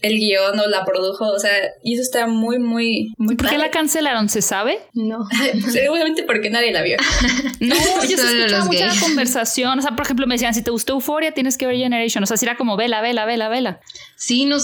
el 0.00 0.18
guion 0.18 0.58
o 0.58 0.66
la 0.68 0.84
produjo, 0.84 1.28
o 1.28 1.38
sea, 1.38 1.52
y 1.82 1.94
eso 1.94 2.02
está 2.02 2.26
muy, 2.26 2.58
muy, 2.58 3.12
muy 3.16 3.36
¿Por 3.36 3.48
qué 3.48 3.58
la 3.58 3.70
cancelaron? 3.70 4.28
¿Se 4.28 4.42
sabe? 4.42 4.78
No. 4.92 5.26
Seguramente 5.72 6.22
porque 6.24 6.50
nadie 6.50 6.72
la 6.72 6.82
vio. 6.82 6.96
no, 7.60 7.74
yo 8.08 8.16
he 8.16 8.42
escuchado 8.42 8.66
mucha 8.66 8.92
conversación, 9.00 9.78
o 9.78 9.82
sea, 9.82 9.92
por 9.92 10.04
ejemplo, 10.04 10.13
ejemplo, 10.14 10.26
me 10.26 10.34
decían, 10.34 10.54
si 10.54 10.62
te 10.62 10.70
gustó 10.70 10.94
Euforia, 10.94 11.32
tienes 11.32 11.58
que 11.58 11.66
ver 11.66 11.76
Generation. 11.76 12.22
O 12.22 12.26
sea, 12.26 12.36
si 12.36 12.46
era 12.46 12.56
como 12.56 12.76
vela, 12.76 13.00
vela, 13.00 13.24
vela, 13.24 13.48
vela. 13.48 13.80
Sí, 14.16 14.44
no, 14.44 14.56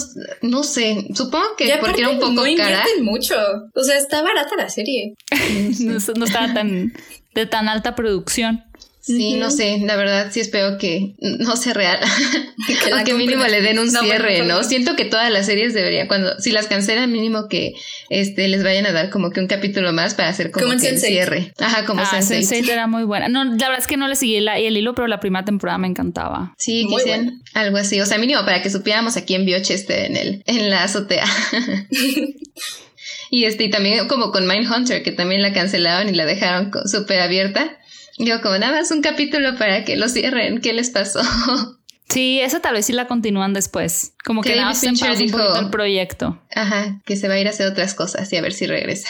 no 0.43 0.63
sé. 0.63 1.09
Supongo 1.15 1.57
que 1.57 1.77
porque 1.81 2.01
era 2.01 2.11
un 2.11 2.21
poco 2.21 2.33
no 2.33 2.43
cara. 2.57 2.85
mucho. 3.03 3.35
O 3.75 3.83
sea, 3.83 3.99
está 3.99 4.23
barata 4.23 4.57
la 4.57 4.69
serie. 4.69 5.15
no, 5.81 5.99
no 6.17 6.25
estaba 6.25 6.55
tan 6.55 6.93
de 7.35 7.47
tan 7.47 7.69
alta 7.69 7.95
producción. 7.95 8.65
Sí, 9.01 9.37
no 9.37 9.51
sé, 9.51 9.79
la 9.83 9.97
verdad 9.97 10.29
sí 10.31 10.41
espero 10.41 10.77
que 10.77 11.15
no 11.19 11.57
sea 11.57 11.73
real. 11.73 11.99
que, 12.67 13.05
que 13.05 13.15
mínimo 13.15 13.45
le 13.45 13.63
den 13.63 13.79
un 13.79 13.91
cierre, 13.91 14.45
¿no? 14.45 14.63
Siento 14.63 14.95
que 14.95 15.07
todas 15.07 15.31
las 15.31 15.47
series 15.47 15.73
deberían, 15.73 16.07
cuando, 16.07 16.39
si 16.39 16.53
las 16.53 16.67
cancelan, 16.67 17.11
mínimo 17.11 17.49
que 17.49 17.73
este 18.11 18.47
les 18.49 18.63
vayan 18.63 18.85
a 18.85 18.93
dar 18.93 19.09
como 19.09 19.31
que 19.31 19.41
un 19.41 19.47
capítulo 19.47 19.95
más 19.95 20.15
para 20.15 20.29
hacer 20.29 20.51
como, 20.51 20.79
que 20.79 20.89
el 20.89 20.99
cierre. 20.99 21.53
Ajá, 21.59 21.87
como 21.87 22.03
ah, 22.03 22.21
Sense8. 22.21 22.71
era 22.71 22.87
muy 22.87 23.05
buena. 23.05 23.29
No, 23.29 23.45
la 23.45 23.53
verdad 23.53 23.79
es 23.79 23.87
que 23.87 23.97
no 23.97 24.07
le 24.07 24.17
seguí 24.17 24.37
el 24.37 24.77
hilo, 24.77 24.95
pero 24.95 25.09
la 25.09 25.19
primera 25.19 25.47
temporada 25.47 25.79
me 25.79 25.89
encantaba. 25.89 26.55
Sí, 26.59 26.87
quisieran 26.87 27.43
algo 27.55 27.79
así. 27.79 28.01
O 28.01 28.07
sea, 28.07 28.19
mínimo 28.19 28.45
para 28.45 28.63
que 28.63 28.69
supiéramos 28.69 29.17
aquí 29.17 29.35
en 29.35 29.47
Biochester 29.47 30.11
en 30.11 30.17
el, 30.17 30.43
en 30.47 30.69
la 30.69 30.85
azotea. 30.85 31.25
y 33.31 33.45
este, 33.45 33.65
y 33.65 33.71
también 33.71 34.09
como 34.09 34.31
con 34.31 34.47
Mindhunter, 34.47 35.03
que 35.03 35.13
también 35.13 35.41
la 35.41 35.55
cancelaron 35.55 36.09
y 36.09 36.13
la 36.13 36.27
dejaron 36.27 36.71
súper 36.87 37.21
abierta. 37.21 37.79
Digo, 38.21 38.43
como 38.43 38.59
nada 38.59 38.73
más 38.73 38.91
un 38.91 39.01
capítulo 39.01 39.57
para 39.57 39.83
que 39.85 39.97
lo 39.97 40.07
cierren. 40.09 40.61
¿Qué 40.61 40.73
les 40.73 40.91
pasó? 40.91 41.21
Sí, 42.11 42.41
esa 42.41 42.59
tal 42.59 42.75
vez 42.75 42.87
sí 42.87 42.93
la 42.93 43.07
continúan 43.07 43.53
después. 43.53 44.15
Como 44.25 44.43
que, 44.43 44.57
nada 44.57 44.71
más 44.71 44.81
dijo, 44.81 45.39
el 45.57 45.71
proyecto. 45.71 46.43
Ajá, 46.53 47.01
que 47.07 47.15
se 47.15 47.29
va 47.29 47.35
a 47.35 47.39
ir 47.39 47.47
a 47.47 47.51
hacer 47.51 47.69
otras 47.69 47.95
cosas 47.95 48.33
y 48.33 48.37
a 48.37 48.43
ver 48.43 48.53
si 48.53 48.67
regresa. 48.67 49.09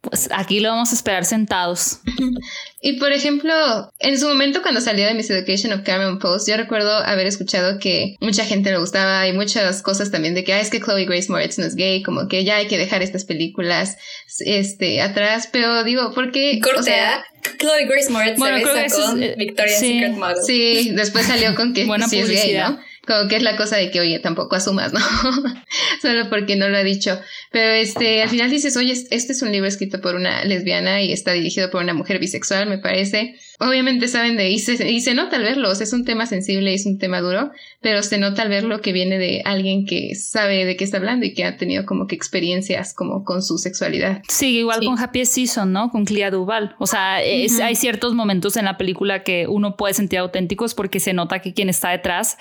Pues 0.00 0.28
aquí 0.32 0.58
lo 0.58 0.70
vamos 0.70 0.90
a 0.90 0.96
esperar 0.96 1.24
sentados. 1.24 2.00
Y 2.82 2.94
por 2.94 3.12
ejemplo, 3.12 3.52
en 3.98 4.18
su 4.18 4.26
momento 4.26 4.62
cuando 4.62 4.80
salió 4.80 5.04
de 5.04 5.12
Miss 5.12 5.28
Education 5.28 5.70
of 5.74 5.84
Cameron 5.84 6.18
Post, 6.18 6.48
yo 6.48 6.56
recuerdo 6.56 6.90
haber 6.90 7.26
escuchado 7.26 7.78
que 7.78 8.16
mucha 8.20 8.46
gente 8.46 8.70
le 8.70 8.78
gustaba 8.78 9.28
y 9.28 9.34
muchas 9.34 9.82
cosas 9.82 10.10
también 10.10 10.34
de 10.34 10.44
que, 10.44 10.54
ah, 10.54 10.60
es 10.60 10.70
que 10.70 10.80
Chloe 10.80 11.04
Grace 11.04 11.30
Moritz 11.30 11.58
no 11.58 11.66
es 11.66 11.76
gay, 11.76 12.02
como 12.02 12.26
que 12.26 12.42
ya 12.42 12.56
hay 12.56 12.68
que 12.68 12.78
dejar 12.78 13.02
estas 13.02 13.26
películas 13.26 13.98
este, 14.38 15.02
atrás, 15.02 15.50
pero 15.52 15.84
digo, 15.84 16.14
¿por 16.14 16.32
qué? 16.32 16.58
O 16.78 16.82
sea, 16.82 17.22
Chloe 17.58 17.86
Grace 17.86 18.10
Moritz 18.10 18.38
se 18.38 18.52
besa 18.52 18.96
con 18.96 19.22
eh, 19.22 19.34
Victoria's 19.36 19.80
Secret 19.80 20.12
Model. 20.12 20.44
Sí, 20.44 20.90
después 20.94 21.26
salió 21.26 21.54
con 21.54 21.72
que 21.74 21.86
sí 22.08 22.18
es 22.18 22.28
gay, 22.28 22.54
¿no? 22.58 22.80
Como 23.10 23.26
que 23.26 23.34
es 23.34 23.42
la 23.42 23.56
cosa 23.56 23.76
de 23.76 23.90
que, 23.90 23.98
oye, 23.98 24.20
tampoco 24.20 24.54
asumas, 24.54 24.92
¿no? 24.92 25.00
Solo 26.00 26.30
porque 26.30 26.54
no 26.54 26.68
lo 26.68 26.76
ha 26.76 26.84
dicho. 26.84 27.18
Pero 27.50 27.72
este, 27.72 28.22
al 28.22 28.28
final 28.28 28.48
dices, 28.50 28.76
oye, 28.76 28.92
este 28.92 29.32
es 29.32 29.42
un 29.42 29.50
libro 29.50 29.66
escrito 29.66 30.00
por 30.00 30.14
una 30.14 30.44
lesbiana 30.44 31.02
y 31.02 31.12
está 31.12 31.32
dirigido 31.32 31.72
por 31.72 31.82
una 31.82 31.92
mujer 31.92 32.20
bisexual, 32.20 32.68
me 32.68 32.78
parece. 32.78 33.34
Obviamente 33.58 34.06
saben 34.06 34.36
de, 34.36 34.50
y 34.50 34.60
se, 34.60 34.88
y 34.88 35.00
se 35.00 35.14
nota 35.14 35.36
al 35.36 35.42
verlo, 35.42 35.72
es 35.72 35.92
un 35.92 36.04
tema 36.04 36.24
sensible 36.26 36.70
y 36.70 36.76
es 36.76 36.86
un 36.86 36.98
tema 36.98 37.20
duro, 37.20 37.50
pero 37.80 38.02
se 38.04 38.16
nota 38.16 38.42
al 38.42 38.48
verlo 38.48 38.80
que 38.80 38.92
viene 38.92 39.18
de 39.18 39.42
alguien 39.44 39.86
que 39.86 40.14
sabe 40.14 40.64
de 40.64 40.76
qué 40.76 40.84
está 40.84 40.98
hablando 40.98 41.26
y 41.26 41.34
que 41.34 41.44
ha 41.44 41.56
tenido 41.56 41.84
como 41.86 42.06
que 42.06 42.14
experiencias 42.14 42.94
como 42.94 43.24
con 43.24 43.42
su 43.42 43.58
sexualidad. 43.58 44.22
Sí, 44.28 44.58
igual 44.58 44.84
con 44.84 44.98
Happy 44.98 45.26
Season, 45.26 45.72
¿no? 45.72 45.90
Con 45.90 46.04
Clea 46.04 46.30
Duval. 46.30 46.76
O 46.78 46.86
sea, 46.86 47.16
hay 47.16 47.74
ciertos 47.74 48.14
momentos 48.14 48.56
en 48.56 48.66
la 48.66 48.78
película 48.78 49.24
que 49.24 49.48
uno 49.48 49.76
puede 49.76 49.94
sentir 49.94 50.20
auténticos 50.20 50.74
porque 50.74 51.00
se 51.00 51.12
nota 51.12 51.40
que 51.40 51.52
quien 51.52 51.68
está 51.68 51.90
detrás 51.90 52.38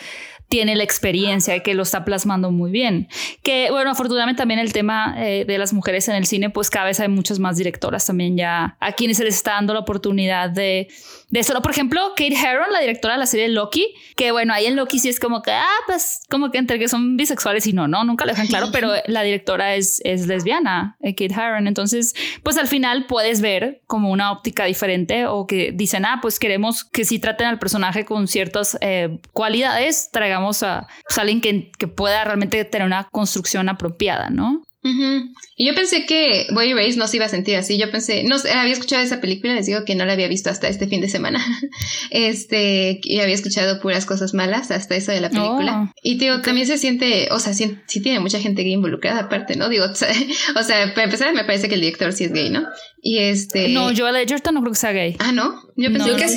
tiene 0.50 0.76
la 0.76 0.84
experiencia 0.84 1.60
que 1.62 1.76
lo 1.76 1.84
está 1.84 2.04
plasmando 2.04 2.52
muy 2.52 2.72
bien. 2.72 3.08
Que 3.44 3.70
bueno, 3.70 3.92
afortunadamente 3.92 4.40
también 4.40 4.60
el 4.60 4.74
tema 4.74 5.16
eh, 5.18 5.46
de 5.46 5.58
las 5.58 5.74
mujeres 5.74 6.08
en 6.10 6.16
el 6.16 6.26
cine, 6.26 6.50
pues 6.50 6.70
cada 6.70 6.86
vez 6.86 7.00
hay 7.00 7.08
muchas 7.08 7.40
más 7.40 7.58
directoras 7.58 8.06
también 8.06 8.36
ya 8.36 8.76
a 8.80 8.92
quienes 8.94 9.18
se 9.18 9.24
les 9.24 9.36
está 9.36 9.52
dando 9.52 9.74
la 9.74 9.80
oportunidad 9.80 10.50
de, 10.50 10.90
de 11.30 11.44
solo, 11.44 11.62
por 11.62 11.72
ejemplo, 11.72 12.02
Kate 12.16 12.34
Herron, 12.34 12.72
la 12.72 12.80
directora 12.80 13.14
de 13.14 13.20
la 13.20 13.26
serie 13.28 13.50
Loki, 13.50 13.94
que 14.16 14.32
bueno, 14.32 14.54
ahí 14.54 14.66
en 14.66 14.76
Loki 14.76 14.98
sí 15.00 15.10
es 15.10 15.20
como 15.20 15.42
que, 15.42 15.52
ah, 15.52 15.78
pues 15.86 16.22
como 16.30 16.50
que 16.50 16.58
entre 16.58 16.80
que 16.80 16.88
son 16.88 17.18
bisexuales 17.18 17.68
y 17.68 17.74
no, 17.74 17.88
no, 17.88 18.04
nunca 18.04 18.26
lo 18.26 18.32
dejan 18.32 18.48
claro, 18.48 18.70
pero 18.72 18.92
la 19.06 19.22
directora 19.22 19.76
es, 19.76 20.02
es 20.04 20.28
lesbiana, 20.28 20.98
eh, 21.02 21.14
Kate 21.14 21.34
Herron. 21.34 21.68
Entonces, 21.68 22.16
pues 22.42 22.58
al 22.58 22.68
final 22.68 23.06
puedes 23.06 23.42
ver 23.42 23.82
como 23.86 24.12
una 24.12 24.32
óptica 24.32 24.66
diferente 24.66 25.28
o 25.28 25.46
que 25.46 25.72
dicen, 25.72 26.06
ah, 26.06 26.20
pues 26.22 26.40
queremos 26.40 26.84
que 26.84 27.06
si 27.06 27.20
traten 27.20 27.48
al 27.48 27.60
personaje 27.60 28.06
con 28.06 28.28
ciertas 28.28 28.78
eh, 28.82 29.20
cualidades, 29.32 30.10
traigan 30.12 30.40
a 30.40 30.46
pues, 30.46 31.18
alguien 31.18 31.42
que, 31.42 31.72
que 31.78 31.88
pueda 31.88 32.24
realmente 32.24 32.64
tener 32.66 32.88
una 32.88 33.08
construcción 33.12 33.70
apropiada, 33.70 34.30
¿no? 34.30 34.64
Y 34.82 35.66
yo 35.66 35.76
pensé 35.76 36.06
que 36.06 36.48
Boy 36.52 36.74
Race 36.74 36.96
no 36.96 37.08
se 37.08 37.18
iba 37.18 37.26
a 37.26 37.30
sentir 37.30 37.58
así. 37.58 37.78
Yo 37.78 37.92
pensé, 37.92 38.24
no 38.24 38.40
sé, 38.40 38.52
había 38.52 38.74
escuchado 38.74 39.04
esa 39.04 39.20
película, 39.20 39.54
les 39.54 39.66
digo 39.66 39.84
que 39.84 39.94
no 39.94 40.06
la 40.06 40.14
había 40.14 40.30
visto 40.30 40.50
hasta 40.50 40.70
este 40.70 40.88
fin 40.88 41.02
de 41.02 41.10
semana. 41.10 41.44
Este, 42.12 43.00
y 43.04 43.20
había 43.20 43.36
escuchado 43.36 43.80
puras 43.82 44.06
cosas 44.06 44.34
malas 44.34 44.72
hasta 44.72 44.96
eso 44.96 45.12
de 45.12 45.22
la 45.22 45.30
película. 45.30 45.84
Oh, 45.84 45.94
y 46.02 46.18
digo, 46.18 46.42
también 46.42 46.66
se 46.66 46.78
siente, 46.78 47.28
o 47.32 47.40
sea, 47.40 47.54
sí, 47.54 47.78
tiene 48.02 48.20
mucha 48.20 48.40
gente 48.40 48.64
gay 48.64 48.74
involucrada 48.74 49.22
aparte, 49.22 49.56
¿no? 49.56 49.70
Digo, 49.70 49.86
o 50.56 50.64
sea, 50.64 50.94
para 50.94 51.04
empezar, 51.04 51.34
me 51.34 51.44
parece 51.44 51.70
que 51.70 51.76
el 51.76 51.82
director 51.82 52.14
sí 52.14 52.24
es 52.24 52.34
gay, 52.34 52.50
¿no? 52.50 52.64
Y 53.02 53.20
este. 53.20 53.70
No, 53.70 53.92
Joel 53.96 54.16
Edgerton 54.16 54.56
no 54.56 54.62
creo 54.62 54.74
que 54.74 54.80
sea 54.80 54.92
gay. 54.92 55.16
Ah, 55.20 55.32
no. 55.32 55.62
Yo 55.76 55.92
pensé 55.92 56.16
que 56.16 56.24
es 56.24 56.36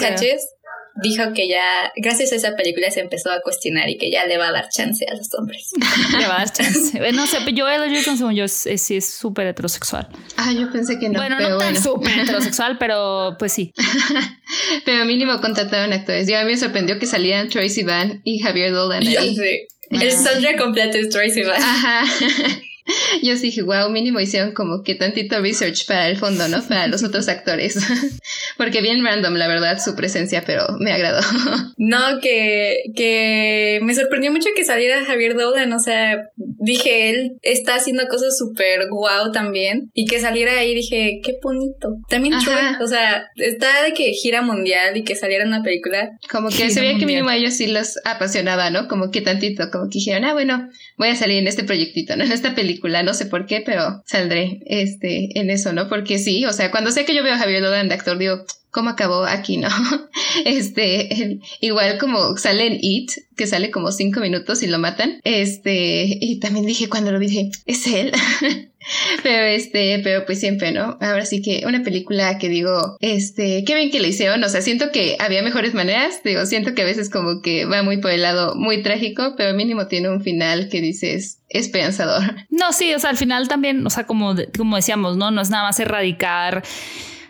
dijo 1.03 1.33
que 1.35 1.49
ya, 1.49 1.93
gracias 1.97 2.33
a 2.33 2.37
esa 2.37 2.57
película, 2.57 2.91
se 2.91 3.01
empezó 3.01 3.31
a 3.31 3.41
cuestionar 3.41 3.89
y 3.89 3.97
que 3.97 4.11
ya 4.11 4.27
le 4.27 4.37
va 4.39 4.49
a 4.49 4.53
dar 4.53 4.69
chance 4.69 5.05
a 5.11 5.15
los 5.15 5.33
hombres. 5.35 5.71
le 6.19 6.27
va 6.27 6.37
a 6.37 6.39
dar 6.39 6.53
chance. 6.53 7.13
No 7.13 7.27
sé, 7.27 7.39
yo 7.53 7.69
Edgerton, 7.69 8.19
según 8.19 8.35
yo, 8.35 8.49
sí 8.49 8.97
es 8.97 9.09
súper 9.09 9.47
heterosexual. 9.47 10.09
Ah, 10.37 10.53
yo 10.53 10.71
pensé 10.71 10.99
que 10.99 11.09
no. 11.09 11.19
Bueno, 11.19 11.39
no 11.39 11.59
tan 11.59 11.81
súper 11.81 12.19
heterosexual, 12.21 12.79
pero 12.79 13.37
pues 13.39 13.53
sí. 13.53 13.73
pero 14.85 15.05
mínimo 15.05 15.41
contrataron 15.41 15.93
actores. 15.93 16.29
Yo 16.29 16.39
a 16.39 16.45
mí 16.45 16.53
me 16.53 16.57
sorprendió 16.57 16.99
que 16.99 17.07
salieran 17.07 17.49
Tracy 17.49 17.83
Van 17.83 18.21
y 18.25 18.41
Javier 18.41 18.73
Dolan 18.73 19.07
ahí. 19.07 19.35
sé. 19.35 19.69
El 19.91 20.11
soundtrack 20.11 20.59
completo 20.59 20.97
es 20.99 21.11
Tracy 21.11 21.43
Van. 21.43 21.63
Ajá. 21.63 22.05
Yo 23.23 23.37
sí 23.37 23.47
dije, 23.47 23.63
wow, 23.63 23.91
mínimo 23.91 24.21
hicieron 24.21 24.53
como 24.53 24.83
que 24.83 24.95
tantito 24.95 25.41
research 25.41 25.87
para 25.87 26.09
el 26.09 26.17
fondo, 26.17 26.49
¿no? 26.49 26.63
Para 26.63 26.87
los 26.87 27.03
otros 27.03 27.29
actores. 27.29 27.77
Porque 28.57 28.81
bien 28.81 29.05
random, 29.05 29.35
la 29.35 29.49
verdad, 29.49 29.79
su 29.83 29.95
presencia, 29.95 30.43
pero 30.47 30.67
me 30.79 30.93
agradó. 30.93 31.21
No, 31.79 32.21
que, 32.21 32.85
que 32.95 33.81
me 33.83 33.95
sorprendió 33.95 34.31
mucho 34.31 34.49
que 34.55 34.65
saliera 34.65 35.05
Javier 35.05 35.35
Dolan, 35.35 35.73
o 35.73 35.81
sea, 35.81 36.29
dije, 36.37 37.11
él 37.11 37.39
está 37.43 37.75
haciendo 37.75 38.07
cosas 38.07 38.39
súper 38.39 38.89
guau 38.89 39.33
también. 39.33 39.91
Y 39.93 40.07
que 40.07 40.21
saliera 40.21 40.53
ahí, 40.53 40.75
dije, 40.75 41.21
qué 41.25 41.39
bonito. 41.43 41.97
También 42.09 42.35
o 42.35 42.87
sea, 42.87 43.25
está 43.37 43.83
de 43.83 43.95
que 43.95 44.13
gira 44.13 44.43
mundial 44.43 44.97
y 44.97 45.03
que 45.03 45.17
saliera 45.17 45.45
una 45.45 45.63
película. 45.63 46.11
Como 46.31 46.51
que 46.51 46.71
se 46.71 46.81
veía 46.81 46.99
que 46.99 47.07
mínimo 47.07 47.31
a 47.31 47.37
ellos 47.37 47.55
sí 47.55 47.67
los 47.67 47.99
apasionaba, 48.05 48.71
¿no? 48.71 48.87
Como 48.87 49.11
que 49.11 49.21
tantito, 49.21 49.71
como 49.71 49.87
que 49.87 49.99
dijeron, 49.99 50.25
ah, 50.25 50.35
bueno, 50.35 50.69
voy 50.97 51.09
a 51.09 51.17
salir 51.17 51.39
en 51.39 51.49
este 51.49 51.65
proyectito, 51.65 52.17
¿no? 52.17 52.25
En 52.25 52.33
esta 52.33 52.55
película 52.55 52.72
no 52.81 53.15
sé 53.15 53.27
por 53.27 53.47
qué, 53.47 53.63
pero 53.65 54.03
saldré 54.07 54.61
este, 54.67 55.39
en 55.39 55.51
eso, 55.51 55.73
¿no? 55.73 55.89
Porque 55.89 56.19
sí, 56.19 56.45
o 56.47 56.53
sea, 56.53 56.71
cuando 56.71 56.91
sé 56.91 57.05
que 57.05 57.15
yo 57.15 57.23
veo 57.23 57.35
a 57.35 57.39
Javier 57.39 57.63
Dolan 57.63 57.89
de 57.89 57.95
actor, 57.95 58.19
digo, 58.19 58.45
¿cómo 58.73 58.91
acabó 58.91 59.25
aquí, 59.25 59.59
no? 59.59 59.69
Este, 60.47 61.41
igual 61.61 61.99
como 61.99 62.39
sale 62.39 62.67
en 62.67 62.79
It, 62.81 63.11
que 63.37 63.47
sale 63.47 63.71
como 63.71 63.93
cinco 63.93 64.21
minutos 64.21 64.63
y 64.63 64.67
lo 64.67 64.79
matan. 64.79 65.21
Este, 65.25 66.07
y 66.09 66.41
también 66.41 66.65
dije 66.65 66.89
cuando 66.89 67.13
lo 67.13 67.19
vi, 67.19 67.27
dije, 67.27 67.51
es 67.67 67.87
él. 67.87 68.13
pero 69.23 69.45
este, 69.45 70.01
pero 70.03 70.25
pues 70.25 70.41
siempre, 70.41 70.73
¿no? 70.73 70.97
Ahora 71.01 71.27
sí 71.27 71.43
que 71.43 71.65
una 71.67 71.83
película 71.83 72.39
que 72.39 72.49
digo, 72.49 72.97
este, 73.01 73.63
qué 73.65 73.75
bien 73.75 73.91
que 73.91 74.01
le 74.01 74.09
hicieron, 74.09 74.43
o 74.43 74.49
sea, 74.49 74.63
siento 74.63 74.91
que 74.91 75.17
había 75.19 75.43
mejores 75.43 75.75
maneras, 75.75 76.23
digo, 76.25 76.47
siento 76.47 76.75
que 76.75 76.83
a 76.83 76.87
veces 76.87 77.11
como 77.11 77.43
que 77.43 77.67
va 77.67 77.83
muy 77.83 77.99
por 77.99 78.11
el 78.11 78.23
lado 78.23 78.55
muy 78.55 78.83
trágico, 78.83 79.35
pero 79.37 79.55
mínimo 79.55 79.87
tiene 79.87 80.09
un 80.09 80.23
final 80.23 80.71
que 80.71 80.81
dices 80.81 81.41
esperanzador. 81.51 82.23
No, 82.49 82.73
sí, 82.73 82.95
o 82.95 82.99
sea, 82.99 83.11
al 83.11 83.19
final 83.19 83.49
también, 83.49 83.87
o 83.87 83.91
sea, 83.91 84.07
como, 84.07 84.35
como 84.57 84.77
decíamos, 84.77 85.19
¿no? 85.19 85.31
No 85.31 85.43
es 85.43 85.51
nada 85.51 85.65
más 85.65 85.79
erradicar 85.79 86.63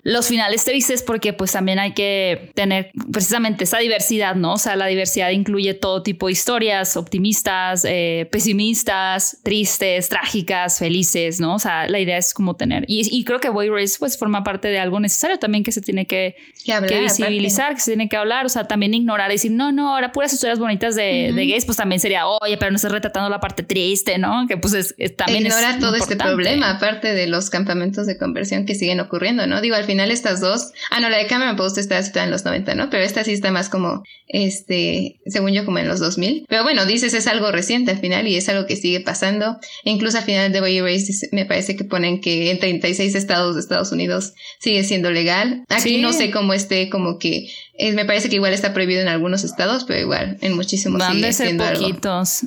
los 0.02 0.26
finales 0.26 0.64
tristes 0.64 1.02
porque 1.02 1.32
pues 1.32 1.52
también 1.52 1.78
hay 1.78 1.92
que 1.92 2.50
tener 2.54 2.90
precisamente 3.12 3.64
esa 3.64 3.78
diversidad, 3.78 4.34
¿no? 4.34 4.54
O 4.54 4.58
sea, 4.58 4.74
la 4.74 4.86
diversidad 4.86 5.30
incluye 5.30 5.74
todo 5.74 6.02
tipo 6.02 6.26
de 6.26 6.32
historias, 6.32 6.96
optimistas, 6.96 7.84
eh, 7.88 8.28
pesimistas, 8.32 9.38
tristes, 9.44 10.08
trágicas, 10.08 10.78
felices, 10.78 11.38
¿no? 11.38 11.54
O 11.54 11.58
sea, 11.58 11.88
la 11.88 12.00
idea 12.00 12.18
es 12.18 12.34
como 12.34 12.56
tener, 12.56 12.84
y, 12.88 13.22
creo 13.24 13.38
que 13.38 13.48
Boy 13.48 13.68
Race 13.68 13.96
pues 13.98 14.18
forma 14.18 14.42
parte 14.42 14.68
de 14.68 14.80
algo 14.80 14.98
necesario 14.98 15.38
también 15.38 15.62
que 15.62 15.70
se 15.70 15.80
tiene 15.80 16.06
que, 16.06 16.34
que, 16.64 17.00
visibilizar, 17.00 17.74
que 17.74 17.80
se 17.80 17.92
tiene 17.92 18.08
que 18.08 18.16
hablar, 18.16 18.46
o 18.46 18.48
sea, 18.48 18.64
también 18.64 18.94
ignorar 18.94 19.30
y 19.30 19.34
decir, 19.34 19.52
no, 19.52 19.70
no, 19.70 19.94
ahora 19.94 20.10
puras 20.10 20.32
historias 20.32 20.58
bonitas 20.58 20.96
de, 20.96 21.32
de 21.32 21.46
gays, 21.46 21.64
pues 21.64 21.76
también 21.76 22.00
sería, 22.00 22.26
oye, 22.26 22.56
pero 22.56 22.72
no 22.72 22.76
estás 22.76 22.90
retratando 22.90 23.30
la 23.30 23.38
parte 23.38 23.62
triste, 23.62 24.18
¿no? 24.18 24.46
Que 24.48 24.56
pues 24.56 24.74
es, 24.74 25.16
también 25.16 25.46
Ignora 25.46 25.78
todo 25.78 25.94
este 25.94 26.16
problema, 26.16 26.70
aparte 26.70 27.14
de 27.14 27.28
los 27.28 27.50
campamentos 27.50 28.06
de 28.06 28.18
conversión 28.18 28.66
que 28.66 28.74
siguen 28.74 28.98
ocurriendo, 28.98 29.46
¿no? 29.46 29.60
Digo, 29.60 29.76
al 29.76 29.84
final 29.84 29.91
estas 30.00 30.40
dos, 30.40 30.72
ah, 30.90 31.00
no, 31.00 31.08
la 31.08 31.18
de 31.18 31.26
Cameron 31.26 31.56
Post 31.56 31.78
está 31.78 32.24
en 32.24 32.30
los 32.30 32.44
90, 32.44 32.74
¿no? 32.74 32.90
Pero 32.90 33.02
esta 33.02 33.24
sí 33.24 33.32
está 33.32 33.50
más 33.50 33.68
como, 33.68 34.02
este, 34.28 35.20
según 35.26 35.52
yo, 35.52 35.64
como 35.64 35.78
en 35.78 35.88
los 35.88 36.00
2000. 36.00 36.46
Pero 36.48 36.62
bueno, 36.62 36.86
dices, 36.86 37.14
es 37.14 37.26
algo 37.26 37.50
reciente 37.52 37.90
al 37.90 37.98
final 37.98 38.26
y 38.26 38.36
es 38.36 38.48
algo 38.48 38.66
que 38.66 38.76
sigue 38.76 39.00
pasando. 39.00 39.58
E 39.84 39.90
incluso 39.90 40.18
al 40.18 40.24
final 40.24 40.52
de 40.52 40.60
Boy 40.60 40.80
Race 40.80 41.28
me 41.32 41.46
parece 41.46 41.76
que 41.76 41.84
ponen 41.84 42.20
que 42.20 42.50
en 42.50 42.58
36 42.58 43.14
estados 43.14 43.54
de 43.54 43.60
Estados 43.60 43.92
Unidos 43.92 44.34
sigue 44.60 44.84
siendo 44.84 45.10
legal. 45.10 45.64
Aquí 45.68 45.98
no 45.98 46.12
sé 46.12 46.30
cómo 46.30 46.54
esté 46.54 46.90
como 46.90 47.18
que 47.18 47.48
me 47.78 48.04
parece 48.04 48.28
que 48.28 48.36
igual 48.36 48.52
está 48.52 48.74
prohibido 48.74 49.00
en 49.00 49.08
algunos 49.08 49.44
estados, 49.44 49.84
pero 49.84 50.00
igual 50.00 50.36
en 50.42 50.54
muchísimos 50.54 50.98
Van 50.98 51.20
de 51.20 51.32
ser 51.32 51.56
poquitos. 51.56 52.42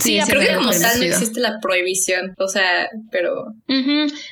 Sí, 0.00 0.18
creo 0.26 0.40
que 0.40 0.54
como 0.54 0.70
tal 0.70 0.98
no 0.98 1.04
existe 1.04 1.40
la 1.40 1.58
prohibición, 1.60 2.34
o 2.38 2.48
sea, 2.48 2.88
pero... 3.10 3.54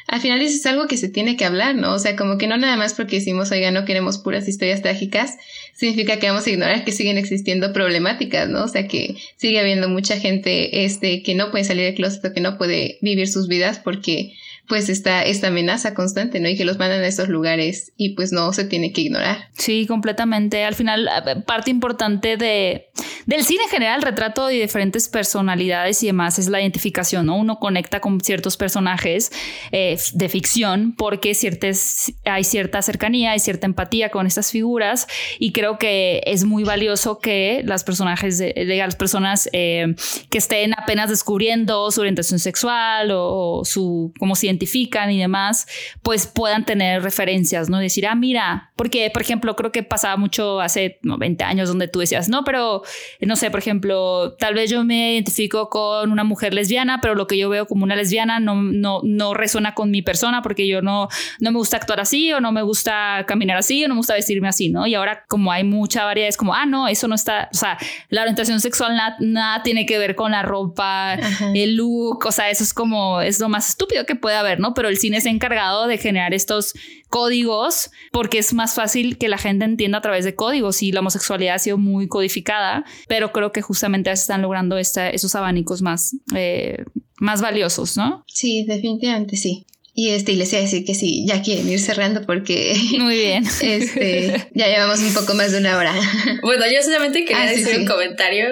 Al 0.06 0.20
final 0.20 0.40
es 0.40 0.64
algo 0.66 0.86
que 0.86 0.96
se 0.96 1.08
tiene 1.08 1.36
que 1.36 1.44
hablar, 1.44 1.74
¿no? 1.74 1.92
O 1.94 1.98
sea, 1.98 2.16
como 2.16 2.38
que 2.38 2.46
no 2.46 2.56
nada 2.56 2.76
más 2.76 2.94
porque 2.94 3.16
decimos, 3.16 3.50
oiga, 3.50 3.70
no 3.70 3.84
queremos 3.84 4.18
puras 4.18 4.48
historias 4.48 4.80
trágicas, 4.80 5.36
significa 5.74 6.18
que 6.18 6.28
vamos 6.28 6.46
a 6.46 6.50
ignorar 6.50 6.84
que 6.84 6.92
siguen 6.92 7.18
existiendo 7.18 7.72
problemáticas, 7.72 8.48
¿no? 8.48 8.64
O 8.64 8.68
sea, 8.68 8.86
que 8.86 9.16
sigue 9.36 9.58
habiendo 9.58 9.88
mucha 9.88 10.18
gente 10.18 10.84
este, 10.84 11.22
que 11.22 11.34
no 11.34 11.50
puede 11.50 11.64
salir 11.64 11.84
del 11.84 11.94
closet 11.94 12.24
o 12.24 12.32
que 12.32 12.40
no 12.40 12.58
puede 12.58 12.98
vivir 13.02 13.28
sus 13.28 13.48
vidas 13.48 13.80
porque 13.80 14.34
pues 14.68 14.90
está 14.90 15.22
esta 15.22 15.48
amenaza 15.48 15.94
constante, 15.94 16.40
¿no? 16.40 16.48
Y 16.48 16.56
que 16.56 16.64
los 16.64 16.78
mandan 16.78 17.02
a 17.02 17.06
esos 17.06 17.28
lugares 17.28 17.92
y 17.96 18.14
pues 18.14 18.32
no 18.32 18.52
se 18.52 18.64
tiene 18.64 18.92
que 18.92 19.00
ignorar. 19.00 19.48
Sí, 19.56 19.86
completamente. 19.86 20.64
Al 20.64 20.74
final, 20.74 21.08
parte 21.46 21.70
importante 21.70 22.36
de, 22.36 22.90
del 23.26 23.44
cine 23.44 23.64
en 23.64 23.70
general, 23.70 24.02
retrato 24.02 24.46
de 24.46 24.60
diferentes 24.60 25.08
personalidades 25.08 26.02
y 26.02 26.06
demás 26.06 26.38
es 26.38 26.48
la 26.48 26.60
identificación, 26.60 27.26
¿no? 27.26 27.36
Uno 27.36 27.58
conecta 27.58 28.00
con 28.00 28.20
ciertos 28.20 28.56
personajes 28.56 29.32
eh, 29.72 29.98
de 30.12 30.28
ficción 30.28 30.94
porque 30.96 31.34
ciertas, 31.34 32.12
hay 32.24 32.44
cierta 32.44 32.82
cercanía, 32.82 33.32
hay 33.32 33.38
cierta 33.38 33.66
empatía 33.66 34.10
con 34.10 34.26
estas 34.26 34.50
figuras 34.50 35.06
y 35.38 35.52
creo 35.52 35.78
que 35.78 36.22
es 36.26 36.44
muy 36.44 36.64
valioso 36.64 37.20
que 37.20 37.62
las 37.64 37.84
personajes, 37.84 38.36
de, 38.38 38.52
las 38.78 38.96
personas 38.96 39.48
eh, 39.52 39.94
que 40.30 40.38
estén 40.38 40.74
apenas 40.74 41.08
descubriendo 41.08 41.90
su 41.90 42.00
orientación 42.00 42.38
sexual 42.38 43.10
o, 43.12 43.62
su, 43.64 44.12
cómo 44.18 44.36
se 44.36 44.46
identifican 44.58 45.10
y 45.10 45.18
demás, 45.18 45.66
pues 46.02 46.26
puedan 46.26 46.64
tener 46.64 47.02
referencias, 47.02 47.70
¿no? 47.70 47.78
Decir, 47.78 48.06
ah, 48.06 48.14
mira, 48.14 48.72
porque, 48.76 49.10
por 49.12 49.22
ejemplo, 49.22 49.54
creo 49.56 49.72
que 49.72 49.82
pasaba 49.82 50.16
mucho 50.16 50.60
hace 50.60 50.98
20 51.02 51.44
años 51.44 51.68
donde 51.68 51.88
tú 51.88 52.00
decías, 52.00 52.28
no, 52.28 52.44
pero, 52.44 52.82
no 53.20 53.36
sé, 53.36 53.50
por 53.50 53.60
ejemplo, 53.60 54.34
tal 54.38 54.54
vez 54.54 54.70
yo 54.70 54.84
me 54.84 55.14
identifico 55.14 55.68
con 55.68 56.10
una 56.10 56.24
mujer 56.24 56.54
lesbiana, 56.54 57.00
pero 57.00 57.14
lo 57.14 57.26
que 57.26 57.38
yo 57.38 57.48
veo 57.48 57.66
como 57.66 57.84
una 57.84 57.96
lesbiana 57.96 58.40
no, 58.40 58.56
no, 58.56 59.00
no 59.04 59.34
resuena 59.34 59.74
con 59.74 59.90
mi 59.90 60.02
persona 60.02 60.42
porque 60.42 60.66
yo 60.66 60.82
no, 60.82 61.08
no 61.40 61.52
me 61.52 61.58
gusta 61.58 61.76
actuar 61.76 62.00
así 62.00 62.32
o 62.32 62.40
no 62.40 62.52
me 62.52 62.62
gusta 62.62 63.24
caminar 63.26 63.56
así 63.56 63.84
o 63.84 63.88
no 63.88 63.94
me 63.94 63.98
gusta 63.98 64.14
vestirme 64.14 64.48
así, 64.48 64.70
¿no? 64.70 64.86
Y 64.86 64.94
ahora 64.94 65.24
como 65.28 65.52
hay 65.52 65.64
mucha 65.64 66.04
variedad, 66.04 66.28
es 66.28 66.36
como, 66.36 66.54
ah, 66.54 66.66
no, 66.66 66.88
eso 66.88 67.06
no 67.08 67.14
está, 67.14 67.48
o 67.52 67.56
sea, 67.56 67.78
la 68.08 68.22
orientación 68.22 68.60
sexual 68.60 68.98
nada, 69.20 69.62
tiene 69.62 69.86
que 69.86 69.98
ver 69.98 70.14
con 70.14 70.32
la 70.32 70.42
ropa, 70.42 71.18
el 71.54 71.76
look, 71.76 72.24
o 72.26 72.32
sea, 72.32 72.50
eso 72.50 72.64
es 72.64 72.72
como, 72.72 73.20
es 73.20 73.40
lo 73.40 73.48
más 73.48 73.68
estúpido 73.68 74.06
que 74.06 74.14
puede 74.16 74.36
haber 74.36 74.47
¿no? 74.56 74.74
Pero 74.74 74.88
el 74.88 74.96
cine 74.98 75.20
se 75.20 75.28
ha 75.28 75.32
encargado 75.32 75.86
de 75.86 75.98
generar 75.98 76.34
estos 76.34 76.74
códigos 77.08 77.90
porque 78.12 78.38
es 78.38 78.52
más 78.54 78.74
fácil 78.74 79.18
que 79.18 79.28
la 79.28 79.38
gente 79.38 79.64
entienda 79.64 79.98
a 79.98 80.02
través 80.02 80.24
de 80.24 80.34
códigos 80.34 80.82
y 80.82 80.92
la 80.92 81.00
homosexualidad 81.00 81.56
ha 81.56 81.58
sido 81.58 81.78
muy 81.78 82.08
codificada, 82.08 82.84
pero 83.08 83.32
creo 83.32 83.52
que 83.52 83.62
justamente 83.62 84.14
se 84.16 84.22
están 84.22 84.42
logrando 84.42 84.78
esos 84.78 85.34
abanicos 85.34 85.82
más, 85.82 86.16
eh, 86.34 86.84
más 87.18 87.40
valiosos, 87.40 87.96
¿no? 87.96 88.24
Sí, 88.26 88.64
definitivamente 88.64 89.36
sí. 89.36 89.66
Y 89.98 90.10
este, 90.10 90.30
y 90.30 90.36
les 90.36 90.52
iba 90.52 90.60
a 90.60 90.62
decir 90.62 90.84
que 90.84 90.94
sí, 90.94 91.24
ya 91.26 91.42
quieren 91.42 91.68
ir 91.68 91.80
cerrando 91.80 92.24
porque. 92.24 92.76
Muy 93.00 93.16
bien. 93.16 93.44
Este, 93.60 94.48
ya 94.54 94.68
llevamos 94.68 95.00
un 95.00 95.12
poco 95.12 95.34
más 95.34 95.50
de 95.50 95.58
una 95.58 95.76
hora. 95.76 95.92
Bueno, 96.40 96.66
yo 96.72 96.80
solamente 96.84 97.24
quería 97.24 97.42
ah, 97.42 97.50
decir 97.50 97.80
un 97.80 97.84
comentario 97.84 98.46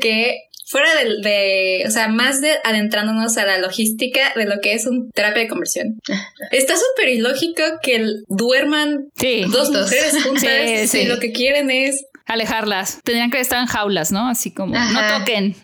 que 0.00 0.45
fuera 0.66 0.88
de, 0.96 1.28
de, 1.28 1.84
o 1.86 1.90
sea, 1.90 2.08
más 2.08 2.40
de 2.40 2.50
adentrándonos 2.64 3.36
a 3.38 3.46
la 3.46 3.58
logística 3.58 4.32
de 4.34 4.46
lo 4.46 4.60
que 4.60 4.74
es 4.74 4.86
un 4.86 5.10
terapia 5.12 5.44
de 5.44 5.48
conversión. 5.48 6.00
Está 6.50 6.74
súper 6.74 7.10
ilógico 7.10 7.62
que 7.82 8.04
duerman 8.28 9.08
dos 9.50 9.70
mujeres 9.70 10.22
juntas 10.24 10.94
y 10.94 11.04
lo 11.04 11.18
que 11.18 11.32
quieren 11.32 11.70
es 11.70 12.04
alejarlas. 12.26 13.00
Tendrían 13.04 13.30
que 13.30 13.40
estar 13.40 13.60
en 13.60 13.66
jaulas, 13.66 14.10
¿no? 14.10 14.28
Así 14.28 14.52
como, 14.52 14.76
no 14.76 15.18
toquen. 15.18 15.54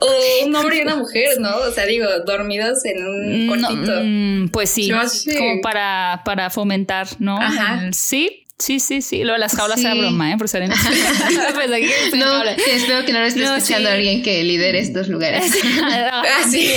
O 0.00 0.46
un 0.46 0.54
hombre 0.56 0.78
y 0.78 0.80
una 0.80 0.96
mujer, 0.96 1.40
¿no? 1.40 1.56
O 1.56 1.70
sea, 1.70 1.86
digo, 1.86 2.06
dormidos 2.26 2.84
en 2.84 3.06
un 3.06 3.46
cuartito. 3.46 3.92
Mm, 4.02 4.48
pues 4.48 4.70
sí, 4.70 4.90
como 4.90 5.60
para, 5.62 6.22
para 6.24 6.50
fomentar, 6.50 7.06
¿no? 7.20 7.38
Sí, 7.92 8.39
Sí, 8.60 8.78
sí, 8.78 9.00
sí. 9.00 9.24
Lo 9.24 9.32
de 9.32 9.38
las 9.38 9.56
jaulas 9.56 9.80
era 9.80 9.94
broma, 9.94 10.32
¿eh? 10.32 10.36
Por 10.36 10.46
ser 10.46 10.62
en... 10.62 10.70
pues 11.54 11.70
no, 12.14 12.44
espero 12.44 13.06
que 13.06 13.12
no 13.12 13.20
lo 13.20 13.26
esté 13.26 13.42
escuchando 13.42 13.88
alguien 13.88 14.22
que 14.22 14.44
lidere 14.44 14.78
estos 14.78 15.08
lugares. 15.08 15.50
ah, 15.82 16.22
sí. 16.48 16.70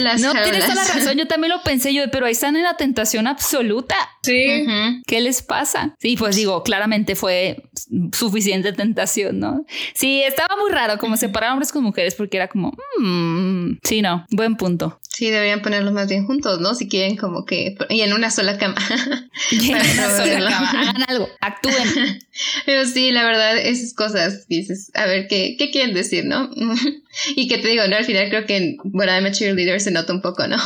las 0.00 0.20
no, 0.20 0.32
tienes 0.32 0.62
toda 0.62 0.76
la 0.76 0.84
razón. 0.84 1.18
Yo 1.18 1.26
también 1.26 1.52
lo 1.52 1.62
pensé 1.62 1.92
yo, 1.92 2.08
pero 2.10 2.26
ahí 2.26 2.32
están 2.32 2.56
en 2.56 2.62
la 2.62 2.76
tentación 2.76 3.26
absoluta. 3.26 3.96
Sí. 4.22 4.64
¿Qué 5.06 5.20
les 5.20 5.42
pasa? 5.42 5.94
Sí, 5.98 6.16
pues 6.16 6.36
digo, 6.36 6.62
claramente 6.62 7.16
fue 7.16 7.64
suficiente 8.12 8.72
tentación, 8.72 9.40
¿no? 9.40 9.64
Sí, 9.94 10.22
estaba 10.22 10.56
muy 10.60 10.70
raro 10.70 10.98
como 10.98 11.16
separar 11.16 11.52
hombres 11.52 11.72
con 11.72 11.82
mujeres 11.82 12.14
porque 12.14 12.36
era 12.36 12.48
como, 12.48 12.76
mmm, 12.98 13.72
sí, 13.82 14.02
no, 14.02 14.24
buen 14.30 14.56
punto. 14.56 15.00
Sí, 15.18 15.30
deberían 15.30 15.62
ponerlos 15.62 15.92
más 15.92 16.08
bien 16.08 16.26
juntos, 16.26 16.60
¿no? 16.60 16.76
Si 16.76 16.88
quieren 16.88 17.16
como 17.16 17.44
que... 17.44 17.76
Y 17.88 18.02
en 18.02 18.12
una 18.12 18.30
sola 18.30 18.56
cama. 18.56 18.76
en 19.50 19.74
una 19.74 20.16
sola 20.16 20.48
cama. 20.48 20.70
Hagan 20.70 21.04
algo, 21.08 21.28
actúen. 21.40 22.20
Pero 22.66 22.84
sí, 22.86 23.10
la 23.10 23.24
verdad, 23.24 23.58
esas 23.58 23.94
cosas 23.94 24.46
dices, 24.46 24.92
a 24.94 25.06
ver, 25.06 25.26
¿qué, 25.26 25.56
qué 25.58 25.72
quieren 25.72 25.92
decir, 25.92 26.24
no? 26.24 26.48
y 27.34 27.48
que 27.48 27.58
te 27.58 27.66
digo, 27.66 27.82
¿no? 27.88 27.96
Al 27.96 28.04
final 28.04 28.28
creo 28.28 28.46
que 28.46 28.58
en 28.58 28.76
What 28.84 29.08
I'm 29.08 29.26
a 29.26 29.32
Cheerleader 29.32 29.80
se 29.80 29.90
nota 29.90 30.12
un 30.12 30.22
poco, 30.22 30.46
¿no? 30.46 30.56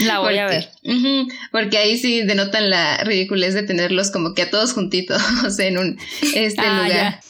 La 0.00 0.18
voy 0.18 0.38
a 0.38 0.48
ver. 0.48 0.70
porque 1.52 1.78
ahí 1.78 1.96
sí 1.96 2.22
denotan 2.22 2.68
la 2.68 3.04
ridiculez 3.04 3.54
de 3.54 3.62
tenerlos 3.62 4.10
como 4.10 4.34
que 4.34 4.42
a 4.42 4.50
todos 4.50 4.72
juntitos 4.72 5.22
en 5.60 5.78
un 5.78 6.00
este 6.34 6.62
ah, 6.62 6.82
lugar. 6.82 7.20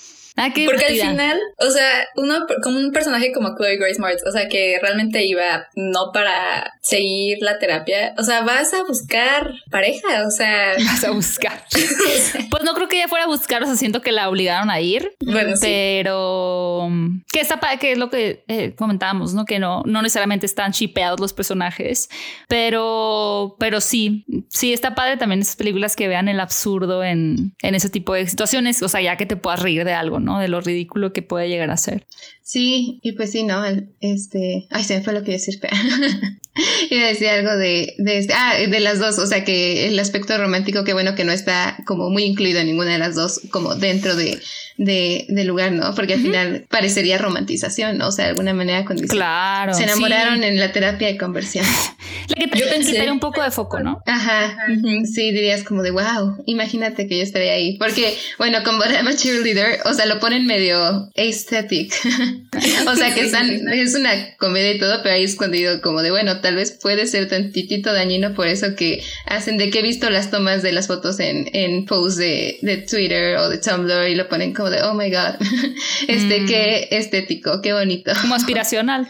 Ah, 0.42 0.48
Porque 0.54 0.86
al 0.86 0.94
final, 0.94 1.38
o 1.58 1.70
sea, 1.70 2.08
uno 2.16 2.46
como 2.62 2.78
un 2.78 2.92
personaje 2.92 3.30
como 3.30 3.54
Chloe 3.56 3.76
Grace 3.76 4.00
Moretz, 4.00 4.26
o 4.26 4.32
sea, 4.32 4.48
que 4.48 4.78
realmente 4.80 5.22
iba 5.26 5.68
no 5.74 6.12
para 6.14 6.72
seguir 6.80 7.36
la 7.42 7.58
terapia, 7.58 8.14
o 8.16 8.22
sea, 8.22 8.40
vas 8.40 8.72
a 8.72 8.82
buscar 8.84 9.52
pareja, 9.70 10.26
o 10.26 10.30
sea, 10.30 10.76
vas 10.86 11.04
a 11.04 11.10
buscar. 11.10 11.62
pues 12.50 12.64
no 12.64 12.72
creo 12.72 12.88
que 12.88 12.96
ella 12.96 13.08
fuera 13.08 13.26
a 13.26 13.28
buscar, 13.28 13.62
o 13.62 13.66
sea, 13.66 13.76
siento 13.76 14.00
que 14.00 14.12
la 14.12 14.30
obligaron 14.30 14.70
a 14.70 14.80
ir. 14.80 15.12
Bueno, 15.20 15.52
pero 15.60 16.88
que 17.30 17.40
está 17.40 17.60
que 17.78 17.92
es 17.92 17.98
lo 17.98 18.08
que 18.08 18.42
eh, 18.48 18.74
comentábamos, 18.74 19.34
¿no? 19.34 19.44
Que 19.44 19.58
no, 19.58 19.82
no 19.84 20.00
necesariamente 20.00 20.46
están 20.46 20.72
chipeados 20.72 21.20
los 21.20 21.34
personajes, 21.34 22.08
pero, 22.48 23.56
pero 23.58 23.82
sí, 23.82 24.24
sí 24.48 24.72
está 24.72 24.94
padre 24.94 25.18
también 25.18 25.42
esas 25.42 25.56
películas 25.56 25.96
que 25.96 26.08
vean 26.08 26.28
el 26.28 26.40
absurdo 26.40 27.04
en, 27.04 27.54
en 27.60 27.74
ese 27.74 27.90
tipo 27.90 28.14
de 28.14 28.26
situaciones, 28.26 28.82
o 28.82 28.88
sea, 28.88 29.02
ya 29.02 29.16
que 29.16 29.26
te 29.26 29.36
puedas 29.36 29.60
reír 29.60 29.84
de 29.84 29.92
algo, 29.92 30.18
¿no? 30.18 30.29
De 30.38 30.48
lo 30.48 30.60
ridículo 30.60 31.12
que 31.12 31.22
puede 31.22 31.48
llegar 31.48 31.70
a 31.70 31.76
ser. 31.76 32.06
Sí, 32.42 33.00
y 33.02 33.12
pues 33.12 33.32
sí, 33.32 33.42
¿no? 33.42 33.62
Este, 34.00 34.66
ay, 34.70 34.84
se 34.84 34.96
me 34.96 35.02
fue 35.02 35.12
lo 35.12 35.22
que 35.22 35.32
iba 35.32 35.36
a 35.36 35.38
decir, 35.38 35.60
iba 36.90 37.04
a 37.04 37.08
decir 37.08 37.28
algo 37.28 37.56
de, 37.56 37.94
de, 37.98 38.18
este, 38.18 38.32
ah, 38.34 38.56
de 38.58 38.80
las 38.80 38.98
dos, 38.98 39.18
o 39.18 39.26
sea, 39.26 39.44
que 39.44 39.88
el 39.88 39.98
aspecto 39.98 40.36
romántico, 40.36 40.84
que 40.84 40.92
bueno 40.92 41.14
que 41.14 41.24
no 41.24 41.32
está 41.32 41.78
como 41.86 42.10
muy 42.10 42.24
incluido 42.24 42.60
en 42.60 42.66
ninguna 42.66 42.92
de 42.92 42.98
las 42.98 43.14
dos, 43.14 43.40
como 43.50 43.74
dentro 43.74 44.16
de, 44.16 44.38
de, 44.80 45.26
del 45.28 45.46
lugar, 45.46 45.72
¿no? 45.72 45.94
Porque 45.94 46.14
al 46.14 46.20
final 46.20 46.64
parecería 46.70 47.18
romantización, 47.18 47.98
¿no? 47.98 48.08
O 48.08 48.12
sea, 48.12 48.24
de 48.24 48.30
alguna 48.30 48.54
manera 48.54 48.86
cuando 48.86 49.06
claro, 49.06 49.74
se 49.74 49.84
enamoraron 49.84 50.42
en 50.42 50.58
la 50.58 50.72
terapia 50.72 51.08
de 51.08 51.18
conversión. 51.18 51.66
La 52.28 52.34
que 52.36 52.48
te 52.48 52.58
yo 52.58 52.68
pensé 52.68 53.10
un 53.10 53.20
poco 53.20 53.42
de 53.42 53.50
foco, 53.50 53.80
¿no? 53.80 54.02
Ajá, 54.06 54.56
sí, 55.04 55.32
dirías 55.32 55.64
como 55.64 55.82
de, 55.82 55.90
wow, 55.90 56.42
imagínate 56.46 57.06
que 57.06 57.18
yo 57.18 57.22
estaría 57.22 57.52
ahí. 57.52 57.76
Porque, 57.78 58.16
bueno, 58.38 58.58
como 58.64 58.82
a 58.82 59.16
Cheerleader, 59.16 59.80
o 59.84 59.92
sea, 59.92 60.06
lo 60.06 60.18
ponen 60.18 60.46
medio 60.46 61.10
aesthetic. 61.16 61.92
o 62.86 62.94
sea, 62.94 63.14
que 63.14 63.20
están, 63.26 63.50
es 63.68 63.94
una 63.94 64.10
comedia 64.38 64.72
y 64.72 64.78
todo, 64.78 65.02
pero 65.02 65.14
ahí 65.14 65.24
escondido 65.24 65.80
como 65.82 66.02
de, 66.02 66.10
bueno, 66.10 66.40
tal 66.40 66.56
vez 66.56 66.78
puede 66.80 67.06
ser 67.06 67.28
tantitito 67.28 67.92
dañino 67.92 68.34
por 68.34 68.46
eso 68.46 68.74
que 68.76 69.02
hacen 69.26 69.58
de 69.58 69.70
que 69.70 69.80
he 69.80 69.82
visto 69.82 70.08
las 70.08 70.30
tomas 70.30 70.62
de 70.62 70.72
las 70.72 70.86
fotos 70.86 71.20
en, 71.20 71.48
en 71.52 71.84
posts 71.84 72.16
de, 72.16 72.58
de 72.62 72.78
Twitter 72.78 73.36
o 73.38 73.48
de 73.48 73.58
Tumblr 73.58 74.08
y 74.08 74.14
lo 74.14 74.28
ponen 74.28 74.54
como 74.54 74.69
de, 74.70 74.82
oh 74.82 74.94
my 74.94 75.10
god, 75.10 75.34
este, 76.08 76.40
mm. 76.40 76.46
qué 76.46 76.88
estético, 76.90 77.60
qué 77.62 77.72
bonito. 77.72 78.12
Como 78.20 78.34
aspiracional. 78.40 79.08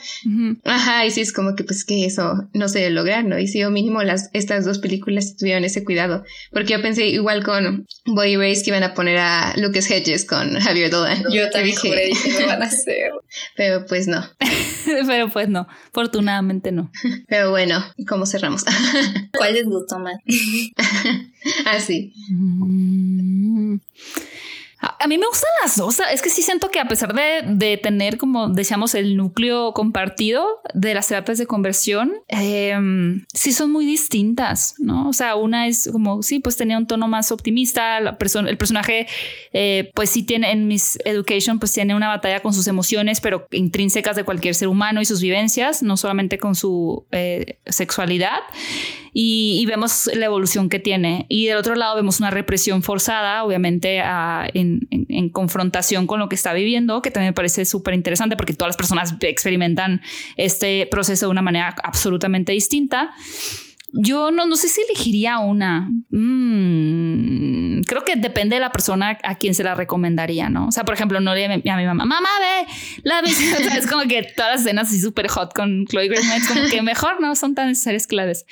Ajá, 0.64 1.06
y 1.06 1.10
sí, 1.10 1.20
es 1.20 1.32
como 1.32 1.54
que 1.54 1.64
pues 1.64 1.84
que 1.84 2.04
eso 2.04 2.48
no 2.52 2.68
se 2.68 2.80
debe 2.80 2.90
lograr, 2.90 3.24
¿no? 3.24 3.38
Y 3.38 3.46
sí, 3.46 3.62
o 3.64 3.70
mínimo 3.70 4.02
las, 4.02 4.30
estas 4.32 4.64
dos 4.64 4.78
películas 4.78 5.36
tuvieron 5.36 5.64
ese 5.64 5.84
cuidado, 5.84 6.24
porque 6.52 6.72
yo 6.72 6.82
pensé 6.82 7.06
igual 7.06 7.44
con 7.44 7.86
Boy 8.06 8.36
Race 8.36 8.62
que 8.62 8.70
iban 8.70 8.82
a 8.82 8.94
poner 8.94 9.18
a 9.18 9.54
Lucas 9.56 9.90
Hedges 9.90 10.24
con 10.24 10.54
Javier 10.60 10.90
Dolan. 10.90 11.24
Yo 11.30 11.50
también 11.50 11.76
dije, 11.76 12.06
dije, 12.06 12.40
no 12.40 12.46
van 12.46 12.62
a 12.62 12.66
hacer. 12.66 13.12
Pero 13.56 13.86
pues 13.86 14.08
no. 14.08 14.24
Pero 15.06 15.28
pues 15.30 15.48
no, 15.48 15.66
afortunadamente 15.90 16.72
no. 16.72 16.90
Pero 17.28 17.50
bueno, 17.50 17.84
¿cómo 18.08 18.26
cerramos? 18.26 18.64
¿Cuál 19.36 19.54
les 19.54 19.66
gustó 19.66 19.98
más? 19.98 20.16
ah, 21.66 21.80
sí. 21.80 22.12
Mm. 22.30 23.76
A, 24.80 25.06
mí 25.06 25.18
me 25.18 25.26
gustan 25.26 25.50
las 25.62 25.76
dos. 25.76 26.00
Es 26.10 26.22
que 26.22 26.30
sí 26.30 26.40
siento 26.40 26.70
que 26.70 26.78
a 26.78 26.88
pesar 26.88 27.14
de, 27.14 27.42
de 27.46 27.76
tener, 27.76 28.16
como 28.16 28.48
decíamos, 28.48 28.94
el 28.94 29.14
núcleo 29.14 29.74
compartido 29.74 30.46
de 30.72 30.94
las 30.94 31.08
terapias 31.08 31.36
de 31.36 31.46
conversión, 31.46 32.14
em, 32.28 33.26
sí 33.34 33.52
son 33.52 33.72
muy 33.72 33.84
distintas, 33.84 34.74
¿no? 34.78 35.08
O 35.08 35.12
sea, 35.12 35.36
una 35.36 35.66
es 35.66 35.90
como, 35.92 36.22
sí, 36.22 36.40
pues 36.40 36.56
tenía 36.56 36.78
un 36.78 36.86
tono 36.86 37.08
más 37.08 37.30
optimista. 37.30 38.00
La 38.00 38.16
persona, 38.16 38.48
el 38.48 38.56
personaje, 38.56 39.06
eh, 39.52 39.90
pues 39.94 40.08
sí 40.08 40.22
tiene 40.22 40.50
en 40.50 40.66
Miss 40.66 40.98
Education, 41.04 41.58
pues 41.58 41.72
tiene 41.72 41.94
una 41.94 42.08
batalla 42.08 42.40
con 42.40 42.54
sus 42.54 42.66
emociones, 42.66 43.20
pero 43.20 43.46
intrínsecas 43.50 44.16
de 44.16 44.24
cualquier 44.24 44.54
ser 44.54 44.68
humano 44.68 45.02
y 45.02 45.04
sus 45.04 45.20
vivencias, 45.20 45.82
no 45.82 45.98
solamente 45.98 46.38
con 46.38 46.54
su 46.54 47.04
eh, 47.10 47.58
sexualidad 47.66 48.40
y, 49.12 49.64
vemos 49.66 50.10
la 50.14 50.26
evolución 50.26 50.68
que 50.68 50.78
tiene. 50.78 51.26
Y 51.28 51.46
del 51.46 51.56
otro 51.56 51.74
lado 51.74 51.96
vemos 51.96 52.20
una 52.20 52.30
represión 52.30 52.82
forzada, 52.82 53.44
obviamente 53.44 54.02
en, 54.54 55.28
confrontación 55.32 56.06
con 56.06 56.18
lo 56.18 56.28
que 56.28 56.34
está 56.34 56.52
viviendo, 56.52 57.02
que 57.02 57.10
también 57.10 57.30
me 57.30 57.34
parece 57.34 57.64
súper 57.64 57.94
interesante 57.94 58.36
porque 58.36 58.52
todas 58.52 58.70
las 58.70 58.76
personas 58.76 59.14
experimentan 59.20 60.00
este 60.36 60.86
proceso 60.90 61.26
de 61.26 61.30
una 61.30 61.42
manera 61.42 61.74
absolutamente 61.82 62.52
distinta. 62.52 63.10
Yo 63.92 64.30
no, 64.30 64.46
no 64.46 64.56
sé 64.56 64.68
si 64.68 64.80
elegiría 64.82 65.38
una. 65.38 65.90
Mm, 66.10 67.82
creo 67.82 68.04
que 68.04 68.16
depende 68.16 68.56
de 68.56 68.60
la 68.60 68.70
persona 68.70 69.18
a 69.22 69.34
quien 69.36 69.54
se 69.54 69.64
la 69.64 69.74
recomendaría, 69.74 70.48
¿no? 70.48 70.68
O 70.68 70.72
sea, 70.72 70.84
por 70.84 70.94
ejemplo, 70.94 71.20
no 71.20 71.34
le 71.34 71.46
a 71.46 71.48
mi, 71.76 71.86
mamá, 71.86 72.04
mamá, 72.04 72.28
ve, 72.40 72.72
la 73.02 73.20
es 73.76 73.86
como 73.86 74.02
que 74.02 74.22
todas 74.22 74.52
las 74.52 74.60
escenas 74.62 74.88
así 74.88 75.00
súper 75.00 75.28
hot 75.28 75.52
con 75.54 75.86
Chloe 75.86 76.08
Grace 76.08 76.46
como 76.48 76.68
que 76.68 76.82
mejor 76.82 77.20
no 77.20 77.34
son 77.34 77.54
tan 77.54 77.68
necesarias 77.68 78.06
claves. 78.06 78.46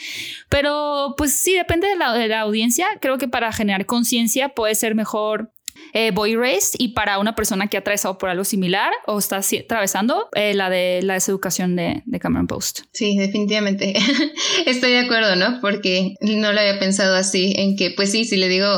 Pero 0.49 1.15
pues 1.17 1.33
sí, 1.33 1.55
depende 1.55 1.89
de 1.89 1.97
la, 1.97 2.13
de 2.15 2.29
la 2.29 2.41
audiencia. 2.41 2.87
Creo 3.01 3.19
que 3.19 3.29
para 3.29 3.53
generar 3.53 3.87
conciencia 3.87 4.51
puede 4.51 4.75
ser 4.75 4.95
mejor 4.95 5.53
eh, 5.93 6.11
Boy 6.13 6.37
Race 6.37 6.77
y 6.79 6.89
para 6.89 7.19
una 7.19 7.35
persona 7.35 7.69
que 7.69 7.77
ha 7.77 7.81
atravesado 7.81 8.19
por 8.19 8.29
algo 8.29 8.45
similar 8.45 8.93
o 9.07 9.19
está 9.19 9.39
atravesando 9.39 10.29
eh, 10.35 10.55
la 10.55 10.71
de 10.71 11.01
la 11.03 11.15
deseducación 11.15 11.77
de, 11.77 12.03
de 12.05 12.21
Cameron 12.21 12.47
Post. 12.47 12.81
Sí, 12.93 13.17
definitivamente. 13.17 13.95
Estoy 14.67 14.93
de 14.93 14.99
acuerdo, 15.01 15.37
¿no? 15.37 15.61
Porque 15.61 16.15
no 16.21 16.53
lo 16.53 16.61
había 16.61 16.79
pensado 16.79 17.17
así, 17.17 17.55
en 17.57 17.77
que 17.77 17.91
pues 17.91 18.13
sí, 18.13 18.25
si 18.25 18.37
le 18.37 18.49
digo 18.49 18.69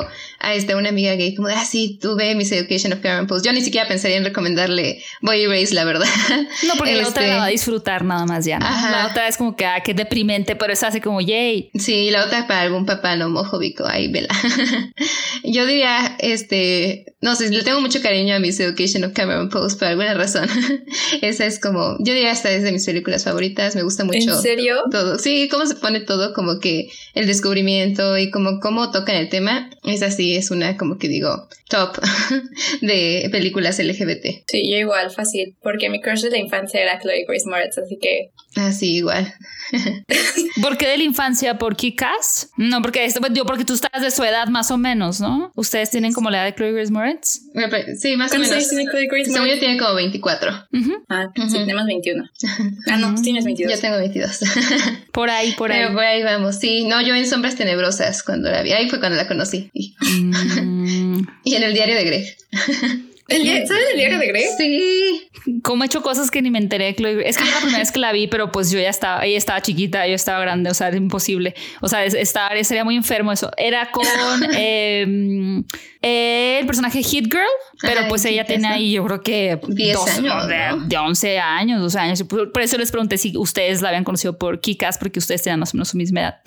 a 0.41 0.55
esta 0.55 0.77
una 0.77 0.89
amiga 0.89 1.15
gay 1.15 1.35
como 1.35 1.49
de, 1.49 1.55
ah, 1.55 1.65
sí, 1.65 1.99
tuve 2.01 2.35
Miss 2.35 2.51
Education 2.51 2.93
of 2.93 3.01
Cameron 3.01 3.27
Post, 3.27 3.45
yo 3.45 3.53
ni 3.53 3.61
siquiera 3.61 3.87
pensaría 3.87 4.17
en 4.17 4.25
recomendarle 4.25 5.03
Boy 5.21 5.47
Race, 5.47 5.75
la 5.75 5.85
verdad. 5.85 6.07
No, 6.67 6.75
porque 6.77 6.95
la 6.95 7.09
otra 7.09 7.27
la 7.27 7.37
va 7.37 7.45
a 7.45 7.49
este, 7.49 7.53
disfrutar 7.53 8.05
nada 8.05 8.25
más 8.27 8.45
ya. 8.45 8.59
La 8.59 9.09
otra 9.11 9.29
es 9.29 9.37
como 9.37 9.57
que, 9.57 9.65
ah, 9.65 9.83
qué 9.83 9.95
deprimente, 9.95 10.57
pero 10.57 10.73
esa 10.73 10.89
hace 10.89 11.01
como, 11.01 11.21
yay. 11.21 11.71
Sí, 11.79 12.11
la 12.11 12.25
otra 12.25 12.47
para 12.47 12.61
algún 12.63 12.87
papá 12.87 13.17
no 13.17 13.27
homofóbico, 13.27 13.87
ahí 13.87 14.09
vela. 14.09 14.29
yo 15.45 15.67
diría, 15.67 16.17
este, 16.19 17.07
no 17.21 17.35
sé, 17.35 17.51
le 17.51 17.63
tengo 17.63 17.81
mucho 17.81 18.01
cariño 18.01 18.35
a 18.35 18.39
Miss 18.39 18.61
Education 18.61 19.05
of 19.05 19.13
Cameron 19.13 19.51
Post 19.51 19.79
por 19.79 19.89
alguna 19.89 20.15
razón. 20.15 20.49
Esa 21.23 21.47
es 21.47 21.59
como, 21.59 21.97
yo 21.99 22.15
diría 22.15 22.33
hasta 22.33 22.51
es 22.51 22.63
de 22.63 22.73
mis 22.73 22.87
películas 22.87 23.25
favoritas, 23.25 23.75
me 23.77 23.83
gusta 23.83 24.05
mucho. 24.05 24.19
¿En 24.19 24.43
serio? 24.43 24.83
Todo. 24.91 25.19
Sí, 25.19 25.49
cómo 25.51 25.67
se 25.67 25.75
pone 25.75 26.01
todo, 26.01 26.33
como 26.33 26.61
que 26.61 26.91
el 27.15 27.27
descubrimiento 27.27 28.17
y 28.17 28.31
como 28.31 28.61
cómo 28.61 28.91
tocan 28.91 29.17
el 29.17 29.29
tema. 29.29 29.71
Esa 29.85 30.11
sí 30.31 30.37
es 30.37 30.51
una, 30.51 30.77
como 30.77 30.99
que 30.99 31.09
digo, 31.09 31.49
top 31.69 31.99
de 32.81 33.29
películas 33.31 33.79
LGBT. 33.79 34.45
Sí, 34.47 34.71
yo 34.71 34.79
igual, 34.79 35.11
fácil, 35.11 35.57
porque 35.63 35.91
mi 35.91 36.01
crush 36.01 36.23
de 36.23 36.31
la 36.31 36.39
infancia 36.39 36.81
era 36.81 37.01
Chloe 37.01 37.25
Grace 37.27 37.49
Moretz, 37.49 37.79
así 37.79 37.99
que... 38.01 38.31
Ah, 38.57 38.73
sí, 38.73 38.97
igual. 38.97 39.33
¿Por 40.63 40.77
qué 40.77 40.89
de 40.89 40.99
la 40.99 41.05
infancia? 41.05 41.59
¿Por 41.59 41.77
Kikas? 41.77 42.51
No, 42.57 42.83
porque, 42.83 43.09
yo, 43.33 43.45
porque 43.45 43.65
tú 43.65 43.75
estás 43.75 44.03
de 44.03 44.11
su 44.11 44.25
edad 44.25 44.49
más 44.49 44.71
o 44.71 44.79
menos, 44.79 45.21
¿no? 45.21 45.53
Ustedes 45.55 45.91
tienen 45.91 46.13
como 46.13 46.31
la 46.31 46.39
edad 46.39 46.47
de 46.47 46.55
Chloe 46.55 46.73
Grace 46.73 46.93
Moretz. 46.93 47.41
Sí, 47.99 48.17
más 48.17 48.33
o 48.33 48.39
menos. 48.39 48.69
tiene 48.69 48.85
Chloe 48.91 49.07
Grace 49.07 49.31
Moretz? 49.31 49.55
yo 49.55 49.59
tiene 49.61 49.79
como 49.79 49.95
24. 49.95 50.51
Ah, 51.09 51.27
sí, 51.35 51.59
tenemos 51.59 51.87
21. 51.87 52.25
Ah, 52.87 52.97
no, 52.97 53.15
tú 53.15 53.23
tienes 53.23 53.45
22. 53.45 53.73
Yo 53.73 53.81
tengo 53.81 53.99
22. 53.99 54.41
por 55.13 55.31
ahí, 55.31 55.53
por 55.53 55.71
ahí. 55.71 55.81
Pero 55.81 55.95
por 55.95 56.05
ahí 56.05 56.23
vamos. 56.23 56.57
Sí, 56.57 56.85
no, 56.85 57.01
yo 57.03 57.15
en 57.15 57.27
Sombras 57.27 57.57
Tenebrosas 57.57 58.23
cuando 58.23 58.51
la 58.51 58.63
vi. 58.63 58.73
Ahí 58.73 58.89
fue 58.89 58.99
cuando 58.99 59.17
la 59.17 59.29
conocí. 59.29 59.71
Mm. 60.63 61.27
y 61.45 61.55
en 61.55 61.63
el 61.63 61.75
diario 61.75 61.97
de 61.97 62.05
Greg. 62.05 62.37
¿Sabes 63.31 63.85
el 63.93 63.99
diario 63.99 64.19
de 64.19 64.27
Grey? 64.27 64.45
Sí. 64.57 65.31
Como 65.63 65.85
he 65.85 65.87
hecho 65.87 66.03
cosas 66.03 66.31
que 66.31 66.43
ni 66.43 66.51
me 66.51 66.59
enteré. 66.59 66.91
Es 66.91 66.97
que 67.37 67.45
la 67.45 67.59
primera 67.59 67.79
vez 67.79 67.93
que 67.93 67.99
la 67.99 68.13
vi, 68.13 68.27
pero 68.27 68.51
pues 68.51 68.71
yo 68.71 68.79
ya 68.79 68.91
estaba, 68.91 69.25
ella 69.25 69.39
estaba 69.39 69.61
chiquita, 69.63 70.07
yo 70.07 70.15
estaba 70.15 70.41
grande, 70.41 70.71
o 70.71 70.75
sea, 70.75 70.89
era 70.89 70.97
imposible. 70.97 71.55
O 71.81 71.89
sea, 71.89 72.05
estaba, 72.05 72.51
sería 72.65 72.85
muy 72.85 72.97
enfermo 72.97 73.33
eso. 73.33 73.51
Era 73.57 73.91
con 73.91 74.05
em, 74.55 75.65
el 76.03 76.67
personaje 76.67 77.03
Hit 77.03 77.33
Girl, 77.33 77.45
pero 77.83 78.09
pues 78.09 78.25
ella 78.25 78.45
tiene 78.45 78.69
ahí, 78.69 78.93
yo 78.93 79.05
creo 79.05 79.23
que 79.23 79.61
10 79.67 80.19
años. 80.19 80.49
De, 80.89 80.97
11 80.97 81.39
años, 81.39 81.81
12 81.81 81.99
años. 81.99 82.23
Por, 82.25 82.61
eso 82.61 82.77
les 82.79 82.91
pregunté 82.91 83.17
si 83.17 83.37
ustedes 83.37 83.81
la 83.81 83.89
habían 83.89 84.05
conocido 84.05 84.37
por 84.37 84.61
Kikas, 84.61 84.99
porque 84.99 85.19
ustedes 85.19 85.43
tenían 85.43 85.61
más 85.61 85.73
o 85.73 85.77
menos 85.77 85.89
su 85.89 85.97
misma 85.97 86.21
edad. 86.21 86.41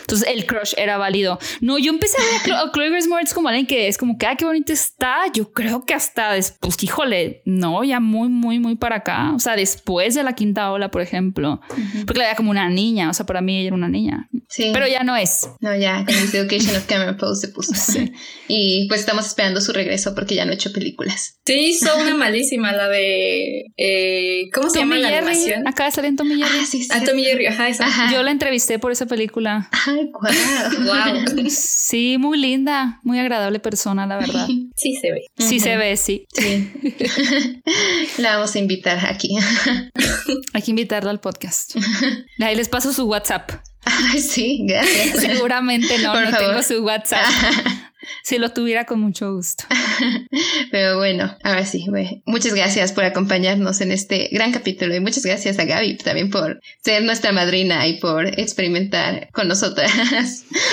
Entonces 0.00 0.28
el 0.28 0.46
crush 0.46 0.72
era 0.76 0.96
válido. 0.96 1.38
No, 1.60 1.78
yo 1.78 1.92
empecé 1.92 2.16
a 2.18 2.46
ver 2.46 2.54
a 2.54 2.72
Chloe 2.72 2.90
Grace 2.90 3.08
Moritz 3.08 3.34
como 3.34 3.48
alguien 3.48 3.66
que 3.66 3.88
es 3.88 3.98
como 3.98 4.18
que, 4.18 4.26
ah, 4.26 4.36
qué 4.36 4.44
bonita 4.44 4.72
está. 4.72 5.20
Yo 5.32 5.52
creo 5.52 5.84
que 5.84 5.94
hasta 5.94 6.21
pues 6.60 6.82
híjole, 6.82 7.42
no, 7.44 7.84
ya 7.84 8.00
muy, 8.00 8.28
muy, 8.28 8.58
muy 8.58 8.76
para 8.76 8.96
acá. 8.96 9.32
O 9.34 9.38
sea, 9.38 9.56
después 9.56 10.14
de 10.14 10.22
la 10.22 10.34
quinta 10.34 10.70
ola, 10.72 10.90
por 10.90 11.02
ejemplo, 11.02 11.60
porque 12.06 12.18
la 12.18 12.24
veía 12.24 12.36
como 12.36 12.50
una 12.50 12.68
niña, 12.68 13.10
o 13.10 13.14
sea, 13.14 13.26
para 13.26 13.40
mí 13.40 13.58
ella 13.58 13.68
era 13.68 13.76
una 13.76 13.88
niña. 13.88 14.28
Sí. 14.48 14.70
Pero 14.72 14.86
ya 14.86 15.02
no 15.02 15.16
es. 15.16 15.48
No, 15.60 15.74
ya, 15.76 16.04
con 16.04 16.14
The 16.30 16.38
Education 16.38 16.76
of 16.76 16.86
Cameron 16.86 17.16
Post 17.16 17.42
se 17.42 17.48
puso. 17.48 17.72
Sí. 17.92 18.12
Y 18.48 18.86
pues 18.88 19.00
estamos 19.00 19.26
esperando 19.26 19.60
su 19.60 19.72
regreso 19.72 20.14
porque 20.14 20.34
ya 20.34 20.44
no 20.44 20.52
ha 20.52 20.54
hecho 20.54 20.72
películas. 20.72 21.40
Sí, 21.44 21.54
hizo 21.54 21.94
una 21.96 22.14
malísima, 22.14 22.72
la 22.72 22.88
de. 22.88 23.64
Eh, 23.76 24.48
¿Cómo 24.54 24.70
se 24.70 24.78
llama 24.78 24.96
la 24.96 25.08
animación? 25.08 25.66
Acaba 25.66 25.90
de 25.90 25.96
salir 25.96 26.08
en 26.10 26.16
Tommy 26.16 26.36
Jerry. 26.36 26.58
Ah, 26.60 26.66
sí, 26.66 26.82
sí. 26.82 26.88
Ah, 26.92 27.02
Tommy 27.04 27.24
Jerry, 27.24 27.46
ajá, 27.46 27.68
esa. 27.68 27.86
Yo 28.12 28.22
la 28.22 28.30
entrevisté 28.30 28.78
por 28.78 28.92
esa 28.92 29.06
película. 29.06 29.68
Ay, 29.86 30.10
wow. 30.12 30.84
wow. 30.84 31.48
Sí, 31.48 32.16
muy 32.18 32.38
linda, 32.38 33.00
muy 33.02 33.18
agradable 33.18 33.58
persona, 33.58 34.06
la 34.06 34.16
verdad. 34.16 34.46
Sí 34.76 34.94
se 35.00 35.10
ve. 35.10 35.22
Sí 35.38 35.60
se 35.60 35.76
ve, 35.76 35.96
sí. 36.02 36.26
Sí. 36.32 36.70
La 38.18 38.36
vamos 38.36 38.54
a 38.54 38.58
invitar 38.58 39.06
aquí. 39.06 39.36
Hay 40.52 40.62
que 40.62 40.70
invitarla 40.70 41.10
al 41.10 41.20
podcast. 41.20 41.76
Ahí 42.40 42.56
les 42.56 42.68
paso 42.68 42.92
su 42.92 43.04
WhatsApp. 43.04 43.50
Ay, 43.84 44.20
sí, 44.20 44.64
gracias. 44.66 45.20
Seguramente 45.20 45.98
no, 45.98 46.20
no 46.20 46.36
tengo 46.36 46.62
su 46.62 46.84
WhatsApp. 46.84 47.24
Si 48.24 48.38
lo 48.38 48.50
tuviera 48.50 48.84
con 48.84 49.00
mucho 49.00 49.32
gusto. 49.32 49.62
Pero 50.72 50.96
bueno, 50.96 51.36
ahora 51.44 51.64
sí, 51.64 51.86
muchas 52.26 52.52
gracias 52.52 52.92
por 52.92 53.04
acompañarnos 53.04 53.80
en 53.80 53.92
este 53.92 54.28
gran 54.32 54.50
capítulo 54.50 54.92
y 54.94 54.98
muchas 54.98 55.24
gracias 55.24 55.58
a 55.60 55.64
Gaby 55.64 55.98
también 55.98 56.30
por 56.30 56.60
ser 56.82 57.04
nuestra 57.04 57.30
madrina 57.30 57.86
y 57.86 58.00
por 58.00 58.26
experimentar 58.26 59.28
con 59.32 59.46
nosotras 59.46 59.92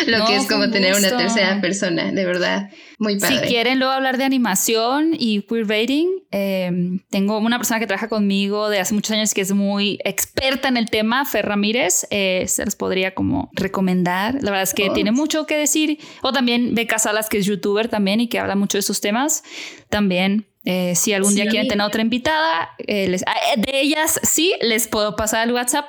lo 0.07 0.25
que 0.25 0.37
es 0.37 0.47
como 0.47 0.71
tener 0.71 0.95
una 0.95 1.15
tercera 1.15 1.61
persona, 1.61 2.11
de 2.11 2.25
verdad. 2.25 2.69
Muy 2.99 3.17
padre. 3.17 3.39
Si 3.39 3.45
quieren 3.47 3.79
luego 3.79 3.93
hablar 3.93 4.17
de 4.17 4.25
animación 4.25 5.15
y 5.17 5.41
queerbaiting, 5.43 6.09
eh, 6.31 6.99
tengo 7.09 7.37
una 7.37 7.57
persona 7.57 7.79
que 7.79 7.87
trabaja 7.87 8.09
conmigo 8.09 8.69
de 8.69 8.79
hace 8.79 8.93
muchos 8.93 9.11
años 9.11 9.33
que 9.33 9.41
es 9.41 9.53
muy 9.53 9.99
experta 10.03 10.67
en 10.67 10.75
el 10.75 10.89
tema, 10.89 11.23
Fer 11.23 11.45
Ramírez, 11.45 12.05
eh, 12.11 12.43
se 12.47 12.65
los 12.65 12.75
podría 12.75 13.15
como 13.15 13.49
recomendar. 13.53 14.35
La 14.35 14.51
verdad 14.51 14.63
es 14.63 14.73
que 14.73 14.89
oh. 14.89 14.93
tiene 14.93 15.11
mucho 15.11 15.45
que 15.45 15.57
decir. 15.57 15.97
O 16.21 16.33
también 16.33 16.75
Beca 16.75 16.99
Salas, 16.99 17.29
que 17.29 17.37
es 17.37 17.45
youtuber 17.45 17.87
también 17.87 18.19
y 18.19 18.27
que 18.27 18.37
habla 18.37 18.55
mucho 18.55 18.77
de 18.77 18.81
esos 18.81 18.99
temas, 18.99 19.43
también 19.89 20.45
eh, 20.65 20.93
si 20.95 21.13
algún 21.13 21.35
día 21.35 21.47
quieren 21.47 21.69
tener 21.69 21.85
otra 21.85 22.01
invitada, 22.01 22.71
eh, 22.79 23.17
ah, 23.25 23.35
eh, 23.55 23.61
de 23.61 23.81
ellas 23.81 24.19
sí 24.23 24.53
les 24.61 24.87
puedo 24.87 25.15
pasar 25.15 25.47
el 25.47 25.53
WhatsApp. 25.53 25.85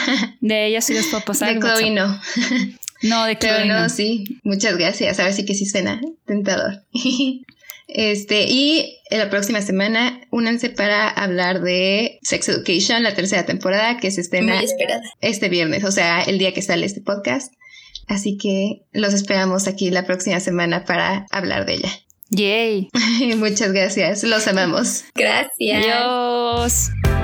De 0.40 0.66
ellas 0.66 0.84
sí 0.84 0.94
les 0.94 1.06
puedo 1.08 1.24
pasar 1.24 1.48
de 1.48 1.54
el 1.54 1.64
WhatsApp. 1.64 1.90
no. 1.90 2.20
No, 3.02 3.24
de 3.24 3.38
Chloe 3.38 3.66
no. 3.66 3.88
sí. 3.88 4.40
Muchas 4.44 4.76
gracias. 4.76 5.18
A 5.18 5.24
ver 5.24 5.32
si 5.32 5.44
que 5.44 5.54
sí 5.54 5.66
suena 5.66 6.00
tentador. 6.26 6.82
Este, 7.94 8.44
y 8.48 9.00
en 9.10 9.18
la 9.18 9.28
próxima 9.28 9.60
semana, 9.60 10.20
únanse 10.30 10.70
para 10.70 11.10
hablar 11.10 11.60
de 11.60 12.20
Sex 12.22 12.48
Education, 12.48 13.02
la 13.02 13.14
tercera 13.14 13.44
temporada, 13.44 13.98
que 13.98 14.10
se 14.10 14.22
estrena 14.22 14.62
este 15.20 15.48
viernes, 15.50 15.84
o 15.84 15.92
sea, 15.92 16.22
el 16.22 16.38
día 16.38 16.54
que 16.54 16.62
sale 16.62 16.86
este 16.86 17.02
podcast. 17.02 17.52
Así 18.08 18.38
que 18.38 18.82
los 18.92 19.12
esperamos 19.12 19.68
aquí 19.68 19.90
la 19.90 20.06
próxima 20.06 20.40
semana 20.40 20.86
para 20.86 21.26
hablar 21.30 21.66
de 21.66 21.74
ella. 21.74 21.90
Yay. 22.30 22.88
Muchas 23.36 23.72
gracias. 23.72 24.24
Los 24.24 24.48
amamos. 24.48 25.04
Gracias. 25.14 25.50
Adiós. 25.60 27.21